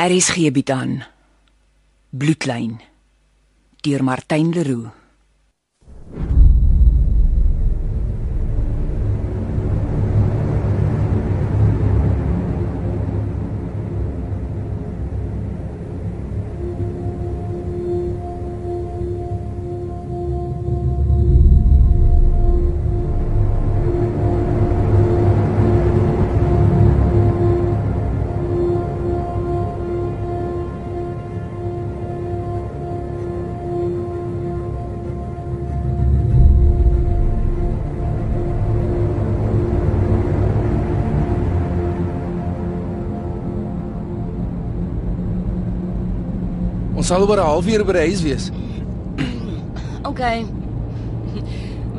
RSG 0.00 0.48
bied 0.48 0.70
aan 0.72 1.02
Bloedlyn 2.08 2.78
deur 3.84 4.00
Martin 4.00 4.48
Leroux. 4.54 4.99
Sal 47.10 47.26
oor 47.26 47.40
'n 47.42 47.46
halfuur 47.50 47.84
by 47.86 47.98
die 47.98 48.06
huis 48.10 48.22
wees. 48.22 48.50
OK. 50.06 50.20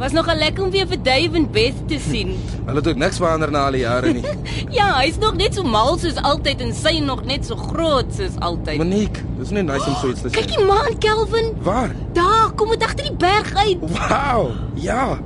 Was 0.01 0.15
nog 0.17 0.25
lekker 0.33 0.63
om 0.63 0.71
weer 0.73 0.87
vir 0.89 0.97
Dave 1.03 1.37
en 1.37 1.45
Beth 1.51 1.77
te 1.87 1.99
sien. 2.01 2.31
Hulle 2.65 2.79
het 2.79 2.87
ook 2.87 2.97
niks 2.97 3.19
verander 3.21 3.51
na 3.53 3.65
al 3.67 3.75
die 3.77 3.83
jare 3.83 4.13
nie. 4.15 4.23
ja, 4.79 4.87
hy's 4.97 5.19
nog 5.21 5.35
net 5.37 5.53
so 5.57 5.63
mal 5.63 5.97
soos 6.01 6.17
altyd 6.25 6.61
en 6.65 6.71
sy 6.73 6.95
nog 7.05 7.21
net 7.29 7.45
so 7.45 7.55
groot 7.55 8.09
soos 8.17 8.39
altyd. 8.39 8.79
Monique, 8.81 9.21
dis 9.37 9.51
nie 9.53 9.63
nice 9.67 9.85
om 9.85 9.97
so 10.01 10.09
iets 10.09 10.23
te 10.25 10.31
Kyk 10.33 10.47
sê. 10.49 10.55
die 10.55 10.65
man, 10.65 10.97
Kelvin. 11.03 11.51
Waar? 11.61 11.93
Daar, 12.17 12.49
kom 12.55 12.73
dit 12.73 12.81
agter 12.87 13.11
die 13.11 13.17
berg 13.21 13.51
uit. 13.55 13.83
Wow. 13.93 14.55
Ja. 14.81 15.19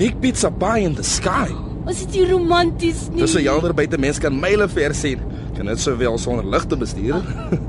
Big 0.00 0.18
pizza 0.24 0.50
pie 0.50 0.82
in 0.88 0.96
the 0.98 1.06
sky. 1.06 1.52
Was 1.86 2.02
dit 2.06 2.16
nie 2.16 2.26
romanties 2.32 3.06
nie? 3.12 3.22
Dis 3.22 3.36
so 3.36 3.42
helder 3.42 3.74
buite 3.74 3.98
mense 4.02 4.22
kan 4.22 4.34
myle 4.40 4.66
ver 4.68 4.94
sien. 4.94 5.22
Kan 5.62 5.70
dit 5.70 5.78
sowel 5.80 6.16
sonder 6.18 6.46
ligte 6.50 6.74
bestuur? 6.74 7.20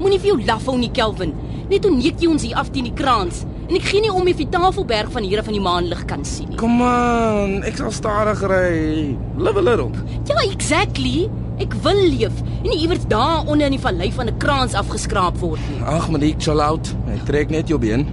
Moenie 0.02 0.18
vir 0.18 0.32
jou 0.32 0.38
laf 0.48 0.64
hou 0.66 0.74
nie, 0.82 0.88
Kelvin. 0.98 1.30
Net 1.70 1.84
onneek 1.86 2.24
jy 2.24 2.30
ons 2.32 2.42
hier 2.42 2.58
af 2.58 2.72
teen 2.74 2.88
die 2.88 2.94
kraans. 2.98 3.44
En 3.68 3.78
ek 3.78 3.86
gee 3.86 4.02
nie 4.02 4.10
om 4.10 4.26
of 4.32 4.40
die 4.42 4.48
Tafelberg 4.50 5.12
van 5.14 5.28
hier 5.28 5.44
af 5.44 5.46
van 5.46 5.54
die 5.54 5.62
maanlig 5.62 6.02
kan 6.10 6.26
sien 6.26 6.50
nie. 6.50 6.58
Kom 6.58 6.82
aan, 6.82 7.60
ek 7.70 7.78
sal 7.78 7.94
stadig 7.94 8.42
ry. 8.50 9.14
Live 9.38 9.62
a 9.62 9.66
little. 9.70 9.94
Ja, 10.26 10.40
exactly. 10.42 11.28
Ek 11.62 11.78
wil 11.86 12.02
leef 12.16 12.42
en 12.64 12.72
nie 12.72 12.80
iewers 12.82 13.06
daar 13.14 13.46
onder 13.46 13.70
in 13.70 13.78
die 13.78 13.84
vallei 13.86 14.10
van 14.18 14.26
'n 14.34 14.42
kraans 14.42 14.74
afgeskraap 14.74 15.38
word 15.38 15.62
nie. 15.70 15.86
Ag, 15.86 16.10
Monique, 16.10 16.42
chill 16.42 16.66
out. 16.66 16.96
Ek 17.14 17.26
trek 17.30 17.54
net 17.54 17.70
jou 17.70 17.78
been. 17.78 18.10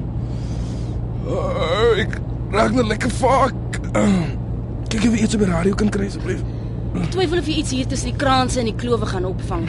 Oh, 1.24 1.96
ek 1.96 2.20
raak 2.52 2.76
net 2.76 2.84
lekker 2.84 3.08
fuck. 3.10 3.80
Kyk 4.92 5.08
of 5.08 5.16
jy 5.16 5.24
iets 5.24 5.34
op 5.34 5.40
die 5.40 5.48
radio 5.48 5.74
kan 5.74 5.88
kry 5.88 6.04
asseblief. 6.04 6.44
Ek 6.94 7.10
twyfel 7.14 7.38
of 7.38 7.46
jy 7.46 7.60
iets 7.62 7.70
hier 7.70 7.86
tussen 7.86 8.10
die 8.10 8.18
kraanse 8.18 8.58
en 8.62 8.66
die 8.70 8.74
klowe 8.74 9.06
gaan 9.06 9.24
opvang. 9.28 9.68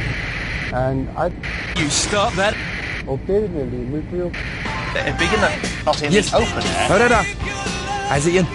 And 0.74 1.10
I 1.18 1.30
You 1.80 1.90
start 1.90 2.36
that. 2.36 2.56
occasionally 3.08 3.86
we 3.92 4.02
feel 4.12 4.32
A 4.96 5.12
big 5.18 5.32
enough. 5.34 5.86
Not 5.86 6.02
in 6.02 6.12
Yes. 6.12 6.34
open? 6.34 6.64
Hou 6.88 6.98
dit 7.00 7.10
daar. 7.10 7.26
Hy's 8.10 8.26
een. 8.26 8.48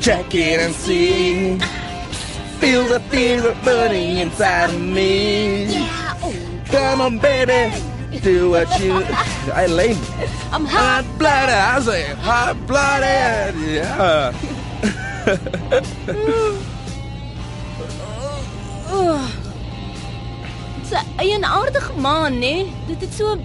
Check 0.00 0.34
it 0.34 0.60
and 0.60 0.74
see. 0.74 1.58
Feel 2.60 2.84
the 2.88 3.00
fever 3.10 3.54
burning 3.64 4.18
inside 4.18 4.70
of 4.70 4.80
me. 4.80 5.66
Come 6.70 7.00
on, 7.00 7.18
baby, 7.18 7.72
do 8.22 8.50
what 8.50 8.68
you. 8.80 8.92
I 9.54 9.66
lame. 9.66 9.98
I'm 10.52 10.64
hot. 10.64 11.04
Hot 11.04 11.18
blooded, 11.18 11.54
I 11.54 11.80
say 11.80 12.02
hot 12.20 12.56
blooded. 12.66 13.54
Yeah. 13.66 14.32
Dis 20.82 20.92
'n 20.98 21.06
eienaardige 21.16 21.92
maan, 21.98 22.38
né? 22.38 22.66
Dit 22.86 23.00
het 23.00 23.12
so 23.14 23.36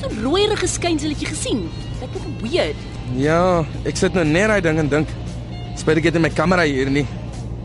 so 0.00 0.08
rooierige 0.22 0.66
skynselletjie 0.66 1.26
gesien. 1.26 1.70
Lekker 2.00 2.20
weird. 2.40 2.76
Ja, 3.16 3.64
ek 3.84 3.96
sit 3.96 4.12
nou 4.14 4.24
net 4.24 4.48
daai 4.48 4.60
ding 4.60 4.78
en 4.78 4.88
dink. 4.88 5.08
Spyt 5.76 5.96
ek 5.96 6.04
het 6.04 6.14
nie 6.14 6.22
my 6.22 6.30
kamera 6.30 6.62
hier 6.62 6.90
nie. 6.90 7.06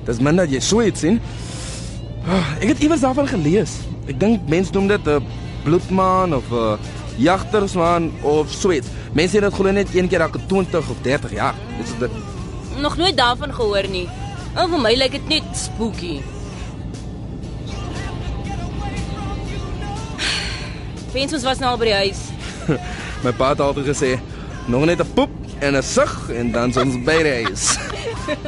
Dis 0.05 0.19
min 0.19 0.35
dat 0.35 0.49
jy 0.49 0.59
so 0.59 0.81
iets 0.81 0.99
sien. 0.99 1.19
Oh, 2.27 2.47
ek 2.61 2.67
het 2.67 2.79
iewers 2.79 3.01
daarvan 3.03 3.27
gelees. 3.27 3.71
Ek 4.07 4.19
dink 4.19 4.47
mense 4.47 4.71
noem 4.73 4.87
dit 4.87 5.07
'n 5.07 5.23
bloedmaan 5.67 6.35
of 6.35 6.47
'n 6.51 6.79
jagtersmaan 7.17 8.11
of 8.21 8.51
so 8.51 8.71
iets. 8.71 8.87
Mense 9.11 9.37
sê 9.37 9.41
dit 9.41 9.53
glo 9.53 9.71
net 9.71 9.95
een 9.95 10.07
keer 10.07 10.21
elke 10.21 10.39
20 10.45 10.89
of 10.89 10.97
30 11.01 11.31
jaar. 11.31 11.55
Dis 11.77 11.91
dit. 11.99 12.11
Nog 12.77 12.97
nooit 12.97 13.17
daarvan 13.17 13.53
gehoor 13.53 13.87
nie. 13.89 14.09
En 14.55 14.69
vir 14.69 14.79
my 14.79 14.93
lyk 14.95 15.11
dit 15.11 15.27
net 15.27 15.43
spooky. 15.53 16.21
Wens 21.13 21.33
ons 21.33 21.43
was 21.43 21.59
nou 21.59 21.71
al 21.71 21.77
by 21.77 21.85
die 21.85 21.93
huis. 21.93 22.21
My 23.23 23.31
pa 23.31 23.49
het 23.49 23.61
altyd 23.61 23.87
gesê, 23.89 24.19
nog 24.67 24.85
net 24.85 25.01
'n 25.01 25.13
poep 25.13 25.29
en 25.59 25.75
'n 25.77 25.83
sug 25.83 26.29
en 26.29 26.51
dan 26.51 26.77
ons 26.77 27.03
by 27.03 27.17
die 27.23 27.35
huis. 27.43 27.77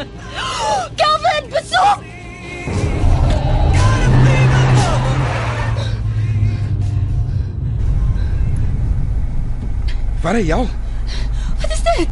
Kelvin, 0.99 1.45
besoek! 1.49 2.18
Waar 10.21 10.39
is 10.39 10.45
jou? 10.45 10.67
Wat 11.61 11.71
is 11.71 11.81
dit? 11.83 12.07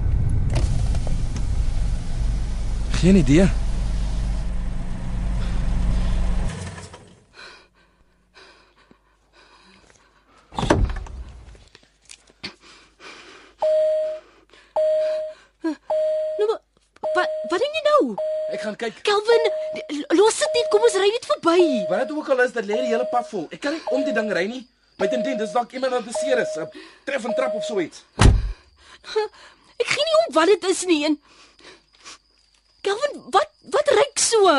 Geen 2.91 3.15
idee. 3.15 3.49
Nou, 16.37 16.59
wat 17.13 17.29
wat 17.49 17.59
nou? 17.83 18.15
Ek 18.51 18.61
gaan 18.61 18.75
kyk. 18.75 19.01
Kelvin, 19.01 19.51
los 20.07 20.37
dit 20.37 20.53
net. 20.53 20.67
Kom 20.71 20.81
ons 20.81 20.95
ry 20.95 21.11
net 21.11 21.25
verby. 21.25 21.59
Wat 21.89 22.07
dit 22.07 22.15
ook 22.15 22.29
al 22.29 22.41
is, 22.47 22.55
dit 22.55 22.65
lê 22.65 22.79
die 22.85 22.93
hele 22.95 23.07
pad 23.11 23.27
vol. 23.27 23.47
Ek 23.51 23.59
kan 23.59 23.75
nie 23.75 23.83
om 23.91 24.07
die 24.07 24.15
ding 24.15 24.31
ry 24.31 24.47
nie. 24.47 24.63
Buitendien, 24.97 25.37
dis 25.37 25.51
dalk 25.53 25.75
iemand 25.77 25.93
wat 25.93 26.05
beseer 26.09 26.39
is. 26.41 26.55
'n 26.57 26.69
Tref 27.05 27.25
en 27.25 27.33
trap 27.37 27.53
of 27.53 27.65
so 27.65 27.79
iets. 27.79 28.03
Ek 29.81 29.89
gee 29.93 30.05
nie 30.07 30.15
om 30.21 30.33
wat 30.33 30.49
dit 30.49 30.63
is 30.69 30.85
nie. 30.89 31.03
En 31.05 31.19
Kelvin, 32.81 33.21
wat 33.35 33.51
wat 33.75 33.91
ryk 33.99 34.17
so? 34.19 34.55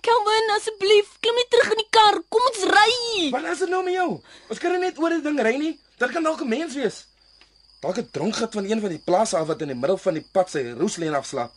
Kelvin, 0.00 0.54
asseblief, 0.56 1.10
klim 1.20 1.36
net 1.36 1.50
terug 1.50 1.70
in 1.74 1.82
die 1.82 1.90
kar. 1.90 2.16
Kom 2.32 2.48
ons 2.52 2.62
ry. 2.70 2.94
Wat 3.34 3.44
is 3.52 3.58
dit 3.58 3.68
nou 3.74 3.82
met 3.84 3.98
jou? 3.98 4.08
Ons 4.48 4.62
kan 4.62 4.80
net 4.80 4.98
oor 5.04 5.10
die 5.18 5.20
ding 5.28 5.40
ry 5.48 5.54
nie. 5.60 5.74
Dit 5.98 6.16
kan 6.16 6.24
dalk 6.24 6.40
'n 6.40 6.48
mens 6.48 6.74
wees. 6.80 7.04
Dalk 7.82 7.98
'n 7.98 8.08
dronkgat 8.10 8.56
van 8.56 8.64
een 8.64 8.80
van 8.80 8.88
die 8.88 9.04
plase 9.04 9.36
af 9.36 9.46
wat 9.46 9.60
in 9.60 9.68
die 9.68 9.80
middel 9.82 9.98
van 9.98 10.14
die 10.14 10.24
pad 10.32 10.48
sy 10.50 10.64
roeslyn 10.80 11.14
afslaap. 11.14 11.52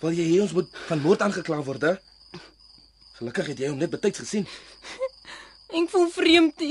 Wil 0.00 0.16
jy 0.16 0.26
hê 0.32 0.40
ons 0.40 0.52
moet 0.52 0.68
van 0.88 1.00
moord 1.00 1.20
aangekla 1.22 1.62
word, 1.62 1.82
hè? 1.82 1.94
Gelukkig 3.18 3.46
het 3.46 3.58
jy 3.58 3.68
hom 3.68 3.78
net 3.78 3.90
betyds 3.90 4.18
gesien. 4.18 4.46
Ek 5.68 5.90
voel 5.92 6.08
vreemd. 6.08 6.62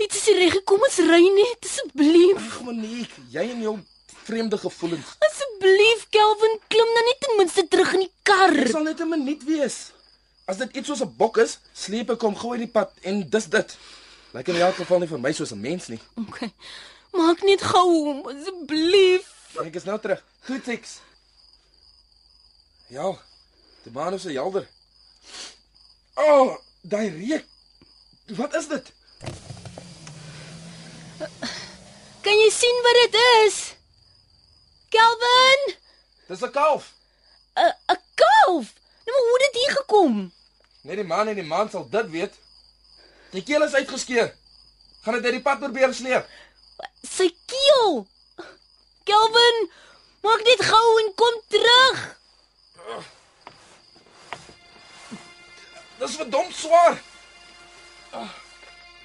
Dit 0.00 0.14
is 0.16 0.24
reg. 0.38 0.56
Kom 0.64 0.80
ons 0.86 0.96
ry 1.04 1.20
net, 1.36 1.66
asseblief. 1.68 2.38
Ag, 2.40 2.62
Monique, 2.64 3.24
jy 3.34 3.44
en 3.52 3.60
jou 3.66 3.74
vreemde 4.24 4.58
gevoelens. 4.58 5.10
Asseblief, 5.28 6.06
Kelvin, 6.14 6.56
klim 6.72 6.94
dan 6.96 7.08
net 7.10 7.20
ten 7.20 7.36
minste 7.36 7.66
terug 7.68 7.92
in 7.98 8.06
die 8.06 8.12
kar. 8.24 8.54
Dit 8.56 8.72
sal 8.72 8.86
net 8.88 9.00
'n 9.00 9.08
minuut 9.08 9.44
wees. 9.44 9.92
As 10.48 10.56
dit 10.56 10.76
iets 10.76 10.88
soos 10.88 11.02
'n 11.04 11.14
bok 11.16 11.36
is, 11.38 11.58
sleep 11.72 12.10
ek 12.10 12.20
hom 12.22 12.36
gou 12.36 12.52
uit 12.52 12.64
die 12.64 12.74
pad 12.78 12.92
en 13.02 13.28
dis 13.28 13.46
dit. 13.46 13.76
Lyk 14.32 14.48
in 14.48 14.56
elk 14.56 14.74
geval 14.74 14.98
nie 14.98 15.08
vir 15.08 15.20
my 15.20 15.32
soos 15.32 15.52
'n 15.52 15.60
mens 15.60 15.88
nie. 15.88 16.00
Okay. 16.16 16.52
Maak 17.12 17.42
net 17.42 17.62
gou, 17.62 18.24
asseblief. 18.32 19.28
Ek 19.60 19.74
is 19.74 19.84
nou 19.84 19.98
terug. 20.00 20.24
Goed, 20.46 20.68
eks. 20.68 21.00
Ja. 22.88 23.12
Die 23.84 23.92
maan 23.92 24.14
is 24.14 24.24
helder. 24.24 24.68
O, 26.14 26.22
oh, 26.22 26.58
daai 26.82 27.08
reuk. 27.08 27.53
Wat 28.26 28.54
is 28.54 28.68
dit? 28.68 28.92
Kan 32.24 32.38
jy 32.40 32.50
sien 32.50 32.78
wat 32.82 32.98
dit 33.02 33.16
is? 33.46 33.58
Kelvin, 34.88 35.74
Dis 36.28 36.40
'n 36.40 36.50
kalf. 36.50 36.92
'n 37.56 37.72
'n 37.92 38.00
kalf. 38.14 38.66
Nou 39.04 39.12
maar 39.12 39.26
hoe 39.28 39.38
het 39.42 39.52
dit 39.52 39.62
hier 39.62 39.76
gekom? 39.76 40.32
Net 40.82 40.96
die 40.96 41.04
man 41.04 41.28
en 41.28 41.34
die 41.34 41.44
man 41.44 41.70
sal 41.70 41.88
dit 41.90 42.10
weet. 42.10 42.32
Die 43.30 43.42
keel 43.42 43.62
is 43.62 43.74
uitgeskeur. 43.74 44.34
Gaan 45.02 45.14
dit 45.14 45.24
uit 45.24 45.32
die 45.32 45.42
pad 45.42 45.58
probeer 45.58 45.94
sleep. 45.94 46.28
Sy 47.02 47.28
keel. 47.46 48.06
Kelvin, 49.04 49.70
maak 50.22 50.42
net 50.42 50.62
gou 50.64 50.98
en 51.00 51.14
kom 51.14 51.40
terug. 51.48 52.16
Dis 55.98 56.16
verdomp 56.16 56.52
swaar. 56.52 57.02
Ah, 58.14 58.30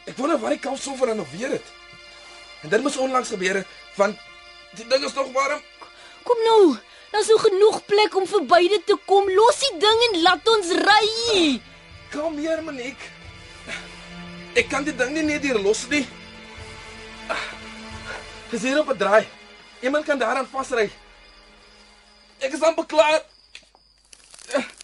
Ek 0.09 0.17
wonder 0.17 0.39
waar 0.41 0.53
die 0.55 0.61
kalf 0.61 0.81
so 0.81 0.95
vir 0.97 1.15
nog 1.15 1.29
weer 1.31 1.51
het. 1.53 1.65
En 2.63 2.69
dit 2.69 2.81
moes 2.81 2.97
onlangs 2.97 3.29
gebeur 3.29 3.61
het 3.61 3.77
want 3.95 4.17
die 4.77 4.85
ding 4.87 5.03
is 5.03 5.13
nog 5.13 5.31
warm. 5.33 5.61
Kom 6.23 6.37
nou. 6.45 6.77
Daar's 7.11 7.27
nou 7.27 7.39
genoeg 7.39 7.85
plek 7.85 8.15
om 8.15 8.27
verby 8.27 8.67
dit 8.69 8.85
te 8.85 8.95
kom. 9.05 9.29
Los 9.33 9.59
die 9.59 9.77
ding 9.81 10.03
en 10.07 10.21
laat 10.21 10.47
ons 10.47 10.69
ry. 10.77 11.61
Kalmeer 12.13 12.61
Monique. 12.63 13.09
Ek 14.55 14.69
kan 14.69 14.85
die 14.85 14.95
ding 14.95 15.11
nie 15.17 15.25
net 15.25 15.43
hier 15.45 15.59
los 15.59 15.87
nie. 15.89 16.05
Dis 18.49 18.61
hier 18.61 18.79
op 18.79 18.89
'n 18.93 18.97
draai. 18.97 19.27
Iemand 19.81 20.05
kan 20.05 20.17
daaraan 20.17 20.47
vasry. 20.47 20.89
Ek 22.39 22.53
is 22.53 22.61
amper 22.61 22.85
klaar. 22.85 23.21
Calvin. 24.51 24.78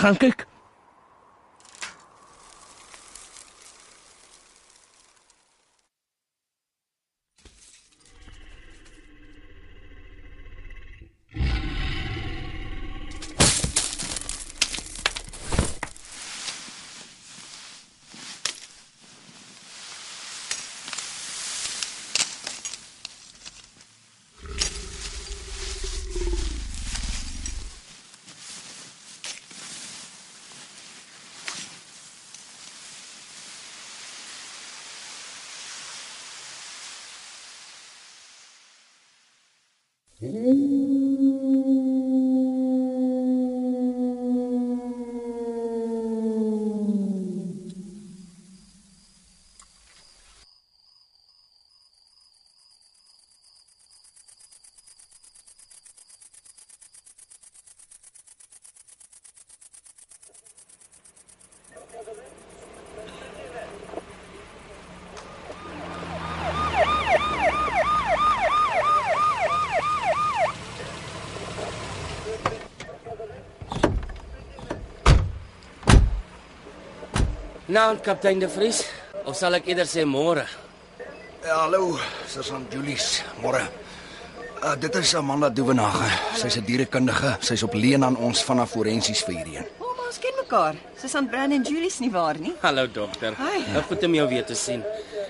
Gaan 0.00 0.16
kyk. 0.16 0.39
Hum. 40.20 41.09
Nou, 77.70 77.98
kaptein 78.02 78.40
De 78.42 78.48
Vries, 78.50 78.80
of 79.30 79.36
sal 79.38 79.54
ek 79.54 79.68
eerder 79.70 79.86
sê 79.86 80.02
môre? 80.02 80.42
Ja, 81.44 81.60
hallo, 81.60 82.00
Sergeant 82.26 82.72
Julius. 82.74 83.20
Môre. 83.38 83.60
Uh, 84.58 84.72
dit 84.82 84.96
is 84.98 85.12
Amanda 85.14 85.46
Dovenage. 85.54 86.08
Sy's 86.34 86.56
'n 86.58 86.66
dierekundige. 86.66 87.36
Sy's 87.38 87.62
op 87.62 87.74
leen 87.74 88.02
aan 88.04 88.16
ons 88.16 88.42
vanaf 88.42 88.74
forensies 88.74 89.22
vir 89.22 89.34
hierdie 89.36 89.56
een. 89.58 89.68
O, 89.78 89.86
oh, 89.86 89.96
maar 89.96 90.06
ons 90.10 90.18
ken 90.18 90.34
mekaar. 90.42 90.74
Susan 90.98 91.28
Brand 91.30 91.52
en 91.52 91.62
Julius 91.62 91.98
nie 92.02 92.10
waar 92.10 92.40
nie? 92.40 92.54
Hallo 92.60 92.88
dokter. 92.90 93.38
Hi. 93.38 93.62
Nou 93.72 93.82
goed 93.86 94.02
om 94.02 94.14
jou 94.14 94.28
weer 94.28 94.44
te 94.44 94.54
sien. 94.54 94.82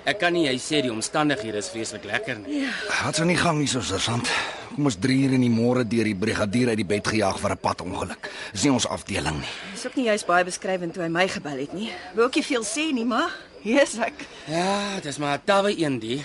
Ek 0.05 0.19
kan 0.19 0.33
nie 0.33 0.47
jy 0.47 0.57
sê 0.57 0.81
die 0.81 0.93
omstandighede 0.93 1.61
is 1.61 1.69
vreeslik 1.69 2.05
lekker 2.05 2.39
nie. 2.41 2.65
Wat 3.05 3.17
sou 3.17 3.27
nie 3.27 3.37
gang 3.37 3.59
nie, 3.59 3.69
so 3.69 3.81
Sergeant. 3.81 4.31
Kom 4.75 4.89
ons 4.89 4.97
3 4.97 5.13
uur 5.27 5.37
in 5.37 5.45
die 5.45 5.53
môre 5.53 5.85
deur 5.85 6.09
die 6.09 6.17
brigadier 6.17 6.73
uit 6.73 6.81
die 6.81 6.89
bed 6.89 7.05
gejaag 7.05 7.37
vir 7.39 7.51
'n 7.51 7.61
padongeluk. 7.61 8.31
Dis 8.53 8.65
nie 8.65 8.73
ons 8.73 8.89
afdeling 8.89 9.41
nie. 9.45 9.70
Dis 9.81 9.89
ook 9.89 9.97
nie 9.97 10.11
juist 10.11 10.27
baie 10.29 10.45
beskrywend 10.45 10.93
toe 10.93 11.01
hy 11.01 11.09
my 11.09 11.23
gebel 11.33 11.63
het 11.63 11.71
nie. 11.73 11.87
Wou 12.13 12.27
ook 12.27 12.35
nie 12.37 12.45
veel 12.45 12.65
sê 12.69 12.83
nie, 12.93 13.07
maar 13.09 13.33
hier 13.63 13.81
is 13.81 13.95
ek. 14.05 14.27
Ja, 14.45 15.01
dis 15.01 15.17
maar 15.17 15.39
'n 15.39 15.47
tawwe 15.49 15.73
een 15.73 15.97
die. 15.99 16.19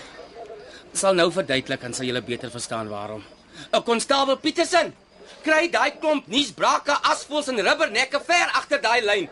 Sal 0.92 1.16
nou 1.16 1.32
verduidelik 1.32 1.84
en 1.88 1.94
sal 1.94 2.06
julle 2.06 2.22
beter 2.22 2.52
verstaan 2.52 2.90
waarom. 2.90 3.24
'n 3.72 3.84
Konstabel 3.84 4.36
Petersen, 4.36 4.94
kry 5.42 5.70
daai 5.72 5.92
klomp 6.00 6.28
nuusbrake, 6.28 6.92
asvoels 7.02 7.48
en 7.48 7.62
rubbernekke 7.62 8.20
ver 8.26 8.52
agter 8.60 8.82
daai 8.82 9.02
lyn. 9.02 9.30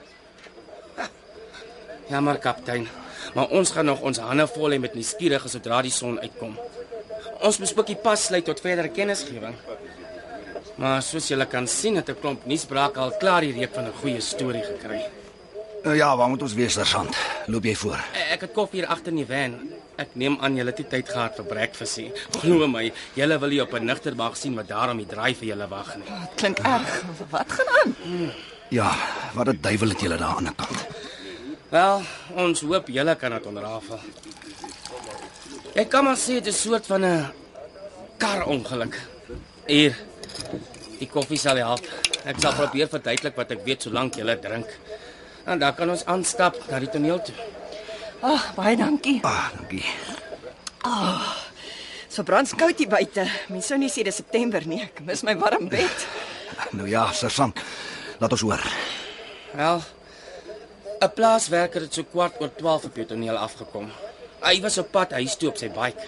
Jammer 2.08 2.38
kaptein, 2.38 2.88
maar 3.36 3.48
ons 3.48 3.72
gaan 3.72 3.86
nog 3.86 4.02
ons 4.02 4.18
hande 4.18 4.48
vol 4.48 4.72
hê 4.72 4.80
met 4.80 4.94
nuuskierige 4.94 5.50
sodra 5.50 5.82
die 5.82 5.92
son 5.92 6.20
uitkom. 6.20 6.58
Ons 7.42 7.58
bespikkie 7.58 7.96
pas 7.96 8.26
sluit 8.26 8.46
tot 8.46 8.60
verdere 8.60 8.90
kennisgewing. 8.90 9.56
Maar 10.76 11.02
soos 11.02 11.28
julle 11.28 11.46
kan 11.46 11.68
sien, 11.68 11.96
het 11.96 12.10
'n 12.10 12.20
klomp 12.20 12.46
nuusbrake 12.46 13.00
al 13.00 13.12
klaar 13.18 13.42
die 13.42 13.54
reep 13.54 13.74
van 13.74 13.86
'n 13.86 13.94
goeie 14.02 14.22
storie 14.22 14.64
gekry. 14.64 15.10
Uh, 15.86 15.96
ja, 15.96 16.18
waar 16.18 16.30
moet 16.30 16.42
ons 16.42 16.54
wees, 16.54 16.74
Sergeant? 16.74 17.16
Loop 17.46 17.64
jy 17.64 17.76
voor? 17.76 18.00
Ek 18.32 18.42
het 18.42 18.54
koffie 18.56 18.80
hier 18.80 18.90
agter 18.90 19.12
in 19.12 19.18
die 19.18 19.26
van. 19.26 19.58
Ek 20.00 20.16
neem 20.16 20.38
aan 20.42 20.56
julle 20.56 20.72
het 20.72 20.90
tyd 20.90 21.10
gehad 21.10 21.36
vir 21.36 21.46
breakfast 21.46 21.98
nie. 21.98 22.12
Glo 22.40 22.68
my, 22.68 22.86
julle 23.14 23.40
wil 23.40 23.50
nie 23.50 23.62
op 23.62 23.74
'n 23.74 23.86
nugterbag 23.86 24.38
sien 24.38 24.56
wat 24.56 24.68
daar 24.68 24.90
om 24.92 24.98
die 24.98 25.06
draai 25.06 25.36
vir 25.36 25.48
julle 25.48 25.68
wag 25.68 25.96
nie. 25.96 26.06
Dit 26.06 26.36
klink 26.36 26.60
erg. 26.60 27.04
Wat 27.30 27.52
gaan 27.52 27.68
aan? 27.68 27.96
Ja, 28.70 28.96
wat 29.34 29.48
'n 29.48 29.58
duiwel 29.62 29.90
het 29.90 30.02
julle 30.02 30.18
daar 30.18 30.36
aan 30.36 30.44
die 30.44 30.56
kant. 30.56 30.88
Wel, 31.70 32.02
ons 32.36 32.62
hoop 32.62 32.88
julle 32.88 33.16
kan 33.16 33.32
dit 33.32 33.46
onderrafel. 33.46 34.00
Ek 35.76 35.90
kan 35.90 36.04
maar 36.04 36.18
sê 36.18 36.40
dit 36.40 36.48
is 36.48 36.66
'n 36.66 36.70
soort 36.70 36.86
van 36.86 37.06
'n 37.06 37.32
karongeluk. 38.18 39.02
Hier. 39.66 39.96
Die 41.00 41.10
koffie 41.12 41.40
sal 41.40 41.60
help. 41.62 41.88
Ek 42.26 42.40
sal 42.40 42.56
probeer 42.56 42.88
verduidelik 42.92 43.36
wat 43.36 43.52
ek 43.52 43.66
weet 43.66 43.88
solank 43.88 44.16
julle 44.20 44.38
drink. 44.40 44.70
En 45.46 45.60
dan 45.60 45.76
kan 45.76 45.90
ons 45.92 46.06
aanstap 46.08 46.60
na 46.70 46.80
die 46.80 46.92
toneel 46.92 47.20
toe. 47.24 47.36
Ag, 48.24 48.32
oh, 48.32 48.44
baie 48.56 48.78
dankie. 48.80 49.18
Ah, 49.28 49.50
dankie. 49.58 49.84
So 52.14 52.24
brandskoud 52.24 52.78
hier 52.78 52.92
buite. 52.92 53.26
Mens 53.50 53.68
sou 53.72 53.78
nie 53.82 53.90
sê 53.90 54.04
dis 54.06 54.20
September 54.22 54.64
nie. 54.70 54.84
Ek 54.86 55.02
mis 55.08 55.24
my 55.26 55.34
warm 55.40 55.66
bed. 55.72 56.06
Nou 56.78 56.86
ja, 56.86 57.08
sergeant. 57.12 57.58
Laat 58.22 58.36
ons 58.38 58.44
hoor. 58.46 58.64
Wel. 59.58 59.82
'n 61.04 61.12
Plaaswerker 61.16 61.82
het 61.84 61.94
so 61.94 62.04
kwart 62.08 62.40
oor 62.40 62.52
12 62.56 62.86
op 62.86 62.96
die 62.96 63.06
toneel 63.06 63.38
afgekom. 63.38 63.90
Hy 64.44 64.62
was 64.62 64.78
op 64.78 64.92
pad 64.92 65.12
huis 65.18 65.36
toe 65.36 65.50
op 65.50 65.58
sy 65.58 65.68
bike. 65.74 66.06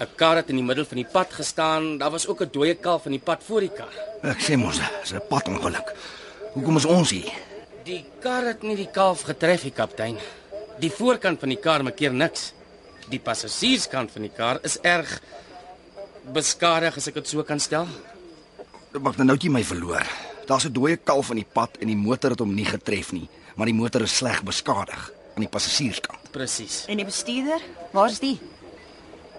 'n 0.00 0.08
Kar 0.16 0.36
het 0.36 0.48
in 0.48 0.56
die 0.56 0.64
middel 0.64 0.84
van 0.84 0.96
die 0.96 1.06
pad 1.06 1.32
gestaan. 1.32 1.98
Daar 1.98 2.10
was 2.10 2.26
ook 2.26 2.42
'n 2.42 2.48
dooie 2.50 2.74
kalf 2.74 3.04
in 3.04 3.10
die 3.12 3.20
pad 3.20 3.42
voor 3.44 3.60
die 3.60 3.70
kar. 3.70 3.92
Ek 4.22 4.40
sê 4.40 4.56
mos, 4.56 4.80
dis 5.00 5.12
'n 5.12 5.22
padongeluk. 5.28 5.94
Hoekom 6.52 6.76
is 6.76 6.84
ons 6.84 7.10
hier? 7.10 7.32
Die 7.84 8.04
kar 8.20 8.44
het 8.44 8.62
nie 8.62 8.76
die 8.76 8.90
kalf 8.90 9.22
getref 9.22 9.62
nie, 9.62 9.72
kaptein. 9.72 10.18
Die 10.78 10.90
voorkant 10.90 11.40
van 11.40 11.48
die 11.48 11.60
kar 11.60 11.82
maak 11.82 11.96
keer 11.96 12.12
niks. 12.12 12.52
Die 13.08 13.18
passasierskant 13.18 14.10
van 14.10 14.22
die 14.22 14.32
kar 14.36 14.58
is 14.62 14.78
erg 14.80 15.20
beskadig 16.32 16.96
as 16.96 17.08
ek 17.08 17.14
dit 17.14 17.28
so 17.28 17.42
kan 17.42 17.60
stel. 17.60 17.86
Wag, 18.92 19.16
nou 19.16 19.36
jy 19.36 19.50
my 19.50 19.64
verloor. 19.64 20.06
Daar's 20.46 20.64
'n 20.64 20.72
dooie 20.72 20.96
kalf 20.96 21.30
in 21.30 21.36
die 21.36 21.52
pad 21.52 21.76
en 21.80 21.86
die 21.86 21.96
motor 21.96 22.30
het 22.30 22.38
hom 22.38 22.54
nie 22.54 22.64
getref 22.64 23.12
nie, 23.12 23.28
maar 23.56 23.66
die 23.66 23.74
motor 23.74 24.02
is 24.02 24.16
sleg 24.16 24.42
beskadig 24.42 25.12
aan 25.34 25.42
die 25.42 25.48
passasierskant. 25.48 26.30
Presies. 26.30 26.84
En 26.86 26.96
die 26.96 27.04
bestuurder? 27.04 27.60
Waar's 27.92 28.18
die? 28.18 28.38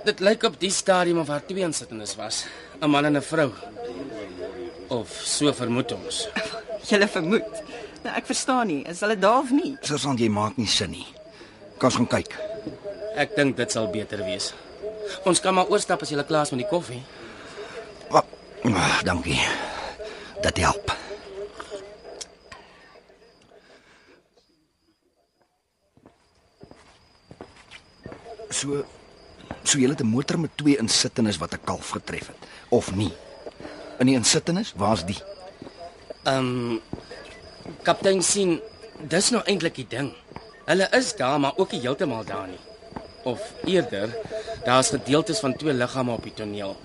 Dit 0.06 0.20
lyk 0.22 0.44
op 0.46 0.60
die 0.62 0.70
stadium 0.70 1.18
of 1.18 1.32
daar 1.32 1.42
twee 1.46 1.66
insittendes 1.66 2.16
was, 2.16 2.46
'n 2.82 2.90
man 2.90 3.06
en 3.06 3.18
'n 3.18 3.22
vrou. 3.22 3.52
Of 4.88 5.10
so 5.10 5.54
vermoed 5.54 5.92
ons. 5.92 6.28
Julle 6.90 7.08
vermoed. 7.08 7.64
Nou 8.04 8.16
ek 8.16 8.26
verstaan 8.26 8.68
nie. 8.68 8.84
Is 8.86 9.00
hulle 9.00 9.18
daar 9.18 9.40
of 9.40 9.50
nie? 9.50 9.78
Sergeant, 9.82 10.20
jy 10.20 10.30
maak 10.30 10.58
nie 10.58 10.68
sin 10.68 10.92
nie. 10.92 11.08
Kan 11.78 11.90
ons 11.90 11.96
gaan 11.96 12.08
kyk? 12.08 12.38
Ek 13.16 13.36
dink 13.36 13.58
dit 13.58 13.72
sal 13.72 13.90
beter 13.90 14.22
wees. 14.26 14.54
Ons 15.26 15.40
kan 15.40 15.54
maar 15.54 15.70
oorstap 15.70 16.02
as 16.02 16.10
jy 16.10 16.24
klaar 16.24 16.46
is 16.46 16.52
met 16.52 16.60
die 16.60 16.70
koffie. 16.70 17.02
Wag. 18.10 18.26
Ah, 18.64 19.02
dankie. 19.04 19.42
Dat 20.42 20.58
help. 20.58 20.94
So 28.52 28.86
so 29.64 29.80
jy 29.80 29.90
het 29.90 30.02
'n 30.02 30.08
motor 30.08 30.40
met 30.40 30.52
twee 30.56 30.78
insittendes 30.78 31.38
wat 31.38 31.54
'n 31.54 31.64
kalf 31.64 31.90
getref 31.90 32.28
het 32.28 32.38
of 32.70 32.96
nie? 32.96 33.14
In 34.00 34.06
die 34.06 34.16
insittendes, 34.16 34.74
waar's 34.76 35.06
die? 35.06 35.22
Ehm 36.24 36.38
um, 36.38 36.82
kaptein 37.84 38.24
sien, 38.24 38.62
dis 39.00 39.30
nou 39.30 39.44
eintlik 39.46 39.76
die 39.76 39.88
ding. 39.88 40.14
Hulle 40.66 40.88
is 40.92 41.16
daar, 41.16 41.40
maar 41.40 41.54
ook 41.56 41.72
nie 41.72 41.82
heeltemal 41.82 42.26
daar 42.26 42.48
nie. 42.48 42.60
Of 43.24 43.42
eerder, 43.66 44.18
daar's 44.66 44.90
gedeeltes 44.90 45.40
van 45.40 45.56
twee 45.56 45.74
liggame 45.74 46.12
op 46.12 46.24
die 46.24 46.34
toneel. 46.34 46.78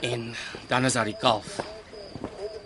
En 0.00 0.34
dan 0.66 0.84
is 0.84 0.92
daar 0.92 1.04
die 1.04 1.16
kalf. 1.20 1.60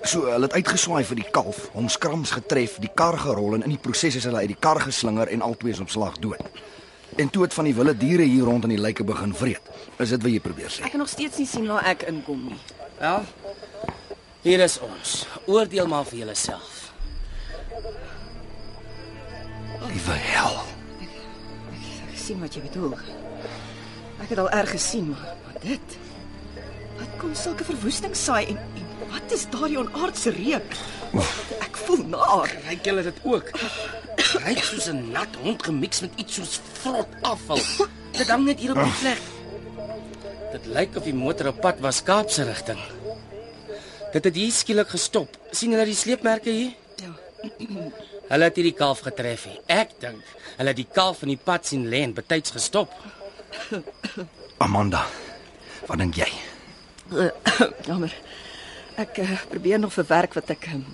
So 0.03 0.27
hulle 0.29 0.45
het 0.45 0.53
uitgeswaai 0.53 1.05
vir 1.05 1.17
die 1.17 1.31
kalf, 1.31 1.69
hom 1.73 1.89
skrams 1.89 2.31
getref, 2.31 2.77
die 2.77 2.91
kar 2.95 3.19
gerol 3.19 3.55
en 3.55 3.63
in 3.63 3.73
die 3.73 3.81
proses 3.81 4.19
is 4.19 4.25
hulle 4.29 4.43
uit 4.45 4.53
die 4.53 4.61
kar 4.61 4.81
geslinger 4.81 5.31
en 5.33 5.43
albei 5.43 5.73
is 5.73 5.81
op 5.81 5.91
slag 5.91 6.19
dood. 6.19 6.43
En 7.17 7.31
toe 7.31 7.43
het 7.43 7.55
van 7.55 7.65
die 7.65 7.75
wilde 7.75 7.97
diere 7.97 8.23
hier 8.23 8.43
rond 8.43 8.65
in 8.67 8.75
die 8.75 8.81
lyke 8.81 9.05
begin 9.05 9.35
vreet. 9.35 9.69
Is 10.03 10.11
dit 10.15 10.23
wat 10.23 10.33
jy 10.33 10.41
probeer 10.43 10.71
sê? 10.73 10.83
Ek 10.87 10.95
kan 10.95 11.03
nog 11.05 11.11
steeds 11.11 11.39
nie 11.39 11.47
sien 11.47 11.67
waar 11.71 11.87
ek 11.87 12.07
inkom 12.11 12.41
nie. 12.49 12.59
Wel, 12.99 13.27
hier 14.43 14.63
is 14.65 14.79
ons. 14.83 15.13
Oordeel 15.47 15.87
maar 15.91 16.07
vir 16.09 16.25
jouself. 16.25 16.81
Liewe 19.85 20.17
hel. 20.27 20.59
Ek 21.05 22.19
sien 22.19 22.43
wat 22.43 22.57
jy 22.57 22.65
bedoel. 22.67 22.97
Ek 24.25 24.33
het 24.33 24.41
al 24.41 24.51
erg 24.51 24.75
gesien, 24.75 25.13
maar, 25.13 25.37
maar 25.47 25.61
dit. 25.63 25.99
Wat 26.99 27.19
kom 27.21 27.35
sulke 27.39 27.67
verwoesting 27.67 28.15
saai 28.17 28.47
en, 28.55 28.59
en 28.59 29.11
wat 29.13 29.35
is 29.35 29.47
daardie 29.53 29.79
onaardse 29.79 30.35
reuk? 30.35 30.79
Ek 31.63 31.79
voel 31.87 32.07
naar. 32.11 32.51
Ryk 32.69 32.91
julle 32.91 33.07
dit 33.07 33.23
ook? 33.29 33.55
Ryk 34.17 34.65
soos 34.65 34.89
'n 34.91 35.11
nat 35.13 35.37
hond 35.43 35.63
gemix 35.63 36.01
met 36.01 36.13
iets 36.17 36.35
soos 36.35 36.61
vrot 36.81 37.09
afval. 37.23 37.61
Dit 38.13 38.29
hang 38.29 38.45
net 38.45 38.61
hier 38.61 38.71
op 38.71 38.83
die 38.83 38.99
plek. 39.01 39.23
Dit 40.53 40.67
lyk 40.67 40.97
of 40.97 41.03
die 41.03 41.15
motor 41.15 41.49
op 41.51 41.61
pad 41.61 41.81
was 41.81 42.03
Kaapse 42.03 42.45
rigting. 42.45 42.79
Dit 44.13 44.25
het 44.25 44.35
hier 44.35 44.53
skielik 44.53 44.89
gestop. 44.89 45.37
sien 45.51 45.71
julle 45.71 45.85
die 45.85 45.95
sleepmerke 45.95 46.51
hier? 46.51 46.73
Ja. 47.03 47.13
Hulle 48.31 48.45
het 48.45 48.57
hierdie 48.57 48.75
kalf 48.75 49.01
getref. 49.05 49.45
He. 49.45 49.59
Ek 49.67 49.99
dink 50.01 50.23
hulle 50.57 50.71
het 50.71 50.79
die 50.79 50.89
kalf 50.93 51.23
in 51.23 51.35
die 51.35 51.41
pad 51.45 51.67
sien 51.67 51.89
lê 51.91 52.05
en 52.07 52.15
betyds 52.15 52.55
gestop. 52.55 52.95
Amanda. 54.65 55.05
Wat 55.87 55.99
dink 55.99 56.17
jy? 56.17 56.31
Jammer. 57.89 58.15
Ek 58.97 59.19
uh, 59.19 59.35
probeer 59.51 59.83
nog 59.83 59.93
verwerk 59.93 60.39
wat 60.39 60.55
ek 60.55 60.71
um, 60.73 60.85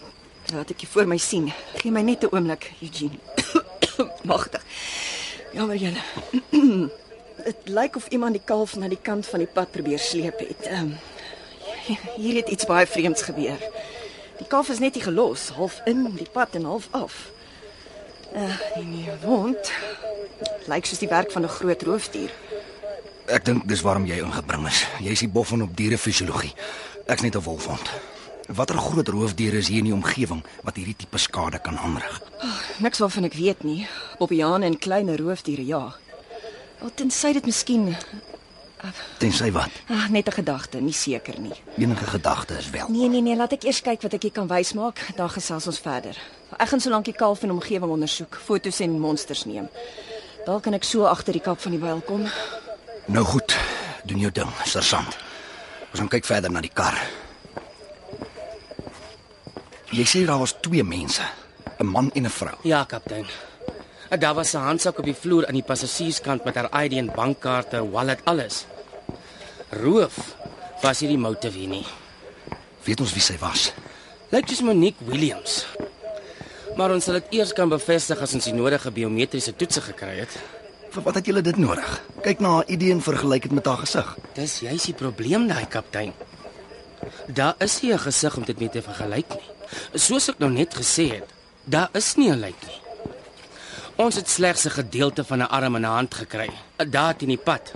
wat 0.54 0.70
ek 0.70 0.80
hier 0.80 0.88
voor 0.88 1.06
my 1.06 1.16
sien. 1.16 1.52
Gee 1.76 1.92
my 1.92 2.02
net 2.02 2.24
'n 2.24 2.32
oomblik, 2.34 2.72
Eugene. 2.80 3.18
Magtig. 4.30 4.62
Jammer 5.52 5.76
julle. 5.76 6.02
Dit 7.44 7.56
lyk 7.64 7.96
of 7.96 8.08
iemand 8.08 8.32
die 8.32 8.44
kalf 8.44 8.76
na 8.76 8.88
die 8.88 9.00
kant 9.02 9.26
van 9.26 9.38
die 9.38 9.48
pad 9.48 9.70
probeer 9.70 9.98
sleep 9.98 10.38
het. 10.38 10.66
Ehm 10.66 10.80
um, 10.80 10.98
hier 12.16 12.34
het 12.34 12.48
iets 12.48 12.66
baie 12.66 12.86
vreemds 12.86 13.22
gebeur. 13.22 13.58
Die 14.38 14.46
kalf 14.46 14.68
is 14.68 14.78
net 14.78 14.94
nie 14.94 15.02
gelos, 15.02 15.48
half 15.48 15.80
in 15.84 16.14
die 16.16 16.28
pad 16.32 16.54
en 16.54 16.64
half 16.64 16.88
af. 16.90 17.30
Uh, 18.34 18.76
en 18.76 18.90
die 18.92 19.08
wond 19.24 19.72
lyk 20.70 20.86
soos 20.86 21.02
die 21.02 21.08
werk 21.08 21.32
van 21.32 21.42
'n 21.42 21.48
groot 21.48 21.82
roofdier. 21.82 22.30
Ek 23.26 23.44
dink 23.44 23.68
dis 23.68 23.80
waarom 23.80 24.06
jy 24.06 24.22
ingebring 24.22 24.66
is. 24.66 24.86
Jy's 25.00 25.18
die 25.18 25.28
boffin 25.28 25.62
op 25.62 25.76
dierefisiologie. 25.76 26.54
Ek's 27.06 27.22
net 27.22 27.36
'n 27.36 27.42
wolfhond. 27.42 27.90
Watter 28.50 28.78
groot 28.78 29.08
roofdiere 29.08 29.56
is 29.62 29.68
hier 29.70 29.78
in 29.78 29.84
die 29.90 29.94
omgewing 29.94 30.40
wat 30.66 30.76
hierdie 30.76 30.96
tipe 30.98 31.18
skade 31.18 31.60
kan 31.62 31.78
aanrig? 31.78 32.16
Niks 32.82 32.98
waarvan 32.98 33.28
ek 33.28 33.36
weet 33.38 33.62
nie. 33.62 33.84
Bobiane 34.18 34.66
en 34.66 34.78
klein 34.78 35.12
roofdiere, 35.16 35.62
ja. 35.66 35.84
Al 36.82 36.90
tensy 36.94 37.32
dit 37.36 37.46
miskien 37.46 37.94
Tensy 39.20 39.50
wat? 39.52 39.70
ah, 39.92 40.08
net 40.08 40.28
'n 40.28 40.32
gedagte, 40.32 40.80
nie 40.80 40.92
seker 40.92 41.38
nie. 41.40 41.52
Enige 41.76 42.04
gedagte 42.06 42.56
is 42.58 42.70
wel. 42.70 42.88
Nee 42.88 43.08
nee 43.08 43.20
nee, 43.20 43.36
laat 43.36 43.52
ek 43.52 43.64
eers 43.64 43.82
kyk 43.82 44.02
wat 44.02 44.14
ek 44.14 44.22
hier 44.22 44.32
kan 44.32 44.48
wys 44.48 44.72
maak, 44.72 44.98
dan 45.16 45.28
gesels 45.30 45.66
ons 45.66 45.78
verder. 45.78 46.16
Ek 46.58 46.68
gaan 46.68 46.80
solank 46.80 47.04
die 47.04 47.14
kalf 47.14 47.42
en 47.42 47.50
omgewing 47.50 47.90
ondersoek, 47.92 48.34
fotos 48.44 48.80
en 48.80 48.98
monsters 48.98 49.44
neem. 49.44 49.68
Dalk 50.46 50.62
kan 50.62 50.74
ek 50.74 50.84
so 50.84 51.04
agter 51.04 51.32
die 51.32 51.42
kap 51.42 51.60
van 51.60 51.72
die 51.72 51.80
byl 51.80 52.00
kom. 52.00 52.24
Nou 53.06 53.24
goed, 53.24 53.56
doen 54.04 54.18
jou 54.18 54.32
ding, 54.32 54.48
sergeant. 54.64 55.16
Ons 55.90 55.98
gaan 56.00 56.08
kyk 56.08 56.24
verder 56.24 56.50
na 56.50 56.60
die 56.60 56.72
kar. 56.74 56.96
Jy 59.90 60.04
sê 60.06 60.20
daar 60.22 60.38
was 60.38 60.54
twee 60.62 60.84
mense, 60.86 61.22
'n 61.78 61.86
man 61.86 62.10
en 62.14 62.24
'n 62.26 62.30
vrou. 62.30 62.56
Ja, 62.62 62.84
kaptein. 62.84 63.26
Daar 64.18 64.34
was 64.34 64.54
'n 64.54 64.58
handsak 64.58 64.98
op 64.98 65.04
die 65.04 65.14
vloer 65.14 65.46
aan 65.46 65.54
die 65.54 65.62
passasierskant 65.62 66.44
met 66.44 66.54
haar 66.54 66.84
ID 66.84 66.92
en 66.92 67.12
bankkaarte, 67.14 67.90
wallet, 67.90 68.20
alles. 68.24 68.66
Roof 69.70 70.36
was 70.82 71.00
hierdie 71.00 71.18
motive 71.18 71.58
nie. 71.58 71.86
Weet 72.84 73.00
ons 73.00 73.12
wie 73.12 73.22
sy 73.22 73.38
was? 73.38 73.72
Lyk 74.30 74.48
soos 74.48 74.60
Monique 74.60 75.04
Williams. 75.04 75.66
Maar 76.76 76.90
ons 76.90 77.04
sal 77.04 77.14
dit 77.14 77.26
eers 77.30 77.52
kan 77.52 77.68
bevestig 77.68 78.20
as 78.20 78.34
ons 78.34 78.44
die 78.44 78.54
nodige 78.54 78.90
biometriese 78.90 79.56
toetse 79.56 79.80
gekry 79.80 80.18
het. 80.18 80.38
Vir 80.90 81.02
wat 81.02 81.14
het 81.14 81.26
julle 81.26 81.42
dit 81.42 81.56
nodig? 81.56 82.02
Kyk 82.22 82.40
na 82.40 82.48
haar 82.48 82.68
ID 82.68 82.90
en 82.90 83.02
vergelyk 83.02 83.42
dit 83.42 83.52
met 83.52 83.66
haar 83.66 83.76
gesig. 83.76 84.16
Dis 84.34 84.60
juis 84.60 84.84
die 84.84 84.94
probleem 84.94 85.48
daai 85.48 85.66
kaptein. 85.66 86.12
Daar 87.26 87.54
is 87.58 87.80
nie 87.82 87.92
'n 87.92 87.98
gesig 87.98 88.36
om 88.36 88.44
dit 88.44 88.58
mee 88.58 88.68
te 88.68 88.82
vergelyk 88.82 89.28
nie. 89.28 89.59
Soos 89.94 90.28
ek 90.28 90.38
nou 90.38 90.50
net 90.50 90.74
gesê 90.74 91.08
het, 91.14 91.28
daar 91.64 91.88
is 91.92 92.16
nie 92.16 92.30
'n 92.30 92.40
lijk 92.40 92.66
nie. 92.66 92.80
Ons 93.96 94.16
het 94.16 94.28
slegs 94.28 94.64
'n 94.66 94.70
gedeelte 94.70 95.24
van 95.24 95.42
'n 95.42 95.50
arm 95.50 95.76
en 95.76 95.82
'n 95.82 95.96
hand 95.98 96.14
gekry, 96.14 96.50
daar 96.76 97.16
teen 97.16 97.28
die 97.28 97.38
pad. 97.38 97.72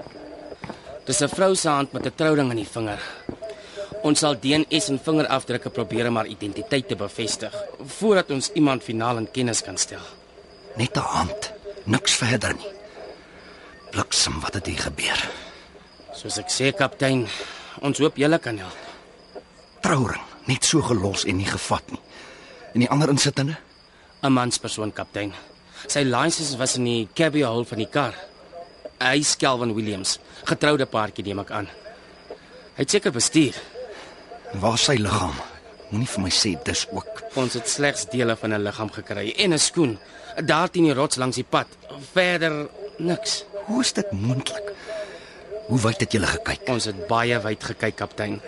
Dis 1.04 1.20
'n 1.20 1.28
vrou 1.28 1.54
se 1.54 1.68
hand 1.68 1.92
met 1.92 2.06
'n 2.06 2.14
trouring 2.14 2.50
aan 2.50 2.56
die 2.56 2.72
vinger. 2.72 3.00
Ons 4.02 4.18
sal 4.18 4.36
DNS 4.40 4.88
en 4.88 4.98
vingerafdrukke 4.98 5.70
probeer 5.70 6.08
om 6.08 6.16
haar 6.16 6.26
identiteit 6.26 6.88
te 6.88 6.96
bevestig 6.96 7.54
voordat 7.98 8.30
ons 8.30 8.50
iemand 8.52 8.82
finaal 8.82 9.16
in 9.16 9.30
kennis 9.30 9.62
kan 9.62 9.76
stel. 9.76 10.04
Net 10.76 10.96
'n 10.96 11.00
hand, 11.00 11.52
niks 11.84 12.14
verder 12.14 12.54
nie. 12.54 12.72
Bliksem, 13.90 14.40
wat 14.40 14.54
het 14.54 14.66
hier 14.66 14.78
gebeur? 14.78 15.30
Soos 16.12 16.38
ek 16.38 16.50
sê 16.50 16.72
kaptein, 16.74 17.28
ons 17.80 17.98
hoop 17.98 18.16
julle 18.16 18.38
kan 18.38 18.58
help. 18.58 18.76
Trouring, 19.80 20.22
net 20.46 20.64
so 20.64 20.82
gelos 20.82 21.24
en 21.24 21.36
nie 21.36 21.48
gevat 21.48 21.90
nie. 21.90 22.00
En 22.74 22.80
die 22.80 22.90
ander 22.90 23.08
insittende? 23.08 23.56
'n 24.22 24.32
manspersoon 24.32 24.92
kaptein. 24.92 25.32
Sy 25.86 26.00
lisensie 26.02 26.56
was 26.58 26.76
in 26.76 26.84
die 26.84 27.08
cabby 27.14 27.42
hole 27.44 27.64
van 27.64 27.78
die 27.78 27.90
kar. 27.90 28.14
Hy 29.00 29.18
is 29.20 29.36
Kelvin 29.36 29.74
Williams, 29.74 30.18
getroude 30.44 30.86
paartjie 30.86 31.24
neem 31.24 31.42
ek 31.42 31.50
aan. 31.50 31.68
Hy 32.74 32.82
het 32.82 32.90
seker 32.90 33.12
bestuur. 33.12 33.54
En 34.52 34.60
waar 34.60 34.74
is 34.74 34.84
sy 34.84 34.96
liggaam? 34.96 35.34
Moenie 35.90 36.08
vir 36.08 36.22
my 36.24 36.30
sê 36.30 36.54
dis 36.64 36.86
ook. 36.90 37.22
Ons 37.36 37.54
het 37.54 37.68
slegs 37.68 38.06
dele 38.10 38.36
van 38.36 38.54
'n 38.54 38.62
liggaam 38.62 38.90
gekry 38.90 39.34
en 39.36 39.52
'n 39.52 39.58
skoen. 39.58 39.98
Daar 40.44 40.70
teen 40.70 40.84
die 40.84 40.94
rots 40.94 41.16
langs 41.16 41.36
die 41.36 41.44
pad. 41.44 41.66
Verder 42.12 42.68
niks. 42.98 43.44
Hoe 43.66 43.80
is 43.80 43.92
dit 43.92 44.12
moontlik? 44.12 44.72
Hoe 45.66 45.78
wyd 45.80 46.00
het 46.00 46.12
julle 46.12 46.26
gekyk? 46.26 46.68
Ons 46.68 46.84
het 46.84 47.06
baie 47.06 47.38
wyd 47.40 47.64
gekyk, 47.64 47.96
kaptein. 47.96 48.40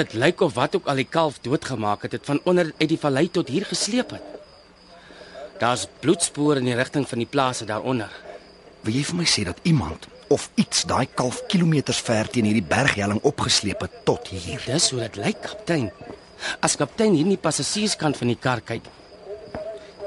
Dit 0.00 0.14
lyk 0.16 0.40
of 0.40 0.54
wat 0.56 0.76
ook 0.76 0.86
al 0.88 0.96
die 0.96 1.08
kalf 1.08 1.42
doodgemaak 1.44 2.06
het, 2.06 2.14
het 2.16 2.24
van 2.24 2.38
onder 2.48 2.70
uit 2.78 2.88
die 2.88 2.98
vallei 2.98 3.26
tot 3.30 3.48
hier 3.52 3.66
gesleep 3.68 4.14
het. 4.14 4.28
Daar's 5.60 5.82
bloedspore 6.00 6.62
in 6.62 6.68
die 6.70 6.76
rigting 6.78 7.04
van 7.08 7.20
die 7.20 7.28
plase 7.28 7.66
daaronder. 7.68 8.08
Wil 8.86 8.96
jy 8.96 9.02
vir 9.04 9.18
my 9.18 9.26
sê 9.28 9.42
dat 9.44 9.58
iemand 9.68 10.06
of 10.32 10.46
iets 10.62 10.86
daai 10.88 11.04
kalf 11.04 11.42
kilometers 11.52 12.00
ver 12.06 12.30
teen 12.32 12.48
hierdie 12.48 12.64
berghelling 12.64 13.20
opgesleep 13.28 13.84
het 13.84 13.98
tot 14.08 14.30
hier? 14.32 14.62
Dis 14.64 14.86
hoe 14.94 15.02
dit 15.02 15.18
lyk, 15.20 15.42
kaptein. 15.44 15.90
As 16.64 16.78
kaptein 16.80 17.18
hier 17.18 17.28
in 17.28 17.34
die 17.34 17.42
passasierskant 17.48 18.16
van 18.16 18.32
die 18.32 18.38
kar 18.40 18.64
kyk, 18.64 18.88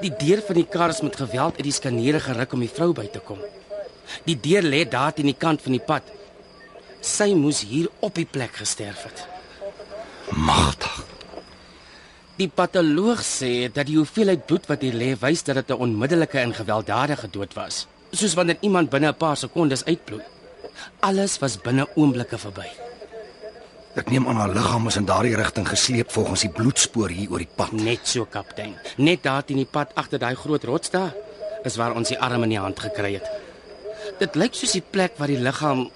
die 0.02 0.14
deur 0.24 0.42
van 0.48 0.58
die 0.58 0.66
kar 0.78 0.96
is 0.96 1.04
met 1.06 1.20
geweld 1.22 1.60
uit 1.60 1.68
die 1.68 1.76
skanere 1.76 2.24
geruk 2.24 2.58
om 2.58 2.66
die 2.66 2.72
vrou 2.80 2.90
by 2.98 3.06
te 3.14 3.22
kom. 3.22 3.46
Die 4.26 4.40
deur 4.42 4.66
lê 4.66 4.82
daar 4.90 5.14
teen 5.14 5.30
die 5.30 5.38
kant 5.38 5.62
van 5.62 5.78
die 5.78 5.86
pad. 5.86 6.10
Sy 7.06 7.30
moes 7.38 7.62
hier 7.62 7.92
op 8.02 8.18
die 8.18 8.26
plek 8.26 8.58
gesterf 8.64 9.06
het. 9.06 9.28
Magtig. 10.36 11.04
Die 12.40 12.50
patoloog 12.50 13.22
sê 13.22 13.70
dat 13.70 13.86
die 13.86 14.00
hoeveelheid 14.00 14.48
bloed 14.50 14.66
wat 14.66 14.82
hier 14.82 14.96
lê 14.98 15.12
wys 15.22 15.44
dat 15.46 15.56
dit 15.56 15.70
'n 15.70 15.82
onmiddellike 15.86 16.40
en 16.40 16.54
gewelddadige 16.54 17.30
dood 17.30 17.54
was, 17.54 17.88
soos 18.12 18.34
wanneer 18.34 18.58
iemand 18.62 18.90
binne 18.90 19.08
'n 19.08 19.18
paar 19.18 19.38
sekondes 19.38 19.86
uitbloed. 19.86 20.26
Alles 21.00 21.40
was 21.40 21.62
binne 21.62 21.88
oomblikke 21.96 22.38
verby. 22.38 22.70
Ek 23.96 24.10
neem 24.10 24.28
aan 24.28 24.36
haar 24.36 24.54
liggaam 24.54 24.88
is 24.88 24.96
in 24.96 25.06
daardie 25.06 25.36
rigting 25.36 25.68
gesleep 25.70 26.12
volgens 26.12 26.42
die 26.42 26.50
bloedspoor 26.50 27.10
hier 27.10 27.32
oor 27.32 27.38
die 27.38 27.54
pad. 27.56 27.72
Net 27.72 28.08
so, 28.08 28.26
kaptein. 28.26 28.76
Net 28.98 29.24
daar 29.24 29.46
teen 29.46 29.58
die 29.58 29.70
pad 29.70 29.92
agter 29.94 30.20
daai 30.20 30.36
groot 30.36 30.64
rots 30.64 30.90
daar 30.90 31.14
is 31.64 31.76
waar 31.76 31.96
ons 31.96 32.08
die 32.08 32.20
arm 32.20 32.44
in 32.44 32.50
die 32.50 32.60
hand 32.60 32.80
gekry 32.80 33.14
het. 33.14 33.30
Dit 34.20 34.36
lyk 34.36 34.54
soos 34.54 34.72
die 34.72 34.84
plek 34.90 35.14
waar 35.18 35.28
die 35.28 35.40
liggaam 35.40 35.92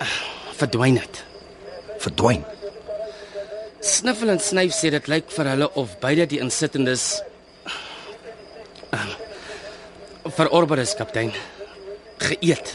uh, 0.00 0.06
verdwyn 0.56 0.96
het. 0.96 1.24
Verdwyn. 1.98 2.44
Sniffel 3.80 4.28
en 4.34 4.40
snyf 4.44 4.74
sê 4.76 4.90
dit 4.92 5.06
lyk 5.08 5.30
vir 5.32 5.48
hulle 5.54 5.66
of 5.80 5.94
beide 6.02 6.26
die 6.28 6.40
insittendes 6.44 7.04
uh, 8.92 9.06
verorber 10.36 10.82
is, 10.82 10.92
kaptein. 10.98 11.32
Geëet. 12.20 12.74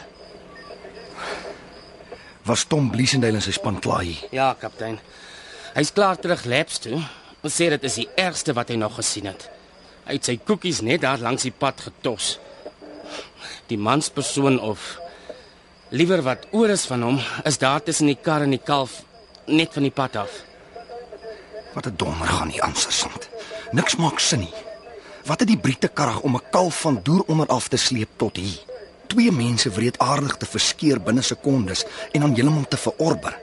Was 2.49 2.65
Tom 2.69 2.89
Bliesendale 2.93 3.37
en 3.37 3.45
sy 3.45 3.53
span 3.53 3.77
klaar 3.85 4.01
hier? 4.07 4.23
Ja, 4.33 4.47
kaptein. 4.57 4.97
Hy's 5.75 5.93
klaar 5.93 6.17
terug 6.21 6.47
labs 6.49 6.81
toe. 6.81 6.97
Ons 7.45 7.53
sê 7.53 7.69
dit 7.69 7.85
is 7.85 7.99
die 8.01 8.07
ergste 8.17 8.55
wat 8.57 8.73
hy 8.73 8.79
nog 8.81 8.97
gesien 8.97 9.29
het. 9.29 9.45
Hy 10.07 10.17
het 10.17 10.31
sy 10.31 10.37
koekies 10.41 10.81
net 10.85 11.03
daar 11.05 11.21
langs 11.21 11.45
die 11.45 11.53
pad 11.53 11.85
getos. 11.85 12.39
Die 13.69 13.77
manspersoon 13.77 14.57
of 14.57 14.95
liewer 15.93 16.25
wat 16.25 16.49
oor 16.49 16.73
is 16.73 16.89
van 16.89 17.05
hom, 17.05 17.21
is 17.45 17.61
daar 17.61 17.85
tussen 17.85 18.09
die 18.09 18.17
kar 18.17 18.45
en 18.45 18.57
die 18.57 18.61
kalf 18.61 19.03
net 19.45 19.73
van 19.77 19.85
die 19.85 19.93
pad 19.93 20.17
af. 20.25 20.41
Wat 21.75 21.85
'n 21.87 21.95
donder 21.95 22.27
gaan 22.27 22.49
hier 22.49 22.61
aan 22.61 22.75
sersant. 22.75 23.29
Niks 23.71 23.95
maak 23.95 24.19
sin 24.19 24.39
nie. 24.39 24.53
Wat 25.25 25.39
het 25.39 25.47
die 25.47 25.57
Britte 25.57 25.87
karrig 25.87 26.21
om 26.21 26.35
'n 26.35 26.47
kalf 26.51 26.79
van 26.79 26.99
deur 27.03 27.23
onder 27.27 27.47
af 27.47 27.67
te 27.67 27.77
sleep 27.77 28.09
tot 28.15 28.35
hier? 28.35 28.59
Twee 29.07 29.31
mense 29.31 29.69
wreedaardig 29.69 30.37
te 30.37 30.45
verskeer 30.45 31.01
binne 31.01 31.21
sekondes 31.21 31.85
en 32.11 32.21
dan 32.21 32.33
heeltemal 32.33 32.67
te 32.67 32.77
verorber. 32.77 33.39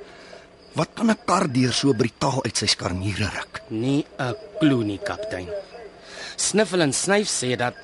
Wat 0.72 0.88
kan 0.94 1.10
'n 1.10 1.18
kar 1.24 1.52
deur 1.52 1.72
so 1.72 1.92
brutaal 1.92 2.44
uit 2.44 2.56
sy 2.56 2.66
skarniere 2.66 3.28
ruk? 3.36 3.62
Nie 3.68 4.06
'n 4.18 4.36
klou 4.58 4.84
nie, 4.84 4.98
kaptein. 4.98 5.48
Sniffel 6.36 6.80
en 6.80 6.92
snyf 6.92 7.28
sê 7.28 7.56
dat 7.56 7.74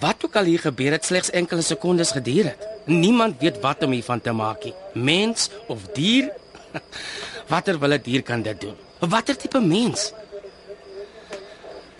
wat 0.00 0.24
ook 0.24 0.36
al 0.36 0.44
hier 0.44 0.58
gebeur 0.58 0.92
het 0.92 1.04
slegs 1.04 1.30
enkele 1.30 1.62
sekondes 1.62 2.10
geduur 2.10 2.44
het. 2.44 2.66
Niemand 2.86 3.40
weet 3.40 3.60
wat 3.60 3.82
om 3.82 3.90
hiervan 3.90 4.20
te 4.20 4.32
maak 4.32 4.64
nie. 4.64 4.74
Mens 4.94 5.50
of 5.66 5.78
dier? 5.94 6.30
Watter 7.50 7.78
wil 7.78 7.92
'n 7.92 8.02
dier 8.02 8.22
kan 8.22 8.42
dit 8.42 8.60
doen? 8.60 8.89
Watter 9.00 9.36
tipe 9.36 9.60
mens? 9.60 10.10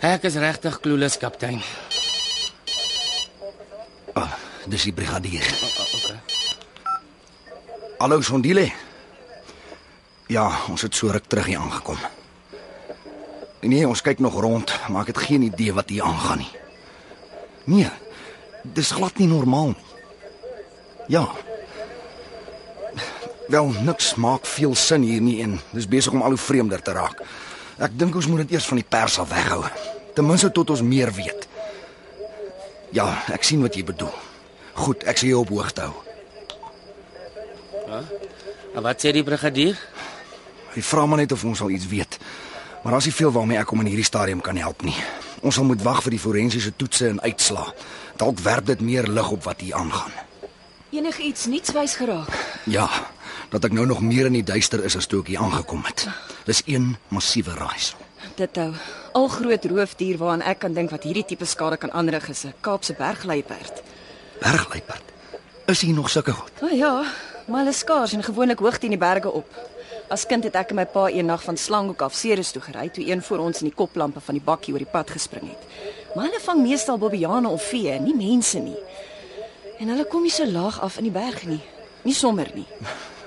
Ek 0.01 0.25
is 0.29 0.37
regtig 0.37 0.77
kloelus, 0.81 1.17
kaptein. 1.17 1.61
Ah, 4.13 4.33
dis 4.69 4.85
die 4.85 4.93
brigadier. 4.93 5.45
Okay. 5.97 6.17
Hallo 8.01 8.21
Sondile. 8.21 8.67
Ja, 10.29 10.45
ons 10.69 10.85
het 10.85 10.95
so 10.95 11.09
ruk 11.13 11.25
terug 11.29 11.49
hier 11.49 11.59
aangekom. 11.61 11.97
Nee, 13.61 13.87
ons 13.87 14.01
kyk 14.01 14.21
nog 14.21 14.39
rond, 14.41 14.73
maar 14.89 15.05
ek 15.05 15.13
het 15.13 15.25
geen 15.27 15.45
idee 15.49 15.73
wat 15.73 15.89
hier 15.89 16.05
aangaan 16.05 16.41
nie. 16.41 16.51
Nee, 17.65 17.89
dis 18.63 18.93
glad 18.97 19.17
nie 19.21 19.29
normaal 19.29 19.73
nie. 19.73 19.89
Ja. 21.17 21.25
Wel, 23.51 23.73
niks 23.83 24.13
maak 24.15 24.45
veel 24.47 24.75
sin 24.79 25.03
hier 25.03 25.21
nie 25.21 25.41
en 25.43 25.57
dis 25.75 25.87
besig 25.87 26.13
om 26.15 26.21
al 26.23 26.37
hoe 26.37 26.39
vreemder 26.39 26.81
te 26.81 26.93
raak. 26.95 27.19
Ek 27.83 27.97
dink 27.99 28.15
ons 28.15 28.29
moet 28.31 28.45
dit 28.45 28.55
eers 28.55 28.67
van 28.69 28.79
die 28.79 28.87
pers 28.87 29.17
af 29.19 29.27
weghou. 29.33 29.65
Ten 30.15 30.27
minste 30.27 30.51
tot 30.55 30.71
ons 30.71 30.83
meer 30.85 31.11
weet. 31.15 31.47
Ja, 32.95 33.09
ek 33.35 33.43
sien 33.43 33.63
wat 33.63 33.75
jy 33.75 33.83
bedoel. 33.87 34.13
Goed, 34.79 35.03
ek 35.03 35.19
sal 35.19 35.33
jou 35.33 35.43
op 35.43 35.51
hoogte 35.51 35.89
hou. 35.89 35.99
En 38.71 38.85
wat 38.87 39.03
sê 39.03 39.11
die 39.11 39.25
brigadier? 39.27 39.75
Hy 40.71 40.83
vra 40.87 41.03
maar 41.05 41.19
net 41.19 41.35
of 41.35 41.43
ons 41.43 41.59
al 41.61 41.75
iets 41.75 41.89
weet. 41.91 42.19
Maar 42.85 42.95
daar's 42.95 43.09
nie 43.09 43.15
veel 43.19 43.35
waarmee 43.35 43.59
ek 43.59 43.75
hom 43.75 43.83
in 43.83 43.91
hierdie 43.91 44.07
stadium 44.07 44.39
kan 44.41 44.57
help 44.57 44.87
nie. 44.87 44.95
Ons 45.43 45.59
sal 45.59 45.67
moet 45.67 45.83
wag 45.83 45.99
vir 46.05 46.15
die 46.15 46.23
forensiese 46.23 46.71
toetse 46.79 47.09
en 47.11 47.19
uitslae. 47.19 47.73
Dalk 48.21 48.39
werp 48.45 48.71
dit 48.71 48.81
meer 48.81 49.11
lig 49.11 49.31
op 49.35 49.43
wat 49.43 49.59
hier 49.59 49.75
aangaan. 49.75 50.15
Enige 50.91 51.23
iets 51.23 51.45
nuuts 51.51 51.75
wys 51.75 51.95
geraak. 51.99 52.31
Ja, 52.67 52.87
dat 53.51 53.67
ek 53.67 53.73
nou 53.75 53.85
nog 53.85 53.99
meer 54.01 54.29
in 54.29 54.37
die 54.39 54.47
duister 54.47 54.83
is 54.87 54.95
as 54.95 55.09
toe 55.11 55.19
ek 55.21 55.33
hier 55.33 55.43
aangekom 55.43 55.83
het. 55.83 56.07
Dis 56.47 56.63
een 56.65 56.95
massiewe 57.11 57.55
raaisel. 57.57 57.99
Dit 58.39 58.55
hou. 58.55 58.71
Al 59.17 59.27
groot 59.27 59.65
roofdier 59.67 60.19
waaraan 60.21 60.45
ek 60.47 60.61
kan 60.63 60.73
dink 60.73 60.93
wat 60.93 61.03
hierdie 61.03 61.25
tipe 61.27 61.45
skade 61.45 61.77
kan 61.77 61.91
aanrig 61.91 62.29
is 62.31 62.45
'n 62.45 62.53
Kaapse 62.61 62.93
bergluiperd. 62.93 63.83
Bergluiperd. 64.39 65.03
Is 65.67 65.81
hier 65.81 65.93
nog 65.93 66.09
sulke 66.09 66.31
goed? 66.31 66.51
O 66.61 66.65
oh, 66.65 66.71
ja, 66.71 67.03
maar 67.47 67.59
hulle 67.59 67.73
skaars 67.73 68.13
en 68.13 68.23
gewoonlik 68.23 68.59
hoog 68.59 68.77
teen 68.77 68.89
die 68.89 68.99
berge 68.99 69.31
op. 69.31 69.47
As 70.07 70.25
kind 70.25 70.43
het 70.43 70.55
ek 70.55 70.69
en 70.69 70.75
my 70.75 70.85
pa 70.85 71.07
eendag 71.07 71.43
van 71.43 71.57
Slanghoek 71.57 72.01
af 72.01 72.15
Ceres 72.15 72.51
toe 72.51 72.61
gery 72.61 72.89
toe 72.89 73.07
een 73.07 73.21
voor 73.21 73.37
ons 73.37 73.61
in 73.61 73.67
die 73.67 73.75
koplampe 73.75 74.19
van 74.19 74.35
die 74.35 74.43
bakkie 74.43 74.73
oor 74.73 74.79
die 74.79 74.91
pad 74.91 75.09
gespring 75.09 75.47
het. 75.49 75.63
Maar 76.15 76.25
hulle 76.25 76.39
vang 76.39 76.61
meestal 76.61 76.97
bobiane 76.97 77.47
of 77.47 77.63
vee, 77.63 77.99
nie 77.99 78.15
mense 78.15 78.59
nie. 78.59 78.77
En 79.79 79.87
hulle 79.87 80.05
kom 80.05 80.21
nie 80.21 80.31
so 80.31 80.45
laag 80.45 80.81
af 80.81 80.97
in 80.97 81.03
die 81.03 81.11
berge 81.11 81.47
nie. 81.47 81.61
Nie 82.03 82.13
sommer 82.13 82.51
nie. 82.53 82.67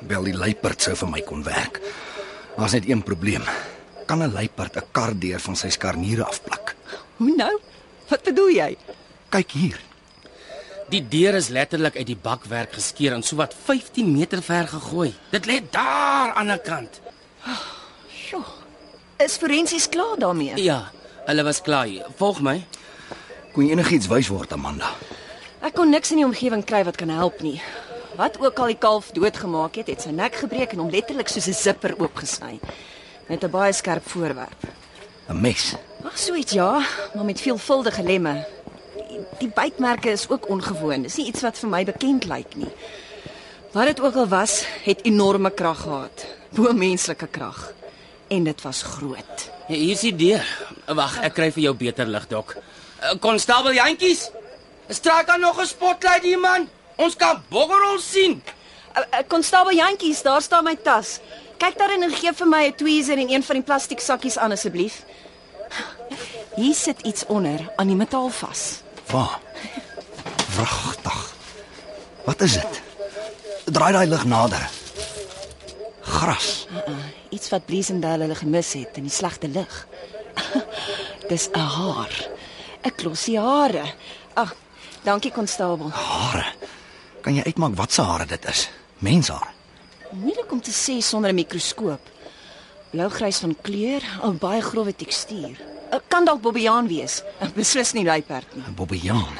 Wel 0.06 0.26
die 0.28 0.36
luiperd 0.36 0.82
sou 0.82 0.94
vir 0.96 1.08
my 1.08 1.22
kon 1.24 1.44
werk. 1.46 1.80
Daar's 2.56 2.76
net 2.76 2.88
een 2.88 3.02
probleem. 3.02 3.42
Kan 4.06 4.22
'n 4.22 4.32
luiperd 4.32 4.76
'n 4.76 4.86
kar 4.92 5.12
deur 5.18 5.40
van 5.40 5.56
sy 5.56 5.68
skarniere 5.68 6.24
afplak? 6.24 6.74
Hoe 7.16 7.34
nou? 7.36 7.60
Wat 8.08 8.22
bedoel 8.22 8.48
jy? 8.48 8.76
Kyk 9.28 9.50
hier. 9.50 9.80
Die 10.88 11.08
deur 11.08 11.34
is 11.34 11.48
letterlik 11.48 11.96
uit 11.96 12.06
die 12.06 12.16
bakwerk 12.16 12.72
geskeur 12.72 13.12
en 13.12 13.22
sowat 13.22 13.54
15 13.64 14.12
meter 14.12 14.42
ver 14.42 14.68
gegooi. 14.68 15.14
Dit 15.30 15.46
lê 15.46 15.62
daar 15.70 16.32
aan 16.34 16.46
die 16.46 16.60
kant. 16.60 17.00
Sjoe. 18.08 18.44
Is 19.16 19.36
forensies 19.36 19.88
klaar 19.88 20.18
daarmee? 20.18 20.56
Ja, 20.56 20.90
hulle 21.26 21.42
was 21.42 21.62
klaar. 21.62 21.88
Volg 22.16 22.40
my. 22.40 22.66
Kon 23.52 23.64
jy 23.66 23.72
enigiets 23.72 24.06
wys 24.06 24.28
word, 24.28 24.52
Amanda? 24.52 24.90
Ek 25.64 25.74
kon 25.74 25.90
niks 25.90 26.10
in 26.10 26.16
die 26.16 26.26
omgewing 26.26 26.64
kry 26.66 26.84
wat 26.84 26.96
kan 26.96 27.08
help 27.08 27.40
nie. 27.40 27.62
Wat 28.16 28.38
ook 28.38 28.58
al 28.58 28.70
die 28.70 28.78
kalf 28.78 29.10
doodgemaak 29.10 29.74
het, 29.80 29.88
het 29.90 30.04
sy 30.06 30.12
nek 30.14 30.36
gebreek 30.38 30.74
en 30.74 30.84
hom 30.84 30.90
letterlik 30.90 31.28
soos 31.28 31.48
'n 31.50 31.52
zipper 31.58 31.94
oopgesny. 31.98 32.60
Met 33.26 33.42
'n 33.42 33.50
baie 33.50 33.72
skerp 33.72 34.08
voorwerp. 34.08 34.60
'n 35.28 35.40
Mes. 35.40 35.74
Ag, 36.04 36.18
so 36.18 36.34
iets 36.34 36.52
ja, 36.52 36.86
maar 37.14 37.24
met 37.24 37.40
veelvuldige 37.40 38.02
lemme. 38.02 38.46
Die, 39.08 39.18
die 39.38 39.48
bytmerke 39.48 40.10
is 40.10 40.28
ook 40.28 40.48
ongewoon. 40.48 41.02
Dis 41.02 41.16
nie 41.16 41.26
iets 41.26 41.40
wat 41.40 41.58
vir 41.58 41.68
my 41.68 41.84
bekend 41.84 42.24
lyk 42.24 42.54
nie. 42.54 42.72
Wat 43.72 43.86
dit 43.86 44.00
ook 44.00 44.14
al 44.14 44.28
was, 44.28 44.64
het 44.84 45.00
enorme 45.02 45.50
krag 45.50 45.80
gehad. 45.80 46.26
Bo 46.50 46.72
menslike 46.72 47.26
krag. 47.26 47.72
En 48.28 48.44
dit 48.44 48.62
was 48.62 48.82
groot. 48.82 49.50
Ja, 49.68 49.74
hier 49.74 49.92
is 49.92 50.00
die 50.00 50.16
deur. 50.16 50.46
Wag, 50.86 51.18
ek 51.20 51.34
kry 51.34 51.50
vir 51.52 51.62
jou 51.62 51.74
beter 51.74 52.06
lig, 52.06 52.28
dok. 52.28 52.56
Eh, 53.00 53.18
Konstabel 53.20 53.72
Jantjies. 53.72 54.30
Straak 54.88 55.28
aan 55.28 55.40
nog 55.40 55.60
'n 55.60 55.66
spotlight 55.66 56.22
hier 56.22 56.38
man. 56.38 56.68
Ons 56.96 57.16
kan 57.16 57.42
boggerol 57.50 57.98
sien. 57.98 58.42
Uh, 58.94 59.02
uh, 59.02 59.22
Konstabel 59.28 59.74
Jantjies, 59.74 60.22
daar 60.22 60.42
staan 60.42 60.64
my 60.64 60.76
tas. 60.76 61.18
Kyk 61.58 61.78
daarin 61.78 62.06
en 62.06 62.14
gee 62.14 62.32
vir 62.32 62.48
my 62.48 62.62
'n 62.66 62.74
tweezer 62.74 63.18
en 63.18 63.30
een 63.30 63.42
van 63.42 63.56
die 63.56 63.64
plastiek 63.64 64.00
sakkies 64.00 64.38
aan 64.38 64.52
asseblief. 64.52 65.02
Hier 66.54 66.74
sit 66.74 67.00
iets 67.00 67.26
onder 67.26 67.72
aan 67.76 67.86
die 67.86 67.96
metaal 67.96 68.28
vas. 68.28 68.82
Waar? 69.10 69.40
Wragtig. 70.56 71.34
Wat 72.24 72.40
is 72.40 72.52
dit? 72.52 72.82
Draai 73.64 73.92
daai 73.92 74.06
lig 74.06 74.24
nader. 74.24 74.70
Gras. 76.00 76.66
Uh, 76.70 76.76
uh, 76.76 76.94
iets 77.28 77.48
wat 77.48 77.66
Bliesendal 77.66 78.20
hulle 78.20 78.34
gemis 78.34 78.72
het 78.72 78.96
in 78.96 79.02
die 79.02 79.12
slegte 79.12 79.48
lig. 79.48 79.86
Dis 81.30 81.48
'n 81.50 81.58
haar. 81.58 82.28
'n 82.84 82.94
klosie 82.94 83.38
hare. 83.40 83.84
Ag, 84.34 84.54
dankie 85.02 85.32
konstabel. 85.32 85.90
Hare. 85.90 86.46
Kan 87.24 87.34
jy 87.38 87.44
uitmaak 87.48 87.76
wat 87.78 87.92
se 87.92 88.02
hare 88.04 88.26
dit 88.28 88.44
is? 88.50 88.66
Menshare. 89.04 89.50
Moeilik 90.12 90.52
om 90.52 90.60
te 90.62 90.70
sê 90.70 91.00
sonder 91.02 91.30
'n 91.32 91.34
mikroskoop. 91.34 92.00
Blou-grys 92.90 93.38
van 93.38 93.56
kleur, 93.62 94.02
al 94.22 94.32
baie 94.32 94.60
grouwe 94.62 94.94
tekstuur. 94.96 95.56
Eh, 95.90 95.98
Kan 96.08 96.24
dalk 96.24 96.40
bobbejaan 96.40 96.86
wees. 96.88 97.22
Beslis 97.54 97.92
nie 97.92 98.04
luiperd 98.04 98.54
nie. 98.54 98.64
Bobbejaan. 98.76 99.34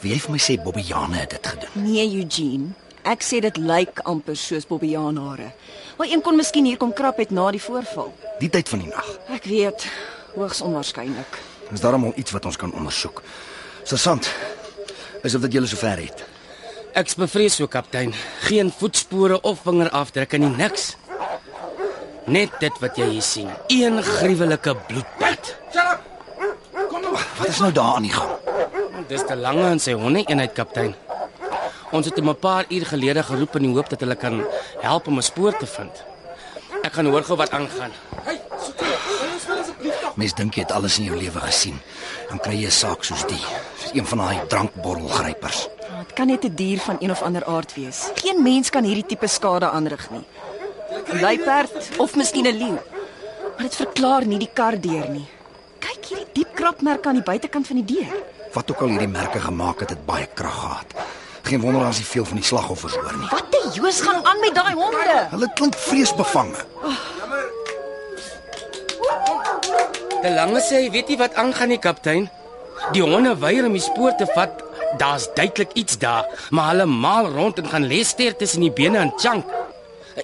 Wie 0.00 0.12
jy 0.12 0.18
vir 0.20 0.30
my 0.30 0.38
sê 0.38 0.62
Bobbejane 0.62 1.16
het 1.16 1.30
dit 1.30 1.46
gedoen? 1.46 1.82
Nee, 1.84 2.16
Eugene. 2.16 2.68
Ek 3.04 3.22
sê 3.22 3.40
dit 3.40 3.56
lyk 3.56 4.00
amper 4.08 4.36
soos 4.36 4.66
bobbejaanhare. 4.66 5.52
Maar 5.98 6.06
een 6.08 6.22
kon 6.22 6.36
miskien 6.36 6.64
hier 6.64 6.76
kom 6.76 6.92
krap 6.92 7.16
het 7.18 7.30
na 7.30 7.50
die 7.50 7.60
voorval. 7.60 8.12
Die 8.40 8.48
tyd 8.48 8.68
van 8.68 8.78
die 8.78 8.88
nag. 8.88 9.18
Ek 9.28 9.44
weet, 9.44 9.86
hoogs 10.34 10.60
onwaarskynlik. 10.60 11.38
Is 11.72 11.80
daar 11.80 11.92
al 11.92 12.12
iets 12.16 12.30
wat 12.30 12.44
ons 12.44 12.56
kan 12.56 12.72
ondersoek? 12.72 13.22
Sergeant, 13.82 14.30
is 15.22 15.32
dit 15.32 15.52
julle 15.52 15.66
sover 15.66 15.98
het. 15.98 16.24
Ek's 16.94 17.16
bevrees 17.18 17.56
so 17.58 17.66
kaptein. 17.66 18.12
Geen 18.46 18.68
voetspore 18.70 19.40
of 19.42 19.64
vingerafdrukke 19.66 20.38
nie, 20.38 20.50
niks. 20.54 20.92
Net 22.30 22.54
dit 22.62 22.76
wat 22.78 23.00
jy 23.00 23.08
hier 23.16 23.24
sien. 23.26 23.48
Een 23.66 23.98
gruwelike 24.02 24.76
bloedbad. 24.86 25.50
Wat 27.40 27.48
is 27.48 27.58
nou 27.58 27.72
daar 27.74 27.98
aan 27.98 28.06
die 28.06 28.14
gang? 28.14 28.30
Dis 29.10 29.26
te 29.26 29.34
lange 29.34 29.66
in 29.74 29.82
sy 29.82 29.96
honde 29.98 30.22
eenheid 30.22 30.54
kaptein. 30.54 30.94
Ons 31.90 32.06
het 32.06 32.16
hom 32.18 32.30
'n 32.30 32.38
paar 32.38 32.64
uur 32.70 32.86
gelede 32.86 33.22
geroep 33.22 33.56
in 33.56 33.66
die 33.66 33.74
hoop 33.74 33.90
dat 33.90 34.00
hulle 34.00 34.14
kan 34.14 34.46
help 34.80 35.06
om 35.06 35.18
'n 35.18 35.22
spoor 35.22 35.56
te 35.58 35.66
vind. 35.66 36.04
Ek 36.82 36.92
gaan 36.92 37.06
hoor 37.06 37.24
gou 37.24 37.36
wat 37.36 37.50
aangaan. 37.50 37.92
Mens 40.14 40.34
dink 40.34 40.54
jy 40.54 40.62
het 40.62 40.72
alles 40.72 40.98
in 40.98 41.04
jou 41.04 41.16
lewe 41.16 41.40
gesien. 41.40 41.80
Dan 42.28 42.38
kry 42.38 42.54
jy 42.54 42.66
'n 42.66 42.70
saak 42.70 43.04
soos 43.04 43.26
die. 43.26 43.42
Soos 43.78 43.94
een 43.94 44.06
van 44.06 44.18
daai 44.18 44.46
drankborrelgrypers. 44.46 45.68
Dit 46.04 46.12
kan 46.12 46.26
net 46.26 46.44
'n 46.44 46.54
dier 46.54 46.78
van 46.78 46.96
een 47.00 47.10
of 47.10 47.22
ander 47.22 47.44
aard 47.44 47.74
wees. 47.74 48.10
Geen 48.14 48.42
mens 48.42 48.70
kan 48.70 48.84
hierdie 48.84 49.06
tipe 49.06 49.26
skade 49.26 49.70
aanrig 49.70 50.10
nie. 50.10 50.24
'n 51.12 51.20
Luiperd 51.20 51.72
of 51.96 52.16
miskien 52.16 52.46
'n 52.46 52.56
leeu. 52.56 52.78
Maar 53.54 53.66
dit 53.68 53.76
verklaar 53.76 54.26
nie 54.26 54.38
die 54.38 54.50
kar 54.52 54.80
deur 54.80 55.08
nie. 55.08 55.28
Kyk 55.78 56.04
hierdie 56.08 56.26
diep 56.32 56.54
krapmerke 56.54 57.08
aan 57.08 57.14
die 57.14 57.22
buitekant 57.22 57.66
van 57.66 57.76
die 57.76 57.84
deur. 57.94 58.12
Wat 58.52 58.70
ook 58.70 58.80
al 58.80 58.88
hierdie 58.88 59.08
merke 59.08 59.40
gemaak 59.40 59.80
het, 59.80 59.90
het 59.90 60.06
baie 60.06 60.28
krag 60.34 60.60
gehad. 60.60 60.86
Geen 61.42 61.60
wonder 61.60 61.84
as 61.86 61.98
jy 61.98 62.04
veel 62.04 62.24
van 62.24 62.36
die 62.36 62.44
slagoffers 62.44 62.94
hoor 62.94 63.16
nie. 63.16 63.28
Wat 63.30 63.46
die 63.50 63.80
joos 63.80 64.00
gaan 64.00 64.24
aan 64.26 64.40
met 64.40 64.54
daai 64.54 64.74
honde? 64.74 65.26
Hulle 65.30 65.50
klink 65.54 65.74
vreesbevange. 65.74 66.60
De 70.22 70.30
lange 70.30 70.60
sê 70.60 70.74
hy 70.74 70.90
weet 70.90 71.08
nie 71.08 71.18
wat 71.18 71.34
aangaan 71.34 71.68
nie 71.68 71.78
kaptein. 71.78 72.30
Die 72.92 73.02
honde 73.02 73.38
weier 73.38 73.64
om 73.64 73.72
die 73.72 73.80
spoor 73.80 74.14
te 74.16 74.26
vat. 74.34 74.64
Daar's 74.96 75.28
duidelik 75.34 75.72
iets 75.72 75.98
daar, 75.98 76.26
maar 76.50 76.68
hulle 76.68 76.86
maal 76.86 77.26
rond 77.26 77.58
en 77.58 77.68
gaan 77.68 77.86
lê 77.86 78.02
ster 78.04 78.36
tussen 78.36 78.60
die 78.60 78.72
bene 78.72 78.98
en 78.98 79.12
chunk. 79.16 79.44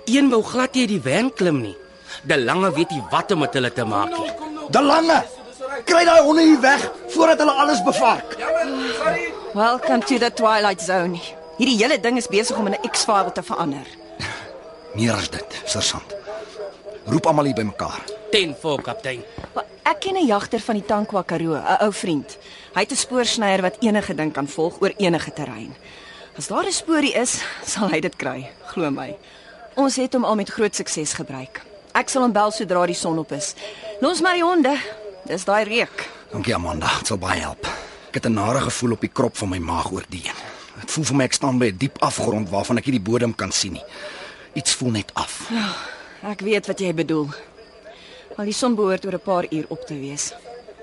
Een 0.05 0.31
wou 0.31 0.43
glad 0.43 0.75
nie 0.75 0.87
uit 0.87 0.93
die 0.95 1.03
van 1.03 1.33
klim 1.35 1.61
nie. 1.61 1.77
De 2.23 2.39
lange 2.39 2.73
weet 2.73 2.91
nie 2.91 3.03
wat 3.11 3.33
om 3.33 3.39
met 3.39 3.55
hulle 3.55 3.73
te 3.73 3.85
maak 3.85 4.15
nie. 4.19 4.31
De 4.71 4.83
lange. 4.83 5.23
Kry 5.85 6.05
daai 6.05 6.21
honde 6.21 6.43
hier 6.43 6.61
weg 6.61 6.91
voordat 7.09 7.39
hulle 7.39 7.53
alles 7.53 7.83
bevark. 7.83 8.37
Welcome 9.55 10.05
to 10.05 10.19
the 10.19 10.33
twilight 10.33 10.83
zone. 10.83 11.19
Hierdie 11.59 11.77
hele 11.83 12.01
ding 12.01 12.17
is 12.17 12.29
besig 12.29 12.57
om 12.57 12.67
in 12.67 12.79
'n 12.79 12.91
X-file 12.91 13.33
te 13.33 13.43
verander. 13.43 13.87
Meer 14.95 15.15
as 15.15 15.31
dit, 15.31 15.61
sergeant. 15.65 16.15
Roep 17.07 17.27
almal 17.27 17.45
hier 17.45 17.55
bymekaar. 17.55 18.20
Ten 18.31 18.57
voor 18.61 18.83
kaptein. 18.83 19.23
Ek 19.83 20.01
ken 20.01 20.15
'n 20.15 20.27
jagter 20.27 20.61
van 20.61 20.75
die 20.75 20.85
Tankwa 20.85 21.23
Karoo, 21.23 21.55
'n 21.55 21.83
ou 21.83 21.93
vriend. 21.93 22.39
Hy 22.75 22.81
het 22.81 22.91
'n 22.93 22.97
spoorsnyer 22.97 23.63
wat 23.63 23.77
enige 23.81 24.15
ding 24.15 24.33
kan 24.33 24.49
volg 24.49 24.81
oor 24.81 24.93
enige 24.97 25.33
terrein. 25.33 25.75
As 26.37 26.47
daar 26.47 26.67
'n 26.67 26.73
spoorie 26.73 27.13
is, 27.13 27.43
sal 27.73 27.89
hy 27.89 28.01
dit 28.01 28.17
kry, 28.17 28.51
glo 28.67 28.91
my. 28.91 29.17
Ons 29.75 29.97
het 29.97 30.13
hom 30.13 30.25
al 30.25 30.35
met 30.35 30.49
groot 30.49 30.75
sukses 30.77 31.13
gebruik. 31.13 31.63
Ek 31.93 32.09
sal 32.09 32.23
hom 32.23 32.33
bel 32.33 32.51
sodra 32.51 32.87
die 32.87 32.95
son 32.95 33.19
op 33.19 33.33
is. 33.33 33.55
Los 34.01 34.21
maar 34.21 34.35
die 34.35 34.45
honde. 34.45 34.79
Dis 35.27 35.45
daai 35.45 35.65
reuk. 35.65 36.09
Dankie 36.33 36.55
Amanda, 36.55 36.89
dit 36.99 37.07
sal 37.07 37.19
baie 37.19 37.41
help. 37.41 37.67
Ek 38.09 38.15
het 38.15 38.27
'n 38.27 38.33
nare 38.35 38.61
gevoel 38.61 38.93
op 38.93 39.01
die 39.01 39.13
krop 39.13 39.37
van 39.37 39.49
my 39.49 39.59
maag 39.59 39.91
oor 39.93 40.05
die 40.09 40.23
een. 40.25 40.39
Dit 40.81 40.91
voel 40.91 41.05
vir 41.05 41.17
my 41.17 41.25
ek 41.25 41.33
staan 41.33 41.59
by 41.59 41.67
'n 41.67 41.77
diep 41.77 41.99
afgrond 42.03 42.49
waarvan 42.51 42.79
ek 42.79 42.87
nie 42.87 42.99
die 42.99 43.11
bodem 43.11 43.35
kan 43.35 43.53
sien 43.53 43.73
nie. 43.73 43.85
Iets 44.55 44.75
voel 44.75 44.91
net 44.91 45.11
af. 45.15 45.51
Ek 46.23 46.41
weet 46.41 46.67
wat 46.67 46.79
jy 46.81 46.95
bedoel. 46.95 47.29
Maar 48.37 48.47
die 48.47 48.55
son 48.55 48.75
behoort 48.75 49.05
oor 49.05 49.13
'n 49.13 49.25
paar 49.25 49.47
uur 49.51 49.65
op 49.69 49.87
te 49.87 49.99
wees. 49.99 50.33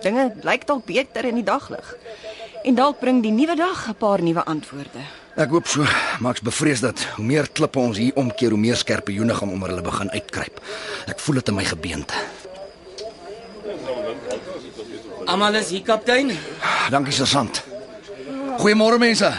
Dinge 0.02 0.34
lyk 0.42 0.68
dalk 0.68 0.86
beter 0.86 1.26
in 1.26 1.36
die 1.36 1.44
daglig. 1.44 1.96
En 2.64 2.76
dalk 2.76 3.00
bring 3.00 3.22
die 3.22 3.32
nuwe 3.32 3.56
dag 3.56 3.88
'n 3.90 3.96
paar 3.96 4.22
nuwe 4.22 4.44
antwoorde. 4.44 5.02
Ek 5.38 5.50
hoop 5.50 5.68
so, 5.68 5.86
maar 6.20 6.32
ek's 6.34 6.42
bevrees 6.42 6.80
dat 6.82 7.04
hoe 7.16 7.26
meer 7.26 7.50
klippe 7.54 7.80
ons 7.80 7.98
hier 7.98 8.16
omkeer, 8.16 8.50
hoe 8.50 8.60
meer 8.60 8.76
skerpioene 8.76 9.36
gaan 9.36 9.50
onder 9.50 9.70
hulle 9.70 9.82
begin 9.82 10.10
uitkruip. 10.12 10.62
Ek 11.08 11.20
voel 11.20 11.36
dit 11.36 11.48
in 11.48 11.56
my 11.56 11.64
gebeente. 11.64 12.14
Almal 15.26 15.56
is 15.56 15.70
hier 15.70 15.82
kaptein. 15.82 16.32
Dankie 16.90 17.14
sergeant. 17.14 17.64
Goeiemôre 18.58 18.98
mense. 18.98 19.30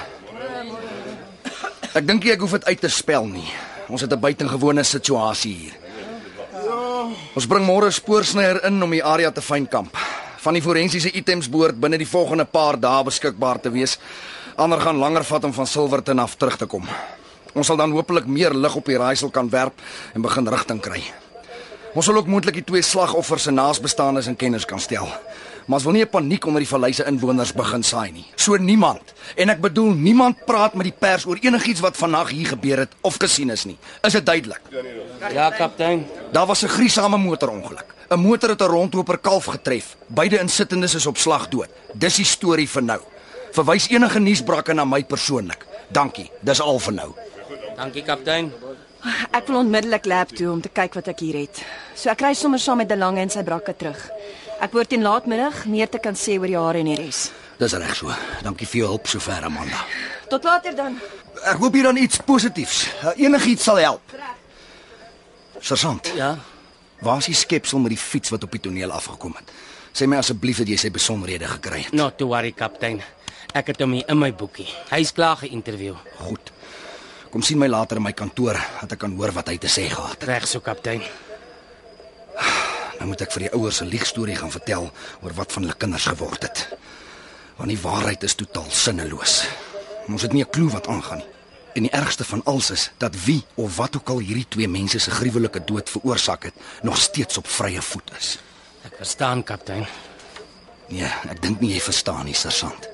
Ek 1.94 2.06
dink 2.06 2.24
ek 2.24 2.40
hoef 2.40 2.50
dit 2.50 2.64
uit 2.64 2.80
te 2.80 2.88
spel 2.88 3.26
nie. 3.26 3.48
Ons 3.88 4.00
het 4.00 4.12
'n 4.12 4.20
buitengewone 4.20 4.84
situasie 4.84 5.54
hier. 5.54 5.87
Ons 7.34 7.46
bring 7.46 7.66
môre 7.66 7.86
'n 7.86 7.92
spoorsnyer 7.92 8.64
in 8.64 8.82
om 8.82 8.90
die 8.90 9.04
area 9.04 9.30
te 9.30 9.40
fynkamp. 9.40 9.96
Van 10.38 10.54
die 10.54 10.62
forensiese 10.62 11.10
items 11.12 11.48
behoort 11.48 11.80
binne 11.80 11.98
die 11.98 12.06
volgende 12.06 12.44
paar 12.44 12.80
dae 12.80 13.04
beskikbaar 13.04 13.60
te 13.60 13.70
wees. 13.70 13.98
Ander 14.56 14.80
gaan 14.80 14.98
langer 14.98 15.24
vat 15.24 15.44
om 15.44 15.52
van 15.52 15.66
Silverton 15.66 16.18
af 16.18 16.36
terug 16.36 16.56
te 16.56 16.66
kom. 16.66 16.86
Ons 17.54 17.66
sal 17.66 17.76
dan 17.76 17.90
hopelik 17.90 18.26
meer 18.26 18.54
lig 18.54 18.74
op 18.74 18.84
die 18.84 18.98
raaisel 18.98 19.30
kan 19.30 19.48
werp 19.50 19.80
en 20.14 20.22
begin 20.22 20.48
rigting 20.48 20.80
kry. 20.80 21.02
Ons 21.94 22.04
sal 22.04 22.16
ook 22.16 22.26
moontlik 22.26 22.54
die 22.54 22.64
twee 22.64 22.82
slagoffers 22.82 23.42
se 23.42 23.50
naasbestaanes 23.50 24.26
in 24.26 24.36
kennis 24.36 24.64
kan 24.64 24.80
stel. 24.80 25.08
Maar 25.68 25.76
ons 25.76 25.84
wil 25.84 25.92
nie 25.92 26.04
'n 26.04 26.08
paniek 26.08 26.46
onder 26.46 26.60
die 26.60 26.68
vallei 26.68 26.92
se 26.92 27.04
inwoners 27.04 27.52
begin 27.52 27.82
saai 27.82 28.10
nie. 28.10 28.24
So 28.36 28.56
niemand, 28.56 29.12
en 29.36 29.48
ek 29.48 29.60
bedoel 29.60 29.92
niemand 29.92 30.44
praat 30.44 30.74
met 30.74 30.84
die 30.84 30.94
pers 30.98 31.26
oor 31.26 31.36
enigiets 31.40 31.80
wat 31.80 31.96
vandag 31.96 32.30
hier 32.30 32.46
gebeur 32.46 32.78
het 32.78 32.92
of 33.00 33.16
gesien 33.18 33.50
is 33.50 33.64
nie. 33.64 33.76
Is 34.02 34.12
dit 34.12 34.26
duidelik? 34.26 34.60
Ja 35.32 35.50
kaptein. 35.50 36.06
Daar 36.32 36.46
was 36.46 36.62
'n 36.62 36.68
gruisame 36.68 37.18
motorongeluk. 37.18 37.94
'n 38.10 38.18
Motor 38.18 38.48
het 38.48 38.60
'n 38.60 38.64
rondloper 38.64 39.18
kalf 39.18 39.44
getref. 39.44 39.96
Beide 40.06 40.38
insittendes 40.38 40.94
is 40.94 41.06
op 41.06 41.16
slag 41.16 41.48
dood. 41.48 41.68
Dis 41.92 42.16
die 42.16 42.24
storie 42.24 42.68
vir 42.68 42.82
nou. 42.82 43.00
Verwys 43.52 43.88
enige 43.88 44.18
nuusbrake 44.18 44.72
na 44.72 44.84
my 44.84 45.04
persoonlik. 45.04 45.66
Dankie. 45.88 46.30
Dis 46.40 46.60
al 46.60 46.78
vir 46.78 46.92
nou. 46.92 47.12
Dankie 47.76 48.02
kaptein. 48.02 48.52
Ek 49.30 49.46
wil 49.46 49.56
onmiddellik 49.56 50.06
lab 50.06 50.28
toe 50.28 50.50
om 50.50 50.60
te 50.60 50.68
kyk 50.68 50.94
wat 50.94 51.08
ek 51.08 51.20
hier 51.20 51.36
het. 51.38 51.62
So 51.94 52.10
ek 52.10 52.20
ry 52.20 52.34
sommer 52.34 52.58
saam 52.58 52.76
met 52.76 52.88
De 52.88 52.96
Lange 52.96 53.20
en 53.20 53.30
sy 53.30 53.42
brakke 53.42 53.76
terug. 53.76 54.10
Ek 54.60 54.72
hoor 54.74 54.86
teen 54.90 55.02
laatmiddag 55.06 55.64
meer 55.70 55.88
te 55.88 56.00
kan 56.02 56.16
sê 56.18 56.34
oor 56.38 56.50
die 56.50 56.58
hare 56.58 56.80
en 56.82 56.88
die 56.90 56.96
res. 56.98 57.28
Dis 57.58 57.74
reg 57.78 57.94
so. 57.98 58.10
Dankie 58.42 58.66
vir 58.66 58.80
jou 58.82 58.88
hulp 58.94 59.06
sover, 59.10 59.44
Amanda. 59.46 59.84
Tot 60.30 60.44
later 60.46 60.74
dan. 60.78 60.98
Ek 61.46 61.58
hoop 61.62 61.74
hier 61.78 61.86
dan 61.88 61.96
iets 61.98 62.18
positiefs. 62.26 62.84
Uh, 63.02 63.12
Enigiets 63.16 63.64
sal 63.68 63.78
help. 63.82 64.14
Sergeant, 65.60 66.10
Ja. 66.14 66.36
waar 67.02 67.18
is 67.18 67.26
die 67.26 67.34
skepsel 67.34 67.78
met 67.78 67.90
die 67.90 67.98
fiets 67.98 68.30
wat 68.30 68.44
op 68.44 68.50
die 68.54 68.60
toneel 68.60 68.90
afgekom 68.94 69.34
het? 69.38 69.50
Sê 69.92 70.06
my 70.06 70.16
asseblief 70.18 70.58
dat 70.58 70.68
jy 70.68 70.76
sy 70.76 70.90
besonderhede 70.90 71.46
gekry 71.46 71.82
het. 71.86 71.92
Not 71.92 72.18
to 72.18 72.26
worry 72.26 72.52
kaptein. 72.52 73.00
Ek 73.54 73.66
het 73.72 73.80
hom 73.80 73.92
hier 73.92 74.04
in 74.08 74.18
my 74.18 74.32
boekie. 74.32 74.68
Hy's 74.90 75.12
klaar 75.12 75.36
geïnterview. 75.40 75.94
Goed. 76.18 76.52
Kom 77.30 77.42
sien 77.42 77.58
my 77.58 77.66
later 77.68 77.96
in 77.96 78.02
my 78.02 78.12
kantoor 78.12 78.58
dat 78.80 78.92
ek 78.92 78.98
kan 78.98 79.16
hoor 79.16 79.32
wat 79.32 79.48
hy 79.48 79.56
te 79.58 79.66
sê 79.68 79.88
gehad. 79.90 80.22
Reg 80.22 80.46
so 80.46 80.60
kaptein. 80.60 81.02
Nou 82.98 83.08
moet 83.08 83.22
ek 83.22 83.32
vir 83.32 83.46
die 83.46 83.52
ouers 83.54 83.80
'n 83.80 83.90
liegstorie 83.90 84.36
gaan 84.36 84.50
vertel 84.50 84.90
oor 85.22 85.34
wat 85.34 85.52
van 85.52 85.62
hulle 85.62 85.74
kinders 85.74 86.06
geword 86.06 86.42
het. 86.42 86.68
Want 87.56 87.68
die 87.68 87.80
waarheid 87.80 88.22
is 88.22 88.34
totaal 88.34 88.70
sinneloos. 88.70 89.44
Ons 90.08 90.22
het 90.22 90.32
nie 90.32 90.42
'n 90.42 90.50
klou 90.50 90.68
wat 90.70 90.86
aangaan 90.86 91.18
nie. 91.18 91.26
En 91.74 91.82
die 91.82 91.90
ergste 91.90 92.24
van 92.24 92.44
alles 92.44 92.70
is 92.70 92.90
dat 92.98 93.24
wie 93.24 93.44
of 93.54 93.76
wat 93.76 93.96
ook 93.96 94.08
al 94.08 94.18
hierdie 94.18 94.48
twee 94.48 94.68
mense 94.68 94.98
se 94.98 95.10
gruwelike 95.10 95.64
dood 95.64 95.90
veroorsaak 95.90 96.42
het, 96.42 96.54
nog 96.82 96.96
steeds 96.98 97.38
op 97.38 97.46
vrye 97.46 97.82
voet 97.82 98.10
is. 98.18 98.38
Ek 98.82 98.96
verstaan 98.96 99.44
kaptein. 99.44 99.86
Nee, 100.88 101.12
ek 101.28 101.42
dink 101.42 101.60
nie 101.60 101.72
jy 101.72 101.80
verstaan 101.80 102.24
nie, 102.24 102.34
sergeant. 102.34 102.88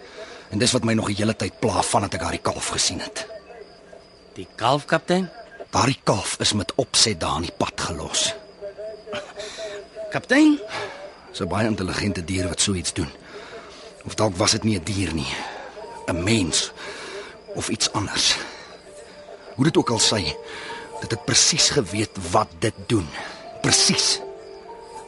En 0.50 0.58
dis 0.58 0.72
wat 0.72 0.84
my 0.84 0.92
nog 0.92 1.06
die 1.06 1.16
hele 1.16 1.36
tyd 1.36 1.56
pla 1.60 1.82
vandat 1.82 2.14
ek 2.14 2.20
daardie 2.20 2.42
kalf 2.42 2.68
gesien 2.74 3.00
het. 3.00 3.26
Die 4.34 4.48
kalf 4.56 4.84
kaptein? 4.84 5.30
Daardie 5.70 6.00
kalf 6.04 6.36
is 6.42 6.52
met 6.52 6.74
opset 6.76 7.20
daar 7.20 7.36
in 7.36 7.48
die 7.48 7.56
pad 7.58 7.80
gelos. 7.80 8.34
Kaptein? 10.14 10.60
Dis 11.30 11.40
'n 11.42 11.48
baie 11.50 11.66
intelligente 11.66 12.22
dier 12.24 12.46
wat 12.48 12.60
so 12.60 12.72
iets 12.72 12.92
doen. 12.92 13.10
Of 14.06 14.14
dalk 14.14 14.36
was 14.36 14.50
dit 14.50 14.62
nie 14.62 14.78
'n 14.78 14.84
dier 14.84 15.14
nie, 15.14 15.32
'n 16.06 16.22
mens 16.22 16.72
of 17.54 17.68
iets 17.68 17.92
anders. 17.92 18.36
Hoe 19.54 19.64
dit 19.64 19.76
ook 19.76 19.90
al 19.90 19.98
sy, 19.98 20.22
dit 21.00 21.10
het 21.10 21.24
presies 21.24 21.68
geweet 21.68 22.30
wat 22.30 22.48
dit 22.58 22.74
doen. 22.86 23.08
Presies. 23.62 24.20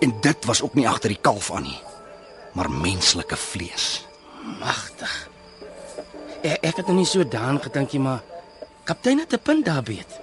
En 0.01 0.21
dit 0.21 0.45
was 0.45 0.63
ook 0.63 0.75
nie 0.75 0.89
agter 0.89 1.09
die 1.09 1.21
kalf 1.21 1.53
aan 1.53 1.63
nie, 1.63 1.81
maar 2.53 2.71
menslike 2.71 3.37
vlees. 3.37 4.07
Magtig. 4.59 5.29
Ek, 6.43 6.59
ek 6.61 6.77
het 6.77 6.87
nog 6.87 6.97
nie 6.97 7.07
so 7.07 7.29
daan 7.29 7.63
gedink 7.63 7.93
nie, 7.93 8.01
maar 8.01 8.23
kaptein 8.85 9.19
het 9.19 9.33
'n 9.33 9.43
punt 9.43 9.65
daar 9.65 9.83
beet. 9.83 10.19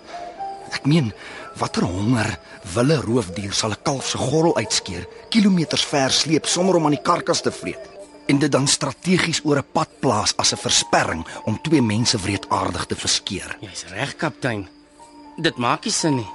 Ek 0.71 0.85
meen, 0.85 1.13
watter 1.55 1.83
honger 1.83 2.37
wille 2.73 2.97
roofdier 3.01 3.53
sal 3.53 3.71
'n 3.71 3.83
kalf 3.83 4.07
se 4.09 4.17
gorrel 4.17 4.55
uitskeer, 4.57 5.07
kilometers 5.29 5.85
ver 5.85 6.11
sleep 6.11 6.45
sonder 6.45 6.75
om 6.75 6.85
aan 6.85 6.97
die 6.97 7.01
karkas 7.01 7.41
te 7.41 7.51
vreet 7.51 7.93
en 8.27 8.39
dit 8.39 8.51
dan 8.51 8.67
strategies 8.67 9.41
oor 9.43 9.57
'n 9.57 9.71
pad 9.71 9.89
plaas 9.99 10.33
as 10.37 10.53
'n 10.53 10.57
versperring 10.57 11.25
om 11.45 11.61
twee 11.61 11.81
mense 11.81 12.17
wreedaardig 12.17 12.85
te 12.85 12.95
verskeer. 12.95 13.57
Jy's 13.59 13.85
reg, 13.87 14.15
kaptein. 14.15 14.67
Dit 15.37 15.57
maak 15.57 15.83
nie 15.83 15.93
sin 15.93 16.15
nie. 16.15 16.29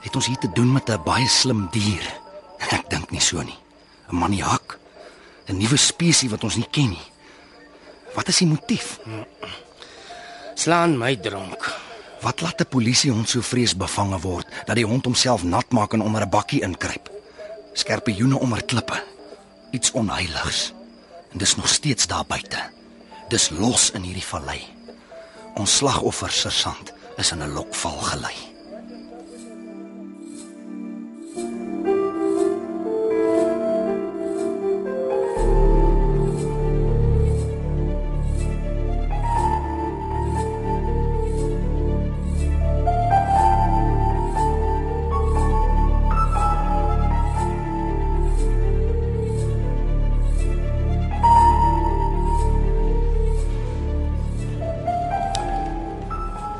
Het 0.00 0.14
ons 0.14 0.26
hier 0.26 0.38
te 0.38 0.52
doen 0.52 0.72
met 0.72 0.88
'n 0.88 1.02
baie 1.04 1.28
slim 1.28 1.68
dier? 1.70 2.20
Ek 2.76 2.90
dink 2.90 3.10
nie 3.10 3.20
so 3.20 3.42
nie. 3.42 3.58
'n 4.10 4.16
Maniak. 4.16 4.78
'n 5.48 5.56
Nuwe 5.56 5.76
spesies 5.76 6.30
wat 6.30 6.44
ons 6.44 6.56
nie 6.56 6.68
ken 6.70 6.88
nie. 6.88 7.12
Wat 8.14 8.28
is 8.28 8.38
die 8.38 8.46
motief? 8.46 8.98
Slaan 10.54 10.98
my 10.98 11.16
dronk. 11.16 11.81
Wat 12.22 12.40
laat 12.40 12.60
'n 12.60 12.68
polisiehond 12.68 13.28
so 13.28 13.40
vreesbevange 13.40 14.18
word 14.20 14.46
dat 14.64 14.76
die 14.76 14.86
hond 14.86 15.04
homself 15.04 15.42
nat 15.42 15.70
maak 15.70 15.92
en 15.92 16.02
onder 16.02 16.22
'n 16.22 16.28
bakkie 16.28 16.62
inkruip? 16.62 17.10
Skerpioene 17.72 18.38
onder 18.38 18.64
klippe. 18.64 19.02
Iets 19.70 19.90
onheiligs. 19.90 20.72
En 21.32 21.38
dis 21.38 21.56
nog 21.56 21.68
steeds 21.68 22.06
daar 22.06 22.26
buite. 22.26 22.70
Dis 23.28 23.50
los 23.50 23.90
in 23.90 24.02
hierdie 24.02 24.26
vallei. 24.26 24.62
Ons 25.54 25.76
slagoffer 25.76 26.30
sergeant 26.30 26.92
is 27.16 27.30
in 27.30 27.42
'n 27.42 27.52
lokval 27.52 27.98
gelei. 27.98 28.51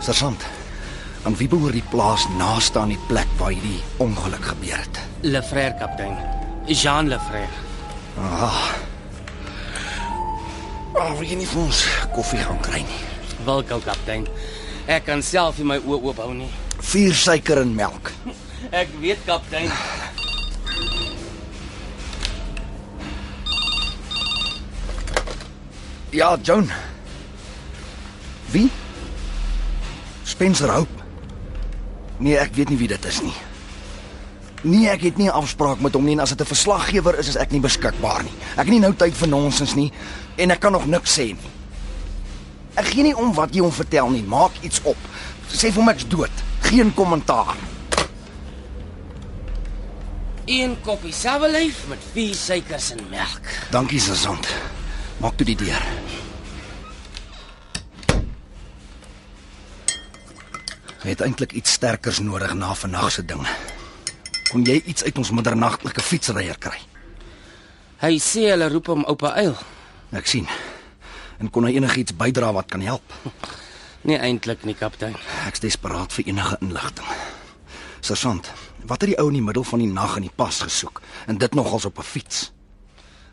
Sergeant, 0.02 0.42
aan 1.22 1.36
wie 1.38 1.46
behoort 1.46 1.76
die 1.78 1.84
plaas 1.92 2.24
naaste 2.34 2.80
aan 2.80 2.90
die 2.90 3.02
plek 3.06 3.28
waar 3.38 3.52
hierdie 3.54 3.78
ongeluk 4.02 4.48
gebeur 4.50 4.80
het? 4.80 4.98
Le 5.22 5.42
Frère, 5.46 5.76
kaptein. 5.78 6.16
Jean 6.66 7.06
Le 7.08 7.18
Frère. 7.28 7.60
Ah. 8.18 8.72
Oh, 10.98 11.14
wie 11.20 11.38
nie 11.38 11.46
vir 11.46 11.62
ons 11.62 11.84
koffie 12.16 12.42
gaan 12.42 12.58
kry 12.66 12.82
nie. 12.82 13.00
Welkom, 13.46 13.84
kaptein. 13.86 14.26
Ek 14.90 15.06
kan 15.06 15.22
self 15.22 15.62
nie 15.62 15.68
my 15.70 15.78
oë 15.78 16.00
oop 16.02 16.18
hou 16.24 16.32
nie. 16.34 16.50
Vier 16.82 17.14
suiker 17.14 17.62
en 17.62 17.70
melk. 17.78 18.10
Ek 18.82 18.90
weet, 18.98 19.22
kaptein. 19.26 19.70
Ja, 26.10 26.34
Joan. 26.42 26.66
Wie? 28.50 28.66
Spencer 30.33 30.71
Hope. 30.73 31.03
Nee, 32.23 32.38
ek 32.40 32.55
weet 32.57 32.71
nie 32.73 32.79
wie 32.81 32.88
dit 32.88 33.09
is 33.09 33.21
nie. 33.25 33.35
Nee, 34.62 34.87
ek 34.88 35.03
het 35.09 35.16
nie 35.18 35.29
'n 35.29 35.35
afspraak 35.42 35.81
met 35.81 35.92
hom 35.95 36.05
nie 36.05 36.14
en 36.14 36.23
as 36.23 36.31
dit 36.31 36.40
'n 36.40 36.55
verslaggewer 36.55 37.18
is, 37.18 37.29
is 37.29 37.37
ek 37.37 37.51
nie 37.51 37.61
beskikbaar 37.61 38.23
nie. 38.23 38.33
Ek 38.57 38.64
het 38.64 38.75
nie 38.75 38.81
nou 38.81 38.95
tyd 38.95 39.14
vir 39.14 39.29
nonsens 39.29 39.75
nie 39.75 39.92
en 40.37 40.51
ek 40.51 40.61
kan 40.61 40.73
nog 40.73 40.87
niks 40.87 41.18
sê 41.18 41.27
nie. 41.37 41.51
Ek 42.75 42.87
gee 42.87 43.03
nie 43.03 43.16
om 43.16 43.35
wat 43.35 43.55
jy 43.55 43.61
hom 43.61 43.73
vertel 43.73 44.09
nie. 44.11 44.23
Maak 44.23 44.53
iets 44.62 44.81
op. 44.83 44.97
Sê 45.49 45.68
vir 45.68 45.83
hom 45.83 45.88
ek's 45.88 46.09
dood. 46.09 46.31
Geen 46.61 46.95
kommentaar. 46.95 47.57
Een 50.47 50.77
koppie 50.83 51.12
sawelyf 51.12 51.87
met 51.88 51.99
vier 52.12 52.35
suikers 52.35 52.90
en 52.92 53.05
melk. 53.11 53.45
Dankie, 53.71 54.01
sergeant. 54.01 54.49
Maak 55.21 55.37
toe 55.37 55.47
die 55.47 55.57
deur. 55.57 55.83
Hy 61.02 61.10
het 61.10 61.22
eintlik 61.24 61.52
iets 61.58 61.72
sterkers 61.74 62.20
nodig 62.22 62.52
na 62.54 62.74
vandag 62.78 63.10
se 63.10 63.24
ding. 63.26 63.42
Kon 64.52 64.62
jy 64.62 64.76
iets 64.86 65.02
uit 65.02 65.16
ons 65.18 65.32
middernagtelike 65.34 66.02
fietsryer 66.04 66.58
kry? 66.62 66.78
Hy 68.02 68.18
sê 68.22 68.44
hulle 68.52 68.68
roep 68.70 68.90
hom 68.92 69.02
oupa 69.10 69.32
Eil. 69.40 69.56
Ek 70.14 70.30
sien. 70.30 70.46
En 71.42 71.50
kon 71.50 71.66
hy 71.66 71.74
enigiets 71.74 72.14
bydra 72.14 72.52
wat 72.54 72.70
kan 72.70 72.84
help? 72.86 73.02
Nee 74.02 74.18
eintlik 74.18 74.64
nie, 74.66 74.74
kaptein. 74.74 75.14
Ek's 75.46 75.62
desperaat 75.62 76.10
vir 76.10 76.26
enige 76.32 76.56
inligting. 76.58 77.06
Sergeant, 78.02 78.48
wat 78.90 79.04
het 79.04 79.12
die 79.12 79.18
ou 79.22 79.28
in 79.30 79.36
die 79.36 79.44
middel 79.46 79.62
van 79.62 79.78
die 79.78 79.86
nag 79.86 80.16
in 80.18 80.26
die 80.26 80.34
pas 80.34 80.58
gesoek 80.58 80.98
en 81.30 81.38
dit 81.38 81.54
nogals 81.54 81.86
op 81.86 82.00
'n 82.02 82.08
fiets? 82.08 82.40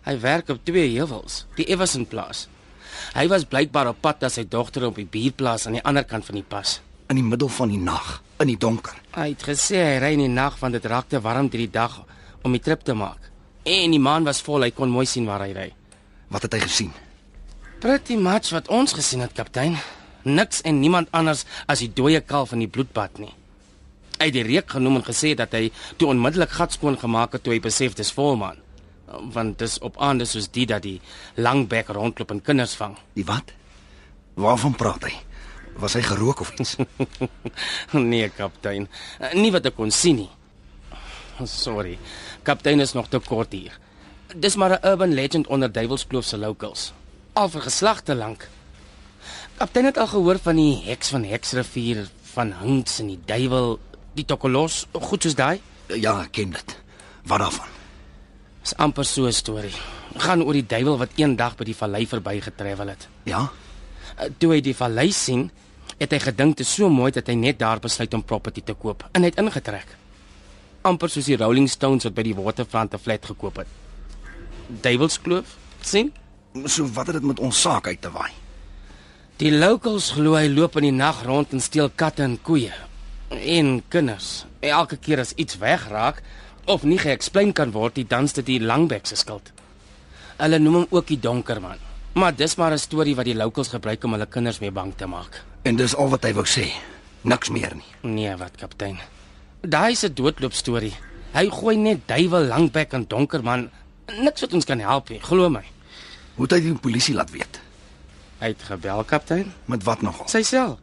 Hy 0.05 0.19
werk 0.21 0.49
op 0.53 0.61
twee 0.65 0.85
heuwels, 0.93 1.47
die 1.57 1.65
Everson 1.65 2.05
plaas. 2.05 2.45
Hy 3.17 3.25
was 3.27 3.49
blykbaar 3.49 3.89
op 3.89 4.01
pad 4.01 4.21
na 4.21 4.29
sy 4.29 4.45
dogter 4.45 4.85
op 4.85 4.95
die 4.95 5.09
buurplaas 5.09 5.65
aan 5.65 5.79
die 5.79 5.83
ander 5.83 6.05
kant 6.05 6.25
van 6.25 6.35
die 6.35 6.45
pas. 6.45 6.81
In 7.09 7.17
die 7.17 7.25
middel 7.25 7.49
van 7.49 7.71
die 7.71 7.79
nag, 7.81 8.19
in 8.37 8.51
die 8.51 8.57
donker. 8.61 8.93
Hy 9.15 9.31
het 9.31 9.43
gesê 9.47 9.79
hy 9.81 9.93
ry 9.97 10.11
in 10.13 10.21
die 10.27 10.29
nag 10.29 10.59
want 10.61 10.75
dit 10.77 10.83
raak 10.85 11.07
te 11.09 11.17
warm 11.25 11.47
deur 11.49 11.63
die 11.63 11.71
dag 11.73 11.95
om 12.45 12.53
die 12.53 12.61
trip 12.61 12.83
te 12.85 12.93
maak. 12.93 13.31
En 13.65 13.95
die 13.95 14.01
maan 14.01 14.27
was 14.27 14.43
vol, 14.45 14.61
hy 14.61 14.69
kon 14.77 14.91
mooi 14.93 15.07
sien 15.09 15.25
waar 15.25 15.41
hy 15.41 15.49
ry. 15.55 15.65
Wat 16.29 16.45
het 16.45 16.53
hy 16.53 16.59
gesien? 16.67 16.91
Pretty 17.81 18.13
much 18.13 18.51
wat 18.53 18.69
ons 18.69 18.93
gesien 18.93 19.23
het, 19.25 19.33
kaptein. 19.33 19.79
Niks 20.27 20.61
en 20.67 20.77
niemand 20.83 21.09
anders 21.15 21.45
as 21.65 21.81
die 21.81 21.89
dooie 21.97 22.21
kalf 22.21 22.53
in 22.53 22.61
die 22.61 22.69
bloedbad 22.69 23.17
nie. 23.23 23.31
Hy 24.19 24.27
het 24.27 24.35
die 24.35 24.45
reuk 24.45 24.75
genoem 24.75 24.99
en 24.99 25.07
gesê 25.07 25.31
dat 25.39 25.55
hy 25.57 25.71
toe 25.97 26.11
onmiddellik 26.11 26.53
gat 26.59 26.75
skoon 26.75 26.99
gemaak 26.99 27.33
het 27.33 27.45
toe 27.45 27.55
hy 27.55 27.61
besef 27.63 27.95
dis 27.97 28.13
volmaan. 28.13 28.61
Want 29.33 29.57
dis 29.63 29.79
op 29.81 29.97
aande 29.97 30.27
soos 30.29 30.51
die 30.53 30.67
dat 30.69 30.85
die 30.85 30.99
langbek 31.41 31.89
rondloop 31.97 32.35
en 32.35 32.43
kinders 32.45 32.77
vang. 32.77 32.93
Die 33.17 33.25
wat? 33.25 33.55
Waarvan 34.37 34.77
praat 34.77 35.09
hy? 35.09 35.15
Was 35.79 35.95
hy 35.95 36.01
gerook 36.03 36.41
of 36.43 36.51
iets? 36.59 36.75
nee, 38.11 38.29
kaptein. 38.35 38.89
Nie 39.33 39.51
wat 39.55 39.65
ek 39.69 39.77
kon 39.79 39.91
sien 39.91 40.25
nie. 40.25 40.29
Sorry. 41.47 41.97
Kaptein 42.43 42.83
is 42.83 42.93
nog 42.93 43.07
te 43.07 43.19
kort 43.23 43.55
hier. 43.55 43.77
Dis 44.35 44.55
maar 44.55 44.75
'n 44.75 44.85
urban 44.85 45.13
legend 45.13 45.47
onder 45.47 45.71
Duivelskloof 45.71 46.25
se 46.25 46.37
locals. 46.37 46.93
Al 47.33 47.49
vir 47.49 47.61
geslagte 47.61 48.15
lank. 48.15 48.49
Kaptein 49.57 49.85
het 49.85 49.97
al 49.97 50.07
gehoor 50.07 50.39
van 50.39 50.55
die 50.55 50.83
heks 50.83 51.09
van 51.09 51.23
Heksrivier, 51.23 52.09
van 52.33 52.53
Hinks 52.61 52.99
en 52.99 53.07
die 53.07 53.19
duiwel, 53.25 53.79
die 54.13 54.25
Tokolos, 54.25 54.85
goed 54.91 55.23
soos 55.23 55.35
daai. 55.35 55.61
Ja, 55.87 56.21
ek 56.21 56.31
ken 56.31 56.51
dit. 56.51 56.77
Wat 57.23 57.39
daarvan? 57.39 57.67
Dis 58.61 58.75
amper 58.75 59.05
so 59.05 59.25
'n 59.25 59.33
storie. 59.33 59.75
Gaan 60.17 60.43
oor 60.43 60.53
die 60.53 60.65
duiwel 60.65 60.97
wat 60.97 61.09
eendag 61.15 61.55
by 61.55 61.63
die 61.63 61.75
vallei 61.75 62.07
verbygetravel 62.07 62.87
het. 62.87 63.07
Ja. 63.23 63.49
Toe 64.37 64.53
hy 64.53 64.61
die 64.61 64.75
vallei 64.75 65.11
sien, 65.11 65.51
het 65.97 66.11
hy 66.11 66.19
gedink 66.19 66.57
dit 66.57 66.67
is 66.67 66.73
so 66.73 66.89
mooi 66.89 67.11
dat 67.11 67.27
hy 67.27 67.35
net 67.35 67.59
daar 67.59 67.79
besluit 67.79 68.13
om 68.13 68.23
property 68.23 68.61
te 68.61 68.73
koop 68.73 69.07
en 69.11 69.23
hy 69.23 69.31
het 69.31 69.39
ingetrek. 69.41 69.95
Amper 70.81 71.09
soos 71.09 71.25
die 71.25 71.37
Rolling 71.37 71.69
Stones 71.69 72.05
wat 72.07 72.15
by 72.15 72.23
die 72.23 72.35
Waterfront 72.35 72.93
'n 72.93 72.99
flat 72.99 73.25
gekoop 73.25 73.57
het. 73.57 73.67
Duivelskloof, 74.67 75.57
sien? 75.81 76.13
So 76.65 76.85
wat 76.85 77.07
het 77.07 77.15
dit 77.15 77.25
met 77.25 77.39
ons 77.39 77.61
saak 77.61 77.87
uit 77.87 78.01
te 78.01 78.11
waai? 78.11 78.31
Die 79.37 79.51
locals 79.51 80.11
glo 80.11 80.35
hy 80.35 80.47
loop 80.47 80.75
in 80.77 80.83
die 80.83 80.91
nag 80.91 81.23
rond 81.23 81.53
en 81.53 81.61
steel 81.61 81.89
katte 81.89 82.23
en 82.23 82.41
koeie 82.41 82.73
en 83.29 83.83
kinders. 83.87 84.45
Elke 84.59 84.97
keer 84.97 85.19
as 85.19 85.33
iets 85.35 85.57
wegraak 85.57 86.21
of 86.65 86.83
nie 86.83 86.99
geëxplain 86.99 87.53
kan 87.53 87.71
word, 87.71 87.95
die 87.95 88.07
dans 88.07 88.33
dit 88.33 88.45
die 88.45 88.59
langbek 88.59 89.07
se 89.07 89.15
skuld. 89.15 89.51
Hulle 90.37 90.59
noem 90.59 90.73
hom 90.73 90.87
ook 90.89 91.07
die 91.07 91.19
donker 91.19 91.61
man. 91.61 91.88
Maar 92.13 92.35
dis 92.35 92.55
maar 92.55 92.71
'n 92.71 92.77
storie 92.77 93.15
wat 93.15 93.25
die 93.25 93.35
locals 93.35 93.67
gebruik 93.67 94.03
om 94.03 94.11
hulle 94.11 94.25
kinders 94.25 94.59
mee 94.59 94.71
bang 94.71 94.93
te 94.95 95.05
maak. 95.05 95.43
En 95.61 95.75
dis 95.75 95.95
al 95.95 96.09
wat 96.09 96.23
hy 96.23 96.33
wou 96.33 96.45
sê. 96.45 96.71
Niks 97.21 97.49
meer 97.49 97.75
nie. 97.75 98.11
Nee, 98.11 98.35
wat 98.35 98.55
kaptein. 98.55 98.99
Daai 99.61 99.91
is 99.91 100.03
'n 100.03 100.13
doodloop 100.13 100.53
storie. 100.53 100.93
Hy 101.33 101.49
gooi 101.49 101.77
net 101.77 102.07
duiwel 102.07 102.43
langbek 102.43 102.93
en 102.93 103.05
donker 103.07 103.43
man. 103.43 103.69
Niks 104.21 104.41
wat 104.41 104.53
ons 104.53 104.65
kan 104.65 104.79
help 104.79 105.09
nie, 105.09 105.19
glo 105.19 105.49
my. 105.49 105.63
Hoe 106.35 106.47
het 106.47 106.51
hy 106.51 106.59
die 106.59 106.73
polisie 106.73 107.15
laat 107.15 107.31
weet? 107.31 107.59
Hy 108.39 108.47
het 108.47 108.63
gebel, 108.63 109.03
kaptein. 109.03 109.53
Met 109.65 109.83
wat 109.83 110.01
nogal? 110.01 110.27
Sy 110.27 110.41
sel. 110.43 110.79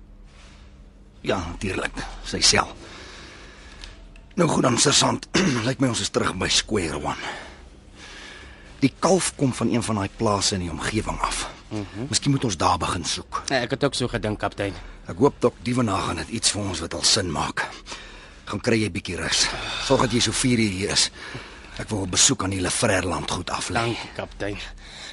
Ja, 1.20 1.38
natuurlik, 1.38 1.92
sy 2.24 2.40
sel. 2.40 2.68
Nou 4.36 4.48
goed 4.48 4.62
dan, 4.62 4.78
sergeant. 4.78 5.28
Lyk 5.66 5.80
my 5.80 5.88
ons 5.88 6.00
is 6.00 6.12
terug 6.12 6.34
by 6.36 6.48
square 6.48 6.98
one. 7.00 7.16
Die 8.86 8.94
kalf 9.02 9.32
kom 9.34 9.50
van 9.54 9.72
een 9.72 9.82
van 9.82 9.98
daai 9.98 10.10
plase 10.16 10.54
in 10.54 10.60
die 10.62 10.70
omgewing 10.70 11.18
af. 11.20 11.48
Mhm. 11.68 11.80
Mm 11.80 12.06
Miskien 12.08 12.30
moet 12.30 12.44
ons 12.44 12.56
daar 12.56 12.78
begin 12.78 13.04
soek. 13.04 13.42
Ek 13.50 13.70
het 13.74 13.84
ook 13.84 13.94
so 13.94 14.08
gedink, 14.08 14.38
kaptein. 14.38 14.74
Ek 15.10 15.18
hoop 15.18 15.40
dalk 15.42 15.54
die 15.66 15.74
van 15.74 15.88
gaan 15.90 16.20
dit 16.22 16.28
iets 16.38 16.52
vir 16.54 16.62
ons 16.62 16.80
wat 16.84 16.94
al 16.94 17.02
sin 17.02 17.32
maak. 17.32 17.64
Gaan 18.46 18.60
kry 18.60 18.78
jy 18.78 18.90
bietjie 18.90 19.16
rus. 19.18 19.48
Sorg 19.88 20.06
dat 20.06 20.12
jy 20.12 20.20
so 20.20 20.32
4 20.32 20.58
uur 20.58 20.70
hier 20.70 20.92
is. 20.94 21.10
Ek 21.78 21.88
wil 21.90 22.06
'n 22.06 22.10
besoek 22.10 22.42
aan 22.42 22.50
die 22.50 22.60
Lefrère 22.60 23.06
landgoed 23.06 23.50
aflê. 23.50 23.74
Dankie, 23.74 24.10
kaptein. 24.14 24.58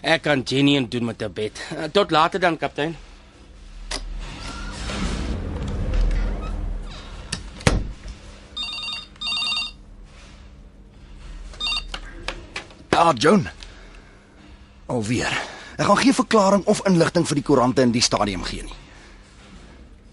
Ek 0.02 0.22
kan 0.22 0.42
Jenny 0.46 0.78
en 0.78 0.90
doen 0.90 1.06
met 1.06 1.22
'n 1.22 1.34
bed. 1.34 1.62
Tot 1.92 2.12
later 2.12 2.40
dan, 2.40 2.58
kaptein. 2.58 2.96
Ah, 12.90 13.14
Joan. 13.18 13.50
Alweer. 14.94 15.34
Ek 15.78 15.86
gaan 15.90 15.98
geen 15.98 16.14
verklaring 16.14 16.66
of 16.70 16.84
inligting 16.86 17.26
vir 17.26 17.40
die 17.40 17.46
koerante 17.46 17.82
in 17.82 17.94
die 17.96 18.04
stadium 18.06 18.44
gee 18.46 18.62
nie. 18.62 18.80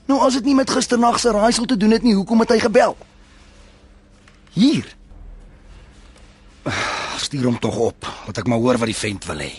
Nou 0.09 0.23
as 0.25 0.39
dit 0.39 0.49
nie 0.49 0.57
met 0.57 0.71
gisternag 0.73 1.21
se 1.21 1.33
raaisel 1.37 1.69
te 1.69 1.77
doen 1.77 1.93
het 1.95 2.03
nie, 2.03 2.17
hoekom 2.17 2.41
het 2.41 2.55
hy 2.55 2.59
gebel? 2.65 2.97
Hier. 4.57 4.89
Stuur 7.21 7.45
hom 7.45 7.59
tog 7.61 7.77
op, 7.91 8.09
dat 8.27 8.41
ek 8.41 8.49
maar 8.49 8.59
hoor 8.59 8.81
wat 8.81 8.91
die 8.91 8.97
vent 8.97 9.29
wil 9.29 9.45
hê. 9.45 9.53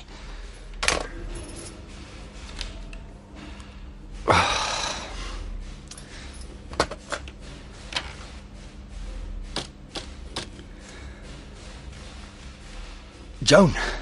Joan. 13.51 14.00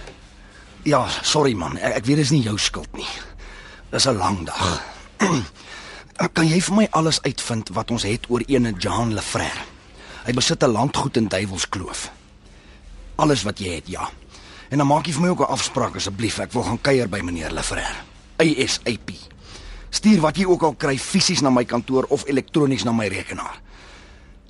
Ja, 0.89 1.05
sorry 1.21 1.53
man. 1.53 1.77
Ek, 1.77 1.99
ek 1.99 2.07
weet 2.07 2.17
dit 2.17 2.25
is 2.25 2.31
nie 2.33 2.41
jou 2.41 2.55
skuld 2.57 2.89
nie. 2.97 3.09
Dis 3.93 4.07
'n 4.09 4.17
lang 4.17 4.45
dag. 4.45 4.81
kan 6.37 6.47
jy 6.47 6.57
vir 6.61 6.75
my 6.75 6.87
alles 6.97 7.21
uitvind 7.21 7.69
wat 7.77 7.91
ons 7.91 8.07
het 8.09 8.25
oor 8.29 8.41
ene 8.47 8.73
Jean 8.73 9.13
Lefrère? 9.13 9.65
Hy 10.25 10.33
besit 10.33 10.63
'n 10.63 10.73
landgoed 10.73 11.17
in 11.17 11.29
Duivelskloof. 11.29 12.09
Alles 13.21 13.43
wat 13.43 13.59
jy 13.59 13.75
het, 13.75 13.87
ja. 13.87 14.09
En 14.69 14.77
dan 14.77 14.87
maak 14.87 15.05
jy 15.05 15.13
vir 15.13 15.21
my 15.21 15.29
ook 15.29 15.45
'n 15.45 15.53
afspraak 15.53 15.95
asseblief. 15.95 16.39
Ek 16.39 16.53
wil 16.53 16.63
gaan 16.63 16.81
kuier 16.81 17.09
by 17.09 17.21
meneer 17.21 17.51
Lefrère. 17.51 18.01
ASAP. 18.37 19.11
Stuur 19.89 20.21
wat 20.21 20.37
jy 20.37 20.45
ook 20.45 20.63
al 20.63 20.73
kry 20.73 20.97
fisies 20.97 21.41
na 21.41 21.49
my 21.49 21.65
kantoor 21.65 22.05
of 22.09 22.25
elektronies 22.25 22.83
na 22.83 22.91
my 22.91 23.07
rekenaar. 23.07 23.61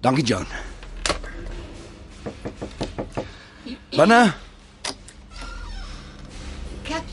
Dankie, 0.01 0.23
Joan. 0.23 0.47
Binne. 3.91 4.48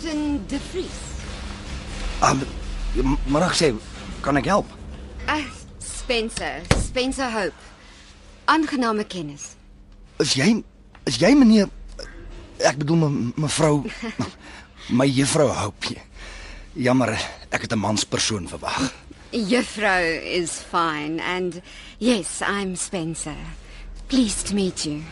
De 0.06 0.58
Vries. 0.70 0.98
Um, 2.22 3.18
maar 3.26 3.50
sê, 3.58 3.72
kan 4.22 4.38
ek 4.38 4.46
help? 4.46 4.68
Ah, 5.26 5.42
Spencer, 5.82 6.62
Spencer 6.78 7.26
Hope. 7.34 7.58
Aangename 8.46 9.02
kennis. 9.10 9.56
Is 10.22 10.36
jy 10.38 10.62
is 11.10 11.18
jy 11.18 11.32
meneer 11.34 11.66
ek 12.62 12.78
bedoel 12.78 13.02
me, 13.02 13.10
mevrou 13.34 13.82
my 15.02 15.10
juffrou 15.10 15.50
Hope. 15.50 15.98
Jammer, 16.78 17.10
ek 17.50 17.66
het 17.66 17.74
'n 17.74 17.82
manspersoon 17.82 18.46
verwag. 18.46 18.92
Juffrou 19.34 20.06
is 20.22 20.62
fine 20.62 21.18
and 21.18 21.58
yes, 21.98 22.46
I'm 22.46 22.76
Spencer. 22.76 23.36
Pleased 24.06 24.46
to 24.46 24.54
meet 24.54 24.86
you. 24.86 25.02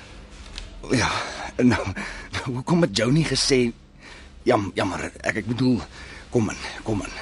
Ja, 0.94 1.10
nou, 1.58 1.82
hoekom 2.54 2.86
het 2.86 2.94
nie 3.10 3.26
gesê 3.26 3.74
Jam, 4.44 4.66
jammer, 4.76 5.06
ek 5.24 5.38
ek 5.40 5.46
bedoel 5.48 5.78
kom 6.28 6.50
in, 6.52 6.58
kom 6.84 7.00
in. 7.00 7.12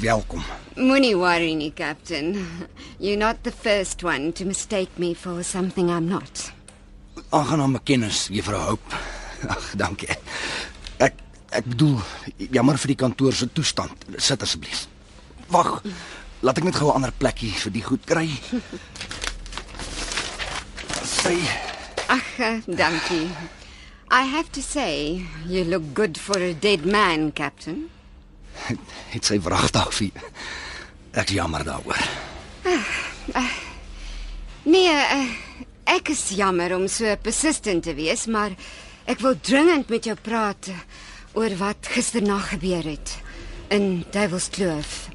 Welkom. 0.00 0.40
Moenie 0.80 1.12
worry 1.18 1.52
nie, 1.52 1.72
Captain. 1.76 2.38
You're 2.98 3.20
not 3.20 3.42
the 3.44 3.52
first 3.52 4.00
one 4.04 4.32
to 4.32 4.46
mistake 4.48 4.88
me 4.96 5.12
for 5.12 5.42
something 5.44 5.90
I'm 5.90 6.08
not. 6.08 6.46
Aangename 7.36 7.82
kennis, 7.84 8.30
juffrou 8.32 8.62
Hope. 8.64 8.96
Ag, 9.44 9.68
dankie. 9.76 10.16
Ek 11.04 11.20
ek 11.52 11.68
bedoel 11.68 12.00
jammer 12.48 12.80
vir 12.80 12.94
die 12.94 12.98
kantoor 13.04 13.36
se 13.36 13.50
toestand. 13.52 14.08
Sit 14.16 14.40
asseblief. 14.40 14.86
Wag. 15.52 15.82
Laat 16.40 16.64
ek 16.64 16.64
net 16.64 16.80
gou 16.80 16.88
'n 16.88 17.02
ander 17.02 17.12
plekkie 17.12 17.52
vir 17.52 17.76
die 17.76 17.84
goed 17.84 18.08
kry. 18.08 18.28
Sy 21.20 21.36
Ag, 22.08 22.64
dankie. 22.64 23.28
I 24.12 24.22
have 24.22 24.50
to 24.52 24.62
say, 24.62 25.22
you 25.46 25.64
look 25.64 25.94
good 25.94 26.18
for 26.18 26.38
a 26.38 26.52
dead 26.52 26.84
man, 26.84 27.30
Captain. 27.30 27.90
het 29.14 29.24
sy 29.24 29.38
wragtig 29.38 29.92
vir. 29.94 30.24
Ek 31.20 31.30
jammer 31.34 31.62
daaroor. 31.66 32.00
Nee, 34.66 34.90
uh, 34.92 35.28
ek 35.94 36.10
is 36.12 36.24
jammer 36.36 36.74
om 36.76 36.88
so 36.90 37.14
persistent 37.22 37.86
te 37.86 37.94
wees, 37.94 38.26
maar 38.26 38.52
ek 39.10 39.22
wil 39.22 39.38
dringend 39.40 39.88
met 39.94 40.10
jou 40.10 40.16
praat 40.18 40.72
oor 41.38 41.54
wat 41.62 41.88
gisternag 41.94 42.50
gebeur 42.56 42.90
het 42.90 43.14
in 43.70 44.02
Duivelskloof. 44.10 45.06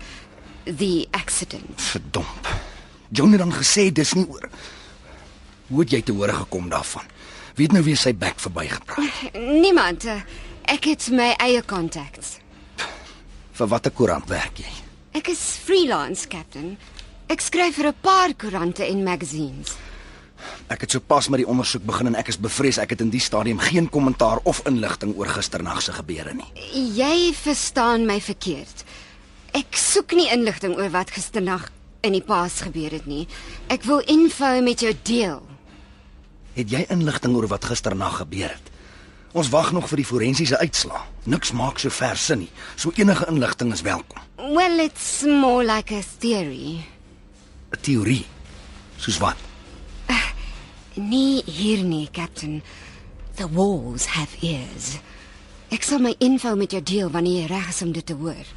The 0.66 1.06
accident. 1.12 1.76
Verdomp. 1.78 2.48
Het 3.12 3.38
dan 3.38 3.54
gesê 3.54 3.92
dis 3.94 4.16
nie 4.18 4.26
oor 4.26 4.50
Hoe 5.68 5.82
het 5.82 5.92
jy 5.94 6.02
te 6.06 6.14
hore 6.14 6.34
gekom 6.34 6.70
daarvan? 6.70 7.06
Wie 7.56 7.66
het 7.66 7.72
nou 7.76 7.84
weer 7.86 7.98
sy 7.98 8.12
bek 8.16 8.40
verbygepraat? 8.44 9.22
Niemand. 9.64 10.04
Ek 10.68 10.90
het 10.90 11.08
my 11.16 11.32
eie 11.40 11.62
contacts. 11.64 12.40
Vir 13.56 13.70
watter 13.72 13.94
koerant 13.96 14.28
werk 14.28 14.60
jy? 14.60 14.72
Ek 15.16 15.30
is 15.32 15.40
freelance, 15.64 16.28
Captain. 16.28 16.74
Ek 17.32 17.40
skryf 17.42 17.78
vir 17.80 17.88
'n 17.94 18.02
paar 18.02 18.34
koerante 18.36 18.84
en 18.84 19.04
magazines. 19.04 19.78
Ek 20.68 20.82
het 20.82 20.92
sopas 20.92 21.30
met 21.30 21.40
die 21.40 21.48
ondersoek 21.48 21.86
begin 21.86 22.08
en 22.08 22.16
ek 22.16 22.28
is 22.28 22.38
bevrees 22.38 22.78
ek 22.78 22.90
het 22.90 23.02
in 23.02 23.10
die 23.10 23.24
stadium 23.24 23.60
geen 23.60 23.90
kommentaar 23.90 24.40
of 24.44 24.62
inligting 24.68 25.16
oor 25.16 25.28
gisternag 25.28 25.82
se 25.82 25.94
gebeure 25.94 26.34
nie. 26.34 26.52
Jy 26.74 27.34
verstaan 27.34 28.06
my 28.06 28.20
verkeerd. 28.22 28.84
Ek 29.54 29.76
soek 29.76 30.12
nie 30.12 30.30
inligting 30.30 30.76
oor 30.76 30.90
wat 30.90 31.12
gisternag 31.12 31.72
in 32.02 32.12
die 32.12 32.22
paas 32.22 32.62
gebeur 32.62 32.92
het 32.92 33.06
nie. 33.06 33.28
Ek 33.70 33.84
wil 33.84 34.00
info 34.00 34.62
met 34.62 34.80
jou 34.80 34.94
deel. 35.04 35.55
Het 36.56 36.72
jy 36.72 36.86
inligting 36.90 37.36
oor 37.36 37.48
wat 37.52 37.68
gisternag 37.68 38.22
gebeur 38.22 38.50
het? 38.50 38.72
Ons 39.36 39.50
wag 39.52 39.74
nog 39.76 39.90
vir 39.92 40.00
die 40.00 40.08
forensiese 40.08 40.58
uitslae. 40.58 41.02
Niks 41.28 41.52
maak 41.52 41.80
so 41.80 41.92
ver 41.92 42.16
sin 42.16 42.46
nie. 42.46 42.52
So 42.80 42.92
enige 42.96 43.28
inligting 43.28 43.74
is 43.76 43.84
welkom. 43.84 44.22
Well, 44.38 44.80
it's 44.80 45.24
more 45.24 45.66
like 45.66 45.92
a 45.92 46.02
theory. 46.20 46.86
'n 47.72 47.82
Teorie. 47.82 48.26
Soos 48.98 49.18
wat? 49.18 49.36
Nee, 50.96 51.42
hier 51.46 51.84
nie, 51.84 52.08
Captain. 52.12 52.64
The 53.36 53.50
walls 53.52 54.06
have 54.06 54.38
ears. 54.40 54.96
Ek 55.68 55.84
sal 55.84 56.00
my 56.00 56.14
info 56.24 56.56
met 56.56 56.72
jou 56.72 56.80
deel 56.84 57.10
wanneer 57.12 57.42
jy 57.42 57.48
reg 57.52 57.68
is 57.74 57.82
om 57.84 57.92
dit 57.92 58.06
te 58.06 58.16
hoor. 58.16 58.48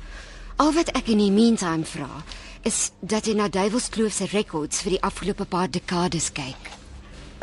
Al 0.62 0.70
wat 0.76 0.92
ek 0.94 1.10
in 1.10 1.18
die 1.18 1.32
meantime 1.34 1.82
vra, 1.82 2.22
is 2.62 2.92
dat 3.00 3.26
jy 3.26 3.34
na 3.34 3.48
Duivelskloof 3.50 4.12
se 4.12 4.28
records 4.30 4.84
vir 4.86 4.94
die 4.94 5.02
afgelope 5.02 5.48
paar 5.50 5.66
dekades 5.66 6.30
kyk. 6.30 6.70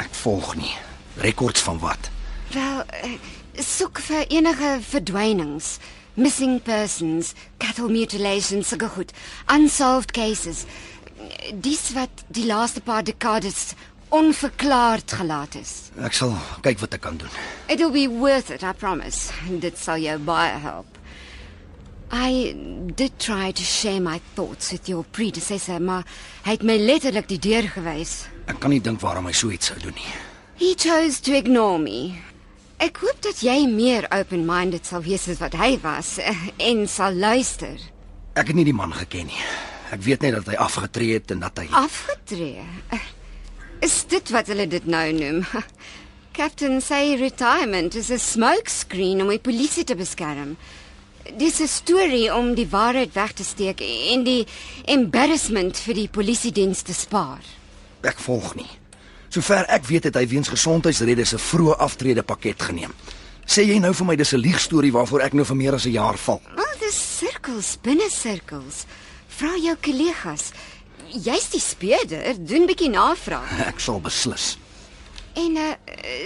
Ek 0.02 0.14
volg 0.24 0.56
nie. 0.60 0.74
Rekords 1.24 1.62
van 1.62 1.80
wat? 1.80 2.10
Wel, 2.54 2.84
eh, 2.86 3.18
soek 3.54 4.00
vir 4.00 4.28
enige 4.28 4.78
verdwynings, 4.82 5.78
missing 6.14 6.62
persons, 6.64 7.34
cattle 7.58 7.90
mutilations, 7.90 8.68
sulke 8.68 8.90
goed, 8.90 9.12
unsolved 9.48 10.12
cases. 10.12 10.66
Dis 11.54 11.92
wat 11.96 12.26
die 12.28 12.46
laaste 12.46 12.82
paar 12.82 13.04
dekades 13.04 13.74
onverklaard 14.10 15.12
gelaat 15.12 15.56
is. 15.56 15.90
Ek 16.04 16.14
sal 16.14 16.36
kyk 16.62 16.80
wat 16.84 16.94
ek 16.94 17.02
kan 17.02 17.18
doen. 17.18 17.32
It'll 17.68 17.92
be 17.92 18.08
worth 18.08 18.52
it, 18.52 18.64
I 18.64 18.74
promise. 18.74 19.32
Dit 19.60 19.80
sal 19.82 19.98
jou 20.04 20.18
baie 20.20 20.60
help. 20.60 20.86
I 22.12 22.54
did 22.96 23.18
try 23.20 23.52
to 23.52 23.64
share 23.64 24.00
my 24.00 24.20
thoughts 24.36 24.72
with 24.72 24.88
your 24.88 25.04
predecessor, 25.12 25.82
maar 25.82 26.06
hy 26.46 26.56
het 26.56 26.64
my 26.64 26.78
letterlik 26.78 27.28
die 27.28 27.42
deur 27.42 27.68
gewys. 27.74 28.28
Ek 28.48 28.60
kan 28.62 28.70
nie 28.72 28.82
dink 28.82 29.02
waarom 29.02 29.26
hy 29.26 29.34
so 29.34 29.50
iets 29.52 29.72
sou 29.72 29.78
doen 29.82 29.96
nie. 29.98 30.12
He 30.60 30.76
chose 30.76 31.20
to 31.22 31.34
ignore 31.34 31.80
me. 31.80 32.16
Ek 32.80 32.98
hoop 33.04 33.22
dat 33.24 33.42
jy 33.44 33.66
meer 33.72 34.06
open-minded 34.12 34.86
sal 34.86 35.02
wees 35.06 35.28
as 35.32 35.40
wat 35.40 35.56
hy 35.60 35.78
was 35.84 36.18
eh, 36.20 36.36
en 36.60 36.88
sal 36.88 37.16
luister. 37.16 37.80
Ek 38.36 38.48
het 38.52 38.56
nie 38.56 38.66
die 38.68 38.76
man 38.76 38.94
geken 38.94 39.28
nie. 39.32 39.42
Ek 39.96 40.02
weet 40.04 40.22
net 40.26 40.36
dat 40.36 40.48
hy 40.52 40.58
afgetree 40.60 41.14
het 41.20 41.32
en 41.32 41.40
dat 41.46 41.58
hy 41.62 41.68
Afgetree. 41.72 42.64
Eh, 42.92 43.06
Is 43.86 44.06
dit 44.10 44.30
wat 44.32 44.48
hulle 44.48 44.66
dit 44.68 44.86
nou 44.88 45.06
noem? 45.14 45.44
Captain 46.38 46.82
sê 46.84 47.16
retirement 47.20 47.96
is 47.96 48.10
'n 48.12 48.20
smokescreen 48.20 49.22
om 49.22 49.30
die 49.30 49.40
polisie 49.40 49.84
te 49.84 49.96
beskerm. 49.96 50.58
Dis 51.38 51.60
'n 51.62 51.68
storie 51.68 52.34
om 52.34 52.56
die 52.56 52.68
waarheid 52.70 53.14
weg 53.14 53.32
te 53.34 53.44
steek 53.44 53.82
en 53.82 54.24
die 54.24 54.46
embarrassment 54.86 55.78
vir 55.78 55.94
die 55.94 56.08
polisiediens 56.08 56.82
te 56.82 56.94
spaar. 56.94 57.44
Ek 58.06 58.20
volg 58.20 58.56
nie. 58.56 58.70
Sover 59.30 59.66
ek 59.68 59.86
weet 59.90 60.04
het 60.04 60.16
hy 60.16 60.28
weens 60.28 60.48
gesondheidsredes 60.48 61.34
'n 61.34 61.42
vroeë 61.42 61.78
aftrede 61.78 62.24
pakket 62.24 62.62
geneem. 62.62 62.94
Sê 63.46 63.62
jy 63.62 63.78
nou 63.80 63.94
vir 63.94 64.06
my 64.06 64.16
dis 64.16 64.34
'n 64.34 64.42
liegstorie 64.42 64.92
waarvoor 64.92 65.22
ek 65.22 65.34
nou 65.34 65.46
vir 65.46 65.56
meer 65.56 65.74
as 65.74 65.86
'n 65.86 65.92
jaar 65.92 66.18
val? 66.18 66.42
Wel, 66.56 66.76
dis 66.80 67.18
sirkels 67.18 67.78
binne 67.82 68.10
sirkels. 68.10 68.86
Vra 69.28 69.58
jou 69.58 69.76
kollegas. 69.82 70.52
Jy's 71.12 71.50
die 71.50 71.60
speurder, 71.60 72.36
doen 72.40 72.66
bietjie 72.66 72.90
navraag. 72.90 73.60
Ek 73.72 73.80
sal 73.80 74.00
beslis. 74.02 74.58
En 75.36 75.58
uh, 75.60 75.74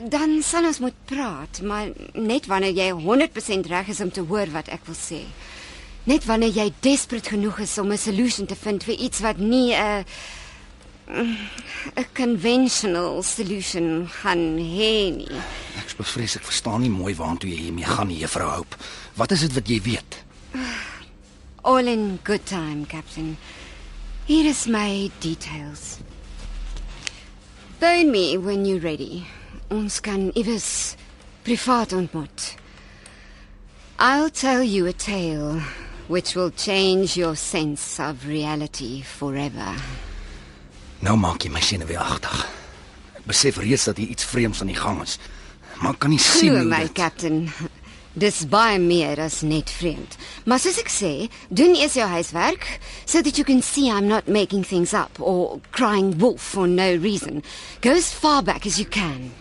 dan 0.09 0.41
sal 0.43 0.65
ons 0.65 0.79
moet 0.79 0.93
praat, 1.05 1.61
maar 1.61 1.89
net 2.13 2.45
wanneer 2.45 2.75
jy 2.77 2.91
100% 2.93 3.67
reg 3.67 3.87
is 3.87 4.01
om 4.01 4.11
te 4.11 4.21
hoor 4.21 4.51
wat 4.53 4.67
ek 4.69 4.85
wil 4.85 4.95
sê. 4.95 5.23
Net 6.05 6.25
wanneer 6.29 6.53
jy 6.53 6.67
desperate 6.85 7.29
genoeg 7.29 7.59
is 7.65 7.77
om 7.77 7.91
'n 7.91 7.97
solution 7.97 8.45
te 8.45 8.55
vind 8.55 8.83
vir 8.83 8.95
iets 8.95 9.19
wat 9.19 9.37
nie 9.37 9.73
'n 9.73 10.05
'n 11.09 12.05
conventional 12.13 13.23
solution 13.23 14.07
gaan 14.21 14.57
hê 14.57 15.09
nie. 15.17 15.41
Ek 15.81 15.97
bevrees 15.97 16.35
ek 16.37 16.45
verstaan 16.45 16.81
nie 16.81 16.93
mooi 16.93 17.15
waartoe 17.17 17.49
jy 17.49 17.57
hiermee 17.65 17.85
gaan 17.85 18.07
nie, 18.07 18.21
juffrou 18.21 18.49
Hope. 18.49 18.77
Wat 19.17 19.31
is 19.31 19.41
dit 19.41 19.53
wat 19.53 19.67
jy 19.67 19.81
weet? 19.81 20.23
All 21.63 21.87
in 21.87 22.19
good 22.23 22.45
time, 22.45 22.85
Captain. 22.85 23.37
Here 24.27 24.45
is 24.45 24.67
my 24.67 25.09
details. 25.19 25.97
Phone 27.79 28.11
me 28.11 28.37
when 28.37 28.65
you're 28.65 28.83
ready. 28.83 29.25
Ons 29.69 29.99
kan 29.99 30.31
iewers 30.35 30.95
privaat 31.43 31.93
ontmoet. 31.93 32.55
I'll 33.97 34.29
tell 34.29 34.61
you 34.61 34.85
a 34.85 34.93
tale 34.93 35.61
which 36.07 36.35
will 36.35 36.51
change 36.51 37.17
your 37.17 37.35
sense 37.35 37.99
of 37.99 38.27
reality 38.27 39.01
forever. 39.01 39.73
Nou 41.05 41.15
maak 41.15 41.45
jy 41.45 41.51
my 41.53 41.61
senuweeagtig. 41.63 42.39
Ek 43.21 43.27
besef 43.29 43.59
reeds 43.63 43.87
dat 43.87 43.99
hier 44.01 44.11
iets 44.11 44.27
vreemds 44.27 44.59
aan 44.61 44.71
die 44.71 44.79
gang 44.79 44.99
is. 45.03 45.15
Maar 45.79 45.95
kan 45.95 46.11
nie 46.11 46.19
sien 46.19 46.57
hoe 46.57 46.65
my, 46.67 46.81
dit... 46.87 46.97
Captain. 46.97 47.45
Dis 48.19 48.41
baie 48.51 48.79
meer 48.83 49.19
as 49.23 49.39
net 49.47 49.69
vreemd. 49.71 50.17
Maar 50.49 50.59
soos 50.59 50.79
ek 50.81 50.91
sê, 50.91 51.11
doen 51.47 51.77
eers 51.77 51.95
jou 51.95 52.07
huiswerk 52.09 52.65
so 53.05 53.21
that 53.23 53.39
you 53.39 53.45
can 53.47 53.61
see 53.63 53.87
I'm 53.87 54.09
not 54.09 54.27
making 54.27 54.65
things 54.67 54.91
up 54.97 55.21
or 55.21 55.61
crying 55.71 56.17
wolf 56.19 56.43
for 56.43 56.67
no 56.67 56.89
reason. 56.99 57.43
Go 57.85 57.95
as 57.95 58.11
far 58.11 58.43
back 58.43 58.67
as 58.67 58.81
you 58.81 58.89
can. 58.89 59.31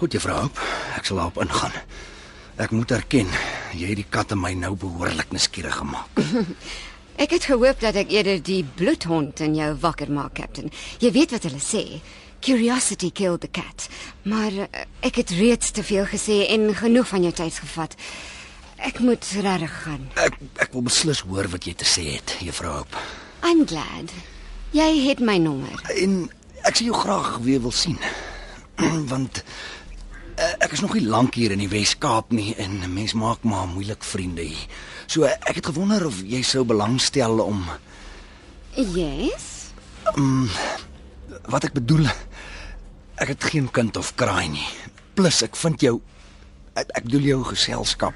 Goed 0.00 0.16
juffrou 0.16 0.48
ek 0.96 1.06
sal 1.06 1.22
daarop 1.22 1.38
ingaan. 1.44 1.78
Ek 2.56 2.72
moet 2.72 2.90
erken, 2.96 3.30
jy 3.76 3.92
het 3.92 4.00
die 4.00 4.10
kat 4.10 4.32
in 4.32 4.40
my 4.40 4.54
nou 4.56 4.72
behoorlik 4.80 5.30
nuuskierig 5.30 5.76
gemaak. 5.76 6.18
Ek 7.16 7.30
het 7.32 7.46
gehoop 7.48 7.80
dat 7.80 7.96
ek 7.96 8.10
eerder 8.12 8.42
die 8.44 8.60
bloedhond 8.76 9.40
in 9.40 9.54
jou 9.56 9.70
wakker 9.80 10.10
maak, 10.12 10.34
Captain. 10.36 10.68
Jy 11.00 11.14
weet 11.14 11.32
wat 11.32 11.46
hulle 11.48 11.60
sê. 11.64 12.00
Curiosity 12.44 13.08
killed 13.10 13.40
the 13.40 13.48
cat. 13.48 13.86
Maar 14.28 14.52
uh, 14.52 14.66
ek 15.00 15.22
het 15.22 15.32
reeds 15.38 15.72
te 15.72 15.84
veel 15.86 16.04
gesê 16.10 16.42
en 16.52 16.68
genoeg 16.76 17.08
van 17.08 17.24
jou 17.24 17.32
tyd 17.32 17.56
gevat. 17.64 17.96
Ek 18.84 19.00
moet 19.00 19.24
regtig 19.40 19.78
gaan. 19.86 20.04
Ek 20.20 20.36
ek 20.60 20.76
wil 20.76 20.84
beslis 20.90 21.24
hoor 21.24 21.48
wat 21.48 21.64
jy 21.64 21.72
te 21.80 21.88
sê 21.88 22.04
het, 22.18 22.36
juffrou 22.44 22.74
Hope. 22.82 23.00
I'm 23.40 23.64
glad. 23.64 24.12
Jy 24.76 24.90
het 25.08 25.24
my 25.24 25.38
nommer. 25.40 25.80
En 25.96 26.26
ek 26.68 26.76
sou 26.76 26.90
jou 26.90 27.00
graag 27.00 27.38
weer 27.48 27.64
wil 27.64 27.72
sien. 27.72 27.96
Want 29.12 29.40
ek 30.36 30.72
is 30.72 30.80
nog 30.84 30.94
nie 30.94 31.06
lank 31.06 31.34
hier 31.34 31.52
in 31.54 31.62
die 31.62 31.70
Wes-Kaap 31.70 32.32
nie 32.32 32.54
en 32.60 32.82
'n 32.82 32.92
mens 32.92 33.14
maak 33.14 33.42
maar 33.44 33.66
moeilik 33.66 34.04
vriende 34.04 34.42
hier. 34.42 34.66
So 35.06 35.24
ek 35.24 35.54
het 35.54 35.66
gewonder 35.66 36.06
of 36.06 36.20
jy 36.24 36.42
sou 36.42 36.64
belangstel 36.64 37.40
om 37.40 37.64
Yes. 38.76 39.70
wat 41.48 41.64
ek 41.64 41.72
bedoel. 41.72 42.06
Ek 43.16 43.28
het 43.28 43.44
geen 43.44 43.70
kind 43.70 43.96
of 43.96 44.14
kraai 44.14 44.48
nie. 44.48 44.66
Plus 45.14 45.42
ek 45.42 45.56
vind 45.56 45.80
jou 45.80 46.00
ek, 46.74 46.90
ek 46.94 47.04
bedoel 47.04 47.20
jou 47.20 47.44
geselskap 47.44 48.14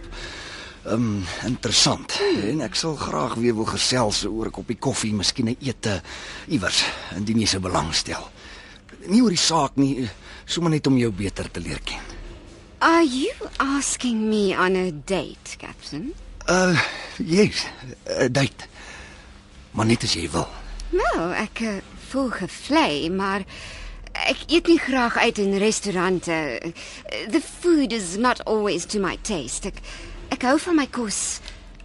um 0.84 1.24
interessant. 1.44 2.20
En 2.42 2.60
ek 2.60 2.74
sal 2.74 2.96
graag 2.96 3.34
weer 3.34 3.54
wil 3.54 3.64
gesels 3.68 4.24
oor 4.24 4.46
'n 4.46 4.50
koppie 4.50 4.76
koffie, 4.78 5.12
miskien 5.14 5.48
'n 5.48 5.56
ete 5.60 6.02
iewers 6.48 6.84
indien 7.16 7.40
jy 7.40 7.46
sou 7.46 7.60
belangstel. 7.60 8.30
Nie 9.06 9.22
oor 9.22 9.30
die 9.30 9.36
saak 9.38 9.76
nie, 9.76 10.08
sommer 10.50 10.72
net 10.74 10.86
om 10.90 10.98
jou 10.98 11.10
beter 11.14 11.50
te 11.50 11.62
leer 11.62 11.80
ken. 11.84 12.02
Are 12.80 13.04
you 13.04 13.32
asking 13.58 14.28
me 14.30 14.56
on 14.56 14.76
a 14.76 14.90
date, 14.90 15.56
Captain? 15.58 16.14
Uh, 16.48 16.80
yes, 17.18 17.66
'n 18.06 18.32
date. 18.32 18.66
Maar 19.70 19.86
net 19.86 20.02
as 20.02 20.14
jy 20.14 20.30
wil. 20.30 20.48
Nou, 20.90 21.32
ek 21.34 21.60
uh, 21.60 21.76
voel 22.10 22.30
gevlei, 22.30 23.10
maar 23.10 23.44
ek 24.12 24.48
eet 24.50 24.66
nie 24.66 24.78
graag 24.78 25.16
uit 25.16 25.38
in 25.38 25.58
restaurante. 25.58 26.58
The 27.30 27.40
food 27.40 27.92
is 27.92 28.16
not 28.16 28.42
always 28.44 28.84
to 28.86 28.98
my 28.98 29.18
taste. 29.22 29.68
Ek 29.68 29.78
ek 30.30 30.42
hou 30.42 30.58
van 30.58 30.76
my 30.76 30.86
kos 30.86 31.40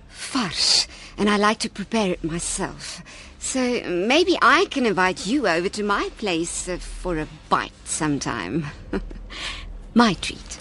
vars 0.10 0.88
and 1.18 1.30
I 1.30 1.38
like 1.38 1.60
to 1.60 1.70
prepare 1.70 2.12
it 2.12 2.24
myself. 2.24 3.02
So 3.46 3.62
maybe 3.88 4.40
I 4.42 4.66
can 4.72 4.88
invite 4.88 5.28
you 5.28 5.48
over 5.48 5.70
to 5.70 5.84
my 5.84 6.10
place 6.18 6.68
uh, 6.68 6.78
for 6.78 7.20
a 7.20 7.28
bite 7.48 7.86
sometime. 7.86 8.66
my 9.94 10.16
treat. 10.16 10.60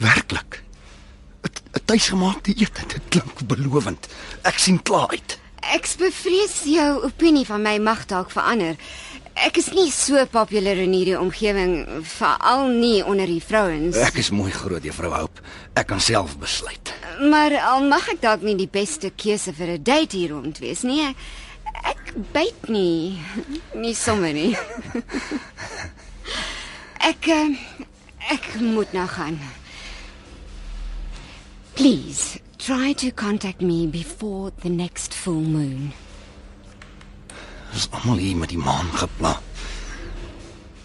Werklik. 0.00 0.62
'n 1.74 1.84
Tuisgemaakte 1.84 2.50
ete, 2.50 2.82
dit 2.86 3.02
klink 3.08 3.46
belovend. 3.46 4.08
Ek 4.42 4.58
sien 4.58 4.82
klaar 4.82 5.08
uit. 5.14 5.38
Ek 5.74 5.86
bevrees 5.98 6.58
jou 6.66 6.90
opinie 7.06 7.46
van 7.46 7.62
my 7.62 7.78
mag 7.78 8.06
dalk 8.10 8.34
verander. 8.34 8.74
Ek 9.34 9.58
is 9.58 9.72
nie 9.74 9.90
so 9.90 10.20
populêr 10.30 10.78
in 10.84 10.92
hierdie 10.94 11.16
omgewing, 11.18 12.02
veral 12.06 12.68
nie 12.70 13.02
onder 13.02 13.26
die 13.26 13.42
vrouens. 13.42 13.98
Ek 13.98 14.20
is 14.22 14.30
mooi 14.30 14.52
groot, 14.54 14.84
juffrou 14.86 15.10
Hope. 15.10 15.42
Ek 15.74 15.88
kan 15.90 16.02
self 16.02 16.36
besluit. 16.38 16.92
Maar 17.18 17.56
al 17.58 17.82
mag 17.90 18.06
ek 18.12 18.22
dalk 18.22 18.44
nie 18.46 18.54
die 18.58 18.70
beste 18.70 19.10
keuse 19.10 19.52
vir 19.52 19.74
'n 19.74 19.82
date 19.82 20.16
hier 20.16 20.30
rond 20.30 20.58
wees 20.62 20.84
nie. 20.86 21.02
Ek, 21.02 21.16
ek 21.82 22.14
byt 22.32 22.68
nie. 22.68 23.18
Nie 23.82 23.94
sommer 23.94 24.32
nie. 24.32 24.54
ek 27.10 27.26
eh, 27.28 27.58
ek 28.30 28.60
moet 28.60 28.92
nou 28.94 29.06
gaan. 29.06 29.40
Please 31.74 32.38
try 32.58 32.92
to 32.94 33.10
contact 33.10 33.60
me 33.60 33.86
before 33.86 34.52
the 34.62 34.70
next 34.70 35.12
full 35.12 35.42
moon. 35.42 35.92
Ons 37.74 37.88
almal 37.90 38.20
hier 38.22 38.38
met 38.38 38.52
die 38.54 38.60
maan 38.60 38.90
gepla. 38.94 39.34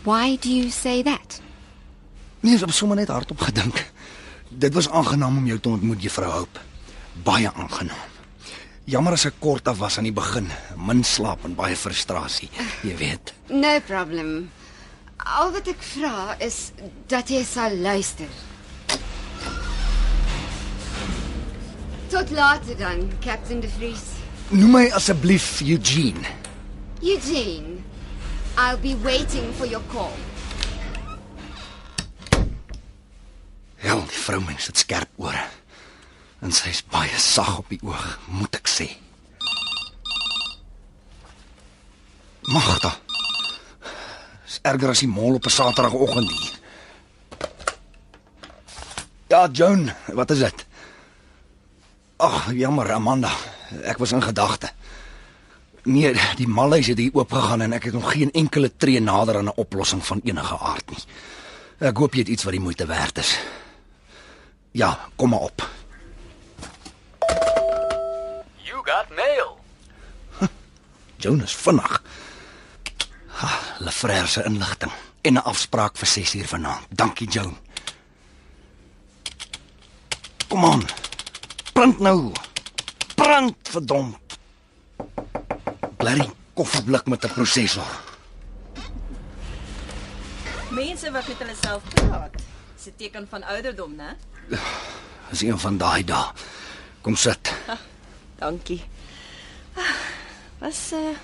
Why 0.08 0.38
do 0.42 0.50
you 0.50 0.72
say 0.74 1.04
that? 1.06 1.38
Nee, 2.42 2.56
ek 2.56 2.72
het 2.72 2.78
sommer 2.78 2.98
net 2.98 3.12
hardop 3.14 3.42
gedink. 3.46 3.84
Dit 4.50 4.74
was 4.74 4.90
aangenaam 4.90 5.38
om 5.38 5.46
jou 5.46 5.60
te 5.60 5.70
ontmoet, 5.70 6.02
juffrou 6.02 6.32
Hope. 6.34 6.64
Baie 7.24 7.52
aangenaam. 7.52 8.08
Jammer 8.90 9.14
as 9.14 9.28
ek 9.30 9.38
kort 9.44 9.68
af 9.70 9.78
was 9.78 10.00
aan 10.00 10.08
die 10.08 10.16
begin. 10.16 10.48
Min 10.82 11.04
slaap 11.06 11.44
en 11.46 11.54
baie 11.54 11.78
frustrasie, 11.78 12.50
jy 12.82 12.96
weet. 12.98 13.36
No 13.54 13.76
problem. 13.86 14.50
Al 15.20 15.52
wat 15.54 15.70
ek 15.70 15.84
vra 15.92 16.34
is 16.42 16.72
dat 17.12 17.30
jy 17.30 17.44
sal 17.46 17.76
luister. 17.84 18.32
Tot 22.10 22.34
later 22.34 22.80
dan, 22.80 23.06
Captain 23.22 23.62
De 23.62 23.70
Vries. 23.78 24.08
Noem 24.50 24.74
my 24.80 24.86
asseblief 24.98 25.60
Eugene. 25.62 26.26
Eugene, 27.02 27.82
I'll 28.58 28.78
be 28.78 28.95
waiting 29.04 29.54
for 29.54 29.66
your 29.66 29.84
call. 29.88 30.12
Ja, 33.80 33.95
die 33.95 34.20
vroumens 34.20 34.66
het 34.68 34.78
skerp 34.78 35.08
ore. 35.16 35.45
En 36.43 36.52
sy's 36.52 36.82
baie 36.84 37.16
sag 37.16 37.58
op 37.62 37.70
die 37.72 37.80
oog, 37.88 38.04
moet 38.28 38.58
ek 38.60 38.68
sê. 38.68 38.89
Magda. 42.52 42.91
Is 44.43 44.60
erger 44.68 44.91
as 44.91 45.00
die 45.00 45.08
mol 45.08 45.39
op 45.39 45.47
'n 45.47 45.56
Saterdagoggend 45.56 46.32
hier. 46.32 46.60
Ja, 49.30 49.47
Joan, 49.52 49.91
wat 50.08 50.32
is 50.32 50.39
dit? 50.39 50.66
Ag, 52.18 52.52
jammer, 52.52 52.91
Amanda. 52.91 53.32
Ek 53.84 53.97
was 53.97 54.12
in 54.12 54.24
gedagte. 54.24 54.72
Nee, 55.90 56.14
die 56.38 56.48
malhuis 56.48 56.88
het 56.92 57.00
hier 57.02 57.16
oop 57.18 57.32
gegaan 57.34 57.64
en 57.66 57.74
ek 57.74 57.88
het 57.90 57.96
nog 57.98 58.12
geen 58.14 58.30
enkele 58.38 58.70
tree 58.78 59.00
nader 59.02 59.38
aan 59.38 59.50
'n 59.50 59.58
oplossing 59.58 60.06
van 60.06 60.22
enige 60.24 60.58
aard 60.58 60.90
nie. 60.90 61.04
Ek 61.80 61.98
hoop 61.98 62.14
jy 62.14 62.20
het 62.20 62.28
iets 62.28 62.44
wat 62.44 62.54
die 62.54 62.62
moeite 62.62 62.86
werd 62.86 63.18
is. 63.18 63.40
Ja, 64.72 65.10
kom 65.16 65.30
maar 65.30 65.40
op. 65.40 65.70
You 68.64 68.78
got 68.84 69.10
mail. 69.16 69.60
Jonas 71.22 71.56
vinnig. 71.56 72.04
Ha, 73.28 73.50
Lefrère 73.80 74.28
se 74.28 74.44
inligting 74.44 74.92
en 75.22 75.34
'n 75.34 75.44
afspraak 75.44 75.98
vir 75.98 76.08
6 76.08 76.36
uur 76.36 76.48
vanaand. 76.48 76.86
Dankie, 76.90 77.30
Joan. 77.30 77.58
Kom 80.48 80.66
aan. 80.66 80.86
Print 81.74 82.00
nou. 82.00 82.32
Print 83.16 83.56
verdomp. 83.70 84.29
Blerry 86.00 86.30
koffieblik 86.56 87.06
met 87.12 87.24
'n 87.26 87.34
prosesor. 87.34 87.89
Mense 90.72 91.12
wat 91.12 91.28
met 91.28 91.38
hulle 91.38 91.56
self 91.62 91.84
praat. 91.93 92.34
Dis 92.76 92.86
'n 92.88 92.93
teken 92.97 93.28
van 93.30 93.43
ouderdom, 93.43 93.95
né? 93.95 94.16
Dis 95.30 95.41
een 95.41 95.60
van 95.60 95.78
daai 95.78 96.04
dae. 96.04 96.32
Kom 97.02 97.16
sit. 97.16 97.54
Dankie. 98.36 98.84
Ah, 99.76 99.84
Was 100.60 100.91
uh 100.93 101.16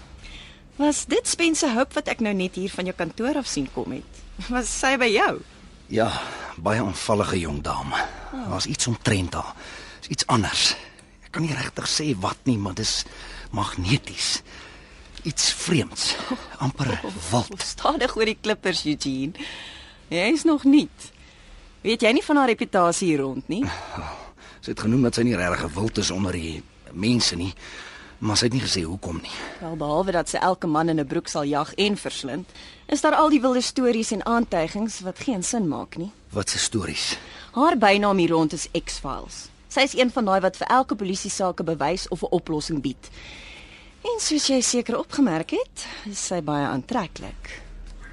Was 0.76 1.06
dit 1.06 1.28
Spense 1.28 1.70
Hope 1.74 1.94
wat 1.94 2.08
ek 2.08 2.20
nou 2.20 2.34
net 2.34 2.56
hier 2.56 2.70
van 2.70 2.84
jou 2.86 2.96
kantoor 2.96 3.36
af 3.36 3.46
sien 3.48 3.70
kom 3.74 3.92
het? 3.92 4.12
Was 4.50 4.80
sy 4.80 4.98
by 4.98 5.06
jou? 5.08 5.40
Ja, 5.88 6.12
baie 6.58 6.84
onvallige 6.84 7.40
jong 7.40 7.62
dame. 7.64 8.06
Daar's 8.32 8.66
iets 8.66 8.88
omtrent 8.88 9.34
haar. 9.34 9.54
Dis 10.00 10.10
iets 10.10 10.28
anders. 10.28 10.76
Ek 11.24 11.32
kan 11.32 11.42
nie 11.42 11.54
regtig 11.56 11.88
sê 11.88 12.16
wat 12.20 12.38
nie, 12.44 12.58
maar 12.58 12.74
dis 12.74 13.06
magneties. 13.52 14.42
Iets 15.26 15.52
vreemds. 15.54 16.16
amper 16.62 17.00
wild. 17.32 17.62
Stadig 17.62 18.16
oor 18.16 18.30
die 18.30 18.38
klippers, 18.42 18.84
Eugene. 18.86 19.34
Jy's 20.14 20.44
nog 20.46 20.64
nie. 20.70 20.90
Weet 21.82 22.02
jy 22.06 22.12
nie 22.18 22.24
van 22.26 22.38
haar 22.42 22.50
reputasie 22.50 23.08
hier 23.12 23.24
rond 23.26 23.48
nie? 23.50 23.64
Sy 24.62 24.74
het 24.74 24.84
genoem 24.86 25.04
dat 25.06 25.18
sy 25.18 25.26
nie 25.26 25.36
regtig 25.38 25.66
gewild 25.68 25.98
is 26.02 26.12
onder 26.14 26.34
die 26.34 26.62
mense 26.94 27.36
nie, 27.38 27.52
maar 28.26 28.38
sy 28.38 28.48
het 28.48 28.56
nie 28.56 28.64
gesê 28.64 28.82
hoekom 28.86 29.20
nie. 29.22 29.34
Wel 29.62 29.76
behalwe 29.82 30.16
dat 30.16 30.30
sy 30.30 30.42
elke 30.42 30.68
man 30.68 30.90
in 30.90 31.00
'n 31.00 31.06
broek 31.08 31.28
sal 31.28 31.44
jag 31.46 31.74
en 31.78 31.98
verslind, 31.98 32.50
is 32.88 33.02
daar 33.02 33.16
al 33.16 33.30
die 33.30 33.42
wilde 33.42 33.62
stories 33.62 34.12
en 34.12 34.26
aantuigings 34.26 35.00
wat 35.02 35.20
geen 35.20 35.44
sin 35.44 35.68
maak 35.68 35.98
nie. 35.98 36.12
Wat 36.30 36.50
se 36.50 36.58
stories? 36.58 37.18
Haar 37.54 37.78
bynaam 37.78 38.18
hier 38.18 38.30
rond 38.30 38.54
is 38.54 38.68
X-Files. 38.86 39.50
Sy 39.68 39.80
is 39.82 39.94
een 39.94 40.12
van 40.12 40.26
daai 40.26 40.40
wat 40.42 40.58
vir 40.58 40.68
elke 40.68 40.96
polisie 40.96 41.32
saak 41.32 41.60
'n 41.60 41.66
bewys 41.66 42.08
of 42.08 42.22
'n 42.22 42.32
oplossing 42.32 42.82
bied. 42.82 43.10
En 44.06 44.20
soos 44.22 44.46
jy 44.52 44.60
seker 44.62 45.00
opgemerk 45.00 45.56
het, 45.58 45.86
is 46.06 46.22
sy 46.30 46.42
baie 46.46 46.66
aantreklik. 46.68 47.48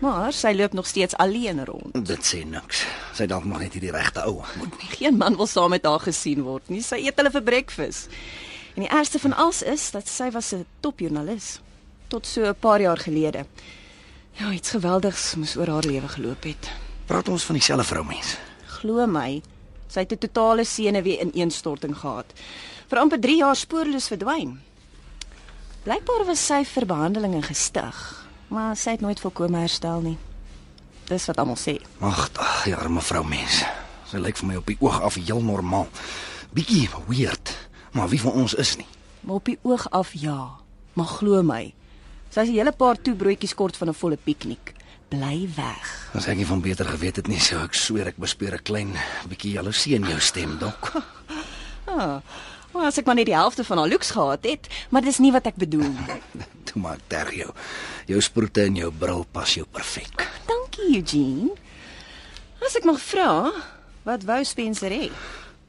Maar 0.03 0.33
sy 0.35 0.51
loop 0.57 0.73
nog 0.73 0.87
steeds 0.87 1.15
alleen 1.23 1.61
rond. 1.65 1.95
Dit 2.07 2.25
sê 2.27 2.41
niks. 2.49 2.81
Sy 3.15 3.29
dalk 3.31 3.45
nog 3.47 3.61
net 3.63 3.77
hierdie 3.77 3.93
regte 3.95 4.25
ou 4.27 4.41
ontmoet 4.41 4.79
nie. 4.81 4.89
Geen 4.97 5.19
man 5.21 5.37
wil 5.39 5.47
saam 5.47 5.71
met 5.71 5.85
haar 5.87 6.03
gesien 6.03 6.43
word 6.43 6.73
nie. 6.73 6.81
Sy 6.83 7.05
eet 7.05 7.21
hulle 7.21 7.31
vir 7.31 7.45
breakfast. 7.47 8.09
En 8.75 8.87
die 8.87 8.91
ergste 8.91 9.21
van 9.23 9.37
alles 9.37 9.61
is 9.63 9.85
dat 9.95 10.09
sy 10.09 10.31
was 10.35 10.53
'n 10.55 10.67
topjoernalis 10.81 11.61
tot 12.09 12.27
so 12.27 12.49
'n 12.49 12.57
paar 12.59 12.81
jaar 12.81 12.99
gelede. 12.99 13.47
Ja, 14.33 14.51
iets 14.51 14.71
geweldigs 14.71 15.35
moes 15.35 15.57
oor 15.57 15.69
haar 15.69 15.85
lewe 15.85 16.09
geloop 16.09 16.43
het. 16.43 16.71
Praat 17.07 17.29
ons 17.29 17.45
van 17.45 17.55
dieselfde 17.55 17.85
vrou 17.85 18.05
mens. 18.05 18.37
Glo 18.67 19.07
my, 19.07 19.43
sy 19.89 20.01
het 20.01 20.13
'n 20.13 20.19
totale 20.19 20.65
senuwee 20.65 21.21
ineenstorting 21.21 21.97
gehad. 21.97 22.33
Vir 22.89 22.99
amper 22.99 23.21
3 23.21 23.37
jaar 23.37 23.57
spoorloos 23.57 24.09
verdwyn. 24.09 24.72
Blykbaar 25.83 26.23
was 26.29 26.39
sy 26.39 26.61
vir 26.63 26.85
behandeling 26.87 27.41
gestig, 27.43 27.97
maar 28.55 28.77
sy 28.79 28.93
het 28.95 29.01
nooit 29.03 29.19
volkome 29.19 29.65
herstel 29.65 30.05
nie. 30.05 30.19
Dis 31.09 31.25
wat 31.27 31.41
almal 31.43 31.59
sê. 31.59 31.75
Ag, 31.99 32.29
ag, 32.39 32.69
ja, 32.71 32.77
arme 32.79 33.03
vrou 33.03 33.25
mens. 33.27 33.65
Sy 34.07 34.21
lyk 34.23 34.39
vir 34.39 34.47
my 34.47 34.59
op 34.61 34.71
die 34.71 34.77
oog 34.79 35.01
af 35.03 35.17
heel 35.19 35.43
normaal. 35.43 35.89
Bietjie 36.55 36.85
weird, 37.09 37.51
maar 37.99 38.13
wie 38.13 38.21
van 38.23 38.39
ons 38.45 38.55
is 38.55 38.77
nie? 38.79 38.87
Maar 39.27 39.41
op 39.41 39.51
die 39.51 39.59
oog 39.67 39.89
af 39.91 40.13
ja. 40.15 40.53
Maar 40.95 41.11
glo 41.17 41.43
my, 41.43 41.75
sy's 42.31 42.49
'n 42.49 42.55
hele 42.55 42.73
paar 42.73 43.03
toebroodjies 43.03 43.55
kort 43.55 43.77
van 43.77 43.89
'n 43.89 43.95
volle 43.95 44.17
piknik. 44.17 44.75
Bly 45.09 45.49
weg. 45.57 46.11
As 46.15 46.29
ek 46.29 46.37
nie 46.37 46.47
van 46.47 46.61
beter 46.61 46.87
geweet 46.87 47.17
het 47.17 47.27
nie, 47.27 47.41
sou 47.41 47.59
ek 47.65 47.75
sweer 47.75 48.07
ek 48.07 48.17
bespeer 48.19 48.55
'n 48.55 48.63
klein 48.63 48.95
bietjie 49.29 49.53
jaloesie 49.53 49.95
in 49.95 50.05
jou 50.05 50.21
stem, 50.21 50.59
dok. 50.59 50.93
Ah, 51.85 52.21
maar 52.73 52.87
as 52.89 52.99
ek 52.99 53.07
maar 53.07 53.19
net 53.19 53.29
die 53.29 53.37
helfte 53.37 53.65
van 53.65 53.79
haar 53.79 53.89
looks 53.89 54.11
gehad 54.11 54.45
het, 54.45 54.69
maar 54.91 55.05
dis 55.05 55.19
nie 55.19 55.33
wat 55.33 55.47
ek 55.47 55.57
bedoel 55.61 55.89
nie. 55.89 56.21
Toe 56.69 56.81
maar 56.83 56.99
ter 57.09 57.33
jou. 57.35 57.51
Jou 58.07 58.21
sproete 58.21 58.67
en 58.67 58.77
jou 58.77 58.91
bril 58.93 59.27
pas 59.33 59.55
jou 59.55 59.67
perfek. 59.67 60.27
Dankie, 60.49 60.97
Eugene. 60.97 61.55
As 62.63 62.77
ek 62.79 62.85
mag 62.87 63.01
vra, 63.03 63.51
wat 64.07 64.25
wou 64.29 64.43
Spencer 64.47 64.95
hê? 64.95 65.09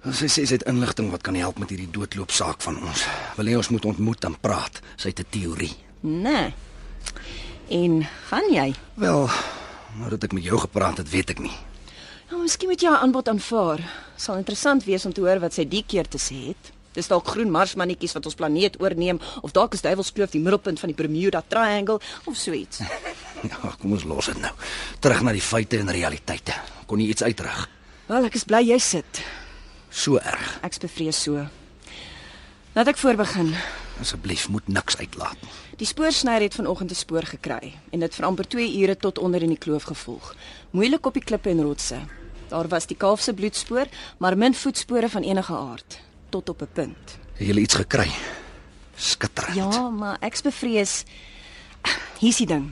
Sy 0.04 0.28
sê 0.28 0.44
sy 0.44 0.58
het 0.58 0.66
inligting 0.68 1.08
wat 1.14 1.24
kan 1.24 1.36
help 1.40 1.62
met 1.62 1.70
hierdie 1.72 1.88
doodloopsaak 1.96 2.60
van 2.66 2.82
ons. 2.84 3.06
Wil 3.38 3.54
hê 3.54 3.56
ons 3.56 3.70
moet 3.72 3.86
ontmoet 3.88 4.26
en 4.28 4.36
praat. 4.36 4.82
Sy 5.00 5.14
het 5.14 5.24
'n 5.24 5.30
teorie. 5.32 5.76
Nee. 6.02 6.54
En 7.70 8.04
gaan 8.28 8.52
jy? 8.52 8.76
Wel, 9.00 9.30
nou 9.98 10.10
dat 10.10 10.24
ek 10.24 10.34
met 10.34 10.44
jou 10.44 10.60
gepraat 10.60 10.98
het, 10.98 11.10
weet 11.10 11.30
ek 11.30 11.40
nie. 11.40 11.56
Nou, 12.30 12.42
miskien 12.42 12.70
moet 12.70 12.82
jy 12.82 12.90
haar 12.90 13.00
aanbod 13.00 13.28
aanvaar. 13.28 13.80
Sal 14.18 14.38
interessant 14.38 14.84
wees 14.84 15.06
om 15.06 15.14
te 15.14 15.22
hoor 15.22 15.40
wat 15.40 15.54
sy 15.54 15.64
die 15.66 15.84
keer 15.88 16.08
te 16.08 16.18
sê 16.18 16.48
het. 16.48 16.73
Dis 16.94 17.10
dalk 17.10 17.28
groen 17.34 17.50
marsmannetjies 17.54 18.14
wat 18.14 18.28
ons 18.30 18.38
planeet 18.38 18.78
oorneem 18.82 19.20
of 19.42 19.54
dalk 19.56 19.74
is 19.74 19.82
Duivelskloof 19.82 20.34
die 20.36 20.42
middelpunt 20.44 20.80
van 20.80 20.92
die 20.92 20.98
Bermuda 20.98 21.42
Triangle 21.50 22.00
of 22.26 22.38
so 22.38 22.54
iets. 22.54 22.82
Ja, 23.44 23.74
kom 23.76 23.92
ons 23.92 24.06
los 24.08 24.30
dit 24.32 24.38
nou. 24.40 24.54
Terug 25.04 25.20
na 25.26 25.34
die 25.36 25.42
feite 25.44 25.76
en 25.76 25.90
realiteite. 25.92 26.54
Kon 26.88 27.02
jy 27.04 27.10
iets 27.12 27.26
uitrig? 27.28 27.58
Wel, 28.08 28.30
ek 28.30 28.38
is 28.40 28.46
bly 28.48 28.62
jy 28.64 28.78
sit. 28.80 29.20
So 29.92 30.16
erg. 30.16 30.54
Ek's 30.64 30.80
bevrees 30.80 31.20
so. 31.26 31.44
Laat 32.72 32.94
ek 32.94 33.02
voorbegin. 33.02 33.52
Asseblief 34.00 34.46
moet 34.48 34.72
niks 34.72 34.96
uitlaat 34.96 35.44
nie. 35.44 35.52
Die 35.82 35.90
spoorsnyer 35.90 36.46
het 36.46 36.56
vanoggend 36.56 36.96
'n 36.96 37.02
spoor 37.02 37.28
gekry 37.34 37.74
en 37.92 38.00
dit 38.00 38.16
vir 38.16 38.26
amper 38.26 38.48
2 38.48 38.80
ure 38.80 38.96
tot 38.96 39.20
onder 39.20 39.44
in 39.44 39.52
die 39.52 39.60
kloof 39.60 39.92
gevolg. 39.92 40.36
Moeilik 40.72 41.06
op 41.06 41.14
die 41.14 41.28
klippe 41.28 41.50
en 41.50 41.68
rotse. 41.68 42.00
Daar 42.48 42.68
was 42.68 42.88
die 42.88 42.98
kalf 42.98 43.20
se 43.22 43.34
bloedspoor, 43.34 43.88
maar 44.18 44.38
min 44.38 44.56
voetspore 44.56 45.10
van 45.10 45.24
enige 45.24 45.54
aard 45.54 46.00
tot 46.34 46.50
op 46.50 46.62
'n 46.62 46.74
punt. 46.74 47.18
Het 47.38 47.48
jy 47.48 47.56
iets 47.62 47.76
gekry? 47.76 48.12
Skitterend. 48.96 49.56
Ja, 49.56 49.90
maar 49.90 50.18
ek's 50.20 50.42
bevrees. 50.42 51.04
Hier's 52.20 52.38
die 52.38 52.48
ding. 52.48 52.72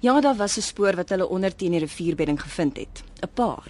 Ja, 0.00 0.20
daar 0.20 0.36
was 0.36 0.56
'n 0.56 0.60
spoor 0.62 0.94
wat 0.96 1.08
hulle 1.08 1.28
onder 1.28 1.54
teen 1.54 1.70
die 1.70 1.80
rivierbedding 1.80 2.40
gevind 2.40 2.76
het. 2.76 3.02
'n 3.20 3.30
Paar. 3.34 3.66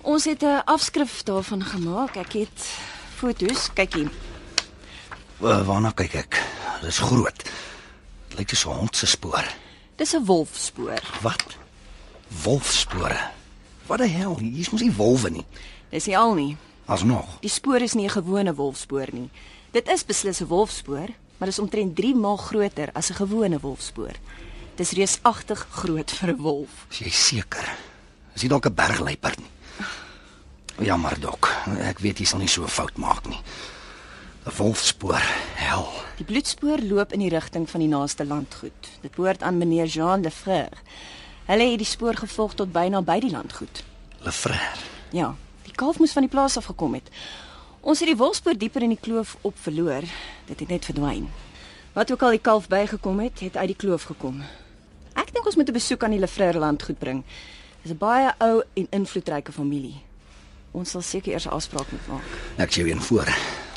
Ons 0.00 0.24
het 0.24 0.42
'n 0.42 0.62
afskrif 0.64 1.22
daarvan 1.22 1.62
gemaak. 1.64 2.16
Ek 2.16 2.32
het 2.32 2.60
foto's. 3.16 3.72
Kyk 3.72 3.94
hier. 3.94 4.10
Uh, 5.40 5.66
waarna 5.66 5.90
kyk 5.90 6.14
ek? 6.14 6.42
Dis 6.82 6.98
groot. 6.98 7.42
Dit 8.28 8.38
lyk 8.38 8.48
soos 8.48 8.64
'n 8.74 8.78
hond 8.78 8.96
se 8.96 9.06
spoor. 9.06 9.44
Dis 9.96 10.14
'n 10.14 10.24
wolfspoor. 10.24 11.02
Wat? 11.22 11.44
Wolfspore. 12.42 13.20
Wat 13.86 13.98
die 13.98 14.08
hel? 14.08 14.38
Hier's 14.38 14.70
mos 14.70 14.80
nie 14.80 14.92
wolwe 14.96 15.30
nie. 15.30 15.46
Dis 15.90 16.06
nie 16.06 16.18
al 16.18 16.34
nie. 16.34 16.56
Asnog. 16.86 17.38
Die 17.40 17.50
spoor 17.50 17.80
is 17.80 17.94
nie 17.94 18.06
'n 18.06 18.10
gewone 18.10 18.54
wolfspoor 18.54 19.08
nie. 19.12 19.30
Dit 19.70 19.88
is 19.88 20.04
beslis 20.04 20.40
'n 20.40 20.46
wolfspoor, 20.46 21.08
maar 21.38 21.48
dis 21.48 21.58
omtrent 21.58 21.96
3 21.96 22.14
maal 22.14 22.36
groter 22.36 22.90
as 22.92 23.10
'n 23.10 23.14
gewone 23.14 23.60
wolfspoor. 23.60 24.14
Dis 24.76 24.90
reusagtig 24.90 25.66
groot 25.70 26.10
vir 26.10 26.28
'n 26.28 26.36
wolf. 26.36 26.86
Is 26.90 26.98
jy 26.98 27.10
seker? 27.10 27.76
Is 28.34 28.40
dit 28.40 28.50
dalk 28.50 28.66
'n 28.66 28.74
bergluiperd 28.74 29.38
nie? 29.38 30.86
Jammer 30.86 31.20
dok. 31.20 31.48
Ek 31.78 31.98
weet 31.98 32.18
jy 32.18 32.24
sal 32.24 32.38
nie 32.38 32.48
so 32.48 32.62
'n 32.62 32.68
fout 32.68 32.96
maak 32.96 33.26
nie. 33.26 33.40
'n 34.46 34.52
Wolfspoor. 34.56 35.22
Hel. 35.54 35.88
Die 36.16 36.24
bloedspoor 36.24 36.78
loop 36.82 37.12
in 37.12 37.20
die 37.20 37.28
rigting 37.28 37.70
van 37.70 37.80
die 37.80 37.88
naaste 37.88 38.26
landgoed. 38.26 38.88
Dit 39.00 39.14
behoort 39.14 39.42
aan 39.42 39.58
meneer 39.58 39.86
Jean 39.86 40.22
Lefrère. 40.22 40.76
Hulle 41.46 41.70
het 41.70 41.78
die 41.78 41.86
spoor 41.86 42.14
gevolg 42.14 42.54
tot 42.54 42.72
byna 42.72 43.02
by 43.02 43.20
die 43.20 43.30
landgoed. 43.30 43.84
Lefrère. 44.20 44.76
Ja, 45.10 45.34
die 45.74 45.82
kalf 45.82 45.98
moes 45.98 46.14
van 46.14 46.22
die 46.22 46.30
plaas 46.30 46.56
af 46.56 46.70
gekom 46.70 46.94
het. 46.94 47.10
Ons 47.84 48.00
het 48.00 48.08
die 48.08 48.16
wolfspoor 48.16 48.56
dieper 48.56 48.84
in 48.86 48.94
die 48.94 49.00
kloof 49.00 49.34
op 49.42 49.58
verloor. 49.60 50.06
Dit 50.46 50.62
het 50.62 50.70
net 50.70 50.86
verdwyn. 50.86 51.26
Wat 51.94 52.10
ook 52.10 52.22
al 52.22 52.36
die 52.36 52.42
kalf 52.42 52.68
bygekom 52.70 53.20
het, 53.20 53.42
het 53.44 53.58
uit 53.58 53.74
die 53.74 53.80
kloof 53.82 54.06
gekom. 54.10 54.42
Ek 55.18 55.32
dink 55.34 55.46
ons 55.46 55.56
moet 55.56 55.68
'n 55.68 55.78
besoek 55.78 56.04
aan 56.04 56.14
die 56.14 56.20
Lefrère 56.20 56.58
landgoed 56.58 56.98
bring. 56.98 57.24
Dis 57.82 57.92
'n 57.92 57.98
baie 57.98 58.32
ou 58.38 58.62
en 58.74 58.86
invloedryke 58.90 59.52
familie. 59.52 60.02
Ons 60.72 60.90
sal 60.90 61.02
seker 61.02 61.32
eers 61.32 61.46
'n 61.46 61.50
afspraak 61.50 61.90
moet 61.90 62.06
maak. 62.08 62.22
Ek 62.56 62.70
sê 62.70 62.82
jou 62.82 62.90
een 62.90 63.02
voor. 63.02 63.28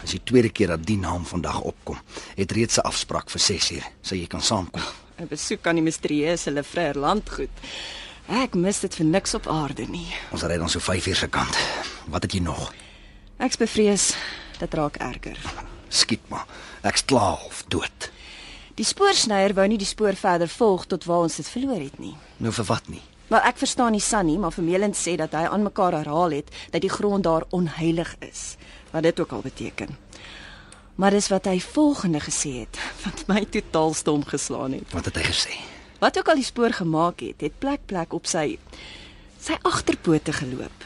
As 0.04 0.12
die 0.12 0.24
tweede 0.24 0.50
keer 0.50 0.68
dat 0.68 0.86
die 0.86 0.98
naam 0.98 1.26
vandag 1.26 1.62
opkom, 1.62 1.98
het 2.36 2.52
reeds 2.52 2.78
'n 2.78 2.88
afspraak 2.88 3.30
vir 3.30 3.42
6uur, 3.42 3.84
so 4.02 4.16
jy 4.16 4.28
kan 4.28 4.42
saamkom. 4.42 4.82
'n 5.20 5.28
Besoek 5.28 5.68
aan 5.68 5.76
die 5.76 5.84
misterieuse 5.84 6.52
Lefrère 6.52 7.00
landgoed. 7.00 7.50
Ek 8.28 8.58
mis 8.60 8.82
dit 8.84 8.92
vir 8.92 9.08
niks 9.08 9.34
op 9.38 9.46
aarde 9.48 9.86
nie. 9.88 10.08
Ons 10.36 10.44
ry 10.44 10.58
dan 10.60 10.68
so 10.68 10.84
5uur 10.84 11.16
se 11.16 11.28
kant. 11.32 11.56
Wat 12.12 12.26
het 12.28 12.34
jy 12.36 12.42
nog? 12.44 12.74
Ek's 13.40 13.60
bevrees 13.62 14.10
dit 14.60 14.74
raak 14.76 14.98
erger. 15.00 15.40
Skiet 15.88 16.26
maar. 16.28 16.44
Ek's 16.84 17.06
klaar 17.08 17.40
of 17.48 17.62
dood. 17.72 18.10
Die 18.76 18.86
spoorsnyer 18.86 19.56
wou 19.56 19.68
nie 19.72 19.80
die 19.80 19.88
spoor 19.88 20.20
verder 20.20 20.52
volg 20.52 20.86
tot 20.92 21.08
waar 21.08 21.24
ons 21.30 21.40
dit 21.40 21.48
verloor 21.48 21.80
het 21.80 21.96
nie. 22.04 22.18
Nou 22.44 22.52
vir 22.52 22.68
wat 22.68 22.92
nie? 22.92 23.02
Wel 23.32 23.48
ek 23.48 23.64
verstaan 23.64 23.96
nie 23.96 24.04
Sunny, 24.04 24.36
maar 24.40 24.56
Vermeulen 24.56 24.94
sê 24.96 25.16
dat 25.20 25.32
hy 25.36 25.46
aan 25.48 25.64
mekaar 25.64 25.96
herhaal 25.96 26.36
het 26.36 26.52
dat 26.72 26.84
die 26.84 26.92
grond 26.92 27.24
daar 27.24 27.48
onheilig 27.56 28.14
is, 28.24 28.56
wat 28.92 29.08
dit 29.08 29.20
ook 29.20 29.32
al 29.36 29.44
beteken. 29.48 29.96
Maar 30.96 31.16
dis 31.16 31.32
wat 31.32 31.48
hy 31.48 31.60
volgende 31.64 32.20
gesê 32.24 32.54
het 32.66 32.80
wat 33.06 33.26
my 33.32 33.46
totaal 33.56 33.96
stom 33.96 34.28
geslaan 34.28 34.80
het. 34.80 34.92
Wat 34.92 35.08
het 35.12 35.16
hy 35.16 35.28
gesê? 35.32 35.58
Wat 36.00 36.18
ook 36.18 36.28
al 36.28 36.36
die 36.36 36.44
spoor 36.44 36.74
gemaak 36.74 37.20
het, 37.20 37.42
het 37.42 37.60
plek 37.60 37.86
plek 37.86 38.14
op 38.14 38.26
sy 38.26 38.58
sy 39.42 39.58
agterpote 39.62 40.34
geloop. 40.34 40.86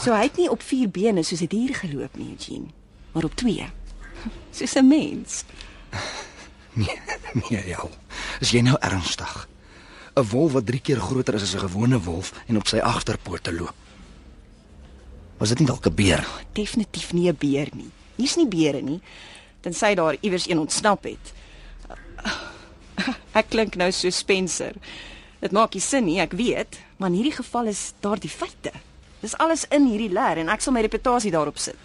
So 0.00 0.12
hy 0.16 0.24
het 0.28 0.36
nie 0.40 0.48
op 0.50 0.62
vier 0.64 0.88
bene 0.88 1.22
soos 1.22 1.42
'n 1.42 1.52
dier 1.52 1.74
geloop 1.74 2.16
nie, 2.16 2.32
Eugene, 2.32 2.72
maar 3.12 3.24
op 3.24 3.34
twee. 3.34 3.66
Soos 4.56 4.74
'n 4.76 4.88
mens. 4.88 5.44
Nee, 6.72 7.00
nee, 7.50 7.66
ja. 7.66 7.82
Is 8.40 8.50
jy 8.50 8.60
nou 8.60 8.76
ernstig? 8.80 9.48
'n 10.14 10.22
Wolf 10.22 10.52
wat 10.52 10.66
3 10.66 10.80
keer 10.80 11.00
groter 11.00 11.34
is 11.34 11.42
as 11.42 11.54
'n 11.54 11.66
gewone 11.66 12.00
wolf 12.00 12.32
en 12.46 12.56
op 12.56 12.66
sy 12.66 12.78
agterpote 12.78 13.52
loop. 13.52 13.74
Was 15.38 15.48
dit 15.48 15.58
nie 15.58 15.66
dalk 15.66 15.86
'n 15.86 15.94
beer? 15.94 16.26
Definitief 16.52 17.12
nie 17.12 17.28
'n 17.28 17.36
beer 17.38 17.68
nie. 17.72 17.90
Hier's 18.16 18.36
nie 18.36 18.48
beere 18.48 18.80
nie, 18.80 19.00
tensy 19.60 19.94
daar 19.94 20.16
iewers 20.20 20.48
een 20.48 20.58
ontsnap 20.58 21.04
het. 21.04 21.32
Ek 23.38 23.48
klink 23.48 23.76
nou 23.76 23.90
so 23.92 24.10
Spencer. 24.10 24.76
Dit 25.40 25.52
maak 25.52 25.74
nie 25.74 25.80
sin 25.80 26.04
nie, 26.04 26.18
ek 26.20 26.34
weet, 26.36 26.76
maar 26.98 27.08
in 27.08 27.16
hierdie 27.16 27.38
geval 27.38 27.70
is 27.72 27.94
daar 28.04 28.20
die 28.20 28.28
feite. 28.28 28.72
Dis 29.22 29.36
alles 29.40 29.64
in 29.72 29.86
hierdie 29.88 30.12
leer 30.12 30.40
en 30.42 30.48
ek 30.52 30.60
sal 30.60 30.74
my 30.76 30.82
reputasie 30.84 31.32
daarop 31.32 31.58
sit. 31.58 31.76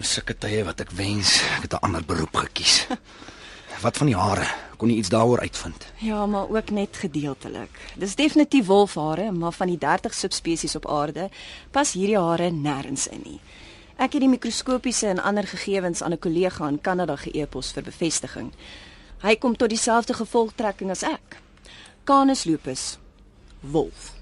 Sulke 0.00 0.36
tye 0.36 0.60
wat 0.64 0.82
ek 0.84 0.92
wens 0.92 1.38
ek 1.56 1.62
het 1.64 1.72
'n 1.72 1.84
ander 1.88 2.04
beroep 2.04 2.36
gekies. 2.36 2.86
Wat 3.84 3.96
van 3.96 4.06
die 4.06 4.16
hare? 4.16 4.46
Kon 4.76 4.88
jy 4.88 4.96
iets 4.96 5.12
daaroor 5.12 5.40
uitvind? 5.40 5.86
Ja, 6.00 6.26
maar 6.26 6.48
ook 6.48 6.70
net 6.70 6.96
gedeeltelik. 6.96 7.70
Dis 7.94 8.14
definitief 8.16 8.66
wolfhare, 8.66 9.32
maar 9.32 9.52
van 9.52 9.66
die 9.66 9.78
30 9.78 10.14
subspesies 10.14 10.76
op 10.76 10.88
aarde 10.88 11.28
pas 11.70 11.92
hierdie 11.92 12.18
hare 12.18 12.50
nêrens 12.50 13.06
in 13.08 13.20
nie. 13.24 13.40
Ek 13.96 14.12
het 14.12 14.20
die 14.20 14.28
mikroskopiese 14.28 15.06
en 15.08 15.22
ander 15.22 15.46
gegevens 15.46 16.02
aan 16.02 16.12
'n 16.12 16.18
kollega 16.18 16.68
in 16.68 16.80
Kanada 16.80 17.16
ge-e-pos 17.16 17.72
vir 17.72 17.82
bevestiging. 17.82 18.52
Hy 19.22 19.36
kom 19.40 19.56
tot 19.56 19.72
dieselfde 19.72 20.14
gevolgtrekking 20.14 20.90
as 20.92 21.02
ek. 21.06 21.38
Canis 22.04 22.44
lupus, 22.44 22.98
wolf. 23.60 24.12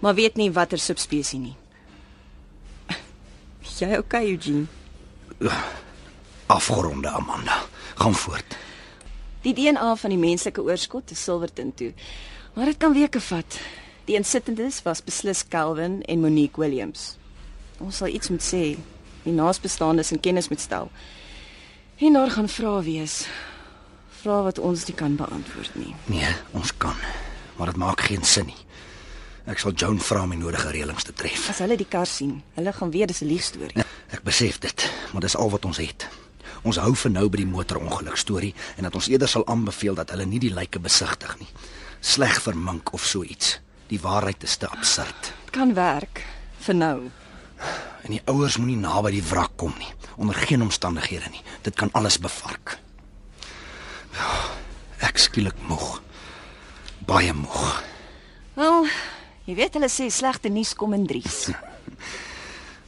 Maar 0.00 0.14
weet 0.14 0.36
nie 0.36 0.50
watter 0.52 0.78
subspesie 0.78 1.38
nie. 1.40 1.56
Jy 3.78 3.96
okay, 3.98 4.30
Eugene? 4.32 4.66
Afgeronde 6.46 7.08
Amanda. 7.08 7.62
Gaan 7.94 8.14
voort. 8.14 8.56
Die 9.44 9.54
DNA 9.54 9.94
van 9.96 10.10
die 10.10 10.18
menslike 10.18 10.62
oorskot 10.62 11.10
is 11.10 11.24
Silverton 11.24 11.74
toe. 11.74 11.92
Maar 12.54 12.72
dit 12.72 12.76
kan 12.80 12.92
weke 12.96 13.20
vat. 13.20 13.58
Die 14.04 14.16
insittendes 14.16 14.82
was 14.84 15.02
beslis 15.04 15.44
Calvin 15.48 16.02
en 16.02 16.20
Monique 16.20 16.60
Williams. 16.60 17.14
Ons 17.78 18.00
sal 18.00 18.12
iets 18.12 18.30
moet 18.32 18.44
sê. 18.44 18.62
Die 19.24 19.32
naasbestaandes 19.32 20.12
in 20.12 20.20
kennis 20.20 20.48
moet 20.48 20.60
stel. 20.60 20.90
En 21.96 22.16
daar 22.16 22.30
gaan 22.30 22.48
vrae 22.48 22.82
wees. 22.84 23.24
Vrae 24.24 24.44
wat 24.46 24.58
ons 24.58 24.86
nie 24.88 24.94
kan 24.96 25.18
beantwoord 25.20 25.74
nie. 25.76 25.90
Nee, 26.08 26.30
ons 26.56 26.70
kan. 26.80 26.96
Maar 27.58 27.74
dit 27.74 27.80
maak 27.82 28.00
geen 28.08 28.22
sin 28.24 28.46
nie. 28.48 28.60
Ek 29.52 29.60
sal 29.60 29.74
Joan 29.76 29.98
vra 30.00 30.22
om 30.24 30.30
die 30.32 30.38
nodige 30.40 30.70
reëlings 30.72 31.04
te 31.04 31.12
tref. 31.12 31.50
As 31.52 31.60
hulle 31.60 31.76
die 31.76 31.88
kar 31.88 32.08
sien, 32.08 32.38
hulle 32.56 32.72
gaan 32.72 32.92
weet 32.94 33.12
dis 33.12 33.20
'n 33.20 33.28
liegstorie. 33.28 33.84
Ek 34.16 34.22
besef 34.24 34.58
dit, 34.58 34.90
maar 35.12 35.20
dis 35.20 35.36
al 35.36 35.50
wat 35.50 35.64
ons 35.64 35.76
het. 35.76 36.08
Ons 36.62 36.76
hou 36.76 36.94
vir 36.94 37.10
nou 37.10 37.28
by 37.28 37.36
die 37.36 37.52
motorongeluk 37.52 38.16
storie 38.16 38.54
en 38.76 38.82
dat 38.82 38.94
ons 38.94 39.08
eerder 39.08 39.28
sal 39.28 39.46
aanbeveel 39.46 39.94
dat 39.94 40.10
hulle 40.10 40.24
nie 40.24 40.40
die 40.40 40.54
lyke 40.54 40.80
besigtig 40.80 41.38
nie. 41.38 41.48
Sleg 42.00 42.40
vermink 42.40 42.92
of 42.92 43.04
so 43.04 43.22
iets. 43.22 43.60
Die 43.88 44.00
waarheid 44.00 44.42
is 44.42 44.56
te 44.56 44.68
absurd. 44.68 45.32
Dit 45.44 45.50
kan 45.50 45.74
werk 45.74 46.24
vir 46.58 46.74
nou. 46.74 47.10
En 48.02 48.10
die 48.10 48.22
ouers 48.24 48.56
moenie 48.56 48.76
naby 48.76 49.10
die 49.10 49.28
wrak 49.28 49.52
kom 49.56 49.74
nie, 49.78 49.92
onder 50.16 50.34
geen 50.34 50.62
omstandighede 50.62 51.28
nie. 51.30 51.42
Dit 51.62 51.74
kan 51.74 51.90
alles 51.92 52.18
bevark. 52.18 52.78
Ja, 54.14 54.30
ek 55.08 55.18
skielik 55.18 55.58
moeg. 55.68 56.00
Baie 57.06 57.34
moeg. 57.36 57.82
Wel, 58.54 58.86
jy 59.44 59.54
weet 59.58 59.74
hulle 59.74 59.90
sê 59.92 60.06
slegte 60.10 60.48
nuus 60.48 60.74
kom 60.78 60.94
in 60.94 61.06
dries. 61.06 61.48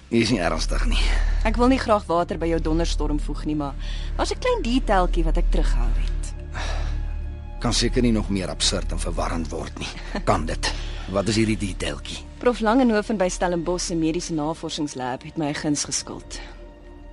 Jy 0.06 0.20
is 0.22 0.30
nie 0.30 0.38
ernstig 0.38 0.84
nie. 0.86 1.02
Ek 1.48 1.56
wil 1.58 1.66
nie 1.72 1.80
graag 1.82 2.04
water 2.06 2.38
by 2.38 2.46
jou 2.46 2.60
donderstorm 2.62 3.18
voeg 3.18 3.42
nie, 3.48 3.56
maar 3.58 3.74
daar's 4.16 4.30
'n 4.30 4.38
klein 4.38 4.62
detailtjie 4.62 5.24
wat 5.26 5.36
ek 5.36 5.50
terughou 5.50 5.88
het. 5.98 6.24
Kan 7.62 7.74
seker 7.74 8.02
nie 8.02 8.12
nog 8.12 8.30
meer 8.30 8.48
absurd 8.48 8.92
en 8.92 9.02
verwarrend 9.02 9.50
word 9.50 9.78
nie. 9.78 9.90
Kan 10.30 10.46
dit? 10.46 10.72
Wat 11.10 11.28
is 11.28 11.36
hierdie 11.36 11.58
detailtjie? 11.58 12.22
Prof 12.38 12.60
Langehoven 12.60 13.16
by 13.18 13.28
Stellenbosch 13.28 13.86
se 13.86 13.94
mediese 13.94 14.32
navorsingslab 14.32 15.22
het 15.22 15.36
my 15.36 15.48
'n 15.50 15.54
guns 15.54 15.84
geskuld. 15.84 16.40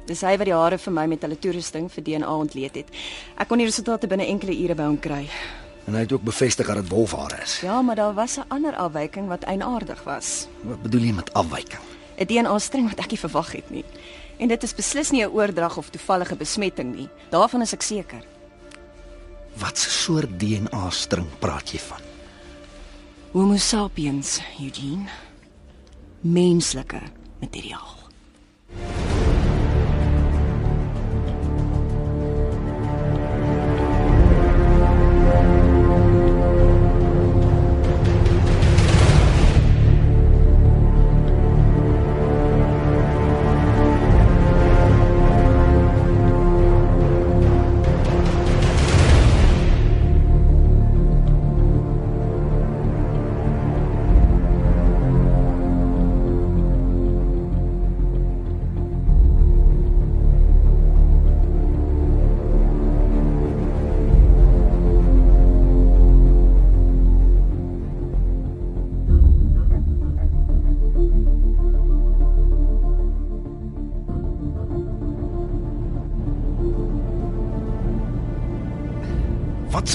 Dis 0.05 0.21
hy 0.21 0.37
wat 0.37 0.45
die 0.45 0.53
hare 0.55 0.77
vir 0.77 0.93
my 0.93 1.05
met 1.07 1.21
hulle 1.21 1.39
toerusting 1.39 1.91
vir 1.91 2.03
DNA 2.03 2.35
ontleed 2.35 2.75
het. 2.75 2.89
Ek 3.39 3.47
kon 3.47 3.57
die 3.57 3.67
resultate 3.67 4.07
binne 4.07 4.27
enkele 4.27 4.55
ure 4.65 4.75
by 4.75 4.83
hom 4.83 4.99
kry. 4.99 5.29
En 5.87 5.95
hy 5.95 6.03
het 6.05 6.11
ook 6.15 6.23
bevestig 6.23 6.67
dat 6.67 6.75
dit 6.79 6.89
wolfhare 6.91 7.41
is. 7.43 7.59
Ja, 7.63 7.81
maar 7.81 7.95
daar 7.95 8.13
was 8.13 8.37
'n 8.37 8.47
ander 8.47 8.75
afwyking 8.75 9.27
wat 9.27 9.43
eienaardig 9.43 10.03
was. 10.03 10.47
Wat 10.61 10.81
bedoel 10.81 11.01
jy 11.01 11.13
met 11.13 11.33
afwyking? 11.33 11.81
'n 12.17 12.25
DNA-streng 12.25 12.89
wat 12.89 12.99
ek 12.99 13.11
nie 13.11 13.19
verwag 13.19 13.51
het 13.51 13.69
nie. 13.69 13.85
En 14.37 14.47
dit 14.47 14.63
is 14.63 14.75
beslis 14.75 15.11
nie 15.11 15.23
'n 15.23 15.31
oordrag 15.31 15.77
of 15.77 15.89
toevallige 15.89 16.35
besmetting 16.35 16.95
nie. 16.95 17.09
Daarvan 17.29 17.61
is 17.61 17.73
ek 17.73 17.81
seker. 17.81 18.23
Wat 19.53 19.73
'n 19.77 19.89
soort 19.89 20.39
DNA-string 20.39 21.27
praat 21.39 21.71
jy 21.71 21.79
van? 21.79 22.01
Homo 23.31 23.57
sapiens, 23.57 24.41
Eugene. 24.59 25.09
Menslike 26.21 27.01
materiaal. 27.39 27.97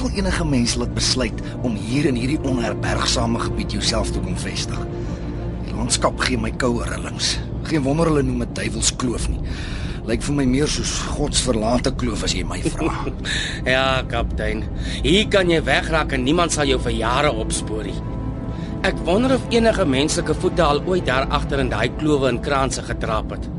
Sal 0.09 0.17
enige 0.17 0.45
mens 0.45 0.75
laat 0.81 0.95
besluit 0.97 1.41
om 1.63 1.75
hier 1.77 2.07
in 2.09 2.17
hierdie 2.17 2.39
onherbergsame 2.49 3.41
gebied 3.43 3.75
jouself 3.77 4.11
te 4.13 4.21
kom 4.25 4.37
vestig? 4.41 4.79
Die 5.67 5.75
landskap 5.77 6.17
gee 6.25 6.39
my 6.41 6.51
koue 6.57 6.87
rillings. 6.89 7.37
Geen 7.69 7.85
wonder 7.85 8.09
hulle 8.09 8.23
noem 8.25 8.41
dit 8.47 8.55
duiwelskloof 8.57 9.27
nie. 9.29 9.43
Lyk 10.09 10.25
vir 10.25 10.39
my 10.39 10.47
meer 10.49 10.71
soos 10.73 10.95
godsverlate 11.13 11.93
kloof 12.01 12.25
as 12.25 12.33
jy 12.33 12.47
my 12.49 12.61
vra. 12.73 12.95
Ja, 13.69 13.85
kaptein. 14.09 14.65
Hier 15.05 15.29
kan 15.29 15.53
jy 15.53 15.61
wegraak 15.67 16.17
en 16.17 16.25
niemand 16.25 16.57
sal 16.57 16.71
jou 16.71 16.81
vir 16.87 16.97
jare 16.97 17.35
opspoor 17.45 17.85
nie. 17.91 17.99
Ek 18.89 18.97
wonder 19.05 19.37
of 19.37 19.45
enige 19.53 19.85
menslike 19.85 20.39
voete 20.41 20.65
al 20.65 20.81
ooit 20.89 21.05
daar 21.05 21.29
agter 21.35 21.61
in 21.61 21.69
daai 21.69 21.91
klowe 22.01 22.31
en 22.33 22.41
kraanse 22.41 22.87
getrap 22.89 23.37
het. 23.37 23.51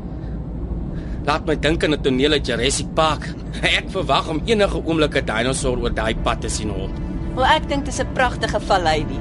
Laat 1.30 1.44
my 1.46 1.54
dink 1.54 1.84
aan 1.86 1.94
'n 1.94 2.02
toneel 2.02 2.32
uit 2.32 2.46
Jurassic 2.46 2.88
Park. 2.94 3.28
Ek 3.78 3.86
verwag 3.94 4.28
om 4.32 4.40
enige 4.50 4.78
oomblik 4.82 5.14
'n 5.14 5.26
dinosour 5.26 5.78
oor 5.78 5.92
daai 5.94 6.16
pad 6.24 6.40
te 6.42 6.48
sien 6.50 6.70
hop. 6.74 6.90
Wel 7.36 7.46
ek 7.46 7.68
dink 7.70 7.84
dit 7.86 7.94
is 7.94 8.00
'n 8.02 8.12
pragtige 8.18 8.58
vallei 8.60 9.06
die. 9.06 9.20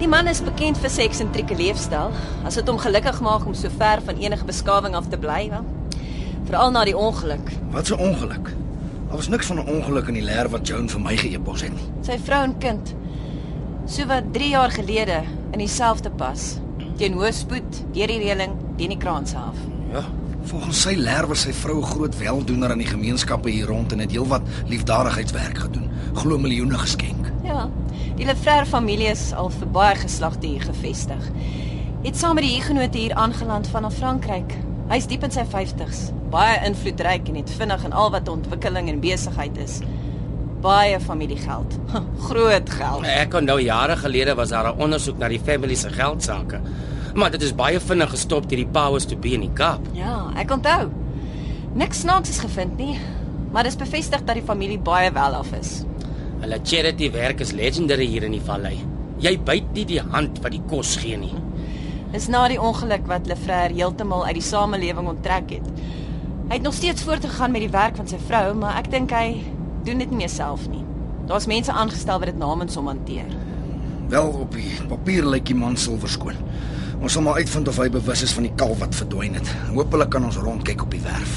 Die 0.00 0.08
man 0.08 0.26
is 0.26 0.42
bekend 0.42 0.76
vir 0.82 0.90
sy 0.90 1.06
eksentrieke 1.06 1.54
leefstyl. 1.54 2.10
As 2.44 2.58
dit 2.58 2.66
hom 2.66 2.78
gelukkig 2.78 3.20
maak 3.20 3.46
om 3.46 3.54
so 3.54 3.70
ver 3.70 4.02
van 4.02 4.18
enige 4.18 4.44
beskawing 4.44 4.94
af 4.94 5.06
te 5.06 5.16
bly, 5.16 5.50
wel. 5.50 5.64
Veral 6.46 6.70
na 6.70 6.84
die 6.84 6.96
ongeluk. 6.96 7.46
Wat 7.70 7.90
'n 7.90 8.00
ongeluk. 8.08 8.50
Daar 9.08 9.16
was 9.16 9.28
niks 9.28 9.46
van 9.46 9.58
'n 9.58 9.68
ongeluk 9.68 10.08
in 10.08 10.14
die 10.14 10.26
leer 10.26 10.50
wat 10.50 10.66
Joan 10.66 10.88
vir 10.88 11.00
my 11.00 11.16
geëpos 11.16 11.62
het 11.62 11.72
nie. 11.72 11.88
Sy 12.02 12.18
vrou 12.18 12.42
en 12.42 12.58
kind. 12.58 12.94
So 13.86 14.06
wat 14.06 14.32
3 14.32 14.48
jaar 14.48 14.70
gelede 14.70 15.22
in 15.52 15.58
dieselfde 15.58 16.10
pas. 16.10 16.58
Teen 16.96 17.12
hoë 17.12 17.32
spoed, 17.32 17.84
deur 17.92 18.06
die 18.06 18.18
reëling, 18.18 18.52
teen 18.76 18.88
die 18.88 18.98
kraanse 18.98 19.36
af. 19.36 19.54
Ja. 19.92 20.02
Volgens 20.44 20.80
sy 20.84 20.92
leer 21.00 21.24
was 21.28 21.46
sy 21.46 21.52
vrou 21.56 21.78
'n 21.80 21.86
groot 21.88 22.16
weldoener 22.18 22.70
aan 22.70 22.82
die 22.82 22.86
gemeenskappe 22.86 23.50
hier 23.50 23.66
rond 23.66 23.92
en 23.92 23.98
het 23.98 24.10
heelwat 24.10 24.42
liefdadigheidswerk 24.66 25.58
gedoen. 25.58 25.90
Glo 26.14 26.38
miljoene 26.38 26.78
geskenk. 26.78 27.32
Ja. 27.42 27.70
Die 28.16 28.26
Lefrère 28.26 28.66
familie 28.66 29.08
is 29.08 29.32
al 29.32 29.50
vir 29.50 29.66
baie 29.66 29.94
geslagte 29.96 30.46
hier 30.46 30.60
gevestig. 30.60 31.30
Het 32.02 32.16
saam 32.16 32.34
met 32.34 32.44
die 32.44 32.54
hugenote 32.54 32.98
hier 32.98 33.14
aangeland 33.14 33.68
vanaf 33.68 33.94
Frankryk. 33.94 34.54
Hy's 34.88 35.06
diep 35.06 35.22
in 35.24 35.30
sy 35.30 35.44
50's, 35.48 36.10
baie 36.30 36.58
invloedryk 36.66 37.28
en 37.28 37.34
het 37.34 37.50
vinnig 37.50 37.84
in 37.84 37.92
al 37.92 38.10
wat 38.10 38.28
ontwikkeling 38.28 38.88
en 38.88 39.00
besigheid 39.00 39.56
is. 39.56 39.78
Baie 40.60 41.00
familiegeld. 41.00 41.78
Groot 42.28 42.70
geld. 42.70 43.04
Ek 43.04 43.34
onthou 43.34 43.60
jare 43.60 43.96
gelede 43.96 44.34
was 44.34 44.48
daar 44.48 44.74
'n 44.74 44.80
ondersoek 44.80 45.18
na 45.18 45.28
die 45.28 45.40
familie 45.40 45.76
se 45.76 45.88
geldsaake. 45.88 46.60
Maar 47.14 47.30
dit 47.30 47.42
is 47.46 47.54
baie 47.54 47.78
vinnig 47.78 48.10
gestop 48.10 48.48
deur 48.50 48.58
die 48.58 48.70
powers 48.74 49.06
to 49.06 49.16
be 49.16 49.36
in 49.36 49.44
die 49.46 49.52
Kaap. 49.54 49.84
Ja, 49.94 50.32
ek 50.40 50.50
onthou. 50.50 50.88
Niks 51.78 52.02
snaaks 52.02 52.32
is 52.32 52.40
gevind 52.42 52.74
nie, 52.78 52.96
maar 53.54 53.66
dis 53.66 53.78
bevestig 53.78 54.24
dat 54.26 54.34
die 54.34 54.46
familie 54.46 54.80
baie 54.82 55.12
wel 55.14 55.36
af 55.38 55.52
is. 55.54 55.84
Hulle 56.42 56.58
charity 56.66 57.12
werk 57.14 57.40
is 57.40 57.54
legendary 57.54 58.08
hier 58.10 58.26
in 58.26 58.34
die 58.34 58.42
vallei. 58.42 58.74
Jy 59.22 59.36
byt 59.46 59.70
nie 59.78 59.86
die 59.94 60.00
hand 60.02 60.42
wat 60.42 60.56
die 60.56 60.62
kos 60.70 60.96
gee 61.02 61.16
nie. 61.20 61.32
Dis 62.14 62.26
na 62.30 62.44
die 62.50 62.58
ongeluk 62.60 63.06
wat 63.10 63.30
Lefrère 63.30 63.74
heeltemal 63.74 64.26
uit 64.26 64.40
die 64.40 64.46
samelewing 64.46 65.08
onttrek 65.14 65.54
het. 65.54 65.70
Hy 66.48 66.58
het 66.58 66.66
nog 66.66 66.74
steeds 66.74 67.06
voortgegaan 67.06 67.54
met 67.54 67.62
die 67.64 67.72
werk 67.72 67.96
van 67.96 68.10
sy 68.10 68.18
vrou, 68.26 68.52
maar 68.58 68.82
ek 68.82 68.90
dink 68.90 69.14
hy 69.14 69.40
doen 69.86 70.02
dit 70.02 70.10
nie 70.10 70.24
meer 70.24 70.34
self 70.34 70.66
nie. 70.70 70.82
Daar's 71.30 71.46
mense 71.50 71.72
aangestel 71.72 72.18
wat 72.18 72.30
dit 72.34 72.38
namens 72.42 72.74
hom 72.74 72.90
hanteer. 72.90 73.30
Wel 74.10 74.34
op 74.44 74.52
die 74.52 74.74
papier 74.90 75.24
lyk 75.26 75.46
die 75.48 75.56
man 75.58 75.78
silwer 75.80 76.10
skoon. 76.10 76.42
Ons 77.04 77.12
sal 77.18 77.24
maar 77.26 77.36
uitvind 77.36 77.68
of 77.68 77.76
hy 77.76 77.90
bewus 77.92 78.22
is 78.24 78.32
van 78.32 78.46
die 78.46 78.54
kalf 78.56 78.78
wat 78.80 78.94
verdwyn 78.96 79.34
het. 79.36 79.48
Hoopelik 79.74 80.08
kan 80.14 80.24
ons 80.24 80.38
rondkyk 80.40 80.86
op 80.86 80.94
die 80.94 81.02
werf. 81.04 81.32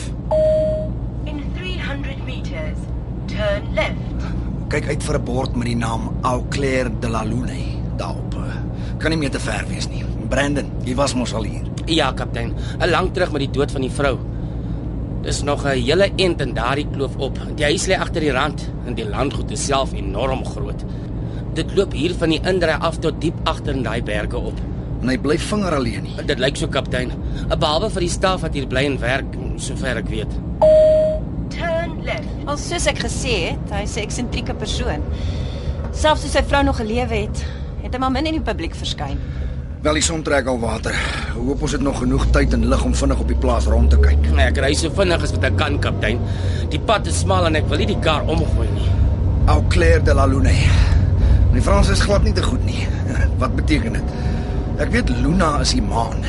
In 1.27 1.41
300 1.57 2.21
meters, 2.23 2.85
turn 3.27 3.65
left. 3.75 4.29
Kyk 4.71 4.87
uit 4.87 5.03
vir 5.03 5.17
'n 5.19 5.25
bord 5.27 5.57
met 5.59 5.67
die 5.67 5.75
naam 5.75 6.07
Au 6.23 6.45
Claire 6.55 6.89
de 7.01 7.09
la 7.09 7.23
Lune 7.23 7.59
daarop. 7.97 8.37
Kan 8.97 9.11
nie 9.11 9.19
meer 9.19 9.31
te 9.31 9.39
ver 9.39 9.65
wees 9.67 9.89
nie. 9.89 10.05
Brandon, 10.29 10.71
jy 10.85 10.95
was 10.95 11.13
mos 11.13 11.33
al 11.33 11.43
hier. 11.43 11.67
Ja, 11.85 12.13
kaptein. 12.13 12.55
'n 12.79 12.89
Lank 12.89 13.13
terug 13.13 13.31
met 13.31 13.39
die 13.41 13.51
dood 13.51 13.71
van 13.71 13.81
die 13.81 13.91
vrou. 13.91 14.17
Dis 15.21 15.43
nog 15.43 15.65
'n 15.65 15.83
hele 15.83 16.11
ent 16.15 16.41
in 16.41 16.53
daardie 16.53 16.87
kloof 16.91 17.17
op. 17.17 17.39
Die 17.55 17.65
huis 17.65 17.87
lê 17.87 17.99
agter 17.99 18.21
die 18.21 18.31
rand 18.31 18.71
en 18.85 18.93
die 18.93 19.09
landgoed 19.09 19.51
is 19.51 19.65
self 19.65 19.93
enorm 19.93 20.45
groot. 20.45 20.85
Dit 21.53 21.75
loop 21.75 21.91
hier 21.91 22.15
van 22.15 22.29
die 22.29 22.41
indry 22.43 22.77
af 22.79 22.99
tot 22.99 23.21
diep 23.21 23.35
agter 23.43 23.75
in 23.75 23.83
daai 23.83 24.01
berge 24.03 24.37
op. 24.37 24.59
En 25.01 25.11
hy 25.11 25.17
bly 25.21 25.37
vinger 25.37 25.75
alleen 25.77 26.07
nie. 26.07 26.15
Dit 26.25 26.39
lyk 26.41 26.57
so, 26.57 26.67
kaptein. 26.67 27.11
'n 27.49 27.59
Behalwe 27.59 27.89
vir 27.89 28.05
die 28.07 28.09
staf 28.09 28.41
wat 28.41 28.53
hier 28.53 28.67
bly 28.67 28.85
en 28.85 28.99
werk, 28.99 29.37
sover 29.57 29.97
ek 29.97 30.09
weet. 30.09 30.31
Turn 31.53 32.01
left. 32.03 32.29
Al 32.45 32.57
soos 32.57 32.87
ek 32.87 32.99
gesê 33.05 33.53
het, 33.53 33.71
hy's 33.71 33.97
'n 33.97 34.05
eksentrieke 34.07 34.53
persoon. 34.53 35.03
Selfs 35.91 36.25
as 36.25 36.31
sy 36.31 36.43
vrou 36.43 36.63
nog 36.63 36.77
gelewe 36.77 37.15
het, 37.25 37.45
het 37.81 37.93
hy 37.93 37.99
maar 37.99 38.11
min 38.11 38.25
in 38.25 38.33
die 38.33 38.53
publiek 38.53 38.75
verskyn. 38.75 39.17
Wel, 39.81 39.93
die 39.93 40.01
son 40.01 40.23
trek 40.23 40.47
al 40.47 40.59
water. 40.59 40.95
Hoop 41.35 41.61
ons 41.61 41.71
het 41.71 41.81
nog 41.81 41.99
genoeg 41.99 42.25
tyd 42.33 42.53
en 42.53 42.67
lig 42.67 42.83
om 42.83 42.95
vinnig 42.95 43.19
op 43.19 43.27
die 43.27 43.37
plaas 43.37 43.65
rond 43.65 43.89
te 43.89 43.99
kyk. 44.01 44.31
Nee, 44.33 44.45
ek 44.49 44.57
ry 44.57 44.73
so 44.73 44.89
vinnig 44.89 45.21
as 45.23 45.31
wat 45.31 45.43
ek 45.43 45.57
kan, 45.57 45.79
kaptein. 45.79 46.19
Die 46.69 46.79
pad 46.79 47.07
is 47.07 47.19
smal 47.19 47.45
en 47.45 47.55
ek 47.55 47.69
wil 47.69 47.77
nie 47.77 47.85
die 47.85 47.99
kar 48.01 48.25
omgooi 48.25 48.67
nie. 48.73 48.89
Au 49.47 49.61
Claire 49.69 50.01
de 50.03 50.13
la 50.13 50.25
Lune. 50.25 50.55
My 51.53 51.61
Frans 51.61 51.89
is 51.89 52.01
glad 52.01 52.23
nie 52.23 52.33
te 52.33 52.43
goed 52.43 52.65
nie. 52.65 52.87
Wat 53.41 53.55
beteken 53.55 53.93
dit? 53.93 54.03
Ek 54.77 54.91
weet 54.93 55.09
Luna 55.09 55.55
is 55.63 55.71
die 55.73 55.81
maan. 55.81 56.21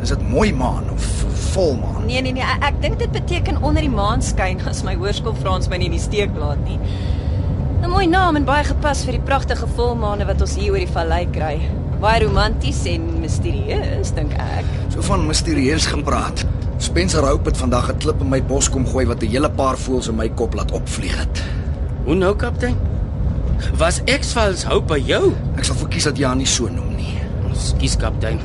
Is 0.00 0.08
dit 0.08 0.22
mooi 0.32 0.54
maan 0.56 0.86
of 0.94 1.04
volmaan? 1.52 2.06
Nee 2.08 2.22
nee 2.24 2.32
nee, 2.32 2.44
ek, 2.44 2.62
ek 2.70 2.78
dink 2.80 2.96
dit 3.02 3.10
beteken 3.12 3.58
onder 3.60 3.84
die 3.84 3.92
maan 3.92 4.24
skyn 4.24 4.62
as 4.70 4.80
my 4.86 4.94
hoërskool 4.96 5.36
Frans 5.42 5.68
my 5.68 5.76
nie 5.76 5.90
in 5.90 5.96
die 5.98 6.00
steek 6.00 6.32
laat 6.40 6.62
nie. 6.64 6.78
'n 7.84 7.90
Mooi 7.92 8.06
naam 8.08 8.40
en 8.40 8.46
baie 8.48 8.64
gepas 8.64 9.04
vir 9.04 9.18
die 9.18 9.26
pragtige 9.28 9.68
volmaane 9.76 10.24
wat 10.24 10.40
ons 10.40 10.54
hier 10.56 10.72
oor 10.72 10.80
die 10.80 10.94
vallei 10.94 11.26
kry. 11.34 11.58
Baie 12.00 12.24
romanties 12.24 12.80
en 12.88 13.04
misterieus, 13.20 14.14
dink 14.16 14.32
ek. 14.32 14.64
So 14.94 15.04
van 15.04 15.26
misterieus 15.28 15.84
gepraat. 15.92 16.46
Spencer 16.78 17.28
Hope 17.28 17.52
het 17.52 17.60
vandag 17.60 17.92
'n 17.92 17.98
klip 17.98 18.20
in 18.20 18.32
my 18.32 18.40
bos 18.40 18.70
kom 18.70 18.86
gooi 18.86 19.04
wat 19.06 19.22
'n 19.22 19.28
hele 19.28 19.50
paar 19.50 19.76
voëls 19.76 20.08
in 20.08 20.16
my 20.16 20.28
kop 20.28 20.54
laat 20.54 20.72
opvlieg 20.72 21.18
het. 21.20 21.44
Hoe 22.04 22.14
nou, 22.14 22.34
kaptein? 22.34 22.76
Was 23.76 24.00
X-Files 24.04 24.64
hoop 24.64 24.88
by 24.88 24.98
jou? 24.98 25.34
Ek 25.56 25.64
sal 25.64 25.76
verkies 25.76 26.04
dat 26.04 26.16
jy 26.16 26.24
haar 26.24 26.36
nie 26.36 26.46
so 26.46 26.68
noem 26.68 26.96
nie. 26.96 27.23
Skus, 27.54 27.96
kaptein. 27.96 28.40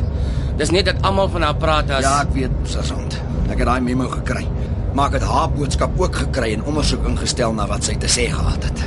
Dis 0.60 0.72
net 0.76 0.86
dat 0.86 1.01
almal 1.07 1.30
van 1.30 1.41
haar 1.41 1.55
praat 1.55 1.89
as 1.89 2.03
Ja, 2.03 2.22
ek 2.22 2.34
weet, 2.36 2.55
sergeant. 2.68 3.16
Ek 3.49 3.57
het 3.57 3.68
daai 3.70 3.82
memo 3.82 4.10
gekry. 4.12 4.45
Maar 4.93 5.14
ek 5.14 5.20
het 5.20 5.28
haar 5.30 5.49
boodskap 5.53 5.99
ook 5.99 6.16
gekry 6.16 6.53
en 6.53 6.64
ondersoek 6.64 7.05
ingestel 7.07 7.53
na 7.53 7.68
wat 7.70 7.86
sy 7.88 7.95
te 7.97 8.10
sê 8.12 8.28
gehad 8.34 8.64
het. 8.64 8.84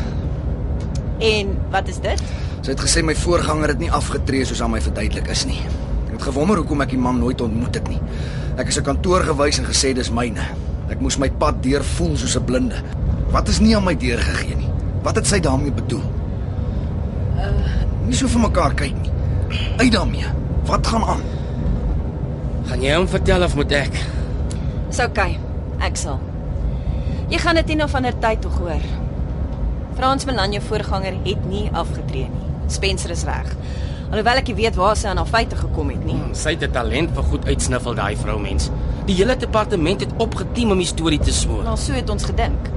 En 1.22 1.54
wat 1.70 1.88
is 1.88 2.00
dit? 2.02 2.22
Sy 2.62 2.74
het 2.74 2.82
gesê 2.82 3.02
my 3.06 3.14
voorganger 3.18 3.72
het 3.74 3.80
nie 3.82 3.90
afgetree 3.90 4.44
soos 4.46 4.62
aan 4.62 4.74
my 4.74 4.80
verduidelik 4.82 5.30
is 5.32 5.46
nie. 5.48 5.60
Ek 6.08 6.16
het 6.18 6.26
gewonder 6.28 6.60
hoekom 6.60 6.82
ek 6.84 6.92
die 6.94 7.00
man 7.00 7.18
nooit 7.22 7.40
ontmoet 7.40 7.78
het 7.78 7.88
nie. 7.90 8.00
Ek 8.58 8.68
is 8.68 8.78
'n 8.78 8.84
kantoor 8.84 9.24
gewys 9.24 9.58
en 9.58 9.66
gesê 9.66 9.94
dis 9.94 10.10
myne. 10.10 10.44
Ek 10.90 11.00
moes 11.00 11.18
my 11.18 11.30
pad 11.30 11.62
deur 11.62 11.82
voel 11.82 12.16
soos 12.16 12.36
'n 12.36 12.44
blinde. 12.44 12.82
Wat 13.32 13.48
is 13.48 13.60
nie 13.60 13.76
aan 13.76 13.84
my 13.84 13.94
deur 13.96 14.18
gegee 14.18 14.56
nie? 14.56 14.70
Wat 15.02 15.16
het 15.16 15.26
sy 15.26 15.40
daarmee 15.40 15.72
bedoel? 15.72 16.02
Uh, 17.36 17.48
nie 18.06 18.14
so 18.14 18.28
vir 18.28 18.40
mekaar 18.40 18.74
kyk 18.74 18.94
nie. 19.02 19.10
Uit 19.76 19.92
daarmee. 19.92 20.26
Wat 20.64 20.86
gaan 20.86 21.04
aan? 21.04 21.22
gaan 22.72 22.82
jy 22.82 22.92
hom 22.96 23.08
vertel 23.10 23.42
of 23.44 23.54
moet 23.58 23.72
ek? 23.76 23.96
Dis 24.88 25.00
oukei. 25.04 25.36
Ek 25.84 25.98
sal. 26.00 26.20
Jy 27.28 27.40
gaan 27.42 27.58
dit 27.60 27.72
een 27.74 27.82
of 27.84 27.94
ander 27.98 28.14
tyd 28.22 28.40
tog 28.44 28.54
hoor. 28.62 28.84
Frans 29.98 30.24
Melan 30.24 30.54
jou 30.56 30.62
voorganger 30.70 31.18
het 31.26 31.44
nie 31.50 31.66
afgetree 31.68 32.30
nie. 32.32 32.46
Spencer 32.72 33.12
is 33.12 33.26
reg. 33.28 33.50
Alhoewel 34.08 34.40
ek 34.40 34.48
nie 34.52 34.56
weet 34.62 34.78
waar 34.80 34.96
sy 34.96 35.10
aan 35.10 35.20
haar 35.20 35.28
feite 35.28 35.58
gekom 35.60 35.92
het 35.92 36.04
nie. 36.08 36.16
Sy 36.36 36.54
het 36.56 36.64
'n 36.64 36.72
talent 36.72 37.12
vir 37.14 37.24
goed 37.28 37.44
uitsniffel 37.46 37.94
daai 37.94 38.16
vrou 38.16 38.38
mens. 38.40 38.70
Die 39.06 39.16
hele 39.16 39.36
departement 39.36 40.00
het 40.00 40.12
opgeteem 40.16 40.70
om 40.70 40.78
die 40.78 40.86
storie 40.86 41.20
te 41.20 41.32
smoor. 41.32 41.62
Maar 41.64 41.78
so 41.78 41.92
het 41.92 42.10
ons 42.10 42.24
gedink. 42.24 42.70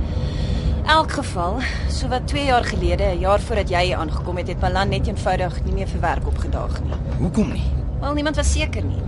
Elk 0.86 1.16
geval, 1.18 1.56
so 1.90 2.08
wat 2.08 2.28
2 2.30 2.46
jaar 2.46 2.64
gelede, 2.64 3.04
'n 3.04 3.20
jaar 3.20 3.40
voordat 3.40 3.70
jy 3.70 3.96
aangekom 3.96 4.38
het, 4.38 4.48
het 4.48 4.62
Melan 4.62 4.90
net 4.90 5.08
eenvoudig 5.08 5.64
nie 5.64 5.74
meer 5.74 5.88
vir 5.88 6.00
werk 6.00 6.28
opgedaag 6.28 6.82
nie. 6.84 6.94
Hoekom 7.18 7.52
nie? 7.52 7.64
Wel 8.00 8.14
niemand 8.14 8.36
was 8.36 8.52
seker 8.52 8.84
nie. 8.84 9.02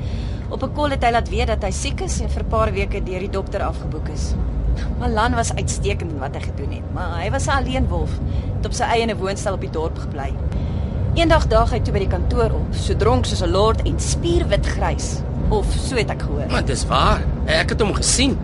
Op 0.49 0.63
'n 0.63 0.73
kol 0.73 0.89
het 0.89 1.03
hy 1.03 1.11
laat 1.11 1.29
weet 1.29 1.47
dat 1.47 1.63
hy 1.63 1.71
siek 1.71 2.01
is 2.01 2.19
en 2.19 2.29
vir 2.29 2.43
'n 2.43 2.47
paar 2.47 2.71
weke 2.73 3.03
deur 3.03 3.19
die 3.19 3.29
dokter 3.29 3.61
afgeboek 3.61 4.07
is. 4.07 4.33
Malan 4.99 5.35
was 5.35 5.53
uitstekend 5.53 6.11
in 6.11 6.19
wat 6.19 6.35
hy 6.35 6.41
gedoen 6.41 6.71
het, 6.71 6.93
maar 6.93 7.21
hy 7.21 7.29
was 7.29 7.45
'n 7.45 7.49
alleenwolf, 7.49 8.09
het 8.55 8.65
op 8.65 8.73
sy 8.73 8.83
eie 8.83 9.01
in 9.01 9.09
'n 9.09 9.17
woonstel 9.17 9.53
op 9.53 9.61
die 9.61 9.71
dorp 9.71 9.97
gebly. 9.97 10.33
Eendag 11.13 11.47
daag 11.47 11.69
hy 11.69 11.79
toe 11.79 11.93
by 11.93 11.99
die 11.99 12.07
kantoor 12.07 12.51
op, 12.51 12.73
so 12.73 12.95
dronk 12.95 13.25
soos 13.25 13.41
'n 13.41 13.51
lord 13.51 13.81
en 13.83 13.99
spierwit 13.99 14.65
grys, 14.65 15.21
of 15.49 15.65
so 15.71 15.95
het 15.95 16.09
ek 16.09 16.21
gehoor. 16.21 16.47
Maar 16.49 16.65
dis 16.65 16.85
waar. 16.85 17.21
Ek 17.45 17.69
het 17.69 17.81
hom 17.81 17.93
gesien. 17.93 18.37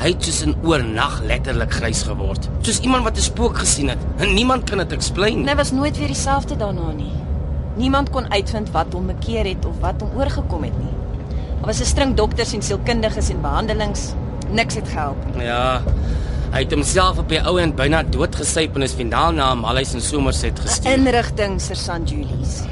Hy 0.00 0.08
het 0.08 0.24
soos 0.24 0.42
in 0.42 0.54
oornag 0.62 1.20
letterlik 1.22 1.72
grys 1.72 2.02
geword. 2.02 2.48
Soos 2.60 2.80
iemand 2.80 3.04
wat 3.04 3.16
'n 3.16 3.20
spook 3.20 3.58
gesien 3.58 3.88
het. 3.88 3.98
En 4.16 4.34
niemand 4.34 4.64
kan 4.70 4.78
dit 4.78 4.92
explain. 4.92 5.40
En 5.40 5.48
hy 5.48 5.56
was 5.56 5.70
nooit 5.70 5.98
weer 5.98 6.06
dieselfde 6.06 6.56
daarna 6.56 6.92
nie. 6.92 7.12
Niemand 7.76 8.10
kon 8.10 8.32
uitvind 8.32 8.70
wat 8.70 8.92
hom 8.92 9.06
bekeer 9.06 9.44
het 9.44 9.64
of 9.64 9.74
wat 9.80 10.00
hom 10.00 10.10
oorgekom 10.16 10.62
het 10.62 10.78
nie. 10.78 10.94
Daar 11.58 11.66
was 11.66 11.80
'n 11.80 11.84
string 11.84 12.14
dokters 12.16 12.52
en 12.52 12.62
sielkundiges 12.62 13.28
en 13.28 13.40
behandelings. 13.40 14.12
Niks 14.50 14.74
het 14.74 14.88
gehelp. 14.88 15.16
Ja. 15.38 15.82
Hy 16.50 16.60
het 16.62 16.72
homself 16.72 17.18
op 17.18 17.28
die 17.28 17.40
ou 17.42 17.60
end 17.60 17.74
byna 17.76 18.02
doodgesyp 18.02 18.74
en 18.74 18.82
is 18.82 18.92
finaal 18.92 19.32
na 19.32 19.52
'n 19.52 19.58
malhuis 19.58 19.94
in 19.94 20.00
Somerset 20.00 20.60
gestuur. 20.60 20.92
Inrigting 20.92 21.60
Sergeant 21.60 22.10
Julies. 22.10 22.62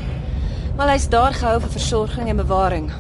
Maar 0.77 0.89
hy's 0.89 1.09
daar 1.09 1.35
gehou 1.35 1.61
vir 1.61 1.71
versorging 1.71 2.29
en 2.29 2.37
bewaring. 2.37 2.91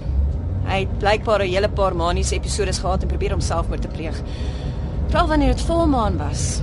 Hy 0.66 0.78
het 0.84 0.98
blykbaar 0.98 1.42
'n 1.42 1.50
hele 1.50 1.68
paar 1.68 1.96
maniese 1.96 2.34
episodes 2.34 2.78
gehad 2.78 3.02
en 3.02 3.08
probeer 3.08 3.34
om 3.34 3.40
selfmoord 3.40 3.82
te 3.82 3.88
pleeg. 3.88 4.20
Veral 5.08 5.28
wanneer 5.28 5.48
dit 5.48 5.60
volmaan 5.60 6.16
was. 6.16 6.62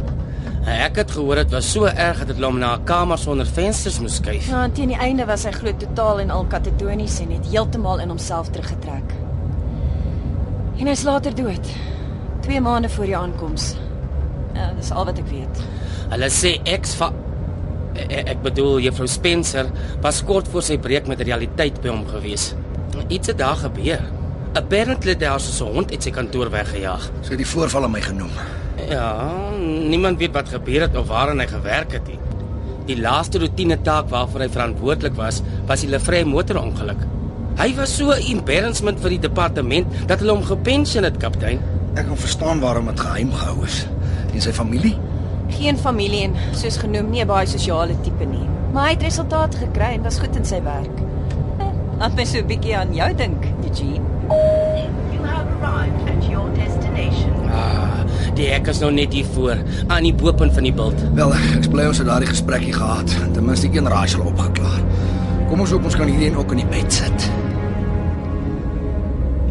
Ek 0.65 0.95
het 0.95 1.11
gehoor 1.11 1.35
dit 1.35 1.51
was 1.51 1.71
so 1.71 1.85
erg 1.85 2.25
dat 2.25 2.35
hulle 2.35 2.45
hom 2.45 2.59
na 2.59 2.75
'n 2.75 2.83
kamer 2.83 3.17
sonder 3.17 3.45
vensters 3.45 3.99
moes 3.99 4.15
skuif. 4.15 4.47
Ja, 4.47 4.63
en 4.63 4.71
teen 4.71 4.87
die 4.87 4.97
einde 4.97 5.25
was 5.25 5.43
hy 5.43 5.51
glo 5.51 5.71
totaal 5.77 6.19
en 6.19 6.29
al 6.29 6.45
katatonies 6.45 7.19
en 7.19 7.31
het 7.31 7.47
heeltemal 7.51 7.99
in 7.99 8.09
homself 8.09 8.49
teruggetrek. 8.49 9.13
En 10.77 10.87
hy's 10.87 11.03
later 11.03 11.35
dood. 11.35 11.67
2 12.41 12.61
maande 12.61 12.89
voor 12.89 13.05
die 13.05 13.17
aankoms. 13.17 13.75
Ja, 14.53 14.71
dis 14.75 14.91
al 14.91 15.05
wat 15.05 15.17
ek 15.17 15.27
weet. 15.27 15.61
Hulle 16.09 16.29
sê 16.29 16.79
X 16.81 16.95
va 16.95 17.11
E- 17.99 18.23
ek 18.31 18.41
bedoel 18.41 18.79
juffrou 18.79 19.07
Spencer 19.07 19.65
was 20.01 20.21
kort 20.23 20.47
voor 20.47 20.61
sy 20.61 20.77
breek 20.77 21.07
met 21.07 21.21
realiteit 21.25 21.81
by 21.81 21.89
hom 21.89 22.05
gewees. 22.07 22.53
Iets 23.09 23.27
het 23.27 23.37
daar 23.37 23.57
gebeur. 23.57 24.01
Apparently 24.53 25.15
haar 25.25 25.39
soos 25.39 25.61
'n 25.61 25.73
hond 25.73 25.91
uit 25.91 26.03
sy 26.03 26.11
kantoor 26.11 26.49
weggejaag. 26.49 27.09
Sy 27.21 27.29
het 27.29 27.37
die 27.37 27.47
voorval 27.47 27.83
aan 27.83 27.91
my 27.91 28.01
genoem. 28.01 28.29
Ja, 28.89 29.31
niemand 29.89 30.17
weet 30.17 30.33
wat 30.33 30.49
gebeur 30.49 30.81
het 30.81 30.97
of 30.97 31.07
waaraan 31.07 31.39
hy 31.39 31.47
gewerk 31.47 31.91
het 31.91 32.07
nie. 32.07 32.19
Die 32.85 33.01
laaste 33.01 33.39
roetine 33.39 33.81
taak 33.81 34.09
waarvoor 34.09 34.39
hy 34.39 34.49
verantwoordelik 34.49 35.15
was, 35.15 35.41
was 35.65 35.81
die 35.81 35.89
Lefrey 35.89 36.23
motorongeluk. 36.23 37.01
Hy 37.57 37.75
was 37.75 37.95
so 37.97 38.11
'n 38.11 38.21
embarrassment 38.37 38.99
vir 38.99 39.09
die 39.09 39.19
departement 39.19 39.87
dat 40.07 40.19
hulle 40.19 40.31
hom 40.31 40.43
gepensioen 40.43 41.03
het, 41.03 41.17
kaptein. 41.17 41.59
Ek 41.95 42.05
kan 42.07 42.17
verstaan 42.17 42.59
waarom 42.59 42.85
dit 42.85 42.99
geheim 42.99 43.31
gehou 43.33 43.65
is. 43.65 43.87
En 44.33 44.41
sy 44.41 44.51
familie? 44.51 44.97
Geen 45.49 45.77
familie 45.77 46.23
en 46.23 46.35
soos 46.53 46.77
genoem 46.77 47.09
nie 47.09 47.21
'n 47.21 47.27
baie 47.27 47.47
sosiale 47.47 47.95
tipe 48.03 48.25
nie. 48.25 48.47
Maar 48.73 48.83
hy 48.83 48.91
het 48.91 49.01
resultate 49.01 49.57
gekry 49.57 49.93
en 49.93 50.03
was 50.03 50.19
goed 50.19 50.35
in 50.35 50.45
sy 50.45 50.61
werk. 50.63 51.08
Laat 51.99 52.15
my 52.15 52.23
so 52.23 52.39
'n 52.39 52.47
bietjie 52.47 52.75
aan 52.79 52.93
jou 52.95 53.11
dink, 53.15 53.43
Eugene. 53.59 54.05
You 55.11 55.19
have 55.27 55.47
arrived 55.59 56.07
at 56.07 56.21
your 56.31 56.47
destination. 56.55 57.33
Ah, 57.51 58.07
die 58.35 58.47
hek 58.47 58.67
is 58.71 58.79
nou 58.79 58.91
net 58.91 59.11
hier 59.13 59.25
voor, 59.33 59.57
aan 59.87 60.03
die 60.07 60.13
bopunt 60.13 60.53
van 60.53 60.63
die 60.63 60.71
bult. 60.71 60.95
Wel, 61.13 61.33
ek 61.33 61.67
bly 61.73 61.89
ons 61.91 61.99
het 61.99 62.07
daardie 62.07 62.29
gesprekkie 62.29 62.71
gehad. 62.73 63.15
Ten 63.33 63.43
minste 63.45 63.67
een 63.67 63.89
raaisel 63.91 64.23
opgeklaar. 64.23 64.79
Kom 65.49 65.59
ons 65.59 65.75
hoop 65.75 65.83
ons 65.83 65.95
kan 65.99 66.07
hierdie 66.07 66.29
een 66.29 66.37
ook 66.39 66.55
in 66.55 66.63
die 66.63 66.69
bed 66.71 66.93
sit. 66.93 67.27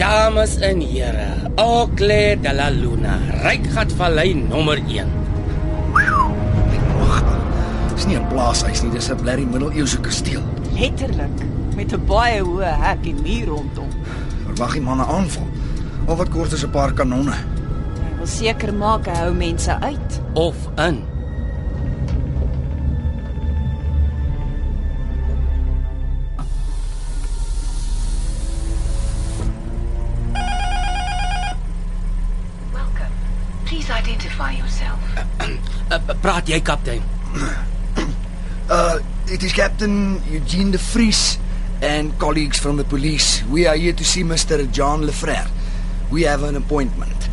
Dames 0.01 0.57
en 0.65 0.81
here, 0.81 1.29
Ocle 1.61 2.39
de 2.41 2.55
la 2.55 2.71
Luna, 2.71 3.19
Rykgatvallei 3.45 4.33
nommer 4.49 4.81
1. 4.89 5.07
Wag. 6.97 7.23
Dis 7.95 8.07
nie 8.07 8.17
'n 8.17 8.27
plaashuis 8.33 8.83
nie, 8.83 8.91
dis 8.91 9.11
'n 9.11 9.21
blerrie 9.21 9.47
middeleeuse 9.47 10.01
kasteel. 10.01 10.41
Letterlik 10.73 11.45
met 11.79 11.93
'n 11.95 12.07
baie 12.07 12.41
hoë 12.43 12.71
hek 12.83 13.07
en 13.07 13.19
muur 13.23 13.47
rondom. 13.47 13.91
Verwag 14.47 14.73
die 14.73 14.83
manne 14.83 15.05
aanval 15.07 15.47
of 16.07 16.19
wat 16.19 16.29
kort 16.29 16.53
is 16.53 16.65
'n 16.65 16.71
paar 16.71 16.93
kanonne. 16.93 17.37
Hy 18.03 18.17
wil 18.17 18.27
seker 18.27 18.75
maak 18.75 19.07
hy 19.07 19.15
hou 19.15 19.35
mense 19.35 19.81
uit 19.81 20.21
of 20.35 20.57
in. 20.77 21.05
identify 33.99 34.51
yourself. 34.53 35.01
Uh, 35.41 35.49
uh, 35.93 36.15
praat 36.21 36.49
jy 36.49 36.61
kaptein? 36.61 37.03
Uh, 38.71 38.99
it 39.33 39.43
is 39.43 39.53
Captain 39.53 40.21
Eugene 40.29 40.71
de 40.71 40.79
Vries 40.79 41.39
and 41.83 42.19
colleagues 42.19 42.59
from 42.59 42.77
the 42.77 42.85
police. 42.85 43.43
We 43.45 43.67
are 43.67 43.77
here 43.77 43.93
to 43.93 44.05
see 44.05 44.23
Mr. 44.23 44.71
John 44.71 45.03
Lefrère. 45.03 45.49
We 46.11 46.23
have 46.23 46.43
an 46.43 46.57
appointment. 46.57 47.28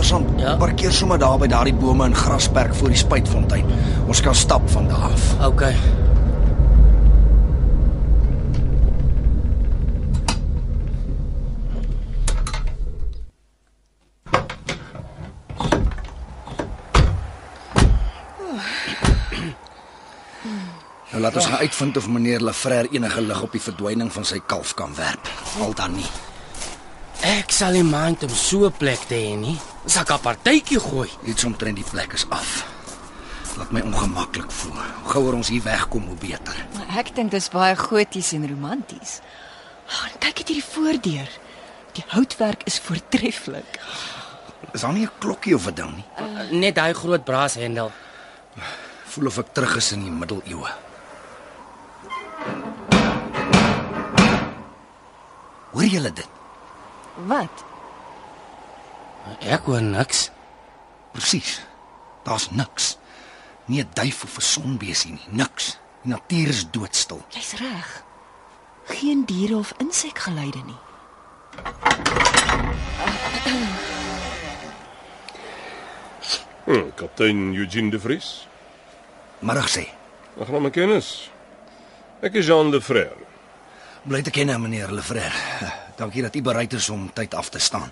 Sam, 0.00 0.24
Ja? 0.36 0.56
parkeer 0.56 0.92
sommer 0.92 1.18
daar 1.18 1.38
by 1.38 1.46
daardie 1.46 1.74
bome 1.74 2.04
en 2.04 2.14
grasperk 2.14 2.74
voor 2.74 2.88
die 2.88 2.96
spuitfontein. 2.96 3.66
Ons 4.06 4.20
kan 4.20 4.34
stap 4.34 4.70
van 4.70 4.88
daar 4.88 5.10
af. 5.12 5.44
OK. 5.44 5.62
Nou 21.12 21.20
laat 21.20 21.36
ons 21.36 21.46
gaan 21.46 21.58
uitvind 21.58 21.96
of 21.96 22.08
meneer 22.08 22.40
Lefrère 22.40 22.88
enige 22.90 23.20
lig 23.20 23.42
op 23.42 23.52
die 23.52 23.60
verdwyning 23.60 24.12
van 24.12 24.24
sy 24.24 24.40
kalf 24.46 24.74
kan 24.74 24.94
werp. 24.96 25.28
Al 25.60 25.74
dan 25.76 25.92
nie. 25.98 26.08
Ek 27.22 27.52
sal 27.52 27.76
nie 27.76 27.84
mind 27.84 28.22
om 28.22 28.32
so 28.32 28.64
'n 28.66 28.72
plek 28.72 28.98
te 29.08 29.14
hê 29.14 29.36
nie. 29.36 29.58
Sak 29.84 30.10
'n 30.10 30.20
partytjie 30.20 30.78
gooi. 30.80 31.10
Iets 31.24 31.44
omtrent 31.44 31.76
die 31.76 31.84
plek 31.90 32.12
is 32.12 32.26
af. 32.28 32.66
Laat 33.56 33.70
my 33.70 33.80
ongemaklik 33.80 34.50
voel. 34.50 34.78
Hoe 35.02 35.10
gouer 35.10 35.34
ons 35.34 35.48
hier 35.48 35.62
wegkom, 35.62 36.06
hoe 36.06 36.16
beter. 36.16 36.66
Ek 36.96 37.14
dink 37.14 37.30
dis 37.30 37.48
baie 37.48 37.76
goties 37.76 38.32
en 38.32 38.48
romanties. 38.48 39.20
Oh, 39.88 40.04
en 40.12 40.18
kyk 40.18 40.38
net 40.38 40.48
hierdie 40.48 40.64
voordeur. 40.64 41.28
Die 41.92 42.04
houtwerk 42.06 42.62
is 42.64 42.78
voortreffelik. 42.78 43.80
Is 44.72 44.80
daar 44.80 44.92
nie 44.92 45.04
'n 45.06 45.10
klokkie 45.18 45.54
of 45.54 45.66
'n 45.66 45.74
ding 45.74 45.94
nie? 45.94 46.58
Net 46.58 46.74
daai 46.74 46.94
groot 46.94 47.24
braashendel. 47.24 47.92
Voel 49.04 49.26
of 49.26 49.38
ek 49.38 49.52
terug 49.52 49.76
is 49.76 49.92
in 49.92 50.02
die 50.02 50.10
middeleeue. 50.10 50.70
Hoor 55.72 55.84
julle 55.84 56.12
dit? 56.12 56.28
Wat? 57.26 57.71
Ek 59.40 59.66
hoor 59.66 59.82
niks. 59.82 60.30
Presies. 61.12 61.60
Daar's 62.24 62.50
niks. 62.50 62.96
Nie 63.66 63.82
'n 63.82 63.90
duif 63.92 64.24
of 64.24 64.36
'n 64.36 64.40
sonbesie 64.40 65.12
nie, 65.12 65.28
niks. 65.30 65.78
Die 66.02 66.10
natuur 66.10 66.48
is 66.48 66.70
doodstil. 66.70 67.22
Jy's 67.28 67.52
reg. 67.52 68.04
Geen 68.84 69.24
diere 69.24 69.56
of 69.56 69.72
insekgeluide 69.78 70.62
nie. 70.64 70.80
Hm, 76.64 76.90
kaptein 76.94 77.54
Eugene 77.54 77.90
de 77.90 78.00
Vries. 78.00 78.46
Middag 79.38 79.68
sê. 79.70 79.88
Aangename 80.38 80.70
kennis. 80.70 81.30
Ek 82.22 82.34
is 82.34 82.46
Jean 82.46 82.70
Lefrère. 82.70 83.18
Bly 84.02 84.22
te 84.22 84.30
ken, 84.30 84.60
meneer 84.60 84.90
Lefrère. 84.90 85.70
Dankie 85.96 86.22
dat 86.22 86.34
u 86.34 86.42
bereid 86.42 86.72
is 86.72 86.88
om 86.88 87.12
tyd 87.12 87.34
af 87.34 87.48
te 87.48 87.58
staan. 87.58 87.90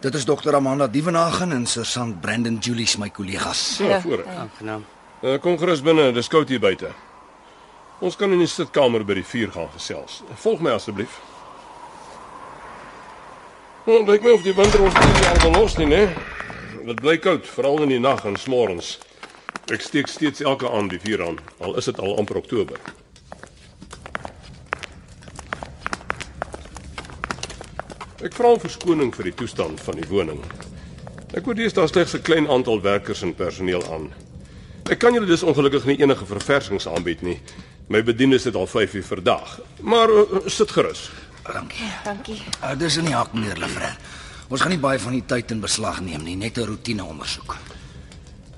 Dit 0.00 0.14
is 0.14 0.24
dokter 0.24 0.54
Amanda 0.54 0.86
Dievenhagen 0.86 1.52
en 1.52 1.66
sergeant 1.66 2.20
Brandon 2.20 2.56
Julies 2.56 2.96
my 2.96 3.10
kollegas. 3.10 3.78
Ja, 3.78 4.00
voor. 4.00 4.24
Aangenaam. 4.26 4.84
Uh, 5.20 5.38
kom 5.38 5.58
gerus 5.58 5.82
binne, 5.82 6.12
dis 6.12 6.28
koud 6.28 6.48
hier 6.48 6.60
buite. 6.60 6.88
Ons 8.00 8.16
kan 8.16 8.32
in 8.32 8.40
die 8.40 8.48
sitkamer 8.48 9.04
by 9.04 9.18
die 9.18 9.24
vuur 9.28 9.52
gaan 9.52 9.68
gesels. 9.74 10.22
Volg 10.40 10.62
my 10.64 10.72
asseblief. 10.72 11.18
Nou, 13.84 13.98
lyk 14.08 14.24
my 14.24 14.32
of 14.38 14.46
die 14.46 14.56
winter 14.56 14.86
ons 14.86 14.96
nie 14.96 15.28
al 15.28 15.42
belos 15.44 15.76
nie, 15.76 15.90
né? 15.92 16.00
Dit 16.80 17.04
bly 17.04 17.18
koud, 17.20 17.44
veral 17.58 17.84
in 17.84 17.92
die 17.92 18.00
nag 18.00 18.24
en 18.24 18.40
smorens. 18.40 18.94
Ek 19.68 19.84
steek 19.84 20.08
steeds 20.08 20.40
elke 20.40 20.70
aand 20.72 20.96
die 20.96 21.02
vuur 21.04 21.26
aan, 21.26 21.38
al 21.60 21.76
is 21.76 21.92
dit 21.92 22.00
al 22.00 22.16
amper 22.16 22.40
Oktober. 22.40 22.80
Ek 28.20 28.34
vra 28.36 28.50
om 28.52 28.60
verskoning 28.60 29.14
vir 29.16 29.30
die 29.30 29.32
toestand 29.32 29.80
van 29.80 29.96
die 29.96 30.04
woning. 30.08 30.40
Ek 31.32 31.46
hoor 31.46 31.56
dis 31.56 31.72
daar 31.72 31.88
slegs 31.88 32.12
'n 32.14 32.22
klein 32.22 32.48
aantal 32.48 32.80
werkers 32.82 33.22
en 33.22 33.34
personeel 33.34 33.80
aan. 33.92 34.12
Ek 34.90 34.98
kan 34.98 35.14
julle 35.14 35.26
dus 35.26 35.42
ongelukkig 35.42 35.84
nie 35.84 36.00
enige 36.02 36.26
verversings 36.26 36.88
aanbied 36.88 37.22
nie. 37.22 37.40
My 37.88 38.02
bedienis 38.02 38.44
het 38.44 38.54
al 38.54 38.66
5 38.66 38.94
uur 38.94 39.04
vir 39.04 39.22
dag. 39.22 39.60
Maar 39.80 40.10
uh, 40.10 40.24
sit 40.46 40.70
gerus. 40.70 41.10
Dankie. 41.52 41.90
Dankie. 42.04 42.42
Uh, 42.62 42.78
dis 42.78 42.96
in 42.96 43.04
die 43.04 43.14
hak, 43.14 43.32
meneer 43.32 43.56
Lefrère. 43.56 43.96
Ons 44.48 44.60
gaan 44.60 44.70
nie 44.70 44.82
baie 44.82 44.98
van 44.98 45.12
die 45.12 45.24
tyd 45.26 45.50
in 45.50 45.60
beslag 45.60 46.00
neem 46.00 46.22
nie, 46.22 46.36
net 46.36 46.58
'n 46.58 46.66
roetine 46.66 47.04
ondersoek. 47.04 47.56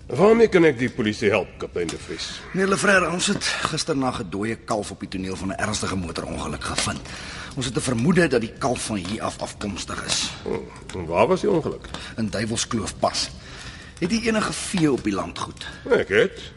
Waarmee 0.06 0.48
kan 0.48 0.64
ek 0.64 0.78
die 0.78 0.90
polisie 0.90 1.30
help, 1.30 1.48
kaptein 1.58 1.86
De 1.86 1.98
Vries? 1.98 2.40
Meneer 2.52 2.68
Lefrère, 2.68 3.10
ons 3.10 3.26
het 3.26 3.44
gisternag 3.44 4.20
'n 4.20 4.30
dooie 4.30 4.56
kalf 4.56 4.90
op 4.90 5.00
die 5.00 5.08
toneel 5.08 5.36
van 5.36 5.48
'n 5.48 5.58
ernstige 5.58 5.96
motorongeluk 5.96 6.64
gevind. 6.64 7.00
Ons 7.56 7.66
het 7.66 7.76
'n 7.76 7.80
vermoede 7.80 8.26
dat 8.26 8.40
die 8.40 8.52
kalf 8.58 8.84
van 8.84 8.96
hier 8.96 9.22
af 9.22 9.38
afkomstig 9.38 10.04
is. 10.04 10.30
Oh, 10.44 10.54
en 10.94 11.06
waar 11.06 11.26
was 11.26 11.40
die 11.40 11.50
ongeluk? 11.50 11.88
In 12.16 12.28
Duivelskloof 12.30 12.98
pas. 12.98 13.30
Het 13.98 14.12
u 14.12 14.26
enige 14.26 14.52
vee 14.52 14.92
op 14.92 15.04
die 15.04 15.12
landgoed? 15.12 15.66
Ek 15.90 16.08
het. 16.08 16.52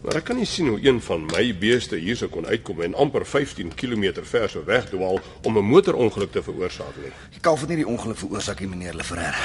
Maar 0.00 0.14
ek 0.14 0.24
kan 0.24 0.36
nie 0.36 0.46
sien 0.46 0.68
hoe 0.68 0.86
een 0.86 1.00
van 1.02 1.26
my 1.26 1.58
beeste 1.58 1.96
hier 1.96 2.16
sou 2.16 2.30
kon 2.30 2.46
uitkom 2.46 2.80
en 2.80 2.94
amper 2.94 3.26
15 3.26 3.74
km 3.74 4.24
ver 4.24 4.48
sou 4.48 4.64
wegdwaal 4.64 5.20
om 5.42 5.58
'n 5.58 5.64
motorongeluk 5.64 6.32
te 6.32 6.42
veroorsaak 6.42 6.96
nie. 6.96 7.12
Die 7.30 7.40
kalf 7.40 7.60
het 7.60 7.68
nie 7.68 7.76
die 7.76 7.86
ongeluk 7.86 8.18
veroorsaak 8.18 8.60
nie, 8.60 8.68
meneer 8.68 8.94
Lefrère. 8.94 9.36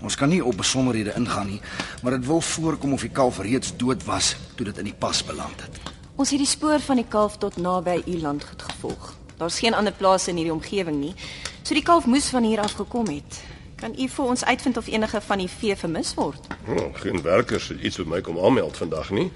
Ons 0.00 0.16
kan 0.16 0.28
nie 0.28 0.44
op 0.44 0.56
besonderhede 0.56 1.12
ingaan 1.16 1.46
nie, 1.46 1.60
maar 2.02 2.12
dit 2.12 2.26
wil 2.26 2.40
voorkom 2.40 2.92
of 2.92 3.00
die 3.00 3.10
kalf 3.10 3.38
reeds 3.38 3.76
dood 3.76 4.04
was 4.04 4.36
toe 4.54 4.64
dit 4.66 4.78
in 4.78 4.84
die 4.84 4.98
pas 4.98 5.24
beland 5.24 5.60
het. 5.60 5.78
Ons 6.16 6.30
het 6.30 6.38
die 6.38 6.48
spoor 6.48 6.80
van 6.80 6.96
die 6.96 7.08
kalf 7.08 7.38
tot 7.38 7.56
naby 7.56 8.02
u 8.06 8.20
landgoed 8.20 8.62
gevolg. 8.62 9.23
Daar's 9.38 9.58
geen 9.58 9.74
ander 9.74 9.92
plase 9.92 10.30
in 10.30 10.36
hierdie 10.36 10.52
omgewing 10.52 11.00
nie. 11.00 11.14
So 11.62 11.74
die 11.74 11.82
kalf 11.82 12.06
moes 12.06 12.28
van 12.30 12.42
hier 12.42 12.60
af 12.60 12.72
gekom 12.72 13.06
het. 13.06 13.42
Kan 13.80 13.94
u 13.98 14.08
vir 14.08 14.24
ons 14.24 14.44
uitvind 14.44 14.76
of 14.76 14.86
enige 14.86 15.20
van 15.20 15.38
die 15.38 15.48
vee 15.50 15.76
vermis 15.76 16.14
word? 16.14 16.46
Oh, 16.68 16.94
geen 17.02 17.22
werkers 17.22 17.68
het 17.68 17.80
iets 17.80 17.98
met 18.02 18.06
my 18.06 18.20
kom 18.20 18.38
aanmeld 18.38 18.76
vandag 18.76 19.10
nie. 19.10 19.30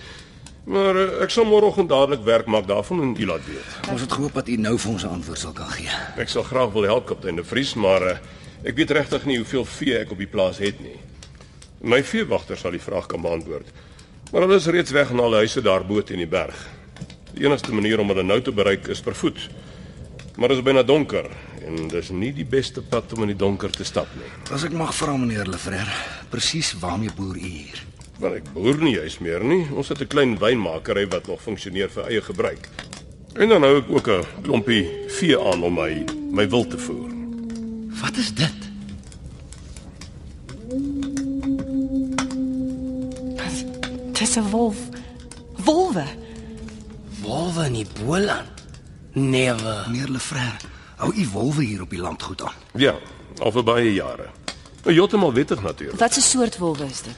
Maar 0.69 0.97
uh, 0.97 1.07
ek 1.25 1.33
sal 1.33 1.47
môreoggend 1.49 1.89
dadelik 1.89 2.23
werk 2.27 2.47
maak 2.47 2.67
daarvan 2.69 3.01
en 3.03 3.15
u 3.19 3.27
laat 3.27 3.45
weet. 3.49 3.91
Ons 3.91 4.05
het 4.05 4.13
gehoop 4.13 4.35
dat 4.37 4.49
u 4.49 4.57
nou 4.57 4.79
vir 4.79 4.91
ons 4.93 5.05
'n 5.05 5.15
antwoord 5.19 5.39
sal 5.39 5.53
kan 5.53 5.71
gee. 5.71 5.91
Ek 6.17 6.29
sal 6.29 6.43
graag 6.43 6.73
wil 6.73 6.83
help 6.83 7.07
kaptein 7.07 7.37
De 7.37 7.45
Vries, 7.45 7.75
maar 7.75 8.03
uh, 8.03 8.17
ek 8.65 8.77
weet 8.77 8.91
regtig 8.91 9.25
nie 9.25 9.37
hoeveel 9.37 9.65
vee 9.65 9.99
ek 9.99 10.11
op 10.11 10.19
die 10.19 10.29
plaas 10.29 10.59
het 10.59 10.81
nie. 10.81 10.99
My 11.81 12.03
veewagter 12.05 12.57
sal 12.57 12.71
die 12.71 12.83
vraag 12.83 13.07
kan 13.07 13.23
beantwoord. 13.23 13.67
Maar 14.33 14.45
hulle 14.45 14.57
is 14.61 14.67
reeds 14.67 14.91
weg 14.91 15.13
na 15.13 15.23
hulle 15.23 15.37
huise 15.37 15.63
daarbo 15.63 16.03
in 16.07 16.19
die 16.19 16.27
berg. 16.27 16.69
Die 17.33 17.45
enigste 17.47 17.73
manier 17.73 18.01
om 18.01 18.09
hulle 18.09 18.23
nou 18.23 18.41
te 18.43 18.53
bereik 18.53 18.89
is 18.89 19.01
per 19.01 19.15
voet. 19.15 19.49
Maar 20.39 20.49
dit 20.49 20.57
is 20.61 20.63
byna 20.63 20.83
donker 20.87 21.27
en 21.67 21.89
dis 21.91 22.11
nie 22.15 22.31
die 22.33 22.47
beste 22.47 22.83
pad 22.83 23.11
om 23.17 23.25
in 23.27 23.33
die 23.33 23.39
donker 23.39 23.73
te 23.75 23.85
stap 23.85 24.07
nie. 24.15 24.29
As 24.55 24.63
ek 24.69 24.75
mag 24.79 24.93
vra 24.95 25.17
meneer 25.19 25.49
Lefrère, 25.51 25.97
presies 26.31 26.71
waarmee 26.79 27.11
boer 27.17 27.35
u 27.35 27.43
hier? 27.43 27.81
Want 28.23 28.39
ek 28.39 28.53
boer 28.55 28.79
nie 28.79 28.95
juis 28.95 29.19
meer 29.19 29.43
nie. 29.43 29.65
Ons 29.75 29.91
het 29.91 30.01
'n 30.01 30.07
klein 30.07 30.39
wynmakery 30.39 31.09
wat 31.11 31.27
nog 31.27 31.43
funksioneer 31.43 31.91
vir 31.91 32.07
eie 32.07 32.23
gebruik. 32.23 32.69
En 33.35 33.49
dan 33.49 33.63
hou 33.63 33.79
ek 33.79 33.91
ook 33.91 34.09
'n 34.09 34.25
klompie 34.43 34.87
vee 35.09 35.39
aan 35.39 35.63
om 35.63 35.75
my 35.75 36.05
my 36.31 36.49
wild 36.49 36.71
te 36.71 36.79
voer. 36.79 37.11
Wat 38.01 38.17
is 38.17 38.35
dit? 38.35 38.59
Dis 44.13 44.37
'n 44.37 44.51
wolf. 44.51 44.79
Wolwe. 45.65 46.05
Wolwe 47.23 47.65
in 47.65 47.73
die 47.73 47.87
Boland. 48.05 48.58
Never. 49.19 49.85
Meneer 49.91 50.09
Lefrère, 50.09 50.57
hou 50.97 51.13
u 51.15 51.27
wolwe 51.33 51.65
hier 51.65 51.83
op 51.83 51.91
die 51.91 52.01
landgoed 52.01 52.43
aan. 52.43 52.55
Ja, 52.75 52.95
al 53.39 53.53
vir 53.53 53.65
baie 53.65 53.93
jare. 53.95 54.29
Heeltemal 54.87 55.33
wettig 55.35 55.63
natuurlik. 55.63 55.99
Wat 56.01 56.17
'n 56.17 56.21
soort 56.21 56.59
wolwe 56.59 56.85
is 56.87 57.03
dit? 57.03 57.17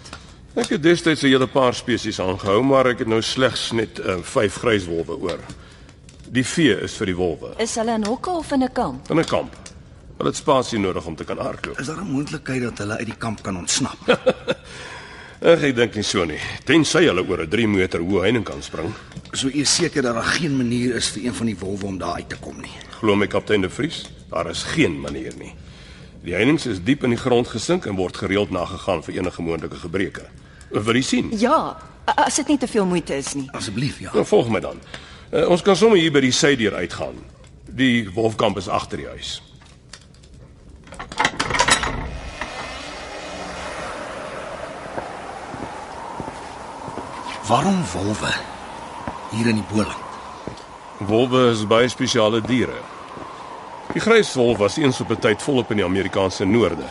Ek 0.55 0.68
het 0.68 0.82
destyds 0.82 1.22
'n 1.22 1.26
hele 1.26 1.46
paar 1.46 1.74
spesies 1.74 2.20
aangehou, 2.20 2.62
maar 2.62 2.86
ek 2.86 2.98
het 2.98 3.09
nou 3.09 3.22
slegs 3.22 3.70
net 3.72 3.98
uh, 3.98 4.16
vyf 4.22 4.55
gryswolwe 4.57 5.16
oor. 5.20 5.38
Die 6.30 6.44
vee 6.46 6.80
is 6.80 6.92
vir 6.94 7.07
die 7.07 7.16
wolwe 7.16 7.55
Is 7.59 7.74
hulle 7.74 7.92
in 7.94 8.05
hokke 8.07 8.30
of 8.30 8.53
in 8.53 8.62
'n 8.62 8.72
kamp? 8.72 9.11
in 9.11 9.18
'n 9.18 9.24
kamp. 9.24 9.55
Hulle 10.16 10.28
het 10.28 10.36
spasie 10.38 10.78
nodig 10.78 11.07
om 11.07 11.16
te 11.16 11.24
kan 11.24 11.38
hardloop. 11.38 11.78
Is 11.78 11.86
daar 11.86 11.96
'n 12.01 12.11
moontlikheid 12.12 12.62
dat 12.62 12.78
hulle 12.78 12.96
uit 12.96 13.07
die 13.07 13.16
kamp 13.16 13.42
kan 13.42 13.57
ontsnap? 13.57 13.98
Ek, 15.41 15.62
ek 15.70 15.76
dink 15.76 15.95
nie 15.97 16.05
so 16.05 16.24
nie. 16.28 16.38
Tensy 16.68 17.07
hulle 17.07 17.22
oor 17.24 17.41
'n 17.41 17.49
3 17.49 17.66
meter 17.66 18.01
hoë 18.01 18.22
heining 18.28 18.45
kan 18.45 18.62
spring. 18.62 18.93
so 19.32 19.49
u 19.49 19.61
is 19.61 19.74
seker 19.74 20.03
dat 20.03 20.14
daar 20.14 20.36
geen 20.36 20.57
manier 20.57 20.95
is 20.97 21.09
vir 21.09 21.24
een 21.24 21.34
van 21.34 21.47
die 21.47 21.57
wolwe 21.57 21.86
om 21.86 21.99
daar 21.99 22.14
uit 22.14 22.28
te 22.28 22.36
kom 22.36 22.61
nie. 22.61 22.72
Glo 23.01 23.16
my 23.16 23.26
kaptein 23.26 23.61
De 23.62 23.70
Vries, 23.70 24.05
Daar 24.30 24.51
is 24.51 24.62
geen 24.62 25.01
manier 25.01 25.32
nie. 25.38 25.55
Die 26.22 26.34
heininge 26.34 26.70
is 26.70 26.82
diep 26.84 27.03
in 27.05 27.11
die 27.11 27.18
grond 27.18 27.49
gesink 27.49 27.86
en 27.86 27.97
word 27.97 28.16
gereeld 28.16 28.51
nagegaan 28.51 29.03
vir 29.03 29.14
enige 29.14 29.43
moontlike 29.43 29.76
gebreke. 29.76 30.28
Wil 30.70 30.95
jy 30.95 31.03
sien? 31.03 31.32
Ja, 31.38 31.76
as 32.05 32.36
dit 32.36 32.47
nie 32.47 32.59
te 32.59 32.68
veel 32.68 32.86
moeite 32.86 33.16
is 33.16 33.34
nie. 33.34 33.49
Asseblief, 33.53 33.99
ja. 33.99 34.11
Nou 34.14 34.24
volg 34.24 34.49
my 34.49 34.61
dan. 34.61 34.78
Uh, 35.32 35.49
ons 35.49 35.62
kan 35.62 35.76
sommer 35.76 35.99
hier 35.99 36.12
by 36.12 36.20
die 36.20 36.32
sydeur 36.34 36.74
uitgaan. 36.74 37.16
Die 37.64 38.11
wolfkamp 38.14 38.59
is 38.59 38.68
agter 38.68 38.99
die 38.99 39.07
huis. 39.07 39.41
Waarom 47.51 47.80
wolwe 47.92 48.30
hier 49.30 49.46
in 49.46 49.57
die 49.59 49.64
Boland? 49.72 49.98
Wolwe 50.98 51.48
is 51.51 51.64
baie 51.66 51.88
spesiale 51.90 52.38
diere. 52.40 52.76
Die 53.90 54.03
gryswolf 54.05 54.61
was 54.61 54.76
eens 54.78 55.01
op 55.03 55.11
'n 55.11 55.18
tyd 55.18 55.42
volop 55.42 55.70
in 55.70 55.76
die 55.76 55.84
Amerikaanse 55.84 56.44
noorde, 56.44 56.86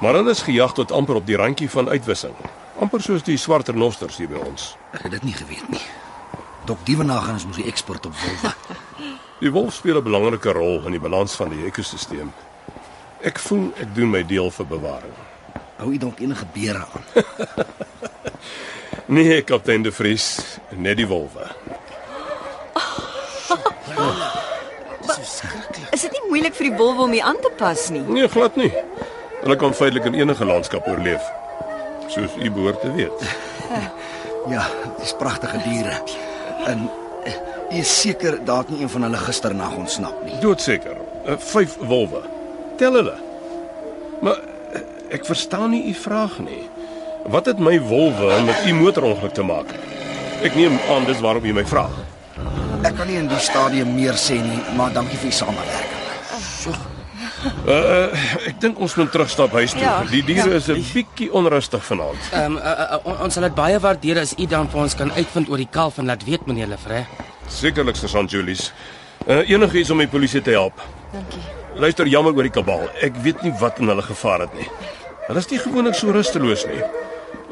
maar 0.00 0.14
hulle 0.14 0.30
is 0.30 0.42
gejag 0.42 0.72
tot 0.74 0.92
amper 0.92 1.14
op 1.14 1.26
die 1.26 1.36
randjie 1.36 1.70
van 1.70 1.88
uitwissing, 1.88 2.34
amper 2.78 3.00
soos 3.02 3.22
die 3.22 3.36
swart 3.36 3.68
renosters 3.68 4.16
hier 4.16 4.28
by 4.28 4.42
ons. 4.42 4.76
Ek 4.90 5.02
het 5.02 5.10
dit 5.10 5.22
nie 5.22 5.34
geweet 5.34 5.68
nie. 5.68 5.86
Dok 6.64 6.78
Dievenage 6.84 7.34
is 7.34 7.46
mos 7.46 7.56
die 7.56 7.70
ekspert 7.70 8.06
op 8.06 8.14
wolwe. 8.14 8.54
Die 9.40 9.52
wolf 9.52 9.74
speel 9.74 9.96
'n 9.96 10.02
belangrike 10.02 10.52
rol 10.52 10.86
in 10.86 10.90
die 10.90 11.00
balans 11.00 11.34
van 11.34 11.48
die 11.48 11.64
ekosisteem. 11.66 12.32
Ek 13.20 13.38
voel 13.38 13.72
ek 13.76 13.94
doen 13.94 14.10
my 14.10 14.26
deel 14.26 14.50
vir 14.50 14.66
bewaring. 14.66 15.14
Hou 15.76 15.92
jy 15.92 15.98
dalk 15.98 16.18
enige 16.18 16.46
beere 16.52 16.78
aan? 16.78 17.04
Nee, 19.06 19.42
kaptein 19.42 19.82
De 19.82 19.92
Vries, 19.92 20.38
net 20.76 20.96
die 20.96 21.06
wolwe. 21.06 21.48
Is 25.92 26.04
dit 26.06 26.12
nie 26.12 26.22
moeilik 26.28 26.54
vir 26.56 26.70
die 26.70 26.76
wolwe 26.78 27.06
om 27.06 27.12
hier 27.12 27.26
aan 27.28 27.40
te 27.42 27.50
pas 27.58 27.88
nie? 27.92 28.02
Nee, 28.08 28.28
glad 28.32 28.56
nie. 28.56 28.70
Hulle 29.42 29.56
kan 29.60 29.74
feitelik 29.76 30.06
in 30.08 30.16
enige 30.22 30.46
landskap 30.48 30.86
oorleef. 30.88 31.24
Soos 32.12 32.36
u 32.38 32.50
behoort 32.50 32.80
te 32.80 32.92
weet. 32.96 33.28
Ja, 34.50 34.64
dis 34.98 35.12
pragtige 35.14 35.60
diere. 35.62 36.00
En 36.66 36.88
eh, 37.24 37.34
jy 37.70 37.82
is 37.84 37.92
seker 38.00 38.40
daar 38.44 38.64
het 38.64 38.72
nie 38.74 38.80
een 38.82 38.90
van 38.90 39.06
hulle 39.06 39.20
gisternag 39.22 39.76
ontsnap 39.78 40.16
nie. 40.26 40.34
Doodseker. 40.42 40.98
Uh, 41.22 41.36
vyf 41.38 41.76
wolwe. 41.86 42.24
Tel 42.80 42.98
hulle. 42.98 43.14
Maar 44.26 44.40
uh, 44.42 44.82
ek 45.14 45.28
verstaan 45.30 45.70
nie 45.70 45.84
u 45.92 45.94
vraag 45.94 46.40
nie. 46.42 46.64
Wat 47.30 47.46
het 47.46 47.58
my 47.58 47.80
wolwe 47.80 48.40
met 48.46 48.66
u 48.66 48.72
motorongeluk 48.74 49.34
te 49.34 49.42
maak? 49.42 49.70
Ek 50.42 50.54
neem 50.58 50.78
aan 50.90 51.04
dis 51.06 51.20
waarom 51.22 51.44
u 51.44 51.52
my 51.54 51.64
vra. 51.66 51.86
Ek 52.82 52.96
kan 52.98 53.06
nie 53.06 53.16
in 53.20 53.28
die 53.30 53.38
stadium 53.38 53.92
meer 53.94 54.16
sê 54.18 54.40
nie, 54.42 54.58
maar 54.76 54.90
dankie 54.94 55.18
vir 55.20 55.30
die 55.30 55.36
samewerking. 55.36 56.00
Uh, 57.66 57.74
uh 57.74 58.48
ek 58.48 58.58
dink 58.62 58.78
ons 58.82 58.94
moet 58.98 59.10
terugstap 59.10 59.54
huis 59.58 59.72
toe. 59.74 59.82
Ja, 59.82 59.94
Die 60.10 60.22
diere 60.22 60.50
ja. 60.50 60.56
is 60.58 60.68
'n 60.70 60.82
bietjie 60.94 61.30
onrustig 61.32 61.82
vanaand. 61.84 62.18
Ehm 62.32 62.44
um, 62.52 62.56
uh, 62.58 62.62
uh, 62.94 62.98
on- 63.06 63.18
ons 63.26 63.34
sal 63.34 63.42
dit 63.42 63.54
baie 63.54 63.78
waardeer 63.78 64.18
as 64.18 64.34
u 64.38 64.46
dan 64.46 64.68
vir 64.70 64.80
ons 64.80 64.94
kan 64.94 65.10
uitvind 65.12 65.48
oor 65.50 65.56
die 65.56 65.68
kalf 65.70 65.98
en 65.98 66.06
laat 66.06 66.24
weet 66.24 66.46
meneer 66.46 66.66
Lefre. 66.66 67.04
Sekerlik 67.48 67.96
sergeant 67.96 68.30
Julius. 68.30 68.72
Uh 69.26 69.48
enigiets 69.50 69.90
om 69.90 69.98
die 69.98 70.08
polisie 70.08 70.42
te 70.42 70.50
help. 70.50 70.80
Dankie. 71.12 71.42
Luister 71.74 72.06
jammer 72.06 72.34
oor 72.34 72.42
die 72.42 72.50
kabal. 72.50 72.88
Ek 73.02 73.12
weet 73.22 73.42
nie 73.42 73.52
wat 73.60 73.78
in 73.78 73.88
hulle 73.88 74.02
gevaar 74.02 74.40
het 74.40 74.54
nie. 74.54 74.68
Hulle 75.26 75.38
is 75.38 75.48
nie 75.50 75.58
gewoonlik 75.58 75.94
so 75.94 76.10
rusteloos 76.10 76.66
nie. 76.66 76.82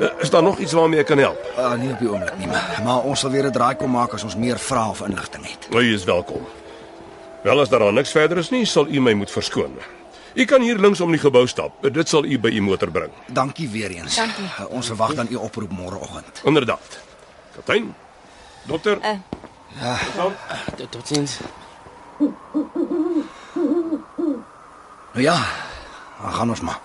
Uh, 0.01 0.09
is 0.19 0.31
daar 0.31 0.43
nog 0.43 0.59
iets 0.59 0.73
waarmee 0.73 1.01
ek 1.01 1.07
kan 1.07 1.19
help? 1.19 1.53
Uh, 1.59 1.73
nie 1.75 1.91
op 1.93 1.99
die 1.99 2.09
oomblik 2.09 2.39
nie, 2.39 2.47
maar, 2.47 2.81
maar 2.85 3.03
ons 3.05 3.21
sal 3.21 3.31
weer 3.31 3.45
'n 3.47 3.53
draai 3.53 3.75
kom 3.77 3.91
maak 3.91 4.13
as 4.15 4.23
ons 4.25 4.37
meer 4.37 4.59
vrae 4.59 4.89
of 4.89 5.01
inligting 5.01 5.45
het. 5.51 5.67
Nou, 5.71 5.83
U 5.83 5.95
is 5.95 6.05
welkom. 6.05 6.47
Wel 7.43 7.61
as 7.61 7.69
daar 7.69 7.93
niks 7.93 8.11
verder 8.11 8.39
is 8.39 8.51
nie, 8.51 8.65
sal 8.67 8.87
u 8.89 9.01
my 9.01 9.13
moet 9.13 9.31
verskoon. 9.31 9.77
U 10.35 10.45
kan 10.45 10.61
hier 10.63 10.79
links 10.79 11.01
om 11.01 11.11
die 11.11 11.21
gebou 11.21 11.47
stap. 11.47 11.83
Dit 11.93 12.09
sal 12.09 12.25
u 12.25 12.39
by 12.39 12.49
u 12.49 12.61
motor 12.63 12.91
bring. 12.91 13.11
Dankie 13.27 13.69
weer 13.69 13.91
eens. 13.91 14.17
Dankie. 14.17 14.45
Uh, 14.45 14.67
ons 14.71 14.87
verwag 14.87 15.15
dan 15.15 15.27
u 15.31 15.35
oproep 15.35 15.71
môreoggend. 15.71 16.41
Inderdaad. 16.45 16.99
Kaptein. 17.55 17.95
Dokter. 18.67 18.99
Uh, 18.99 19.09
Ja, 19.81 19.97
Tot 20.77 20.91
totsiens. 20.91 21.39
nou 25.13 25.23
ja, 25.25 25.39
dan 26.23 26.33
gaan 26.33 26.49
ons 26.49 26.61
maar. 26.61 26.81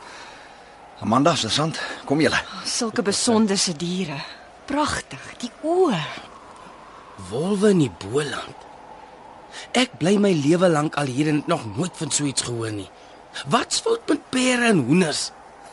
Amanda, 1.03 1.35
sergeant, 1.35 1.79
kom 2.05 2.21
julle. 2.23 2.39
sulke 2.65 3.01
besonderse 3.03 3.73
diere. 3.77 4.17
Pragtig, 4.65 5.19
die 5.41 5.51
oë. 5.63 5.99
Wolwe 7.29 7.69
in 7.75 7.79
die 7.83 7.91
Boland. 8.01 8.63
Ek 9.75 9.97
bly 9.99 10.15
my 10.19 10.31
lewe 10.35 10.67
lank 10.71 10.95
al 10.99 11.07
hier 11.11 11.27
en 11.31 11.41
het 11.43 11.47
nog 11.51 11.63
nooit 11.77 11.95
van 11.99 12.11
so 12.11 12.23
iets 12.27 12.41
gehoor 12.47 12.71
nie. 12.71 12.89
Wat's 13.51 13.79
fout 13.83 14.07
met 14.07 14.23
pere 14.31 14.69
en 14.71 14.81
hoenders? 14.87 15.31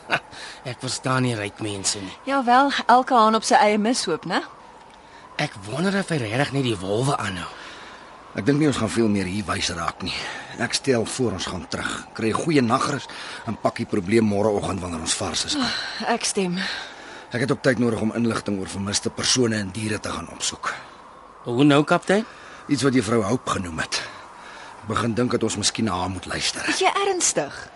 Ha, 0.09 0.19
Ek 0.67 0.79
verstaan 0.83 1.23
nie 1.23 1.35
ryk 1.35 1.59
mense 1.63 1.99
nie. 2.03 2.13
Ja 2.27 2.43
wel, 2.43 2.71
elke 2.91 3.15
haan 3.15 3.35
op 3.35 3.43
sy 3.47 3.55
eie 3.55 3.77
mishoop, 3.79 4.25
né? 4.27 4.41
Ek 5.39 5.55
wonder 5.69 5.95
of 5.99 6.09
hy 6.11 6.17
regtig 6.21 6.51
net 6.53 6.63
die 6.67 6.77
wolwe 6.79 7.15
aanhou. 7.17 7.47
Ek 8.33 8.45
dink 8.47 8.57
nie 8.57 8.67
ons 8.67 8.79
gaan 8.81 8.89
veel 8.89 9.09
meer 9.13 9.27
hier 9.29 9.45
wys 9.45 9.69
raak 9.77 10.01
nie. 10.01 10.13
Ek 10.61 10.73
stel 10.73 11.05
voor 11.05 11.35
ons 11.37 11.45
gaan 11.45 11.67
terug. 11.69 11.91
Kry 12.17 12.29
'n 12.29 12.41
goeie 12.43 12.61
nagrus 12.61 13.05
en 13.45 13.55
pak 13.55 13.75
die 13.77 13.85
probleem 13.85 14.25
môreoggend 14.25 14.81
wanneer 14.81 14.99
ons 15.01 15.13
vars 15.13 15.45
is. 15.45 15.57
Ek 16.07 16.25
stem. 16.25 16.57
Ek 17.31 17.41
het 17.41 17.51
ook 17.51 17.61
tyd 17.61 17.79
nodig 17.79 18.01
om 18.01 18.11
inligting 18.15 18.59
oor 18.59 18.67
vermiste 18.67 19.09
persone 19.09 19.55
en 19.55 19.69
diere 19.71 19.99
te 19.99 20.09
gaan 20.09 20.29
opsoek. 20.29 20.73
Hoe 21.43 21.63
nou, 21.63 21.83
kaptein? 21.83 22.25
Iets 22.67 22.83
wat 22.83 22.93
juffrou 22.93 23.21
Hope 23.23 23.49
genoem 23.49 23.79
het. 23.79 24.01
Ek 24.81 24.87
begin 24.87 25.13
dink 25.13 25.31
dat 25.31 25.43
ons 25.43 25.57
miskien 25.57 25.85
na 25.85 25.91
haar 25.91 26.09
moet 26.09 26.25
luister 26.25 26.69
Is 26.69 26.79
jy 26.79 26.91
ernstig? 27.07 27.69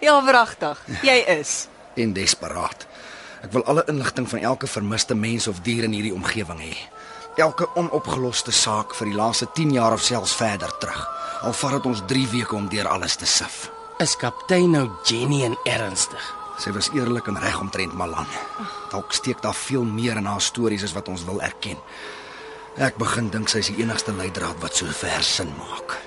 Ja, 0.00 0.22
wragtig. 0.24 0.78
Jy 1.02 1.24
is. 1.40 1.68
en 1.96 2.12
desperaat. 2.12 2.86
Ek 3.42 3.52
wil 3.52 3.64
alle 3.64 3.84
inligting 3.86 4.28
van 4.28 4.38
elke 4.38 4.66
vermiste 4.66 5.14
mens 5.14 5.46
of 5.46 5.60
dier 5.60 5.84
in 5.84 5.92
hierdie 5.92 6.14
omgewing 6.14 6.60
hê. 6.60 6.76
Elke 7.34 7.66
onopgeloste 7.74 8.52
saak 8.54 8.92
vir 8.94 9.08
die 9.10 9.16
laaste 9.18 9.48
10 9.58 9.72
jaar 9.74 9.96
of 9.96 10.02
selfs 10.06 10.36
verder 10.38 10.70
terug. 10.78 11.00
Al 11.42 11.56
vat 11.58 11.72
dit 11.74 11.88
ons 11.90 12.02
3 12.06 12.28
weke 12.30 12.54
om 12.54 12.68
deur 12.70 12.86
alles 12.86 13.16
te 13.18 13.26
sif. 13.26 13.72
Is 13.98 14.14
kaptein 14.16 14.70
nou 14.70 14.84
Jenny 15.02 15.42
en 15.42 15.56
ernstig? 15.66 16.22
Sy 16.62 16.70
was 16.70 16.92
eerlik 16.94 17.26
en 17.26 17.40
reg 17.42 17.58
omtrent 17.58 17.98
Malan. 17.98 18.30
Dalk 18.92 19.12
steek 19.18 19.42
daar 19.42 19.54
veel 19.58 19.82
meer 19.82 20.22
in 20.22 20.30
haar 20.30 20.42
stories 20.42 20.86
as 20.86 20.94
wat 20.94 21.10
ons 21.10 21.26
wil 21.26 21.42
erken. 21.42 21.80
Ek 22.78 23.02
begin 23.02 23.32
dink 23.34 23.50
sy 23.50 23.64
is 23.64 23.72
die 23.74 23.82
enigste 23.82 24.14
leidraad 24.14 24.62
wat 24.62 24.78
so 24.78 24.86
ver 24.86 25.22
sin 25.26 25.50
maak. 25.58 25.98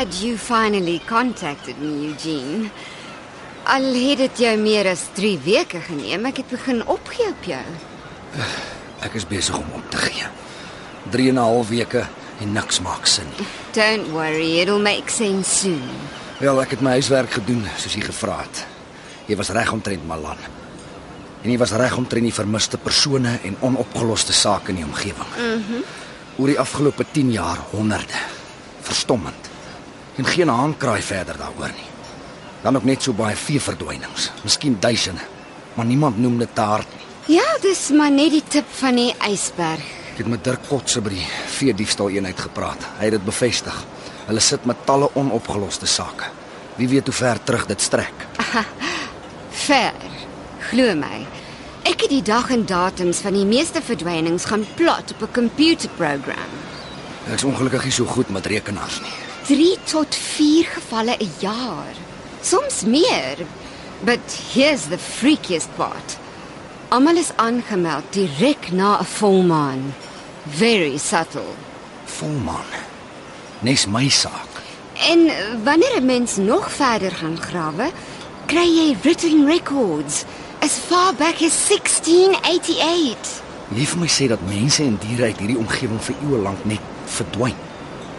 Glad 0.00 0.22
you 0.22 0.38
finally 0.38 0.98
contacted 1.06 1.78
me, 1.78 2.08
Eugene. 2.08 2.70
Al 3.64 3.84
het 3.92 4.18
dit 4.18 4.38
jou 4.46 4.52
meer 4.56 4.86
as 4.88 5.02
3 5.12 5.34
weke 5.44 5.80
geneem, 5.84 6.24
ek 6.30 6.40
het 6.40 6.48
begin 6.48 6.80
opgee 6.88 7.28
op 7.28 7.44
jou. 7.44 7.64
Ek 9.06 9.16
is 9.16 9.26
besig 9.28 9.58
om 9.58 9.68
op 9.76 9.90
te 9.92 10.00
gee. 10.00 10.28
3 11.12 11.28
en 11.28 11.34
'n 11.34 11.44
half 11.44 11.68
weke 11.68 12.06
en 12.40 12.52
niks 12.52 12.80
maak 12.80 13.06
sin 13.06 13.28
nie. 13.36 13.46
Don't 13.72 14.08
worry, 14.12 14.60
it'll 14.60 14.80
make 14.80 15.10
sense 15.10 15.48
soon. 15.60 15.84
Wel, 16.38 16.62
ek 16.62 16.70
het 16.70 16.80
my 16.80 16.96
huiswerk 16.96 17.32
gedoen 17.32 17.64
soos 17.76 17.94
jy 17.94 18.00
gevra 18.00 18.40
het. 18.40 18.64
Jy 19.26 19.36
was 19.36 19.52
reg 19.52 19.72
omtrent 19.72 20.06
Malan. 20.06 20.40
En 21.42 21.50
jy 21.50 21.58
was 21.58 21.72
reg 21.72 21.96
omtrent 21.96 22.24
die 22.24 22.34
vermiste 22.34 22.78
persone 22.78 23.38
en 23.44 23.56
onopgeloste 23.60 24.32
sake 24.32 24.68
in 24.68 24.76
die 24.76 24.84
omgewing. 24.84 25.28
Mhm. 25.36 25.76
Mm 25.76 25.84
Oor 26.36 26.46
die 26.46 26.60
afgelope 26.60 27.04
10 27.12 27.32
jaar 27.32 27.58
honderde. 27.70 28.16
Verstommend. 28.80 29.49
En 30.20 30.26
geen 30.26 30.48
haankraai 30.52 31.00
verder 31.02 31.38
daaroor 31.40 31.72
nie. 31.72 31.86
Dan 32.60 32.76
ook 32.76 32.84
net 32.84 33.02
so 33.02 33.16
baie 33.16 33.36
veeverdwynings, 33.36 34.26
miskien 34.44 34.76
duisende, 34.80 35.22
maar 35.74 35.86
niemand 35.88 36.18
noem 36.20 36.36
dit 36.38 36.58
hard 36.60 36.88
nie. 36.92 37.36
Ja, 37.38 37.46
dis 37.62 37.86
maar 37.96 38.10
net 38.12 38.34
die 38.34 38.42
tip 38.44 38.68
van 38.82 38.98
die 39.00 39.14
ysberg. 39.30 39.86
Ek 40.12 40.20
het 40.20 40.28
met 40.28 40.44
Dirk 40.44 40.66
Kotse 40.68 41.00
by 41.00 41.14
die 41.14 41.24
veediefstal 41.54 42.12
eenheid 42.12 42.40
gepraat. 42.40 42.84
Hy 42.98 43.08
het 43.08 43.16
dit 43.16 43.24
bevestig. 43.24 43.78
Hulle 44.26 44.42
sit 44.44 44.66
met 44.68 44.82
talle 44.84 45.08
onopgeloste 45.16 45.88
sake. 45.88 46.28
Wie 46.76 46.88
weet 46.90 47.08
hoe 47.08 47.16
ver 47.16 47.40
terug 47.44 47.64
dit 47.70 47.80
strek. 47.80 48.26
Ver. 49.64 49.96
Glo 50.68 50.92
my. 51.00 51.22
Ek 51.88 52.04
het 52.04 52.12
die 52.12 52.22
dag 52.26 52.52
en 52.52 52.66
datums 52.68 53.24
van 53.24 53.38
die 53.40 53.48
meeste 53.48 53.80
verdwynings 53.80 54.50
gaan 54.52 54.68
plot 54.76 55.16
op 55.16 55.22
'n 55.22 55.32
komputerprogram. 55.32 56.52
Ek's 57.32 57.44
ongelukkig 57.44 57.84
nie 57.84 57.92
so 57.92 58.04
goed 58.04 58.28
met 58.28 58.46
rekenaars 58.46 59.00
nie. 59.00 59.19
3 59.50 59.76
tot 59.84 60.14
4 60.14 60.64
gevalle 60.64 61.16
'n 61.18 61.30
jaar. 61.38 61.94
Soms 62.40 62.84
meer. 62.84 63.36
But 64.04 64.24
here's 64.52 64.82
the 64.82 64.98
freakiest 64.98 65.68
part. 65.76 66.18
Almal 66.88 67.16
is 67.16 67.32
aangemeld 67.36 68.04
direk 68.10 68.72
na 68.72 68.98
'n 69.00 69.04
volmaan. 69.04 69.94
Very 70.48 70.98
subtle. 70.98 71.52
Volmaan. 72.04 72.70
Nes 73.60 73.86
my 73.86 74.08
saak. 74.08 74.52
En 75.10 75.20
wanneer 75.64 76.00
'n 76.00 76.04
mens 76.04 76.36
nog 76.36 76.72
verder 76.72 77.10
gaan 77.10 77.42
grawe, 77.42 77.90
kry 78.46 78.68
jy 78.78 78.96
written 79.02 79.46
records 79.46 80.24
as 80.58 80.72
far 80.88 81.14
back 81.14 81.42
as 81.42 81.66
1688. 81.66 83.42
Jy 83.68 83.86
vir 83.86 83.98
my 83.98 84.08
sê 84.08 84.26
dat 84.28 84.48
mense 84.48 84.82
en 84.82 84.98
diere 85.06 85.22
uit 85.22 85.38
hierdie 85.38 85.58
omgewing 85.58 86.02
vir 86.02 86.14
eeue 86.22 86.38
lank 86.38 86.64
net 86.64 86.80
verdwyn. 87.04 87.69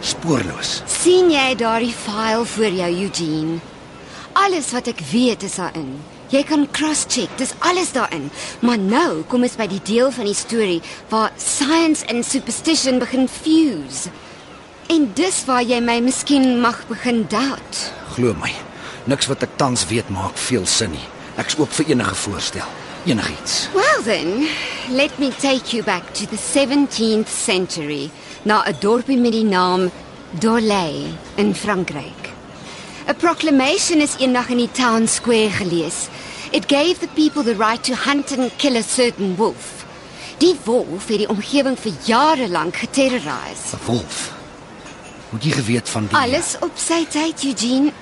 Spoorloos. 0.02 0.82
sien 0.90 1.30
jy 1.30 1.54
daardie 1.54 1.94
file 1.94 2.44
voor 2.44 2.74
jou, 2.74 2.90
Eugene? 3.04 3.60
Alles 4.32 4.72
wat 4.74 4.88
ek 4.90 4.98
weet 5.12 5.44
is 5.46 5.60
daarin. 5.60 5.92
Jy 6.32 6.40
kan 6.48 6.64
cross-check, 6.72 7.30
dis 7.38 7.52
alles 7.60 7.92
daarin. 7.94 8.30
Maar 8.64 8.80
nou 8.80 9.22
kom 9.30 9.44
ons 9.46 9.54
by 9.60 9.68
die 9.70 9.82
deel 9.86 10.10
van 10.10 10.26
die 10.26 10.34
storie 10.34 10.80
waar 11.12 11.30
science 11.38 12.02
en 12.10 12.24
superstition 12.24 12.98
begin 12.98 13.28
fuse. 13.28 14.10
En 14.90 15.06
dis 15.14 15.38
waar 15.46 15.62
jy 15.62 15.78
my 15.84 16.00
miskien 16.02 16.58
mag 16.60 16.80
begin 16.88 17.22
doubt. 17.30 17.82
Glo 18.16 18.34
my, 18.40 18.50
niks 19.06 19.28
wat 19.30 19.44
ek 19.46 19.54
tans 19.60 19.86
weet 19.92 20.08
maak 20.10 20.34
veel 20.48 20.66
sin 20.66 20.96
nie. 20.96 21.06
Ek's 21.38 21.54
oop 21.60 21.70
vir 21.78 21.92
enige 21.94 22.16
voorstel, 22.24 22.74
enigiets. 23.06 23.68
Well 23.76 24.02
then, 24.04 24.48
let 24.90 25.14
me 25.22 25.30
take 25.30 25.76
you 25.76 25.84
back 25.84 26.10
to 26.18 26.26
the 26.26 26.40
17th 26.40 27.28
century, 27.30 28.10
na 28.42 28.64
'n 28.64 28.76
dorpie 28.80 29.18
met 29.18 29.32
die 29.32 29.44
naam 29.44 29.90
Dorley 30.30 31.14
in 31.36 31.54
Frankryk. 31.54 32.30
A 33.08 33.14
proclamation 33.14 34.00
is 34.00 34.16
eendag 34.18 34.48
in 34.48 34.56
die 34.56 34.70
town 34.72 35.08
square 35.08 35.50
gelees. 35.50 36.08
It 36.50 36.68
gave 36.68 36.98
the 37.00 37.08
people 37.14 37.42
the 37.42 37.56
right 37.56 37.82
to 37.84 37.94
hunt 37.94 38.32
and 38.32 38.50
kill 38.56 38.76
a 38.76 38.82
certain 38.82 39.36
wolf. 39.36 39.84
Die 40.38 40.56
wolf 40.64 41.08
het 41.08 41.18
die 41.18 41.28
omgewing 41.28 41.78
vir 41.78 41.92
jare 42.04 42.48
lank 42.48 42.76
geterroriseer. 42.76 43.78
'n 43.78 43.84
Wolf. 43.86 44.32
Moet 45.30 45.44
jy 45.44 45.50
geweet 45.50 45.88
van 45.88 46.06
die 46.06 46.16
Alles 46.16 46.56
op 46.60 46.72
sy 46.74 47.06
tyd, 47.08 47.44
Eugene. 47.44 47.92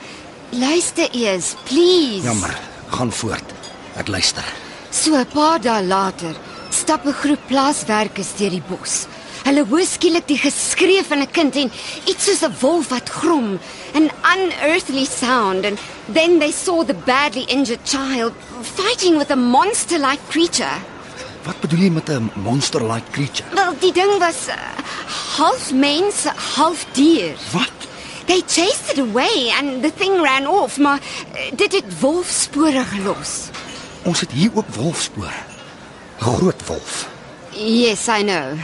Luister 0.51 1.09
eers, 1.13 1.55
please. 1.65 2.23
Jammer, 2.27 2.59
gaan 2.89 3.13
voort. 3.13 3.53
Ek 3.97 4.09
luister. 4.09 4.45
So 4.91 5.15
'n 5.15 5.27
paar 5.27 5.61
dae 5.61 5.83
later 5.83 6.35
stap 6.71 7.07
'n 7.07 7.13
groep 7.13 7.41
plaaswerkers 7.47 8.37
deur 8.37 8.51
die 8.51 8.63
bos. 8.69 9.07
Hulle 9.51 9.65
hoor 9.67 9.83
skielik 9.83 10.29
die 10.31 10.39
geskree 10.39 11.03
van 11.03 11.25
'n 11.25 11.31
kind 11.35 11.57
en 11.59 11.73
iets 12.07 12.25
soos 12.25 12.43
'n 12.47 12.55
wolf 12.61 12.89
wat 12.95 13.09
grom, 13.11 13.59
an 13.99 14.07
unearthly 14.35 15.05
sound 15.05 15.65
and 15.65 15.79
then 16.15 16.39
they 16.39 16.53
saw 16.53 16.85
the 16.85 16.95
badly 16.95 17.43
injured 17.49 17.83
child 17.85 18.33
fighting 18.63 19.19
with 19.19 19.31
a 19.31 19.37
monster-like 19.37 20.23
creature. 20.29 20.77
Wat 21.43 21.61
bedoel 21.61 21.81
jy 21.81 21.91
met 21.91 22.09
'n 22.09 22.31
monster-like 22.35 23.11
creature? 23.11 23.49
Wel, 23.55 23.75
die 23.81 23.93
ding 23.93 24.19
was 24.19 24.47
uh, 24.49 24.55
half 25.37 25.73
mens, 25.73 26.25
half 26.55 26.87
dier. 26.93 27.35
Wat? 27.51 27.79
They 28.27 28.43
chased 28.47 28.93
it 28.93 28.99
away 28.99 29.51
and 29.59 29.83
the 29.83 29.93
thing 29.97 30.23
ran 30.23 30.47
off, 30.47 30.79
maar 30.79 31.01
uh, 31.35 31.41
dit 31.57 31.73
het 31.73 32.01
wolfspore 32.01 32.85
gelos. 32.85 33.51
Ons 34.03 34.21
het 34.21 34.31
hier 34.31 34.51
ook 34.55 34.69
wolfspore. 34.75 35.43
'n 36.21 36.23
Groot 36.23 36.67
wolf. 36.67 37.09
Yes, 37.51 38.07
I 38.07 38.23
know. 38.23 38.55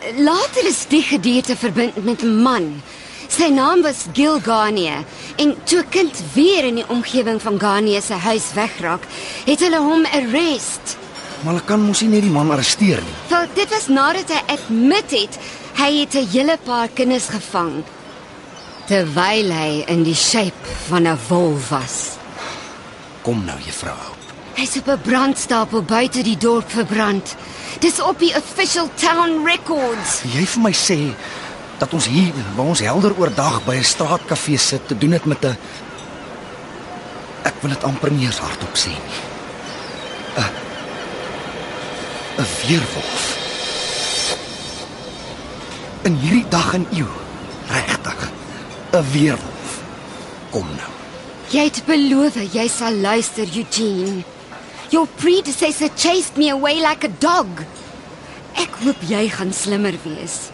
Later 0.00 0.64
is 0.64 0.86
die 0.88 1.02
gedierte 1.04 1.56
verbind 1.56 2.04
met 2.04 2.22
'n 2.22 2.42
man. 2.42 2.82
Sy 3.28 3.48
naam 3.48 3.82
was 3.82 4.06
Gil 4.12 4.40
Garnier 4.40 5.04
en 5.36 5.56
toe 5.64 5.82
'n 5.82 5.88
kind 5.88 6.22
weer 6.32 6.64
in 6.64 6.74
die 6.74 6.88
omgewing 6.88 7.42
van 7.42 7.60
Garnier 7.60 8.02
se 8.02 8.14
huis 8.14 8.52
wegraak, 8.54 9.02
het 9.44 9.60
hulle 9.60 9.78
hom 9.78 10.04
arrest. 10.04 10.96
Maar 11.42 11.52
hulle 11.52 11.64
kan 11.64 11.80
mos 11.80 12.00
nie 12.00 12.08
net 12.08 12.22
die 12.22 12.30
man 12.30 12.50
arresteer 12.50 13.02
nie. 13.02 13.14
Wel, 13.28 13.46
dit 13.54 13.68
was 13.68 13.86
nadat 13.88 14.28
hy 14.28 14.40
admit 14.46 15.10
het 15.10 15.38
hy 15.74 16.00
het 16.00 16.14
'n 16.14 16.28
hele 16.32 16.58
paar 16.64 16.88
kinders 16.88 17.28
gevang 17.28 17.84
terwyl 18.86 19.52
hy 19.52 19.84
in 19.86 20.02
die 20.02 20.14
shape 20.14 20.66
van 20.88 21.06
'n 21.06 21.18
wolf 21.28 21.68
was. 21.68 22.16
Kom 23.22 23.44
nou, 23.44 23.58
juffrou. 23.58 23.96
Hy's 24.54 24.76
op 24.76 24.88
'n 24.88 25.00
brandstapel 25.02 25.82
buite 25.82 26.22
die 26.22 26.36
dorp 26.36 26.70
verbrand. 26.70 27.36
Dis 27.78 28.00
op 28.02 28.18
die 28.18 28.34
official 28.36 28.90
town 28.94 29.46
records. 29.46 30.20
Jy 30.34 30.44
vir 30.46 30.62
my 30.62 30.72
sê 30.74 30.98
dat 31.78 31.94
ons 31.96 32.06
hier 32.10 32.34
waar 32.56 32.66
ons 32.74 32.82
helder 32.84 33.14
oordag 33.16 33.62
by 33.64 33.76
'n 33.78 33.84
straatkafee 33.84 34.58
sit 34.58 34.88
te 34.88 34.98
doen 34.98 35.12
het 35.12 35.24
met 35.24 35.44
'n 35.44 35.56
Ek 37.42 37.54
wil 37.62 37.70
dit 37.70 37.84
amper 37.84 38.10
nie 38.12 38.26
eens 38.26 38.38
hardop 38.38 38.74
sê 38.76 38.88
nie. 38.88 39.20
'n 40.36 40.50
'n 42.42 42.46
weerwolf. 42.66 43.24
In 46.02 46.14
hierdie 46.16 46.48
dag 46.48 46.74
en 46.74 46.86
eeu, 46.90 47.08
regtig. 47.68 48.30
'n 48.92 49.04
Weerwolf. 49.12 49.70
Kom 50.50 50.66
nou. 50.76 50.90
Jy 51.50 51.64
het 51.64 51.82
beloof 51.86 52.34
jy 52.52 52.68
sal 52.68 52.94
luister, 52.94 53.46
Eugene. 53.56 54.24
Your 54.90 55.06
predecessor 55.06 55.88
chased 55.94 56.36
me 56.36 56.50
away 56.50 56.80
like 56.82 57.04
a 57.04 57.12
dog. 57.22 57.62
Ek 58.58 58.74
hoop 58.82 58.98
jy 59.06 59.28
gaan 59.30 59.52
slimmer 59.54 59.94
wees. 60.02 60.50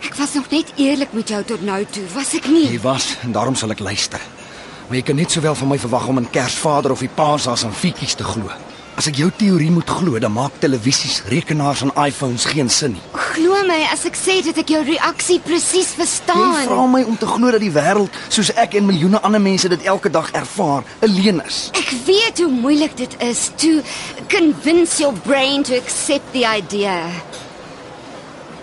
Ek 0.00 0.16
was 0.16 0.32
nog 0.38 0.48
net 0.52 0.72
eerlik 0.80 1.12
met 1.12 1.28
jou 1.28 1.42
tot 1.44 1.60
nou 1.64 1.82
toe, 1.92 2.04
was 2.14 2.32
ek 2.38 2.48
nie? 2.48 2.64
Jy 2.72 2.80
was 2.80 3.10
en 3.26 3.36
daarom 3.36 3.56
sal 3.60 3.76
ek 3.76 3.84
luister. 3.84 4.20
Maar 4.88 4.98
jy 5.00 5.04
kan 5.10 5.20
net 5.20 5.36
sowel 5.36 5.56
van 5.60 5.68
my 5.68 5.78
verwag 5.80 6.08
om 6.08 6.22
in 6.22 6.30
Kersvader 6.32 6.96
of 6.96 7.04
die 7.04 7.12
Paashaas 7.12 7.66
en 7.68 7.76
fietjies 7.76 8.16
te 8.16 8.24
glo. 8.24 8.48
As 8.94 9.08
ek 9.10 9.16
jou 9.18 9.26
teorie 9.34 9.72
moet 9.74 9.88
glo, 9.90 10.20
dan 10.22 10.30
maak 10.36 10.54
televisies, 10.62 11.16
rekenaars 11.26 11.80
en 11.82 11.90
iPhones 11.98 12.44
geen 12.46 12.68
sin 12.70 12.92
nie. 12.94 13.00
Glo 13.34 13.58
my 13.66 13.80
as 13.90 14.04
ek 14.06 14.14
sê 14.14 14.36
dat 14.46 14.60
ek 14.62 14.70
jou 14.70 14.82
reaksie 14.86 15.40
presies 15.42 15.90
Jy 15.90 15.98
verstaan. 15.98 16.52
vra 16.68 16.86
my 16.86 17.02
om 17.02 17.16
te 17.18 17.26
glo 17.26 17.50
dat 17.50 17.60
die 17.60 17.72
wêreld, 17.74 18.14
soos 18.30 18.52
ek 18.54 18.76
en 18.78 18.86
miljoene 18.86 19.18
ander 19.26 19.42
mense 19.42 19.68
dit 19.68 19.82
elke 19.90 20.10
dag 20.14 20.30
ervaar, 20.38 20.84
'n 21.02 21.10
leuen 21.10 21.42
is. 21.44 21.70
Ek 21.74 21.90
weet 22.06 22.38
hoe 22.38 22.50
moeilik 22.50 22.96
dit 22.96 23.16
is 23.18 23.50
to 23.56 23.82
convince 24.30 24.98
your 25.02 25.14
brain 25.26 25.62
to 25.64 25.74
accept 25.74 26.30
the 26.32 26.46
idea. 26.46 27.10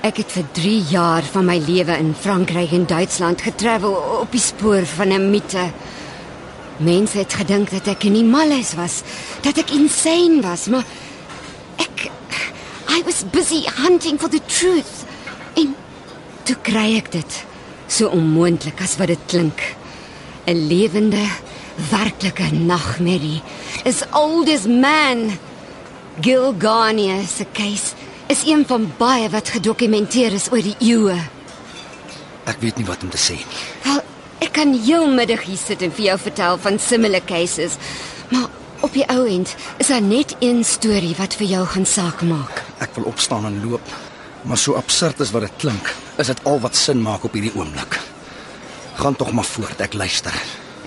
Ek 0.02 0.18
het 0.18 0.32
vir 0.32 0.45
3 0.53 0.82
jaar 0.90 1.22
van 1.24 1.45
my 1.45 1.58
lewe 1.60 1.98
in 1.98 2.16
Frankryk 2.20 2.72
en 2.72 2.86
Duitsland 2.86 3.41
getravel 3.41 3.91
op 4.22 4.32
die 4.32 4.40
spoor 4.41 4.86
van 4.86 5.12
'n 5.12 5.30
mite. 5.30 5.72
Mense 6.82 7.22
het 7.22 7.34
gedink 7.34 7.70
dat 7.70 7.88
ek 7.88 8.08
in 8.10 8.18
die 8.18 8.26
malles 8.26 8.74
was, 8.78 9.02
dat 9.45 9.58
ek 9.62 9.74
insane 9.76 10.41
was, 10.45 10.68
maar 10.74 10.86
ek 11.82 12.10
I 12.91 13.03
was 13.06 13.24
busy 13.24 13.64
hunting 13.78 14.18
for 14.20 14.30
the 14.30 14.41
truth. 14.48 15.06
En 15.56 15.76
toe 16.44 16.58
kry 16.66 16.98
ek 16.98 17.12
dit, 17.14 17.38
so 17.88 18.12
onmoontlik 18.12 18.82
as 18.84 18.98
wat 18.99 19.14
dit 19.14 19.24
klink. 19.32 19.62
'n 20.45 20.68
Lewende, 20.68 21.24
werklike 21.91 22.52
nagmerrie. 22.52 23.41
As 23.86 24.03
old 24.12 24.49
as 24.49 24.66
man. 24.66 25.38
Gil 26.20 26.56
Garnier 26.60 27.24
se 27.28 27.45
case 27.53 27.94
is 28.28 28.44
een 28.45 28.66
van 28.68 28.91
baie 28.98 29.30
wat 29.30 29.49
gedokumenteer 29.49 30.34
is 30.34 30.49
oor 30.52 30.62
die 30.62 30.76
eeue. 30.80 31.18
Ek 32.45 32.60
weet 32.60 32.78
nie 32.78 32.86
wat 32.86 33.03
om 33.03 33.10
te 33.10 33.20
sê 33.20 33.38
nie. 33.40 33.62
Wel, 33.84 34.02
ek 34.41 34.55
kan 34.57 34.73
heel 34.73 35.05
middag 35.07 35.45
hier 35.45 35.59
sit 35.59 35.84
en 35.85 35.93
vir 35.93 36.11
jou 36.11 36.18
vertel 36.19 36.57
van 36.63 36.80
similar 36.81 37.22
cases, 37.26 37.77
maar 38.34 38.49
op 38.81 38.93
die 38.97 39.05
ou 39.13 39.26
end 39.30 39.53
is 39.77 39.91
daar 39.93 40.01
net 40.01 40.34
een 40.39 40.63
storie 40.65 41.13
wat 41.19 41.38
vir 41.38 41.47
jou 41.53 41.65
gaan 41.76 41.85
saak 41.85 42.23
maak. 42.26 42.63
Ek 42.81 42.95
wil 42.97 43.05
opstaan 43.11 43.45
en 43.45 43.61
loop. 43.61 43.93
Maar 44.41 44.57
so 44.57 44.73
absurd 44.73 45.22
as 45.22 45.31
wat 45.35 45.45
dit 45.45 45.59
klink, 45.61 45.93
is 46.18 46.31
dit 46.31 46.43
al 46.49 46.57
wat 46.63 46.76
sin 46.76 47.01
maak 47.01 47.27
op 47.27 47.38
hierdie 47.38 47.53
oomblik. 47.53 47.99
Gaan 48.97 49.15
tog 49.15 49.31
maar 49.38 49.45
voort, 49.45 49.81
ek 49.81 49.93
luister. 49.93 50.34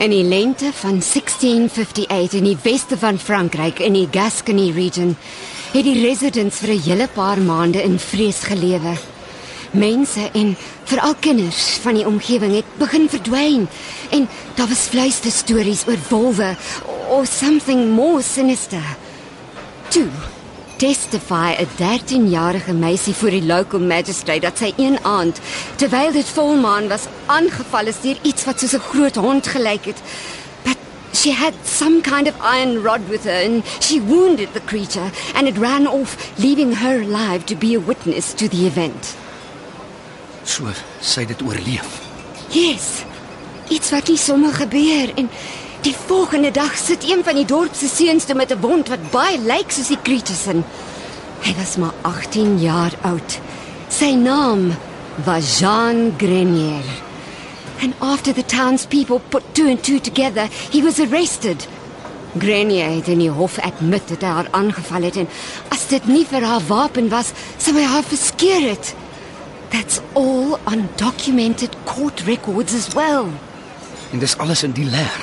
In 0.02 0.10
die 0.10 0.24
lente 0.26 0.72
van 0.74 0.98
1658 0.98 2.40
in 2.40 2.48
die 2.51 2.59
weste 2.64 2.98
van 2.98 3.18
Frankryk 3.22 3.78
in 3.78 3.94
die 3.94 4.09
Gascony 4.10 4.72
region 4.74 5.14
het 5.70 5.86
die 5.86 6.01
residents 6.02 6.59
vir 6.59 6.74
'n 6.74 6.82
hele 6.82 7.09
paar 7.09 7.39
maande 7.39 7.82
in 7.82 7.98
vrees 7.98 8.43
gelewe. 8.43 8.98
Mense 9.75 10.31
en 10.33 10.57
veral 10.85 11.15
kinders 11.19 11.79
van 11.83 11.95
die 11.99 12.07
omgewing 12.07 12.55
het 12.55 12.77
begin 12.79 13.09
verdwyn 13.11 13.65
en 14.15 14.29
daar 14.55 14.69
was 14.71 14.87
fluisterstories 14.93 15.83
oor 15.91 15.99
wolwe 16.09 16.53
or 17.11 17.27
something 17.27 17.91
more 17.91 18.23
sinister. 18.23 18.85
Toe 19.89 20.07
testify 20.77 21.55
'n 21.59 21.69
13-jarige 21.79 22.73
meisie 22.73 23.15
voor 23.15 23.31
die 23.31 23.47
local 23.47 23.81
magistrate 23.81 24.41
dat 24.41 24.59
sy 24.59 24.73
een 24.77 24.99
aand 25.03 25.41
terwyl 25.77 26.13
dit 26.13 26.29
volmaan 26.29 26.89
was 26.89 27.07
aangeval 27.27 27.87
is 27.87 28.01
deur 28.01 28.19
iets 28.23 28.45
wat 28.45 28.61
soos 28.61 28.75
'n 28.75 28.89
groot 28.91 29.17
hond 29.17 29.47
gelyk 29.47 29.85
het. 29.85 30.01
But 30.63 30.77
she 31.13 31.33
had 31.33 31.55
some 31.65 32.01
kind 32.01 32.29
of 32.29 32.35
iron 32.59 32.83
rod 32.83 33.01
with 33.09 33.25
her 33.25 33.45
and 33.45 33.65
she 33.81 34.01
wounded 34.01 34.49
the 34.53 34.65
creature 34.65 35.11
and 35.35 35.49
it 35.49 35.59
ran 35.59 35.87
off 35.87 36.17
leaving 36.37 36.77
her 36.77 37.03
alive 37.03 37.45
to 37.45 37.57
be 37.57 37.75
a 37.77 37.87
witness 37.87 38.35
to 38.35 38.49
the 38.49 38.67
event. 38.67 39.24
So, 40.45 40.69
sy 41.01 41.25
dit 41.25 41.43
oorleef. 41.43 42.01
Yes. 42.53 43.05
Iets 43.73 43.91
wat 43.95 44.11
nie 44.12 44.19
sommer 44.21 44.53
gebeur 44.53 45.12
en 45.16 45.31
die 45.85 45.95
volgende 46.07 46.51
dag 46.53 46.77
sit 46.77 47.05
een 47.09 47.25
van 47.25 47.37
die 47.41 47.49
dorp 47.49 47.75
se 47.77 47.89
seuns 47.89 48.25
toe 48.29 48.37
met 48.37 48.53
'n 48.53 48.61
wond 48.61 48.89
wat 48.89 49.11
baie 49.11 49.39
lyk 49.39 49.71
soos 49.73 49.89
die 49.89 50.03
creatures 50.03 50.47
in. 50.47 50.65
Hy 51.41 51.55
was 51.57 51.77
maar 51.77 51.95
18 52.03 52.61
jaar 52.61 52.93
oud. 53.03 53.41
Sy 53.89 54.12
naam 54.15 54.77
was 55.25 55.59
Jean 55.59 56.15
Grenier. 56.19 56.85
And 57.83 57.95
after 58.01 58.33
the 58.33 58.45
townspeople 58.45 59.21
put 59.29 59.43
two 59.55 59.69
and 59.69 59.83
two 59.83 60.01
together, 60.01 60.49
he 60.71 60.83
was 60.83 61.01
arrested. 61.01 61.69
Grenier 62.39 62.91
het 62.91 63.09
in 63.09 63.19
die 63.19 63.31
hof 63.31 63.59
admit 63.59 64.09
dat 64.09 64.21
hy 64.21 64.29
haar 64.29 64.49
aangeval 64.51 65.03
het 65.03 65.16
en 65.16 65.29
as 65.69 65.87
dit 65.89 66.07
nie 66.07 66.27
vir 66.27 66.43
haar 66.43 66.62
wapen 66.66 67.09
was, 67.09 67.33
sou 67.59 67.77
hy 67.77 67.85
haar 67.85 68.03
verskeur 68.03 68.69
het. 68.71 68.95
That's 69.75 70.01
all 70.13 70.59
undocumented 70.67 71.75
court 71.85 72.23
records 72.27 72.75
as 72.75 72.95
well. 72.95 73.27
En 74.13 74.19
dis 74.19 74.37
alles 74.39 74.63
in 74.63 74.71
die 74.71 74.85
leer. 74.85 75.19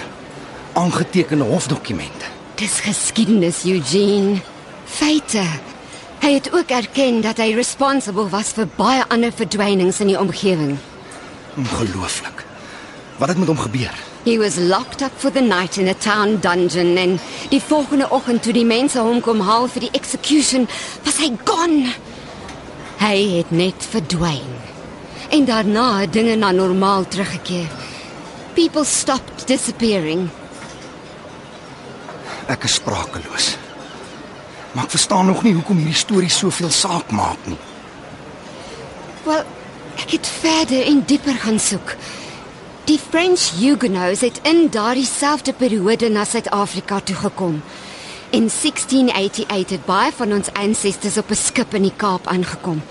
Aangetekende 0.73 1.43
hofdokumente. 1.43 2.27
Dis 2.55 2.79
geskiedenis, 2.79 3.63
Eugene. 3.63 4.41
Feite. 4.85 5.45
Hy 6.19 6.33
het 6.33 6.51
ook 6.51 6.67
erken 6.67 7.21
dat 7.23 7.39
hy 7.39 7.53
responsible 7.55 8.27
was 8.29 8.51
vir 8.57 8.67
baie 8.75 9.07
ander 9.07 9.31
verdwynings 9.31 10.03
in 10.03 10.11
die 10.11 10.19
omgewing. 10.19 10.75
Ongelooflik. 11.55 12.43
Wat 13.23 13.31
het 13.31 13.39
met 13.39 13.47
hom 13.47 13.63
gebeur? 13.69 13.95
He 14.27 14.35
was 14.37 14.59
locked 14.59 15.01
up 15.01 15.15
for 15.15 15.31
the 15.31 15.41
night 15.41 15.77
in 15.77 15.87
a 15.87 15.95
town 15.95 16.41
dungeon 16.43 16.97
en 16.97 17.19
die 17.49 17.63
volgende 17.63 18.11
oggend 18.11 18.43
toe 18.43 18.53
die 18.53 18.67
mense 18.67 18.99
hom 18.99 19.23
kom 19.23 19.39
haal 19.39 19.71
vir 19.71 19.87
die 19.87 19.95
execution, 19.95 20.67
was 21.07 21.23
hy 21.23 21.31
gone. 21.47 21.95
Hy 23.01 23.17
het 23.37 23.49
net 23.51 23.85
verdwyn. 23.89 24.51
En 25.33 25.45
daarna 25.45 25.99
het 26.03 26.13
dinge 26.13 26.35
na 26.35 26.51
normaal 26.51 27.07
teruggekeer. 27.07 27.67
People 28.53 28.85
stopped 28.85 29.47
disappearing. 29.47 30.27
Ek 32.45 32.63
is 32.63 32.77
sprakeloos. 32.77 33.55
Maar 34.71 34.85
ek 34.85 34.93
verstaan 34.93 35.25
nog 35.25 35.41
nie 35.43 35.53
hoekom 35.57 35.81
hierdie 35.81 35.97
storie 35.97 36.29
soveel 36.29 36.69
saak 36.69 37.09
maak 37.11 37.41
nie. 37.49 37.57
Wel, 39.25 39.43
ek 40.03 40.17
het 40.19 40.29
verder 40.41 40.85
en 40.85 41.01
dieper 41.05 41.39
gaan 41.41 41.59
soek. 41.59 41.95
Die 42.85 42.99
French 42.99 43.49
Huguenots 43.57 44.21
het 44.21 44.39
in 44.47 44.67
daardie 44.69 45.07
selfde 45.07 45.53
periode 45.53 46.09
na 46.09 46.25
Suid-Afrika 46.25 46.99
toe 46.99 47.15
gekom. 47.15 47.61
In 48.31 48.47
1688 48.61 49.75
het 49.75 49.85
baie 49.85 50.11
van 50.15 50.31
ons 50.33 50.47
ancestors 50.53 51.17
op 51.17 51.29
'n 51.29 51.35
skip 51.35 51.73
in 51.73 51.81
die 51.81 51.95
Kaap 51.95 52.27
aangekom. 52.27 52.81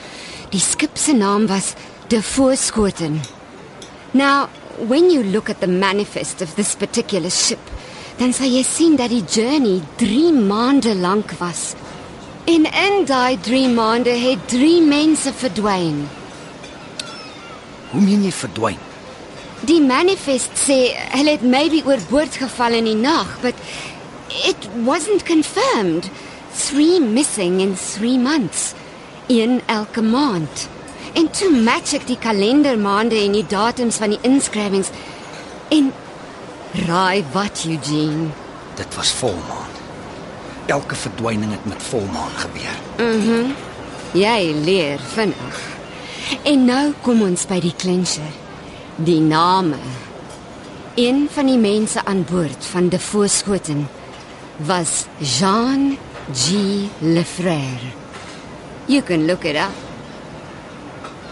Die 0.51 0.61
skip 0.61 0.97
se 0.97 1.13
naam 1.13 1.47
was 1.47 1.73
De 2.07 2.23
Voorschoten. 2.23 3.21
Now, 4.11 4.49
when 4.87 5.11
you 5.11 5.25
look 5.25 5.49
at 5.49 5.61
the 5.61 5.69
manifest 5.69 6.43
of 6.43 6.55
this 6.55 6.75
particular 6.75 7.31
ship, 7.31 7.59
dan 8.17 8.33
sal 8.33 8.47
jy 8.47 8.63
sien 8.63 8.97
dat 8.97 9.09
die 9.09 9.25
journey 9.25 9.81
3 9.97 10.33
maande 10.33 10.95
lank 10.95 11.33
was. 11.39 11.73
En 12.45 12.65
in 12.65 13.05
daai 13.05 13.39
3 13.41 13.69
maande 13.69 14.11
het 14.11 14.49
3 14.49 14.83
mense 14.83 15.33
verdwyn. 15.33 16.09
Hoe 17.91 18.01
meen 18.01 18.23
jy 18.23 18.33
verdwyn? 18.33 18.79
Die 19.61 19.81
manifest 19.81 20.51
sê 20.69 20.97
hulle 21.11 21.31
het 21.31 21.43
maybe 21.43 21.83
oorboord 21.85 22.35
geval 22.35 22.73
in 22.73 22.85
die 22.85 22.95
nag, 22.95 23.39
but 23.41 23.55
it 24.31 24.69
wasn't 24.85 25.25
confirmed. 25.25 26.11
3 26.53 27.01
missing 27.01 27.61
in 27.61 27.75
3 27.75 28.19
months. 28.19 28.73
Een 29.27 29.61
elke 29.67 30.03
maand. 30.03 30.69
En 31.13 31.31
toe 31.31 31.51
match 31.51 31.95
ek 31.95 32.07
die 32.07 32.19
kalendermaande 32.19 33.19
en 33.19 33.33
die 33.35 33.47
datums 33.47 33.99
van 34.03 34.15
die 34.15 34.23
inskrywings. 34.27 34.91
En 35.69 35.93
raai 36.87 37.25
wat, 37.33 37.65
Eugene? 37.67 38.31
Dit 38.75 38.95
was 38.95 39.11
volmaan. 39.11 39.71
Elke 40.67 40.95
verdwyning 40.95 41.51
het 41.51 41.65
met 41.65 41.83
volmaan 41.83 42.37
gebeur. 42.37 42.79
Mhm. 42.97 43.41
Mm 43.41 43.55
Jy 44.13 44.55
leer 44.65 44.99
vinnig. 44.99 45.59
En 46.43 46.65
nou 46.65 46.93
kom 47.01 47.23
ons 47.23 47.45
by 47.47 47.61
die 47.63 47.75
clincher. 47.79 48.33
Die 48.97 49.21
name. 49.21 49.79
Een 50.99 51.29
van 51.31 51.47
die 51.47 51.59
mense 51.59 52.03
aan 52.05 52.25
boord 52.31 52.67
van 52.73 52.89
De 52.89 52.99
Voorschoten 52.99 53.87
was 54.67 55.09
Jean 55.21 55.97
G. 56.33 56.89
Lefrère. 57.01 57.93
You 58.87 59.03
can 59.03 59.27
look 59.27 59.45
it 59.45 59.57
up. 59.57 59.73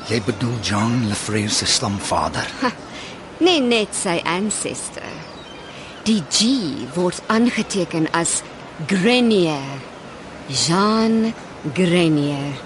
Jy 0.08 0.20
bedoel 0.24 0.56
Jean 0.62 1.08
Lefrère 1.08 1.52
se 1.52 1.66
stamvader. 1.66 2.46
Nee, 3.38 3.60
net 3.60 3.92
sy 3.94 4.16
ancestor. 4.24 5.04
Die 6.08 6.22
G 6.32 6.88
word 6.96 7.20
aangeteken 7.28 8.08
as 8.16 8.40
Grenier. 8.88 9.62
Jean 10.48 11.34
Grenier 11.76 12.56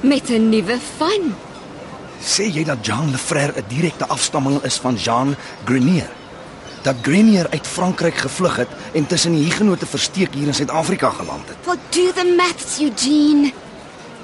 met 0.00 0.30
'n 0.30 0.48
nuwe 0.48 0.78
van. 0.96 1.34
Sê 2.20 2.48
jy 2.48 2.64
dat 2.64 2.82
Jean 2.82 3.10
Lefrère 3.10 3.52
'n 3.56 3.68
direkte 3.68 4.06
afstammeling 4.06 4.62
is 4.62 4.76
van 4.76 4.94
Jean 4.94 5.36
Grenier? 5.64 6.10
Dat 6.86 6.94
Grenier 7.02 7.46
uit 7.50 7.66
Frankryk 7.66 8.14
gevlug 8.14 8.56
het 8.56 8.68
en 8.92 9.06
tussen 9.06 9.32
die 9.32 9.44
Hugenote 9.44 9.86
versteek 9.86 10.34
hier 10.34 10.46
in 10.46 10.54
Suid-Afrika 10.54 11.10
geland 11.10 11.48
het. 11.48 11.56
Well, 11.64 11.78
do 11.90 12.12
the 12.12 12.34
maths, 12.36 12.80
Eugene. 12.80 13.52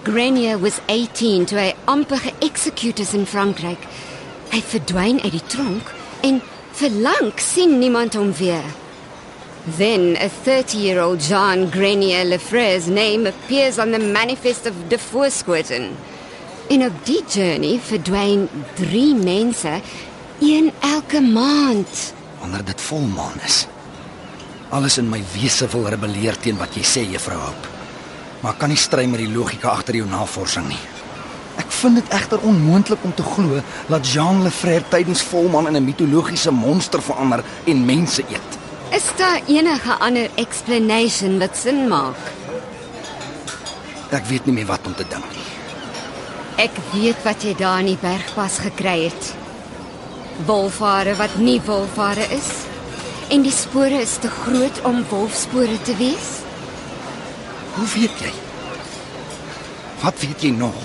Grenier 0.03 0.61
was 0.61 0.79
18 0.87 1.45
toe 1.45 1.59
hy 1.59 1.73
amper 1.85 2.23
geëxecute 2.23 3.03
is 3.03 3.17
in 3.19 3.27
Frankryk. 3.27 3.83
Hy 4.55 4.63
verdwyn 4.75 5.19
uit 5.25 5.35
die 5.35 5.43
tronk 5.47 5.91
en 6.23 6.39
vir 6.79 6.95
lank 7.03 7.43
sien 7.43 7.81
niemand 7.83 8.15
hom 8.15 8.31
weer. 8.39 8.71
Then 9.77 10.15
a 10.23 10.31
30-year-old 10.47 11.27
John 11.27 11.67
Grenier 11.75 12.25
Lefrere's 12.31 12.87
name 12.87 13.27
appears 13.27 13.83
on 13.83 13.91
the 13.91 13.99
manifest 13.99 14.71
of 14.71 14.87
De 14.89 15.03
Voorschoten. 15.11 15.91
En 16.71 16.87
op 16.87 17.05
die 17.11 17.25
journey 17.27 17.81
verdwyn 17.83 18.49
3 18.79 19.15
mense, 19.15 19.81
een 20.39 20.71
elke 20.79 21.21
maand. 21.21 22.13
Wanneer 22.43 22.65
dit 22.67 22.81
volmaan 22.91 23.39
is. 23.47 23.67
Alles 24.75 24.99
in 24.99 25.11
my 25.13 25.21
wese 25.33 25.69
wil 25.71 25.87
rebelleer 25.93 26.37
teen 26.43 26.59
wat 26.59 26.75
jy 26.75 26.83
sê, 26.83 27.05
juffrou 27.07 27.39
Hope. 27.39 27.71
Maar 28.43 28.57
ek 28.57 28.59
kan 28.65 28.73
nie 28.73 28.81
stry 28.81 29.05
met 29.07 29.23
die 29.23 29.31
logika 29.31 29.71
agter 29.71 30.01
jou 30.01 30.09
navorsing 30.11 30.67
nie. 30.67 30.81
Ek 31.61 31.71
vind 31.77 32.01
dit 32.01 32.15
egter 32.17 32.43
onmoontlik 32.49 33.05
om 33.07 33.13
te 33.15 33.23
glo 33.23 33.61
dat 33.93 34.09
Jean 34.09 34.43
Lefrère 34.43 34.83
tydens 34.91 35.23
volmaan 35.23 35.69
in 35.71 35.77
'n 35.77 35.85
mitologiese 35.85 36.51
monster 36.51 37.03
verander 37.03 37.45
en 37.65 37.85
mense 37.85 38.23
eet. 38.29 38.51
Is 38.91 39.05
daar 39.17 39.41
enige 39.47 39.93
ander 39.99 40.31
explanation 40.35 41.39
wat 41.39 41.57
sin 41.57 41.89
maak? 41.89 42.19
Ek 44.11 44.27
weet 44.27 44.47
nie 44.47 44.55
meer 44.55 44.67
wat 44.67 44.87
om 44.87 44.95
te 44.95 45.05
dink 45.09 45.25
nie. 45.33 45.47
Ek 46.57 46.75
weet 46.93 47.23
wat 47.25 47.43
jy 47.43 47.55
daar 47.57 47.79
in 47.81 47.87
die 47.87 48.01
bergpas 48.01 48.59
gekry 48.59 49.05
het. 49.05 49.42
Wolfare 50.47 51.15
wat 51.17 51.37
nie 51.39 51.61
wolfare 51.67 52.27
is. 52.35 52.51
En 53.29 53.43
die 53.43 53.53
spore 53.55 54.01
is 54.01 54.17
te 54.21 54.29
groot 54.29 54.83
om 54.89 55.05
wolfspore 55.09 55.79
te 55.83 55.97
wees. 55.97 56.31
Hoe 57.75 57.87
weet 57.95 58.19
jy? 58.21 58.33
Wat 60.03 60.19
weet 60.21 60.43
jy 60.43 60.51
nog? 60.51 60.77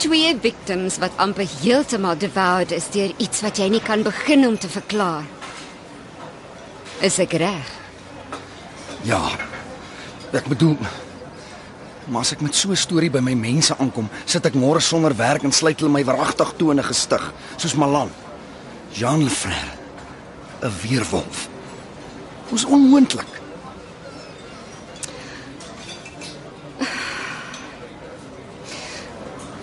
Twee 0.00 0.32
victims 0.40 0.96
wat 0.98 1.16
amper 1.16 1.48
heeltemal 1.60 2.16
devoured 2.16 2.72
is 2.72 2.88
deur 2.94 3.12
iets 3.18 3.42
wat 3.44 3.58
jy 3.60 3.68
nie 3.68 3.82
kan 3.84 4.02
begin 4.02 4.46
om 4.46 4.56
te 4.58 4.68
verklaar. 4.68 5.26
Is 7.00 7.18
ek 7.18 7.36
reg? 7.40 7.76
Ja. 9.04 9.22
Ek 10.32 10.46
bedoel 10.46 10.76
Maar 12.10 12.24
as 12.24 12.32
ek 12.34 12.40
met 12.42 12.54
so 12.54 12.70
'n 12.70 12.76
storie 12.76 13.10
by 13.10 13.20
my 13.20 13.34
mense 13.34 13.74
aankom, 13.78 14.08
sit 14.24 14.46
ek 14.46 14.54
môre 14.54 14.80
sonder 14.80 15.14
werk 15.16 15.44
en 15.44 15.52
sluit 15.52 15.78
hulle 15.78 15.92
my 15.92 16.04
veragtig 16.04 16.52
toe 16.56 16.70
in 16.72 16.78
'n 16.78 16.82
gestig, 16.82 17.32
soos 17.56 17.74
Malan. 17.74 18.10
Jean 18.92 19.22
Lefrère, 19.22 19.78
'n 20.62 20.72
weerwolf. 20.82 21.48
Dis 22.50 22.64
onmoontlik. 22.64 23.30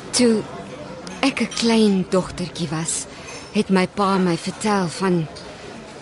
Toe 0.10 0.42
ek 1.20 1.42
'n 1.42 1.54
klein 1.62 2.06
dogtertjie 2.10 2.70
was, 2.70 3.06
het 3.52 3.70
my 3.70 3.88
pa 3.88 4.18
my 4.18 4.38
vertel 4.38 4.88
van 4.88 5.28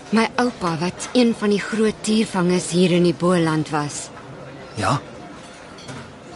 my 0.10 0.30
oupa 0.36 0.78
wat 0.78 1.10
een 1.14 1.36
van 1.38 1.50
die 1.50 1.60
groot 1.60 2.00
diervangers 2.02 2.70
hier 2.70 2.92
in 2.92 3.04
die 3.04 3.14
Boland 3.14 3.70
was. 3.70 4.10
Ja, 4.76 5.02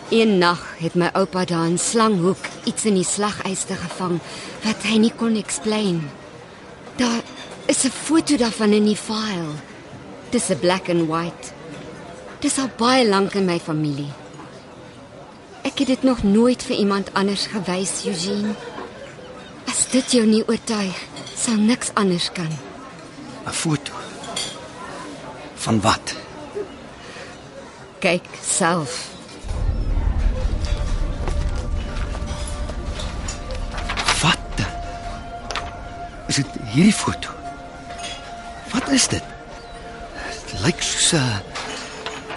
Een 0.09 0.37
nag 0.37 0.61
het 0.77 0.95
my 0.97 1.09
oupa 1.13 1.45
daar 1.45 1.67
in 1.69 1.77
Slanghoek 1.77 2.47
iets 2.63 2.85
in 2.85 2.95
die 2.97 3.05
slagyster 3.05 3.77
gevang 3.77 4.15
wat 4.63 4.81
hy 4.89 4.97
nie 4.97 5.11
kon 5.13 5.35
explain. 5.37 5.99
Daar 6.99 7.21
is 7.65 7.83
'n 7.83 7.89
foto 7.89 8.35
daarvan 8.35 8.71
in 8.73 8.83
die 8.83 9.01
file. 9.07 9.53
Dis 10.29 10.49
'n 10.49 10.59
black 10.59 10.89
and 10.89 11.07
white. 11.07 11.47
Dis 12.39 12.57
al 12.57 12.69
baie 12.77 13.07
lank 13.07 13.33
in 13.33 13.45
my 13.45 13.59
familie. 13.59 14.11
Ek 15.61 15.77
het 15.77 15.87
dit 15.87 16.03
nog 16.03 16.23
nooit 16.23 16.63
vir 16.63 16.75
iemand 16.75 17.13
anders 17.13 17.45
gewys, 17.45 18.05
Eugene. 18.05 18.53
As 19.67 19.89
dit 19.89 20.11
jou 20.11 20.25
nie 20.25 20.47
oortuig, 20.47 21.05
sal 21.35 21.55
niks 21.55 21.89
anders 21.93 22.31
kan. 22.31 22.51
'n 23.45 23.51
foto. 23.51 23.93
Van 25.55 25.81
wat? 25.81 26.15
Kyk 27.99 28.25
self. 28.41 29.18
Is 36.29 36.35
dit 36.35 36.57
hierdie 36.69 36.93
foto? 36.93 37.33
Wat 38.69 38.89
is 38.93 39.07
dit? 39.09 39.23
Dit 40.29 40.59
lyk 40.61 40.81
soos 40.81 41.13
'n 41.17 41.41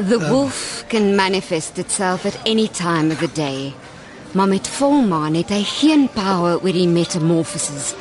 The 0.08 0.18
wolf 0.28 0.84
can 0.88 1.14
manifest 1.14 1.78
itself 1.78 2.24
at 2.24 2.38
any 2.44 2.68
time 2.68 3.12
of 3.12 3.18
the 3.18 3.32
day. 3.32 3.74
Maar 4.32 4.48
met 4.48 4.68
volmaan 4.68 5.34
het 5.34 5.48
hy 5.48 5.62
geen 5.64 6.08
power 6.12 6.56
oor 6.62 6.72
die 6.72 6.88
metamorphoses. 6.88 7.94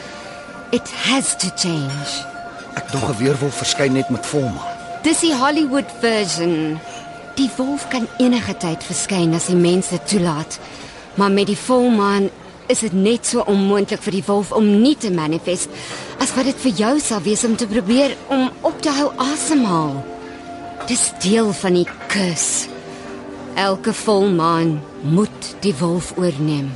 It 0.72 0.90
has 0.90 1.36
to 1.38 1.48
change. 1.56 2.24
ek 2.74 2.92
dog 2.92 3.10
'n 3.10 3.18
weerwolf 3.18 3.56
verskyn 3.58 3.92
net 3.94 4.10
met 4.10 4.26
volmaan. 4.26 4.72
Dis 5.04 5.20
die 5.20 5.36
Hollywood 5.36 5.92
version. 6.00 6.80
Die 7.36 7.52
wolf 7.58 7.88
kan 7.88 8.08
enige 8.18 8.58
tyd 8.58 8.84
verskyn 8.84 9.34
as 9.34 9.46
die 9.46 9.56
mense 9.56 10.00
toelaat. 10.04 10.60
Maar 11.14 11.32
met 11.32 11.46
die 11.46 11.58
volmaan 11.58 12.30
is 12.68 12.80
dit 12.80 12.94
net 12.94 13.26
so 13.26 13.44
onmoontlik 13.50 14.02
vir 14.02 14.12
die 14.12 14.26
wolf 14.28 14.52
om 14.52 14.68
nie 14.82 14.96
te 14.96 15.12
manifest 15.12 15.70
as 16.20 16.34
wat 16.36 16.46
dit 16.46 16.62
vir 16.66 16.72
jou 16.84 16.94
sal 17.00 17.22
wees 17.26 17.44
om 17.48 17.56
te 17.58 17.68
probeer 17.68 18.16
om 18.30 18.50
op 18.62 18.82
te 18.82 18.94
hou 18.94 19.10
asemhaal. 19.18 19.98
Dis 20.88 21.12
deel 21.24 21.52
van 21.54 21.78
die 21.78 21.88
kus. 22.12 22.68
Elke 23.56 23.94
volmaan 23.94 24.80
moet 25.04 25.56
die 25.62 25.76
wolf 25.80 26.14
oorneem. 26.18 26.72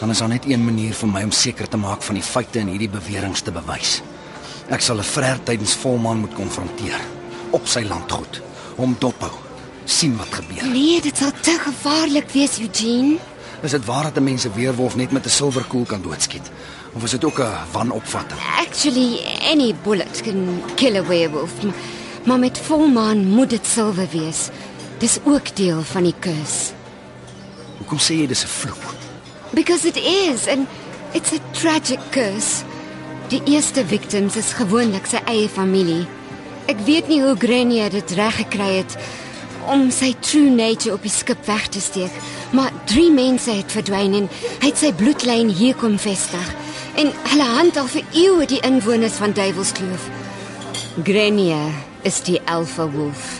Dan 0.00 0.10
is 0.10 0.18
daar 0.18 0.28
net 0.32 0.46
een 0.48 0.64
manier 0.64 0.94
vir 0.96 1.08
my 1.08 1.22
om 1.28 1.32
seker 1.32 1.68
te 1.68 1.76
maak 1.76 2.02
van 2.02 2.16
die 2.16 2.24
feite 2.24 2.60
in 2.62 2.70
hierdie 2.72 2.90
beweringe 2.92 3.42
te 3.44 3.52
bewys. 3.52 4.00
Ek 4.70 4.80
sal 4.80 4.98
'n 4.98 5.04
vreer 5.04 5.40
tydens 5.44 5.74
volmaan 5.74 6.20
moet 6.20 6.34
konfronteer 6.34 7.00
op 7.50 7.66
sy 7.66 7.82
landgoed, 7.82 8.42
hom 8.76 8.96
dophou, 8.98 9.32
sien 9.84 10.16
wat 10.16 10.32
gebeur. 10.34 10.64
Nee, 10.70 11.00
dit 11.00 11.16
sal 11.16 11.32
te 11.42 11.58
gevaarlik 11.58 12.30
wees, 12.30 12.58
Eugene. 12.58 13.18
Is 13.62 13.70
dit 13.70 13.84
waar 13.84 14.02
dat 14.02 14.16
'n 14.16 14.24
mens 14.24 14.44
'n 14.44 14.52
weerwolf 14.54 14.96
net 14.96 15.10
met 15.10 15.24
'n 15.24 15.28
silwerkoel 15.28 15.84
kan 15.84 16.02
doodskiet? 16.02 16.50
Of 16.92 17.02
is 17.02 17.10
dit 17.10 17.24
ook 17.24 17.38
'n 17.38 17.52
wanopvatting? 17.72 18.40
Actually, 18.58 19.20
any 19.52 19.74
bullet 19.82 20.20
can 20.22 20.62
kill 20.74 20.96
a 20.96 21.02
werewolf. 21.02 21.50
Maar, 22.24 22.38
met 22.38 22.58
volmaan 22.58 23.26
moet 23.26 23.50
dit 23.50 23.66
silwer 23.66 24.08
wees. 24.10 24.48
Dis 24.98 25.18
ook 25.24 25.56
deel 25.56 25.82
van 25.82 26.02
die 26.02 26.14
kus. 26.18 26.72
Hoekom 27.78 27.98
sê 27.98 28.14
jy 28.14 28.26
dis 28.26 28.44
'n 28.44 28.46
vloek? 28.46 28.94
Because 29.50 29.86
it 29.86 29.96
is 29.96 30.46
and 30.46 30.66
it's 31.12 31.32
a 31.32 31.38
tragic 31.50 32.00
curse. 32.10 32.64
Die 33.28 33.42
eerste 33.44 33.86
victims 33.86 34.36
is 34.36 34.52
gewoonlik 34.52 35.06
sy 35.06 35.20
eie 35.24 35.48
familie. 35.48 36.06
Ek 36.66 36.76
weet 36.84 37.08
nie 37.08 37.22
hoe 37.22 37.36
Grenier 37.38 37.90
dit 37.90 38.10
reg 38.10 38.36
gekry 38.36 38.76
het 38.76 38.96
om 39.70 39.90
sy 39.94 40.10
true 40.20 40.50
nature 40.50 40.96
op 40.96 41.04
die 41.06 41.12
skip 41.12 41.44
weg 41.46 41.68
te 41.70 41.80
steek, 41.80 42.14
maar 42.56 42.74
drie 42.90 43.10
mense 43.14 43.52
het 43.54 43.70
verdwyn 43.70 44.16
en 44.18 44.26
hy 44.32 44.70
het 44.70 44.80
sy 44.80 44.90
bloedlyn 44.96 45.52
hier 45.54 45.76
kom 45.78 45.94
vestig. 45.98 46.50
En 46.98 47.12
hulle 47.30 47.46
handel 47.54 47.86
vir 47.92 48.16
eeue 48.18 48.48
die 48.50 48.60
inwoners 48.66 49.20
van 49.22 49.34
Duivelskloof. 49.36 50.08
Grenier 51.06 51.70
is 52.02 52.18
die 52.26 52.40
alpha 52.50 52.88
wolf. 52.90 53.38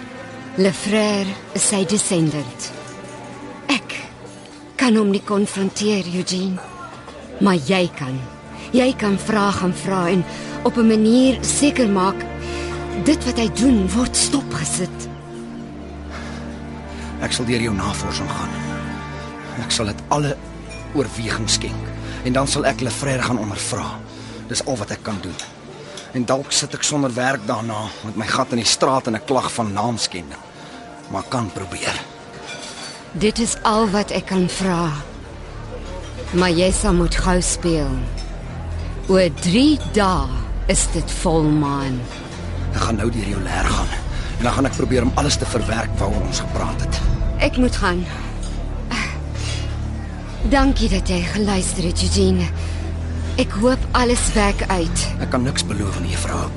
Lefrère 0.60 1.34
is 1.58 1.66
sy 1.72 1.82
descendant. 1.90 2.70
Ek 3.74 3.98
kan 4.78 4.96
hom 4.98 5.10
nie 5.10 5.24
konfronteer, 5.26 6.06
Eugene. 6.14 6.62
Maar 7.40 7.58
jy 7.66 7.84
kan. 7.98 8.16
Jy 8.76 8.92
kan 9.00 9.18
vra 9.18 9.48
gaan 9.56 9.74
vra 9.74 10.06
en 10.14 10.24
op 10.62 10.76
'n 10.76 10.86
manier 10.86 11.38
seker 11.42 11.88
maak 11.88 12.18
dit 13.04 13.24
wat 13.24 13.38
hy 13.38 13.48
doen 13.54 13.88
word 13.90 14.16
stopgesit. 14.16 15.09
Ek 17.30 17.36
sal 17.36 17.46
deur 17.46 17.62
jou 17.62 17.70
navorsing 17.70 18.26
gaan. 18.26 18.54
Ek 19.62 19.70
sal 19.70 19.86
dit 19.86 20.00
alle 20.10 20.32
oorweging 20.98 21.46
skenk 21.46 22.24
en 22.26 22.34
dan 22.34 22.48
sal 22.50 22.64
ek 22.66 22.80
Lefrère 22.82 23.22
gaan 23.22 23.38
ondervra. 23.38 23.84
Dis 24.50 24.64
al 24.66 24.80
wat 24.80 24.90
ek 24.90 25.04
kan 25.06 25.20
doen. 25.22 25.36
En 26.18 26.24
dalk 26.26 26.50
sit 26.50 26.74
ek 26.74 26.82
sonder 26.82 27.12
werk 27.14 27.44
daarna 27.46 27.84
met 28.02 28.18
my 28.18 28.26
gat 28.26 28.50
in 28.50 28.58
die 28.58 28.66
straat 28.66 29.06
en 29.06 29.14
'n 29.14 29.22
klag 29.30 29.46
van 29.52 29.70
naamskending. 29.72 30.42
Maar 31.14 31.22
kan 31.30 31.46
probeer. 31.54 31.94
Dit 33.12 33.38
is 33.38 33.54
al 33.62 33.86
wat 33.90 34.10
ek 34.10 34.26
kan 34.26 34.48
vra. 34.48 34.90
Maar 36.34 36.50
jy 36.50 36.72
sal 36.72 36.94
moet 36.94 37.14
gou 37.14 37.40
speel. 37.40 37.94
Oor 39.06 39.30
3 39.40 39.78
dae 39.92 40.26
is 40.66 40.88
dit 40.92 41.10
volmaan. 41.22 42.00
Ek 42.74 42.80
gaan 42.80 42.96
nou 42.96 43.10
deur 43.10 43.28
jou 43.28 43.42
leer 43.42 43.70
gaan 43.70 43.88
en 44.38 44.42
dan 44.44 44.52
gaan 44.52 44.66
ek 44.66 44.76
probeer 44.76 45.02
om 45.02 45.12
alles 45.14 45.36
te 45.36 45.46
verwerk 45.46 45.98
waaroor 45.98 46.26
ons 46.26 46.40
gepraat 46.40 46.80
het. 46.80 47.09
Ek 47.40 47.56
moet 47.56 47.76
gaan. 47.76 48.04
Dankie 50.52 50.88
dat 50.88 51.08
jy 51.08 51.20
geluister 51.32 51.84
het, 51.88 52.02
Eugene. 52.02 52.44
Ek 53.40 53.52
hoop 53.62 53.80
alles 53.96 54.32
werk 54.32 54.62
uit. 54.68 55.06
Ek 55.24 55.30
kan 55.32 55.42
niks 55.42 55.64
beloof 55.64 56.00
nie, 56.04 56.12
juffrou. 56.12 56.50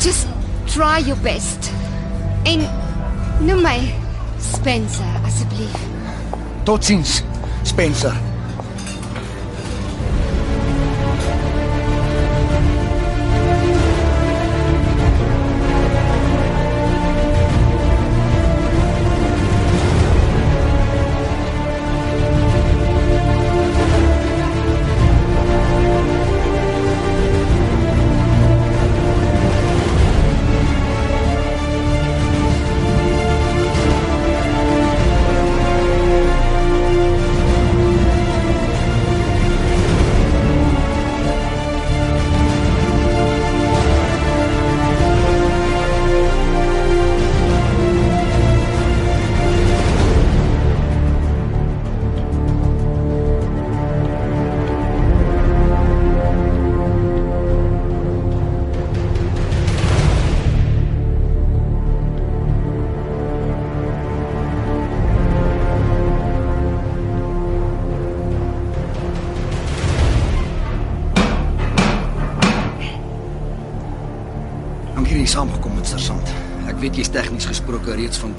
Just 0.00 0.26
try 0.72 1.04
your 1.04 1.20
best. 1.20 1.70
En 2.48 2.64
noem 3.44 3.60
my 3.60 3.78
Spencer 4.40 5.20
asseblief. 5.28 5.76
Totsiens, 6.64 7.20
Spencer. 7.62 8.31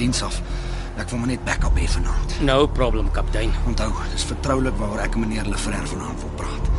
Diens 0.04 0.22
af. 0.26 0.40
Ek 1.00 1.10
wil 1.10 1.24
maar 1.24 1.32
net 1.32 1.46
backup 1.48 1.78
hê 1.80 1.88
vanaand. 1.90 2.36
No 2.46 2.68
problem, 2.68 3.10
kaptein. 3.16 3.54
Onthou, 3.70 3.90
dis 4.12 4.28
vertroulik 4.30 4.76
waaroor 4.78 5.02
ek 5.08 5.16
en 5.18 5.26
meneer 5.26 5.48
Lefrère 5.50 5.88
vanaand 5.90 6.22
wil 6.22 6.34
praat. 6.38 6.72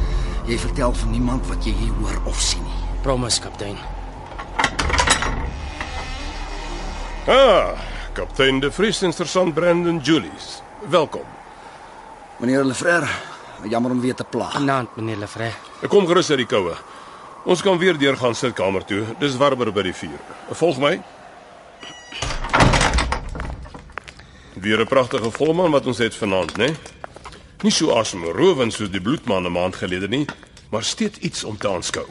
Jy 0.47 0.59
vertel 0.61 0.95
van 1.01 1.15
niemand 1.15 1.49
wat 1.49 1.65
jy 1.65 1.73
hier 1.79 1.95
hoor 2.03 2.21
of 2.31 2.41
sien 2.41 2.63
nie. 2.63 2.81
Promise, 3.03 3.41
kaptein. 3.43 3.79
Ah, 7.25 7.73
kaptein 8.13 8.61
De 8.61 8.71
Vries 8.71 9.01
en 9.03 9.13
sergeant 9.17 9.55
Brandon 9.57 9.99
Julies. 10.05 10.59
Welkom. 10.93 11.25
Meneer 12.39 12.65
Lefrère, 12.65 13.09
Jammer 13.65 13.91
om 13.91 14.01
weer 14.01 14.15
te 14.15 14.25
pla. 14.25 14.51
Vanaand, 14.53 14.97
meneer 14.97 15.17
Lefray. 15.23 15.53
Ek 15.81 15.89
kom 15.89 16.05
gerus 16.09 16.29
uit 16.35 16.43
die 16.43 16.49
koue. 16.49 16.75
Ons 17.49 17.63
kan 17.65 17.79
weer 17.81 17.97
deur 17.97 18.17
gaan 18.21 18.37
sitkamer 18.37 18.85
toe. 18.85 19.05
Dis 19.21 19.39
warmer 19.41 19.71
by 19.73 19.87
die 19.89 19.95
vuur. 19.97 20.21
Volg 20.53 20.81
my. 20.83 20.99
Weer 24.65 24.81
'n 24.81 24.87
pragtige 24.87 25.31
volmaan 25.31 25.71
wat 25.71 25.87
ons 25.87 25.99
het 25.99 26.15
vanaand, 26.15 26.57
né? 26.57 26.75
Nie 27.61 27.71
so 27.71 27.93
asemrowend 27.93 28.73
soos 28.73 28.91
die 28.91 29.01
bloedmaan 29.01 29.45
'n 29.45 29.53
maand 29.53 29.77
gelede 29.77 30.09
nie, 30.09 30.25
maar 30.71 30.83
steeds 30.85 31.19
iets 31.19 31.45
om 31.45 31.59
te 31.59 31.69
aanskou. 31.69 32.07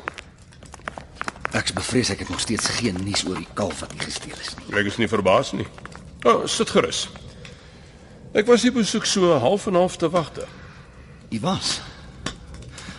Ek's 1.51 1.73
bevrees 1.73 2.09
ek 2.09 2.19
het 2.19 2.29
nog 2.29 2.39
steeds 2.39 2.67
geen 2.67 2.97
nuus 3.03 3.25
oor 3.25 3.35
die 3.35 3.47
kalf 3.53 3.79
wat 3.79 3.91
nie 3.91 4.01
gesteel 4.01 4.37
is 4.41 4.55
nie. 4.55 4.77
Ek 4.77 4.85
is 4.85 4.97
nie 4.97 5.07
verbaas 5.07 5.51
nie. 5.51 5.67
O, 6.23 6.29
oh, 6.29 6.45
sit 6.45 6.69
gerus. 6.69 7.09
Ek 8.33 8.45
was 8.45 8.61
hier 8.61 8.73
besoek 8.73 9.05
so 9.05 9.39
half 9.39 9.67
en 9.67 9.73
half 9.73 9.95
te 9.95 10.09
wagte. 10.09 10.45
U 11.29 11.39
was. 11.39 11.81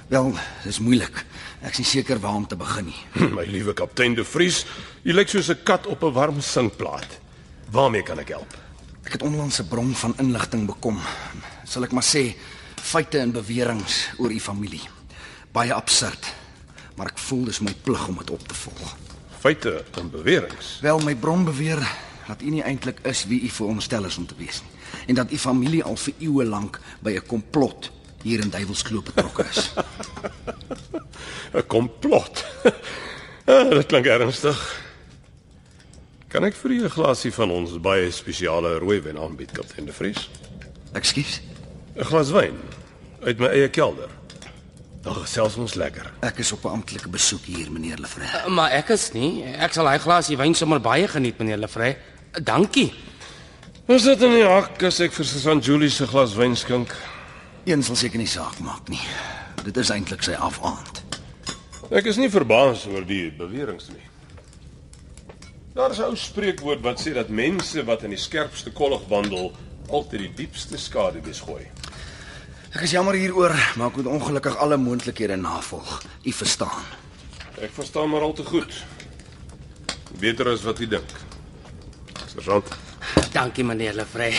Wel, 0.07 0.35
dis 0.65 0.79
moeilik. 0.79 1.25
Ek 1.63 1.71
is 1.71 1.79
nie 1.79 1.87
seker 1.87 2.21
waar 2.21 2.35
om 2.35 2.47
te 2.47 2.57
begin 2.57 2.85
nie. 2.85 3.29
My 3.31 3.45
liewe 3.45 3.73
kaptein 3.73 4.15
De 4.15 4.25
Vries, 4.25 4.67
jy 5.03 5.13
lyk 5.13 5.29
soos 5.29 5.49
'n 5.49 5.63
kat 5.63 5.87
op 5.87 6.03
'n 6.03 6.13
warm 6.13 6.41
sinkplaat. 6.41 7.21
Waarmee 7.71 8.03
kan 8.03 8.19
ek 8.19 8.29
help? 8.29 8.64
Ek 9.05 9.13
het 9.13 9.23
onlangs 9.23 9.61
'n 9.61 9.69
bron 9.69 9.95
van 9.95 10.15
inligting 10.19 10.67
bekom. 10.67 10.99
Sal 11.65 11.85
ek 11.85 11.93
maar 11.93 12.05
sê 12.05 12.35
feite 12.81 13.19
en 13.19 13.33
beweringe 13.33 14.17
oor 14.19 14.33
u 14.33 14.41
familie. 14.41 14.83
Baie 15.53 15.73
absurd, 15.73 16.35
maar 16.97 17.07
ek 17.07 17.19
voel 17.19 17.45
dis 17.45 17.61
my 17.61 17.75
plig 17.83 18.09
om 18.09 18.17
dit 18.19 18.31
op 18.31 18.49
te 18.49 18.55
volg. 18.55 18.97
Feite 19.39 19.85
en 19.99 20.11
beweringe. 20.11 20.81
Wel, 20.81 20.99
my 20.99 21.17
bron 21.17 21.45
beweer 21.45 21.89
dat 22.27 22.43
u 22.43 22.51
nie 22.51 22.63
eintlik 22.63 22.99
is 23.03 23.25
wie 23.25 23.43
u 23.43 23.49
veronderstel 23.49 24.05
is 24.05 24.17
om 24.17 24.27
te 24.27 24.35
wees 24.37 24.63
nie 24.63 24.75
en 25.07 25.15
dat 25.15 25.33
u 25.33 25.39
familie 25.39 25.83
al 25.85 25.97
vir 25.97 26.15
eeue 26.19 26.45
lank 26.45 26.81
by 27.01 27.11
'n 27.11 27.27
komplot 27.27 27.91
hier 28.23 28.41
in 28.41 28.51
Duivelskloof 28.51 29.05
betrokke 29.05 29.45
is. 29.51 29.73
'n 31.55 31.67
Komplot. 31.67 32.45
ah, 33.47 33.71
dit 33.71 33.87
klink 33.87 34.07
ernstig. 34.07 34.83
Kan 36.35 36.43
ek 36.43 36.57
vir 36.59 36.71
u 36.71 36.79
'n 36.83 36.91
glasie 36.91 37.31
van 37.33 37.51
ons 37.51 37.77
baie 37.79 38.11
spesiale 38.11 38.79
rooiwyn 38.83 39.19
aanbied, 39.19 39.53
kaptein 39.55 39.87
De 39.87 39.93
Vries? 39.93 40.29
Ekskuus. 40.93 41.41
'n 41.95 42.05
Glas 42.05 42.31
wyn 42.31 42.59
uit 43.23 43.39
my 43.39 43.47
eie 43.47 43.69
kelder. 43.69 44.11
Dan 45.03 45.15
gesels 45.15 45.57
ons 45.57 45.75
lekker. 45.75 46.13
Ek 46.21 46.39
is 46.39 46.53
op 46.53 46.65
'n 46.65 46.69
amptelike 46.69 47.09
besoek 47.09 47.45
hier, 47.45 47.71
meneer 47.71 47.99
Lefray. 47.99 48.49
Maar 48.49 48.71
ek 48.71 48.89
is 48.89 49.13
nie. 49.13 49.45
Ek 49.45 49.73
sal 49.73 49.87
hy 49.87 49.99
glasie 49.99 50.37
wyn 50.37 50.55
sommer 50.55 50.81
baie 50.81 51.09
geniet, 51.09 51.39
meneer 51.39 51.57
Lefray. 51.57 51.97
Dankie. 52.43 52.93
Ons 53.87 54.03
sit 54.03 54.23
in 54.23 54.31
die 54.31 54.47
hak 54.47 54.83
as 54.83 55.01
ek 55.01 55.13
vir 55.13 55.25
Susan 55.25 55.61
Julie 55.61 55.91
se 55.91 56.07
glas 56.07 56.35
wyn 56.35 56.57
skink. 56.57 56.97
Een 57.65 57.83
sal 57.83 57.97
seker 57.97 58.19
nie 58.19 58.27
saak 58.27 58.59
maak 58.59 58.89
nie. 58.89 59.07
Dit 59.65 59.77
is 59.77 59.91
eintlik 59.91 60.23
sy 60.23 60.33
afaand. 60.33 61.03
Ek 61.91 62.07
is 62.07 62.17
nie 62.17 62.31
verbaas 62.31 62.87
oor 62.87 63.05
die 63.07 63.31
beweringe 63.31 63.93
nie. 63.93 64.14
Daar 65.75 65.91
is 65.91 65.99
'n 65.99 66.03
ou 66.03 66.17
spreekwoord 66.17 66.81
wat 66.81 67.01
sê 67.03 67.13
dat 67.13 67.29
mense 67.29 67.85
wat 67.85 68.03
in 68.03 68.11
die 68.11 68.19
skerpste 68.19 68.71
kollig 68.71 69.01
wandel, 69.09 69.53
altyd 69.89 70.21
die 70.21 70.33
diepste 70.35 70.79
skade 70.79 71.19
besgooi. 71.19 71.67
Ek 72.71 72.81
is 72.81 72.91
jammer 72.91 73.15
hieroor, 73.15 73.55
maar 73.77 73.87
ek 73.89 73.97
moet 73.97 74.07
ongelukkig 74.07 74.57
alle 74.57 74.77
moontlikhede 74.77 75.37
navolg. 75.37 76.03
U 76.23 76.33
verstaan. 76.33 76.85
Ek 77.61 77.71
verstaan 77.73 78.11
maar 78.11 78.21
al 78.21 78.33
te 78.33 78.45
goed. 78.45 78.85
Beter 80.19 80.49
as 80.49 80.63
wat 80.63 80.79
jy 80.79 80.87
dink. 80.89 81.11
Sergeant, 82.35 82.69
Dankie, 83.33 83.65
meneer 83.65 83.95
Lefray. 83.95 84.35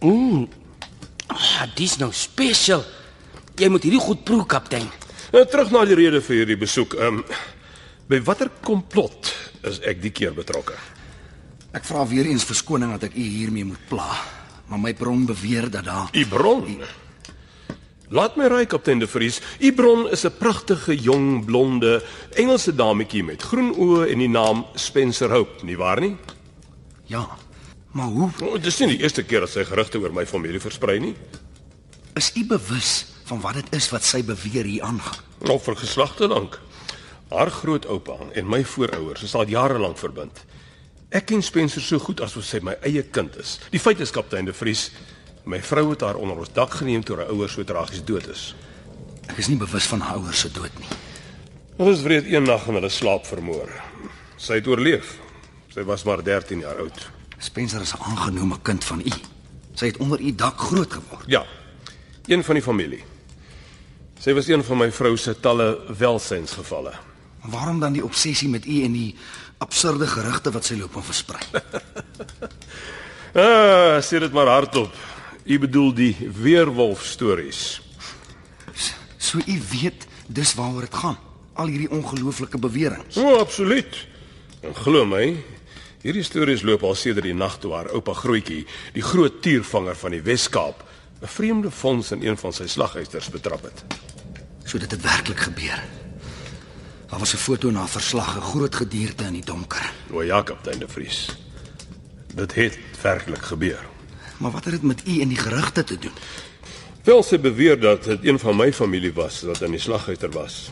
Mm. 0.00 0.48
Ah, 1.26 1.66
dis 1.74 1.96
nou 1.96 2.12
special. 2.12 2.84
Jy 3.56 3.68
moet 3.68 3.82
hierdie 3.82 4.00
goed 4.00 4.24
proe, 4.24 4.46
kaptein. 4.46 4.90
nou 5.32 5.44
terug 5.46 5.70
na 5.70 5.84
die 5.84 5.94
rede 5.94 6.20
vir 6.20 6.36
hierdie 6.36 6.56
besoek. 6.56 6.94
Ehm 6.94 7.14
um, 7.14 7.24
by 8.08 8.20
watter 8.24 8.50
komplot 8.64 9.32
is 9.68 9.80
ek 9.86 10.00
die 10.02 10.10
keer 10.14 10.32
betrokke? 10.36 10.76
Ek 11.76 11.84
vra 11.84 12.06
weer 12.08 12.26
eens 12.30 12.46
verskoning 12.48 12.94
dat 12.96 13.10
ek 13.10 13.16
u 13.18 13.24
hiermee 13.24 13.64
moet 13.68 13.82
pla, 13.90 14.08
maar 14.68 14.80
my 14.80 14.94
bron 14.96 15.26
beweer 15.28 15.68
dat 15.70 15.84
daar 15.84 16.08
U 16.16 16.24
bron. 16.26 16.80
Laat 18.08 18.38
my 18.40 18.46
raai 18.48 18.64
kaptein 18.66 19.02
De 19.02 19.06
Vries, 19.06 19.40
u 19.60 19.72
bron 19.76 20.06
is 20.10 20.24
'n 20.24 20.32
pragtige 20.38 20.96
jong 20.96 21.44
blonde 21.44 22.02
Engelse 22.36 22.72
dametjie 22.74 23.22
met 23.24 23.42
groen 23.42 23.74
oë 23.76 24.08
en 24.12 24.18
die 24.18 24.28
naam 24.28 24.64
Spencer 24.74 25.30
Hope, 25.30 25.64
nie 25.64 25.76
waar 25.76 26.00
nie? 26.00 26.16
Ja. 27.06 27.28
Maar 27.92 28.06
hoe 28.06 28.30
Oh, 28.42 28.52
dit 28.54 28.66
is 28.66 28.78
nie 28.78 28.88
die 28.88 29.02
eerste 29.02 29.22
keer 29.22 29.40
dat 29.40 29.50
sy 29.50 29.64
gerugte 29.64 29.98
oor 29.98 30.12
my 30.12 30.26
familie 30.26 30.60
versprei 30.60 30.98
nie. 31.00 31.14
is 32.16 32.32
u 32.34 32.44
bewus 32.46 33.06
van 33.24 33.40
wat 33.40 33.54
dit 33.54 33.66
is 33.74 33.90
wat 33.90 34.02
sy 34.04 34.22
beweer 34.24 34.64
hier 34.64 34.82
aangaan? 34.82 35.18
Al 35.46 35.58
vir 35.58 35.76
geslagte 35.76 36.26
lank. 36.28 36.58
Haar 37.28 37.50
grootoupa 37.50 38.16
en 38.32 38.48
my 38.48 38.62
voorouers 38.64 39.22
is 39.22 39.34
al 39.34 39.48
jare 39.48 39.78
lank 39.78 39.98
verbind. 40.00 40.44
Ek 41.08 41.26
ken 41.28 41.42
Spencer 41.44 41.82
so 41.84 42.00
goed 42.00 42.22
asof 42.24 42.44
sy 42.44 42.60
my 42.64 42.74
eie 42.88 43.02
kind 43.02 43.36
is. 43.40 43.58
Die 43.72 43.80
feit 43.80 44.00
is 44.00 44.12
kaptein 44.12 44.48
De 44.48 44.54
Vries, 44.56 44.88
my 45.48 45.60
vrou 45.64 45.90
het 45.90 46.04
haar 46.04 46.16
onder 46.20 46.40
ons 46.40 46.52
dak 46.56 46.78
geneem 46.80 47.04
toe 47.04 47.18
haar 47.20 47.32
ouers 47.32 47.52
so 47.56 47.64
tragies 47.64 48.04
dood 48.04 48.28
is. 48.32 48.52
Ek 49.28 49.40
is 49.40 49.48
nie 49.52 49.58
bewus 49.60 49.88
van 49.88 50.04
haar 50.04 50.20
ouers 50.20 50.40
se 50.44 50.52
dood 50.52 50.72
nie. 50.80 50.88
Hulle 51.78 51.92
is 51.94 52.04
wreed 52.04 52.28
een 52.28 52.48
nag 52.48 52.64
in 52.68 52.80
hulle 52.80 52.90
slaap 52.92 53.28
vermoor. 53.28 53.72
Sy 54.36 54.60
het 54.60 54.68
oorleef. 54.68 55.16
Sy 55.74 55.84
was 55.88 56.04
maar 56.08 56.24
13 56.24 56.64
jaar 56.64 56.80
oud. 56.80 57.04
Spencer 57.38 57.80
is 57.80 57.92
'n 57.94 58.02
aangenome 58.02 58.58
kind 58.62 58.84
van 58.84 59.00
u. 59.00 59.12
Sy 59.74 59.86
het 59.86 59.96
onder 59.96 60.20
u 60.20 60.34
dak 60.34 60.58
groot 60.58 60.92
geword. 60.92 61.24
Ja. 61.26 61.44
Een 62.26 62.44
van 62.44 62.54
die 62.54 62.64
familie. 62.64 63.04
Sy 64.18 64.32
was 64.32 64.48
een 64.48 64.64
van 64.64 64.78
my 64.78 64.92
vrou 64.92 65.16
se 65.16 65.40
talle 65.40 65.78
welsynsgevalle. 65.98 67.07
Waarom 67.42 67.80
dan 67.80 67.92
die 67.92 68.04
obsessie 68.04 68.48
met 68.48 68.66
u 68.66 68.82
en 68.82 68.92
die 68.92 69.14
absurde 69.58 70.06
gerugte 70.06 70.50
wat 70.50 70.64
sy 70.64 70.74
loop 70.74 70.96
en 70.96 71.04
versprei? 71.04 71.42
Ah, 73.38 74.00
sê 74.02 74.18
dit 74.18 74.32
maar 74.32 74.48
hardop. 74.48 74.94
U 75.44 75.58
bedoel 75.58 75.92
die 75.94 76.14
weerwolf 76.34 77.04
stories. 77.04 77.80
So 79.16 79.38
u 79.38 79.56
weet 79.70 80.06
dis 80.26 80.54
waaroor 80.54 80.88
dit 80.88 80.94
gaan. 80.94 81.18
Al 81.52 81.70
hierdie 81.70 81.90
ongelooflike 81.90 82.58
beweringe. 82.58 83.04
O, 83.14 83.22
oh, 83.22 83.38
absoluut. 83.40 84.00
En 84.64 84.74
glo 84.74 85.04
my, 85.06 85.36
hierdie 86.02 86.24
stories 86.26 86.64
loop 86.66 86.82
al 86.82 86.96
sedert 86.98 87.28
die 87.28 87.36
nag 87.36 87.58
toe 87.62 87.74
haar 87.76 87.92
oupa 87.94 88.16
Grootjie, 88.16 88.64
die 88.96 89.04
groot 89.04 89.42
tiervanger 89.44 89.96
van 89.98 90.16
die 90.16 90.22
Wes-Kaap, 90.24 90.82
'n 91.20 91.26
vreemde 91.26 91.70
vons 91.70 92.10
in 92.16 92.22
een 92.22 92.36
van 92.38 92.52
sy 92.52 92.66
slaghuisters 92.66 93.30
betrap 93.30 93.62
het. 93.62 93.84
So 94.64 94.78
dit 94.78 94.90
het 94.90 95.02
werklik 95.02 95.40
gebeur. 95.40 95.82
Daar 97.08 97.18
was 97.18 97.32
'n 97.34 97.36
foto 97.36 97.70
na 97.70 97.86
verslag, 97.88 98.36
'n 98.36 98.40
groot 98.40 98.74
gedierte 98.74 99.24
in 99.24 99.32
die 99.32 99.44
donker. 99.44 99.92
O 100.12 100.22
ja, 100.22 100.42
kaptein 100.42 100.78
De 100.78 100.88
Vries. 100.88 101.28
Dit 102.34 102.54
het 102.54 102.78
werklik 103.02 103.42
gebeur. 103.42 103.86
Maar 104.36 104.50
wat 104.50 104.64
het 104.64 104.72
dit 104.72 104.82
met 104.82 105.06
u 105.06 105.20
en 105.20 105.28
die 105.28 105.36
gerugte 105.36 105.84
te 105.84 105.98
doen? 105.98 106.12
Wel 107.02 107.22
sy 107.22 107.40
beweer 107.40 107.80
dat 107.80 108.04
dit 108.04 108.24
een 108.24 108.38
van 108.38 108.56
my 108.56 108.72
familie 108.72 109.12
was 109.12 109.42
wat 109.42 109.60
in 109.60 109.70
die 109.70 109.80
slaghuister 109.80 110.30
was. 110.30 110.70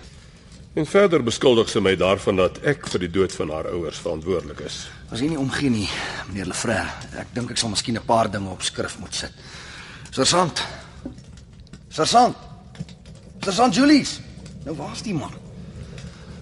En 0.73 0.87
verder 0.87 1.23
beskuldig 1.23 1.69
sy 1.69 1.81
my 1.81 1.95
daarvan 1.97 2.37
dat 2.37 2.59
ek 2.59 2.87
vir 2.87 3.01
die 3.01 3.11
dood 3.11 3.33
van 3.33 3.51
haar 3.51 3.71
ouers 3.71 3.99
verantwoordelik 3.99 4.59
is. 4.61 4.89
As 5.11 5.21
jy 5.21 5.29
nie 5.29 5.39
omgee 5.39 5.71
nie, 5.71 5.89
meneer 6.27 6.47
Lefrère, 6.47 6.93
ek 7.17 7.33
dink 7.33 7.51
ek 7.51 7.57
sal 7.57 7.73
miskien 7.73 7.97
'n 7.97 8.05
paar 8.05 8.31
dinge 8.31 8.51
op 8.51 8.63
skrif 8.63 8.99
moet 8.99 9.15
sit. 9.15 9.33
Sersant. 10.11 10.63
Sersant. 11.89 12.37
Sersant 13.41 13.75
Julies. 13.75 14.21
Nou 14.65 14.77
waar's 14.77 15.03
die 15.03 15.15
man? 15.15 15.45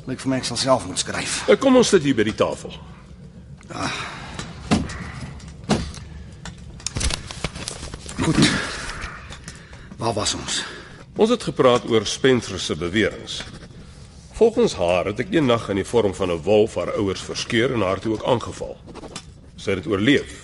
Lyk 0.06 0.20
vir 0.20 0.30
my 0.30 0.36
ek 0.36 0.44
sal 0.44 0.56
self 0.60 0.86
moet 0.86 1.00
skryf. 1.00 1.44
Nou, 1.48 1.56
Kom 1.56 1.76
ons 1.80 1.88
sit 1.88 2.02
hier 2.04 2.16
by 2.16 2.26
die 2.28 2.36
tafel. 2.36 2.74
Goed. 8.24 8.40
Waar 9.96 10.12
was 10.12 10.34
ons? 10.34 10.62
Ons 11.16 11.30
het 11.30 11.42
gepraat 11.42 11.86
oor 11.88 12.06
Spencer 12.06 12.60
se 12.60 12.76
beweringe. 12.76 13.44
Volgens 14.34 14.74
haar 14.74 15.06
het 15.12 15.20
ek 15.22 15.30
een 15.30 15.46
nag 15.46 15.68
in 15.70 15.78
die 15.78 15.86
vorm 15.86 16.14
van 16.14 16.30
'n 16.30 16.42
wolf 16.42 16.74
haar 16.74 16.92
ouers 16.98 17.20
verskeur 17.22 17.72
en 17.72 17.80
haar 17.80 18.00
toe 18.00 18.12
ook 18.12 18.24
aangeval. 18.24 18.76
Sy 19.56 19.70
het 19.70 19.82
dit 19.82 19.92
oorleef. 19.92 20.42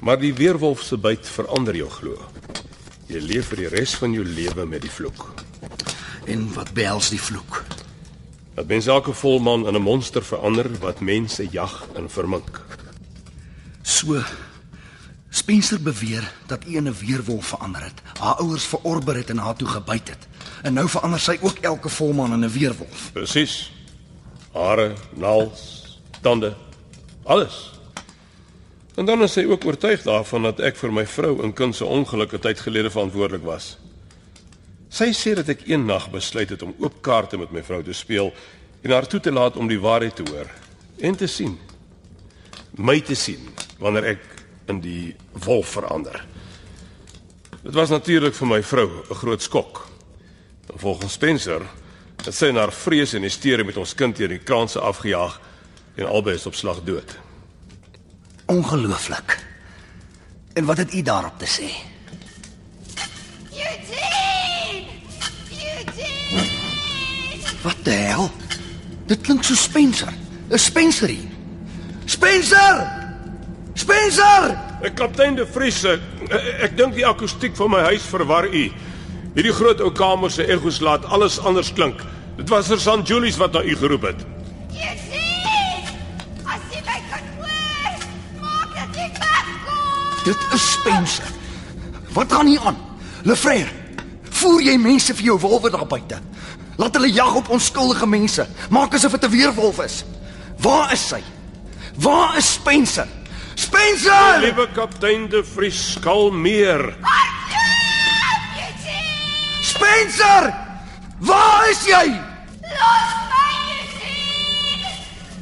Maar 0.00 0.18
die 0.18 0.34
weerwolf 0.34 0.82
se 0.82 0.96
byt 0.96 1.28
verander 1.28 1.76
jou 1.76 1.90
glo. 1.90 2.18
Jy 3.06 3.20
leef 3.20 3.46
vir 3.48 3.56
die 3.56 3.68
res 3.68 3.94
van 3.94 4.12
jou 4.12 4.24
lewe 4.24 4.66
met 4.66 4.80
die 4.80 4.90
vloek. 4.90 5.34
En 6.26 6.54
wat 6.54 6.72
behels 6.72 7.08
die 7.08 7.20
vloek? 7.20 7.64
Dat 8.54 8.66
mens 8.66 8.86
elke 8.86 9.12
volmaan 9.12 9.66
in 9.66 9.74
'n 9.74 9.82
monster 9.82 10.24
verander 10.24 10.78
wat 10.78 11.00
mense 11.00 11.46
jag 11.50 11.86
en 11.94 12.10
vermink. 12.10 12.60
So 13.82 14.22
Spencer 15.28 15.82
beweer 15.82 16.32
dat 16.46 16.66
u 16.66 16.76
in 16.76 16.88
'n 16.88 16.96
weerwolf 17.06 17.46
verander 17.46 17.82
het. 17.82 18.02
Haar 18.18 18.34
ouers 18.34 18.64
verorber 18.64 19.16
het 19.16 19.30
en 19.30 19.38
haar 19.38 19.56
toe 19.56 19.68
gebyt 19.68 20.08
het. 20.08 20.26
En 20.62 20.72
nou 20.72 20.88
verander 20.88 21.20
sy 21.20 21.38
ook 21.40 21.58
elke 21.58 21.88
volmaan 21.88 22.32
in 22.32 22.44
'n 22.44 22.50
weerwolf. 22.50 23.12
Presies. 23.12 23.72
Hare, 24.52 24.92
naels, 25.14 25.84
tande, 26.20 26.54
alles. 27.22 27.72
En 28.94 29.04
dan 29.04 29.22
is 29.22 29.32
sy 29.32 29.44
ook 29.44 29.64
oortuig 29.64 30.02
daarvan 30.02 30.42
dat 30.42 30.60
ek 30.60 30.76
vir 30.76 30.92
my 30.92 31.06
vrou 31.06 31.42
in 31.42 31.52
kind 31.52 31.76
se 31.76 31.84
ongelukkige 31.84 32.42
tyd 32.42 32.60
gelede 32.60 32.90
verantwoordelik 32.90 33.42
was. 33.42 33.76
Sy 34.94 35.10
sê 35.10 35.32
dat 35.34 35.48
ek 35.50 35.64
een 35.66 35.88
nag 35.88 36.06
besluit 36.12 36.52
het 36.54 36.62
om 36.62 36.74
oop 36.78 37.00
kaarte 37.02 37.38
met 37.40 37.50
my 37.50 37.64
vrou 37.66 37.80
te 37.82 37.94
speel 37.96 38.30
en 38.84 38.92
haar 38.94 39.08
toe 39.10 39.18
te 39.20 39.32
laat 39.32 39.56
om 39.58 39.66
die 39.66 39.80
waarheid 39.82 40.14
te 40.20 40.26
hoor 40.28 40.50
en 41.02 41.16
te 41.18 41.26
sien. 41.26 41.56
My 42.78 43.00
te 43.02 43.16
sien 43.18 43.48
wanneer 43.82 44.12
ek 44.14 44.22
in 44.70 44.78
die 44.84 45.16
wolf 45.46 45.72
verander. 45.74 46.20
Dit 47.64 47.74
was 47.74 47.90
natuurlik 47.90 48.36
vir 48.38 48.46
my 48.46 48.60
vrou 48.62 48.86
'n 49.10 49.14
groot 49.14 49.42
skok. 49.42 49.88
En 50.72 50.78
volgens 50.78 51.12
Spencer 51.12 51.62
het 52.24 52.34
sy 52.34 52.52
haar 52.52 52.72
vrees 52.72 53.14
en 53.14 53.22
hysterie 53.22 53.64
met 53.64 53.76
ons 53.76 53.94
kind 53.94 54.16
teen 54.16 54.28
die 54.28 54.38
kraanse 54.38 54.80
afgejaag 54.80 55.40
en 55.96 56.06
albei 56.06 56.34
is 56.34 56.46
op 56.46 56.54
slag 56.54 56.84
dood. 56.84 57.18
Ongelooflik. 58.46 59.38
En 60.54 60.64
wat 60.64 60.76
het 60.76 60.94
u 60.94 61.02
daarop 61.02 61.38
te 61.38 61.46
sê? 61.46 61.93
Wat 67.64 67.80
die 67.86 67.96
hel? 67.96 68.28
Dit 69.08 69.24
klink 69.24 69.44
so 69.44 69.54
Spencer. 69.54 70.12
'n 70.50 70.58
Spencer 70.58 71.08
hier. 71.08 71.30
Spencer! 72.04 72.84
Spencer! 73.74 74.56
Ek 74.84 74.94
kaptein 74.94 75.36
De 75.36 75.46
Vries, 75.48 75.80
ek, 75.88 76.02
ek 76.60 76.76
dink 76.76 76.94
die 76.94 77.06
akoestiek 77.06 77.56
van 77.56 77.70
my 77.72 77.80
huis 77.88 78.04
verwar 78.04 78.44
u. 78.44 78.64
Hierdie 79.34 79.54
groot 79.56 79.80
ou 79.80 79.90
kamer 79.90 80.30
se 80.30 80.44
egos 80.44 80.82
laat 80.84 81.06
alles 81.08 81.38
anders 81.40 81.72
klink. 81.72 82.04
Dit 82.36 82.52
was 82.52 82.68
Sergeant 82.68 83.08
Julius 83.08 83.40
wat 83.40 83.56
na 83.56 83.62
u 83.64 83.76
geroep 83.76 84.10
het. 84.12 84.20
Dit 90.24 90.44
is 90.56 90.72
Spencer. 90.72 91.32
Wat 92.12 92.32
gaan 92.32 92.46
hier 92.46 92.60
aan? 92.64 92.76
Lefrère, 93.24 93.68
voer 94.30 94.62
jy 94.64 94.76
mense 94.80 95.12
vir 95.16 95.32
jou 95.32 95.40
wolwe 95.40 95.72
daar 95.72 95.88
buite? 95.88 96.20
Laat 96.76 96.94
hulle 96.94 97.12
jag 97.12 97.36
op 97.36 97.48
onskuldige 97.48 98.06
mense. 98.06 98.46
Maak 98.70 98.94
asof 98.94 99.12
dit 99.12 99.24
'n 99.24 99.30
weerwolf 99.30 99.78
is. 99.78 100.04
Waar 100.58 100.92
is 100.92 101.08
sy? 101.08 101.22
Waar 101.94 102.36
is 102.36 102.52
Spencer? 102.52 103.06
Spencer! 103.54 104.40
Liewe 104.40 104.68
kaptein 104.72 105.28
De 105.28 105.44
Vries, 105.44 105.96
kalmeer. 106.00 106.96
Spencer! 109.62 110.54
Waar 111.18 111.70
is 111.70 111.84
jy? 111.86 112.06
Los 112.60 113.14
my, 113.30 113.54
Eugene! 113.78 114.90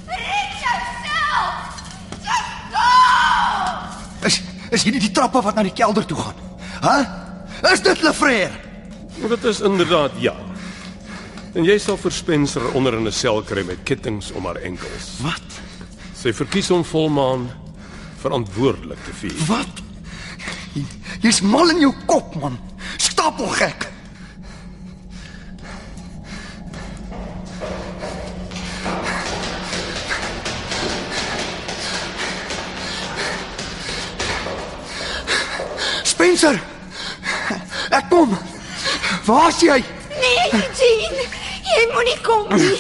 Red 0.06 0.52
jouself! 0.60 1.82
Just 2.20 2.52
go! 2.72 4.26
Is 4.26 4.40
is 4.70 4.86
hierdie 4.86 5.00
die 5.00 5.12
trappe 5.12 5.42
wat 5.42 5.54
na 5.54 5.64
die 5.66 5.74
kelder 5.76 6.04
toe 6.08 6.16
gaan? 6.16 6.38
Hæ? 6.84 6.96
Is 7.72 7.82
dit 7.82 8.00
Lefrère? 8.02 8.56
Dit 9.28 9.44
is 9.44 9.60
inderdaad 9.60 10.16
ja. 10.18 10.34
En 11.54 11.66
jy 11.68 11.74
sal 11.82 11.98
vir 12.00 12.14
Spencer 12.16 12.64
onder 12.78 12.94
in 12.96 13.06
'n 13.08 13.12
sel 13.12 13.42
kry 13.42 13.62
met 13.64 13.82
kettinge 13.84 14.32
om 14.34 14.46
haar 14.46 14.56
enkels. 14.64 15.08
Wat? 15.20 15.48
Sy 16.16 16.32
verkies 16.32 16.70
om 16.70 16.84
volmaan 16.84 17.50
verantwoordelik 18.22 18.98
te 19.04 19.12
vier. 19.20 19.36
Wat? 19.46 19.82
Jy- 20.74 20.86
Jy's 21.20 21.40
mal 21.40 21.68
in 21.70 21.80
jou 21.80 21.92
kop, 22.06 22.34
man. 22.34 22.58
Stapelgek. 22.96 23.88
Spencer. 36.04 36.58
Ek 37.92 38.08
kom. 38.10 38.34
Waar's 39.26 39.60
jy? 39.62 39.78
Nee, 40.20 40.48
Eugene! 40.52 41.41
Jy 41.72 41.84
moenie 41.92 42.20
kom 42.22 42.48
nie. 42.56 42.76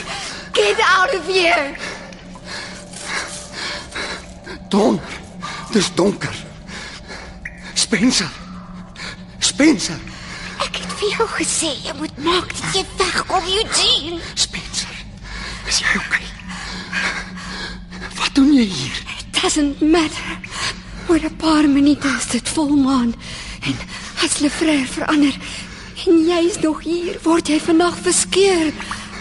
Get 0.52 0.80
out 0.80 1.14
of 1.16 1.26
here! 1.26 1.76
Don. 4.68 5.00
Dis 5.72 5.88
donker. 5.94 6.34
Spencer. 7.74 8.28
Spencer. 9.38 9.98
Ek 10.64 10.76
het 10.76 10.92
vir 11.00 11.14
jou 11.16 11.28
gesê 11.38 11.72
jy 11.84 11.94
moet 11.98 12.18
maak 12.24 12.52
dat 12.52 12.76
jy 12.76 12.84
wegkom, 13.00 13.48
Eugene. 13.56 14.20
Spencer. 14.34 15.00
Is 15.68 15.80
jy 15.80 15.96
okay? 16.00 16.24
Wat 18.18 18.32
doen 18.36 18.52
jy 18.56 18.68
hier? 18.68 19.00
It 19.18 19.40
doesn't 19.40 19.80
matter. 19.80 20.36
Oor 21.08 21.20
'n 21.20 21.36
paar 21.36 21.68
minute 21.68 22.08
is 22.18 22.26
dit 22.26 22.48
volmaan 22.48 23.14
en 23.60 23.76
as 24.24 24.38
Lefrère 24.38 24.86
verander 24.86 25.36
en 26.06 26.24
jy's 26.26 26.58
nog 26.62 26.82
hier, 26.82 27.18
word 27.22 27.48
jy 27.48 27.58
vandag 27.62 27.96
verskeur. 28.02 28.72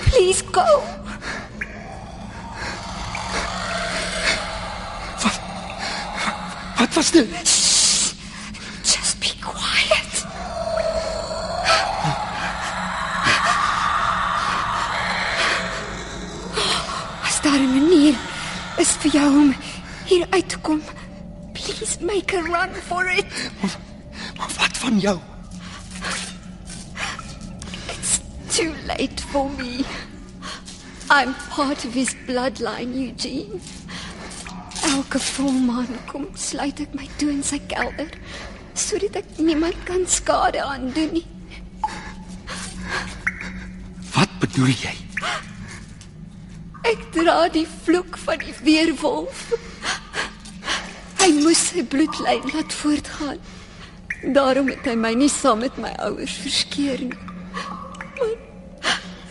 Please 0.07 0.43
go. 0.51 0.65
Wat 6.77 6.93
was 6.93 7.11
dit? 7.11 7.29
Just 8.83 9.19
be 9.19 9.31
quiet. 9.39 10.25
As 17.23 17.41
daar 17.41 17.59
'n 17.59 17.71
manier 17.73 18.15
is 18.77 18.91
vir 18.99 19.11
jou 19.11 19.29
om 19.29 19.55
hier 20.05 20.25
uit 20.29 20.49
te 20.49 20.57
kom, 20.57 20.81
please 21.53 21.97
make 22.01 22.37
a 22.37 22.41
run 22.41 22.73
for 22.87 23.05
it. 23.09 23.25
Maar 24.37 24.51
wat 24.57 24.77
van 24.77 24.99
jou? 24.99 25.19
Too 28.61 28.73
late 28.85 29.19
for 29.31 29.49
me. 29.49 29.83
I'm 31.09 31.33
part 31.49 31.83
of 31.83 31.93
his 31.93 32.13
bloodline, 32.27 32.93
Eugene. 32.93 33.59
Elke 34.85 35.19
volmaan 35.19 35.89
kom 36.09 36.27
sluit 36.37 36.81
ek 36.83 36.93
my 36.97 37.07
toe 37.17 37.29
in 37.33 37.41
sy 37.45 37.57
kelder 37.71 38.09
sodat 38.77 39.17
ek 39.21 39.31
niemand 39.37 39.77
kan 39.87 40.05
skade 40.09 40.61
aandoen 40.61 41.15
nie. 41.17 41.25
Wat 44.13 44.35
bedoel 44.43 44.73
jy? 44.83 44.93
Ek 46.91 47.01
dra 47.17 47.39
die 47.53 47.65
vloek 47.85 48.17
van 48.25 48.45
die 48.45 48.55
weerwolf. 48.65 49.43
Hy 51.21 51.31
moes 51.41 51.65
sy 51.71 51.85
bloedlyn 51.95 52.45
laat 52.53 52.77
voortgaan. 52.83 53.41
Daarom 54.37 54.69
het 54.69 54.85
hy 54.85 54.95
my 55.01 55.13
nie 55.17 55.33
saam 55.33 55.65
met 55.65 55.81
my 55.81 55.93
ouers 56.05 56.37
verskeer 56.45 57.05
nie. 57.09 57.21
Maar 58.21 58.50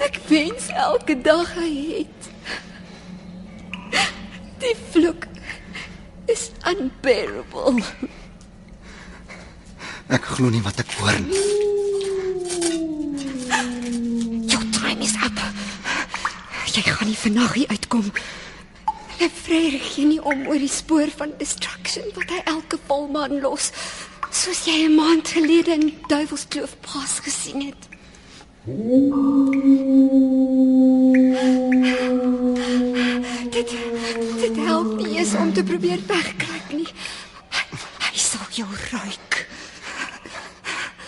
ek 0.01 0.17
wens 0.29 0.69
elke 0.75 1.17
dag 1.21 1.55
hy 1.55 1.71
het. 1.93 2.31
Die 4.61 4.77
vloek 4.93 5.27
is 6.31 6.51
unbearable. 6.69 7.81
Ek 10.11 10.27
glo 10.35 10.51
nie 10.51 10.63
wat 10.65 10.81
ek 10.83 10.93
hoor 10.99 11.19
nie. 11.25 11.45
Your 14.51 14.67
time 14.75 15.05
is 15.07 15.15
up. 15.25 15.39
Jy 16.71 16.85
gaan 16.87 17.11
nie 17.11 17.19
vandag 17.19 17.55
hier 17.59 17.73
uitkom. 17.73 18.13
Lefrère 19.21 19.79
gee 19.85 20.07
nie 20.09 20.23
om 20.23 20.47
oor 20.49 20.61
die 20.61 20.71
spoor 20.71 21.13
van 21.17 21.35
destruction 21.39 22.07
wat 22.17 22.33
hy 22.33 22.41
elke 22.49 22.79
volmaan 22.89 23.41
los, 23.45 23.71
soos 24.31 24.65
jy 24.65 24.87
'n 24.87 24.97
maand 24.97 25.29
gelede 25.29 25.77
in 25.77 25.93
Duivelskloof 26.09 26.77
pas 26.81 27.19
gesien 27.21 27.67
het. 27.69 27.90
Dit 28.61 28.77
dit 34.41 34.57
help 34.57 34.97
nie 34.97 35.16
eens 35.16 35.35
om 35.35 35.53
te 35.53 35.62
probeer 35.65 35.99
wegkruip 36.07 36.69
nie. 36.69 36.89
Hy, 37.49 37.65
hy 38.05 38.20
sal 38.20 38.45
jou 38.53 38.69
ruik. 38.91 39.49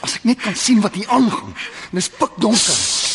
As 0.00 0.16
ek 0.16 0.24
net 0.32 0.40
kan 0.40 0.56
sien 0.56 0.80
wat 0.80 0.96
hier 0.96 1.08
aangaan. 1.12 1.52
Dis 1.92 2.08
pikdonker. 2.08 3.11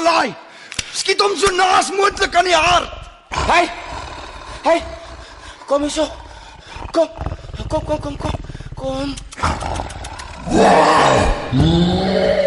Gelaai. 0.00 0.34
Skiet 0.92 1.20
hom 1.20 1.36
so 1.36 1.52
naas 1.54 1.92
moontlik 1.94 2.34
aan 2.34 2.48
die 2.48 2.56
hart. 2.56 2.88
Hey. 3.46 3.70
Hey. 4.64 4.82
Kom 5.66 5.86
hier 5.86 5.90
so. 5.90 6.08
Kom. 6.92 7.08
Kom 7.68 7.84
kom 7.84 8.00
kom 8.00 8.16
kom. 8.16 8.36
Kom. 8.74 9.14
Voetek! 11.50 12.39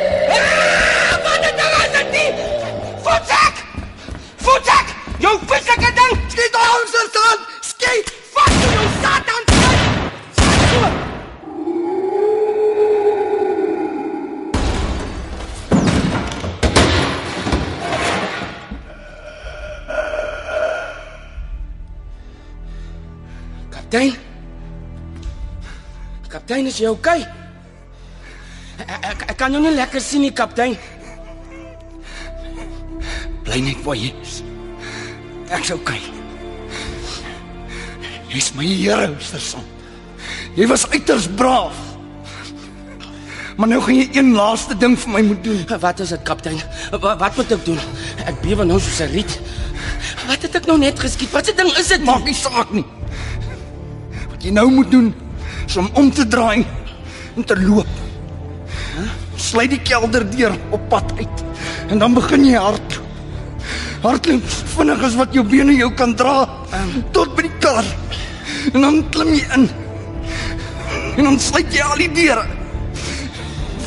Is 26.73 26.81
jy 26.81 26.89
okay? 26.89 27.21
Ek, 28.81 29.05
ek, 29.05 29.23
ek 29.29 29.37
kan 29.37 29.53
jou 29.53 29.61
nie 29.61 29.75
lekker 29.75 30.01
sien 30.01 30.23
nie, 30.25 30.33
kaptein. 30.33 30.73
Bly 33.45 33.59
net 33.61 33.81
waar 33.85 33.99
jy 33.99 34.09
is. 34.23 34.39
Ek's 35.53 35.69
okay. 35.75 36.01
Jy's 38.31 38.49
my 38.57 38.65
hero, 38.65 39.13
Sersan. 39.21 39.65
Jy 40.57 40.65
was 40.71 40.87
uiters 40.89 41.27
braaf. 41.37 41.77
Maar 43.53 43.69
nou 43.69 43.81
gaan 43.85 43.99
jy 43.99 44.07
een 44.17 44.31
laaste 44.33 44.73
ding 44.81 44.95
vir 44.97 45.11
my 45.13 45.21
moet 45.27 45.43
doen. 45.45 45.59
Wat 45.69 46.01
is 46.01 46.15
dit, 46.15 46.23
kaptein? 46.25 46.57
Wat, 46.95 47.19
wat 47.21 47.37
moet 47.37 47.53
ek 47.53 47.67
doen? 47.67 47.81
Ek 48.25 48.39
bewe 48.41 48.65
nou 48.65 48.79
soos 48.81 49.03
'n 49.05 49.13
riet. 49.13 49.37
Wat 50.25 50.41
het 50.41 50.55
ek 50.57 50.65
nou 50.65 50.79
net 50.81 50.97
geskiet? 50.97 51.29
Wat 51.29 51.45
se 51.45 51.53
ding 51.53 51.69
is 51.77 51.93
dit? 51.93 52.01
Maak 52.01 52.25
nie 52.25 52.33
saak 52.33 52.73
nie. 52.73 52.85
Wat 54.31 54.41
jy 54.41 54.49
nou 54.49 54.71
moet 54.73 54.89
doen 54.89 55.13
is 55.65 55.77
om 55.77 55.90
om 55.94 56.11
te 56.11 56.27
draai 56.27 56.65
en 57.35 57.45
te 57.45 57.57
loop. 57.61 57.88
Sluit 59.35 59.72
die 59.73 59.81
kelder 59.81 60.26
deur 60.30 60.56
op 60.72 60.90
pad 60.90 61.14
uit 61.18 61.45
en 61.90 61.99
dan 61.99 62.14
begin 62.14 62.45
jy 62.48 62.60
hardloop. 62.60 62.99
Hardloop 64.03 64.49
vinnig 64.76 65.03
as 65.07 65.15
wat 65.19 65.35
jou 65.35 65.44
bene 65.48 65.76
jou 65.77 65.91
kan 65.98 66.15
dra 66.19 66.44
tot 67.15 67.35
by 67.38 67.48
die 67.48 67.57
kar. 67.64 67.88
En 68.73 68.81
dan 68.81 68.99
klim 69.11 69.34
jy 69.35 69.44
in. 69.57 69.69
En 71.18 71.27
dan 71.30 71.40
sluit 71.40 71.73
jy 71.73 71.84
al 71.85 71.99
die 72.02 72.11
deure. 72.15 72.45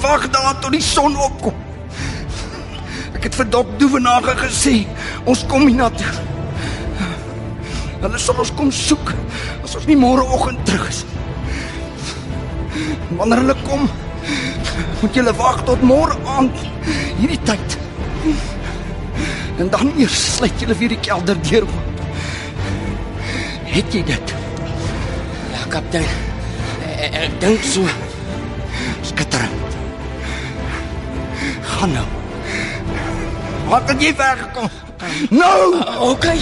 Wag 0.01 0.28
daar 0.31 0.59
tot 0.61 0.74
die 0.77 0.85
son 0.85 1.16
opkom. 1.16 1.57
Ek 3.16 3.24
het 3.27 3.39
vir 3.40 3.48
Dok 3.51 3.73
Doevenage 3.81 4.36
gesê, 4.39 4.74
ons 5.24 5.43
kom 5.51 5.66
hiernatoe. 5.66 6.12
Hulle 8.03 8.20
sal 8.20 8.39
ons 8.39 8.53
kom 8.55 8.70
soek 8.70 9.15
as 9.65 9.74
ons 9.74 9.86
nie 9.89 9.97
môreoggend 9.98 10.61
terug 10.69 10.85
is. 10.93 11.03
Wanneer 13.16 13.39
hulle 13.43 13.57
kom, 13.66 13.89
moet 15.01 15.15
julle 15.15 15.32
wag 15.39 15.62
tot 15.69 15.82
môre 15.86 16.16
aand 16.36 16.57
hierdie 17.19 17.40
tyd. 17.48 17.77
En 19.59 19.70
dan 19.73 19.93
eers 19.97 20.16
sluit 20.36 20.61
julle 20.61 20.77
weer 20.77 20.93
die 20.93 21.01
kelder 21.01 21.39
deur 21.48 21.65
oop. 21.69 22.03
Het 23.77 23.94
jy 23.94 24.03
dit? 24.09 24.35
Ja, 25.53 25.65
kaptein. 25.73 26.09
Ek, 26.97 27.16
ek 27.27 27.40
dink 27.40 27.65
so. 27.65 27.85
Skitterend. 29.05 29.77
Gaan 31.77 31.93
nou. 31.97 32.07
Wat 33.69 33.89
het 33.90 34.03
jy 34.03 34.12
weggekom? 34.16 34.69
Nou, 35.31 35.77
Uh, 35.77 36.11
okay. 36.11 36.39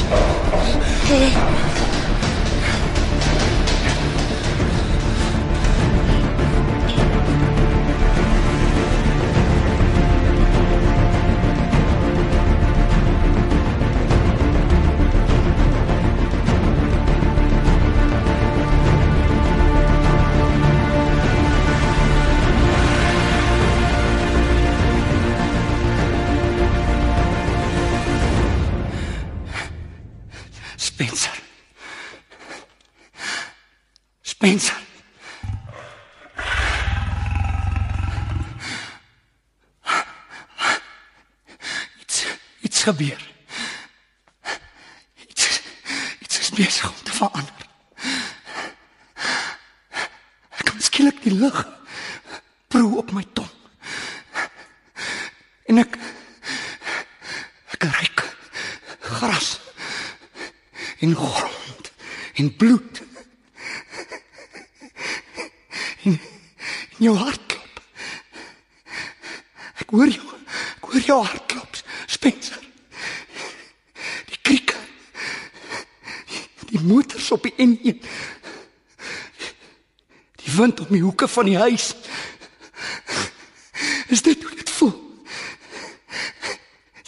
Spencer. 34.45 34.77
Iets 42.01 42.27
iets 42.61 42.83
gebeur. 42.83 43.31
Iets 45.29 45.61
iets 46.21 46.39
is 46.39 46.51
besig 46.51 46.89
om 46.89 47.03
te 47.03 47.13
verander. 47.13 47.67
Ek 50.59 50.65
kan 50.69 50.81
skielik 50.81 51.23
die 51.25 51.33
lug 51.33 51.65
proe 52.69 52.99
op 53.01 53.15
my 53.17 53.25
tong. 53.33 53.49
En 55.73 55.81
ek 55.87 55.97
ek 57.79 57.89
ruik 57.97 58.27
gras 59.01 59.57
en 61.01 61.17
grond 61.17 61.93
en 62.35 62.57
bloed. 62.61 63.05
En, 66.05 66.21
jou 66.99 67.17
hart 67.17 67.47
klop. 67.47 67.81
Ek 69.83 69.91
hoor 69.91 70.11
jou, 70.11 70.39
ek 70.77 70.89
hoor 70.91 71.07
jou 71.09 71.19
hart 71.25 71.47
klop, 71.51 71.81
Spencer. 72.07 72.61
Die 74.31 74.39
kriek. 74.43 74.75
Die 76.71 76.83
motors 76.83 77.31
op 77.35 77.47
die 77.47 77.55
N1. 77.59 77.99
Die 80.45 80.55
wind 80.55 80.85
om 80.85 80.93
die 80.93 81.03
hoeke 81.03 81.29
van 81.29 81.51
die 81.51 81.59
huis. 81.59 81.93
Is 84.13 84.23
dit 84.23 84.43
hoe 84.43 84.55
dit 84.55 84.71
voel? 84.71 84.95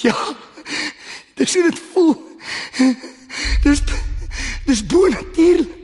Ja. 0.03 0.17
Dis 1.37 1.55
hoe 1.55 1.71
dit 1.71 1.83
voel. 1.93 2.15
Dis 3.63 3.83
dis 4.67 4.87
bonatuurlik. 4.87 5.75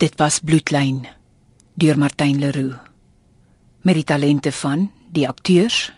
Dit 0.00 0.16
was 0.16 0.38
Bloedlyn 0.40 1.04
deur 1.76 1.98
Martin 1.98 2.38
Leroux. 2.38 2.78
Met 3.84 3.94
die 3.94 4.04
talente 4.04 4.52
van 4.52 4.86
die 5.12 5.26
akteurs 5.28 5.92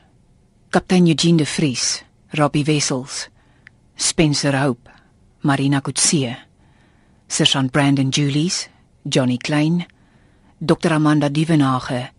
Kaptein 0.74 1.06
Eugene 1.06 1.36
de 1.36 1.46
Vries, 1.46 2.02
Robbie 2.34 2.64
Wessels, 2.64 3.28
Spencer 3.94 4.58
Hope, 4.58 4.90
Marina 5.46 5.80
Kutsie, 5.80 6.34
Sergeant 7.28 7.70
Brandon 7.70 8.10
Julies, 8.10 8.68
Johnny 9.04 9.36
Klein, 9.36 9.86
Dr 10.58 10.92
Amanda 10.92 11.28
Dievenage, 11.28 12.10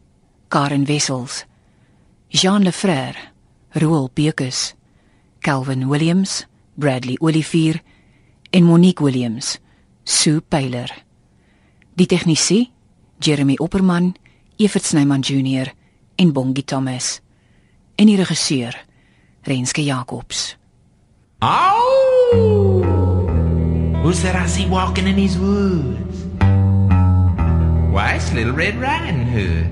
Karen 0.47 0.85
Wessels, 0.85 1.43
Jean 2.30 2.64
Lefrère, 2.64 3.34
Roel 3.76 4.10
Bekus, 4.14 4.73
Calvin 5.41 5.89
Williams, 5.89 6.45
Bradley 6.77 7.18
Olivier 7.19 7.81
en 8.53 8.64
Monique 8.64 9.01
Williams, 9.01 9.60
Sue 10.05 10.39
Pyler. 10.39 11.03
Die 11.95 12.07
tegnisie 12.07 12.72
Jeremy 13.22 13.56
Opperman, 13.60 14.15
Evert 14.57 14.84
Snyman 14.84 15.22
Junior 15.22 15.68
en 16.15 16.34
Bongie 16.34 16.65
Thomas. 16.65 17.22
En 17.95 18.07
die 18.10 18.18
regisseur 18.18 18.74
Renske 19.45 19.84
Jacobs. 19.86 20.56
Oh! 21.41 22.82
Who's 24.02 24.24
that 24.24 24.36
I 24.36 24.48
see 24.48 24.65
walking 24.65 25.07
in 25.07 25.15
these 25.15 25.38
woods? 25.38 26.26
Why, 27.94 28.15
it's 28.15 28.34
Little 28.34 28.53
Red 28.53 28.82
Riding 28.82 29.28
Hood. 29.28 29.70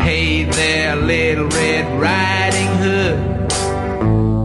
Hey 0.00 0.44
there, 0.44 0.94
Little 0.94 1.48
Red 1.48 1.86
Riding 1.98 2.70
Hood. 2.78 3.18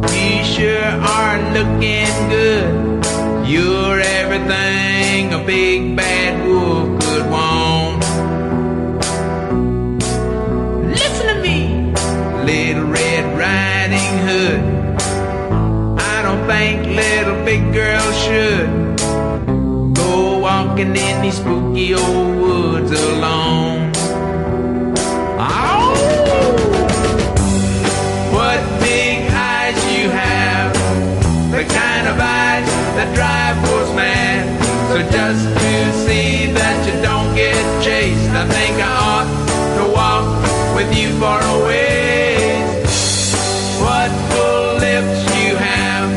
You 0.10 0.44
sure 0.44 0.82
are 0.82 1.38
looking 1.54 2.30
good. 2.30 2.91
You're 3.52 4.00
everything 4.00 5.34
a 5.34 5.44
big 5.46 5.94
bad 5.98 6.48
wolf 6.48 7.02
could 7.02 7.30
want. 7.30 8.02
Listen 10.88 11.28
to 11.28 11.42
me, 11.42 11.92
Little 12.46 12.86
Red 12.86 13.26
Riding 13.38 14.14
Hood. 14.26 14.62
I 16.00 16.22
don't 16.22 16.48
think 16.48 16.96
little 16.96 17.44
big 17.44 17.74
girls 17.74 18.18
should 18.24 18.70
go 19.96 20.40
walking 20.40 20.96
in 20.96 21.22
these 21.22 21.36
spooky 21.36 21.94
old 21.94 22.38
woods 22.38 22.92
alone. 22.92 23.71
With 40.84 40.98
you 40.98 41.10
for 41.20 41.38
a 41.54 41.66
ways. 41.66 43.34
What 43.86 44.10
full 44.32 44.78
lips 44.86 45.20
you 45.38 45.56
have, 45.56 46.10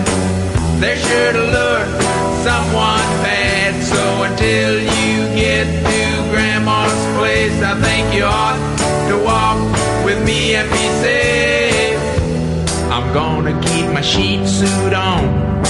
they're 0.81 0.97
sure 0.97 1.32
to 1.32 1.45
lure 1.57 1.85
someone 2.49 3.09
bad. 3.20 3.73
So 3.85 4.23
until 4.23 4.81
you 4.81 5.16
get 5.36 5.66
to 5.66 6.31
Grandma's 6.31 7.03
place, 7.19 7.57
I 7.62 7.74
think 7.86 8.15
you 8.15 8.24
ought 8.24 8.59
to 9.11 9.16
walk 9.23 9.61
with 10.05 10.24
me 10.24 10.55
and 10.55 10.70
be 10.70 10.86
safe. 11.05 11.99
I'm 12.91 13.12
gonna 13.12 13.61
keep 13.61 13.86
my 13.93 14.01
sheet 14.01 14.47
suit 14.49 14.95
on 14.95 15.62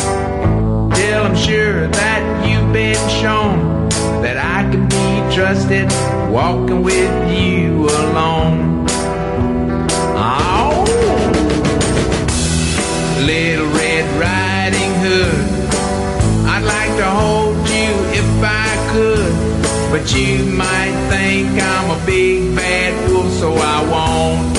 till 0.92 1.20
I'm 1.24 1.36
sure 1.36 1.88
that 1.88 2.22
you've 2.46 2.72
been 2.72 3.08
shown 3.08 3.88
that 4.22 4.36
I 4.38 4.70
can 4.70 4.86
be 4.88 5.34
trusted 5.34 5.90
walking 6.30 6.82
with 6.84 7.12
you 7.36 7.86
alone. 7.86 8.73
Hood, 15.06 16.48
I'd 16.48 16.64
like 16.64 16.96
to 16.96 17.04
hold 17.04 17.56
you 17.68 17.92
if 18.16 18.24
I 18.42 18.90
could, 18.90 19.34
but 19.92 20.16
you 20.16 20.46
might 20.46 20.96
think 21.10 21.62
I'm 21.62 21.90
a 21.90 22.06
big 22.06 22.56
bad 22.56 23.10
wolf, 23.10 23.30
so 23.32 23.52
I 23.52 23.82
won't. 23.90 24.53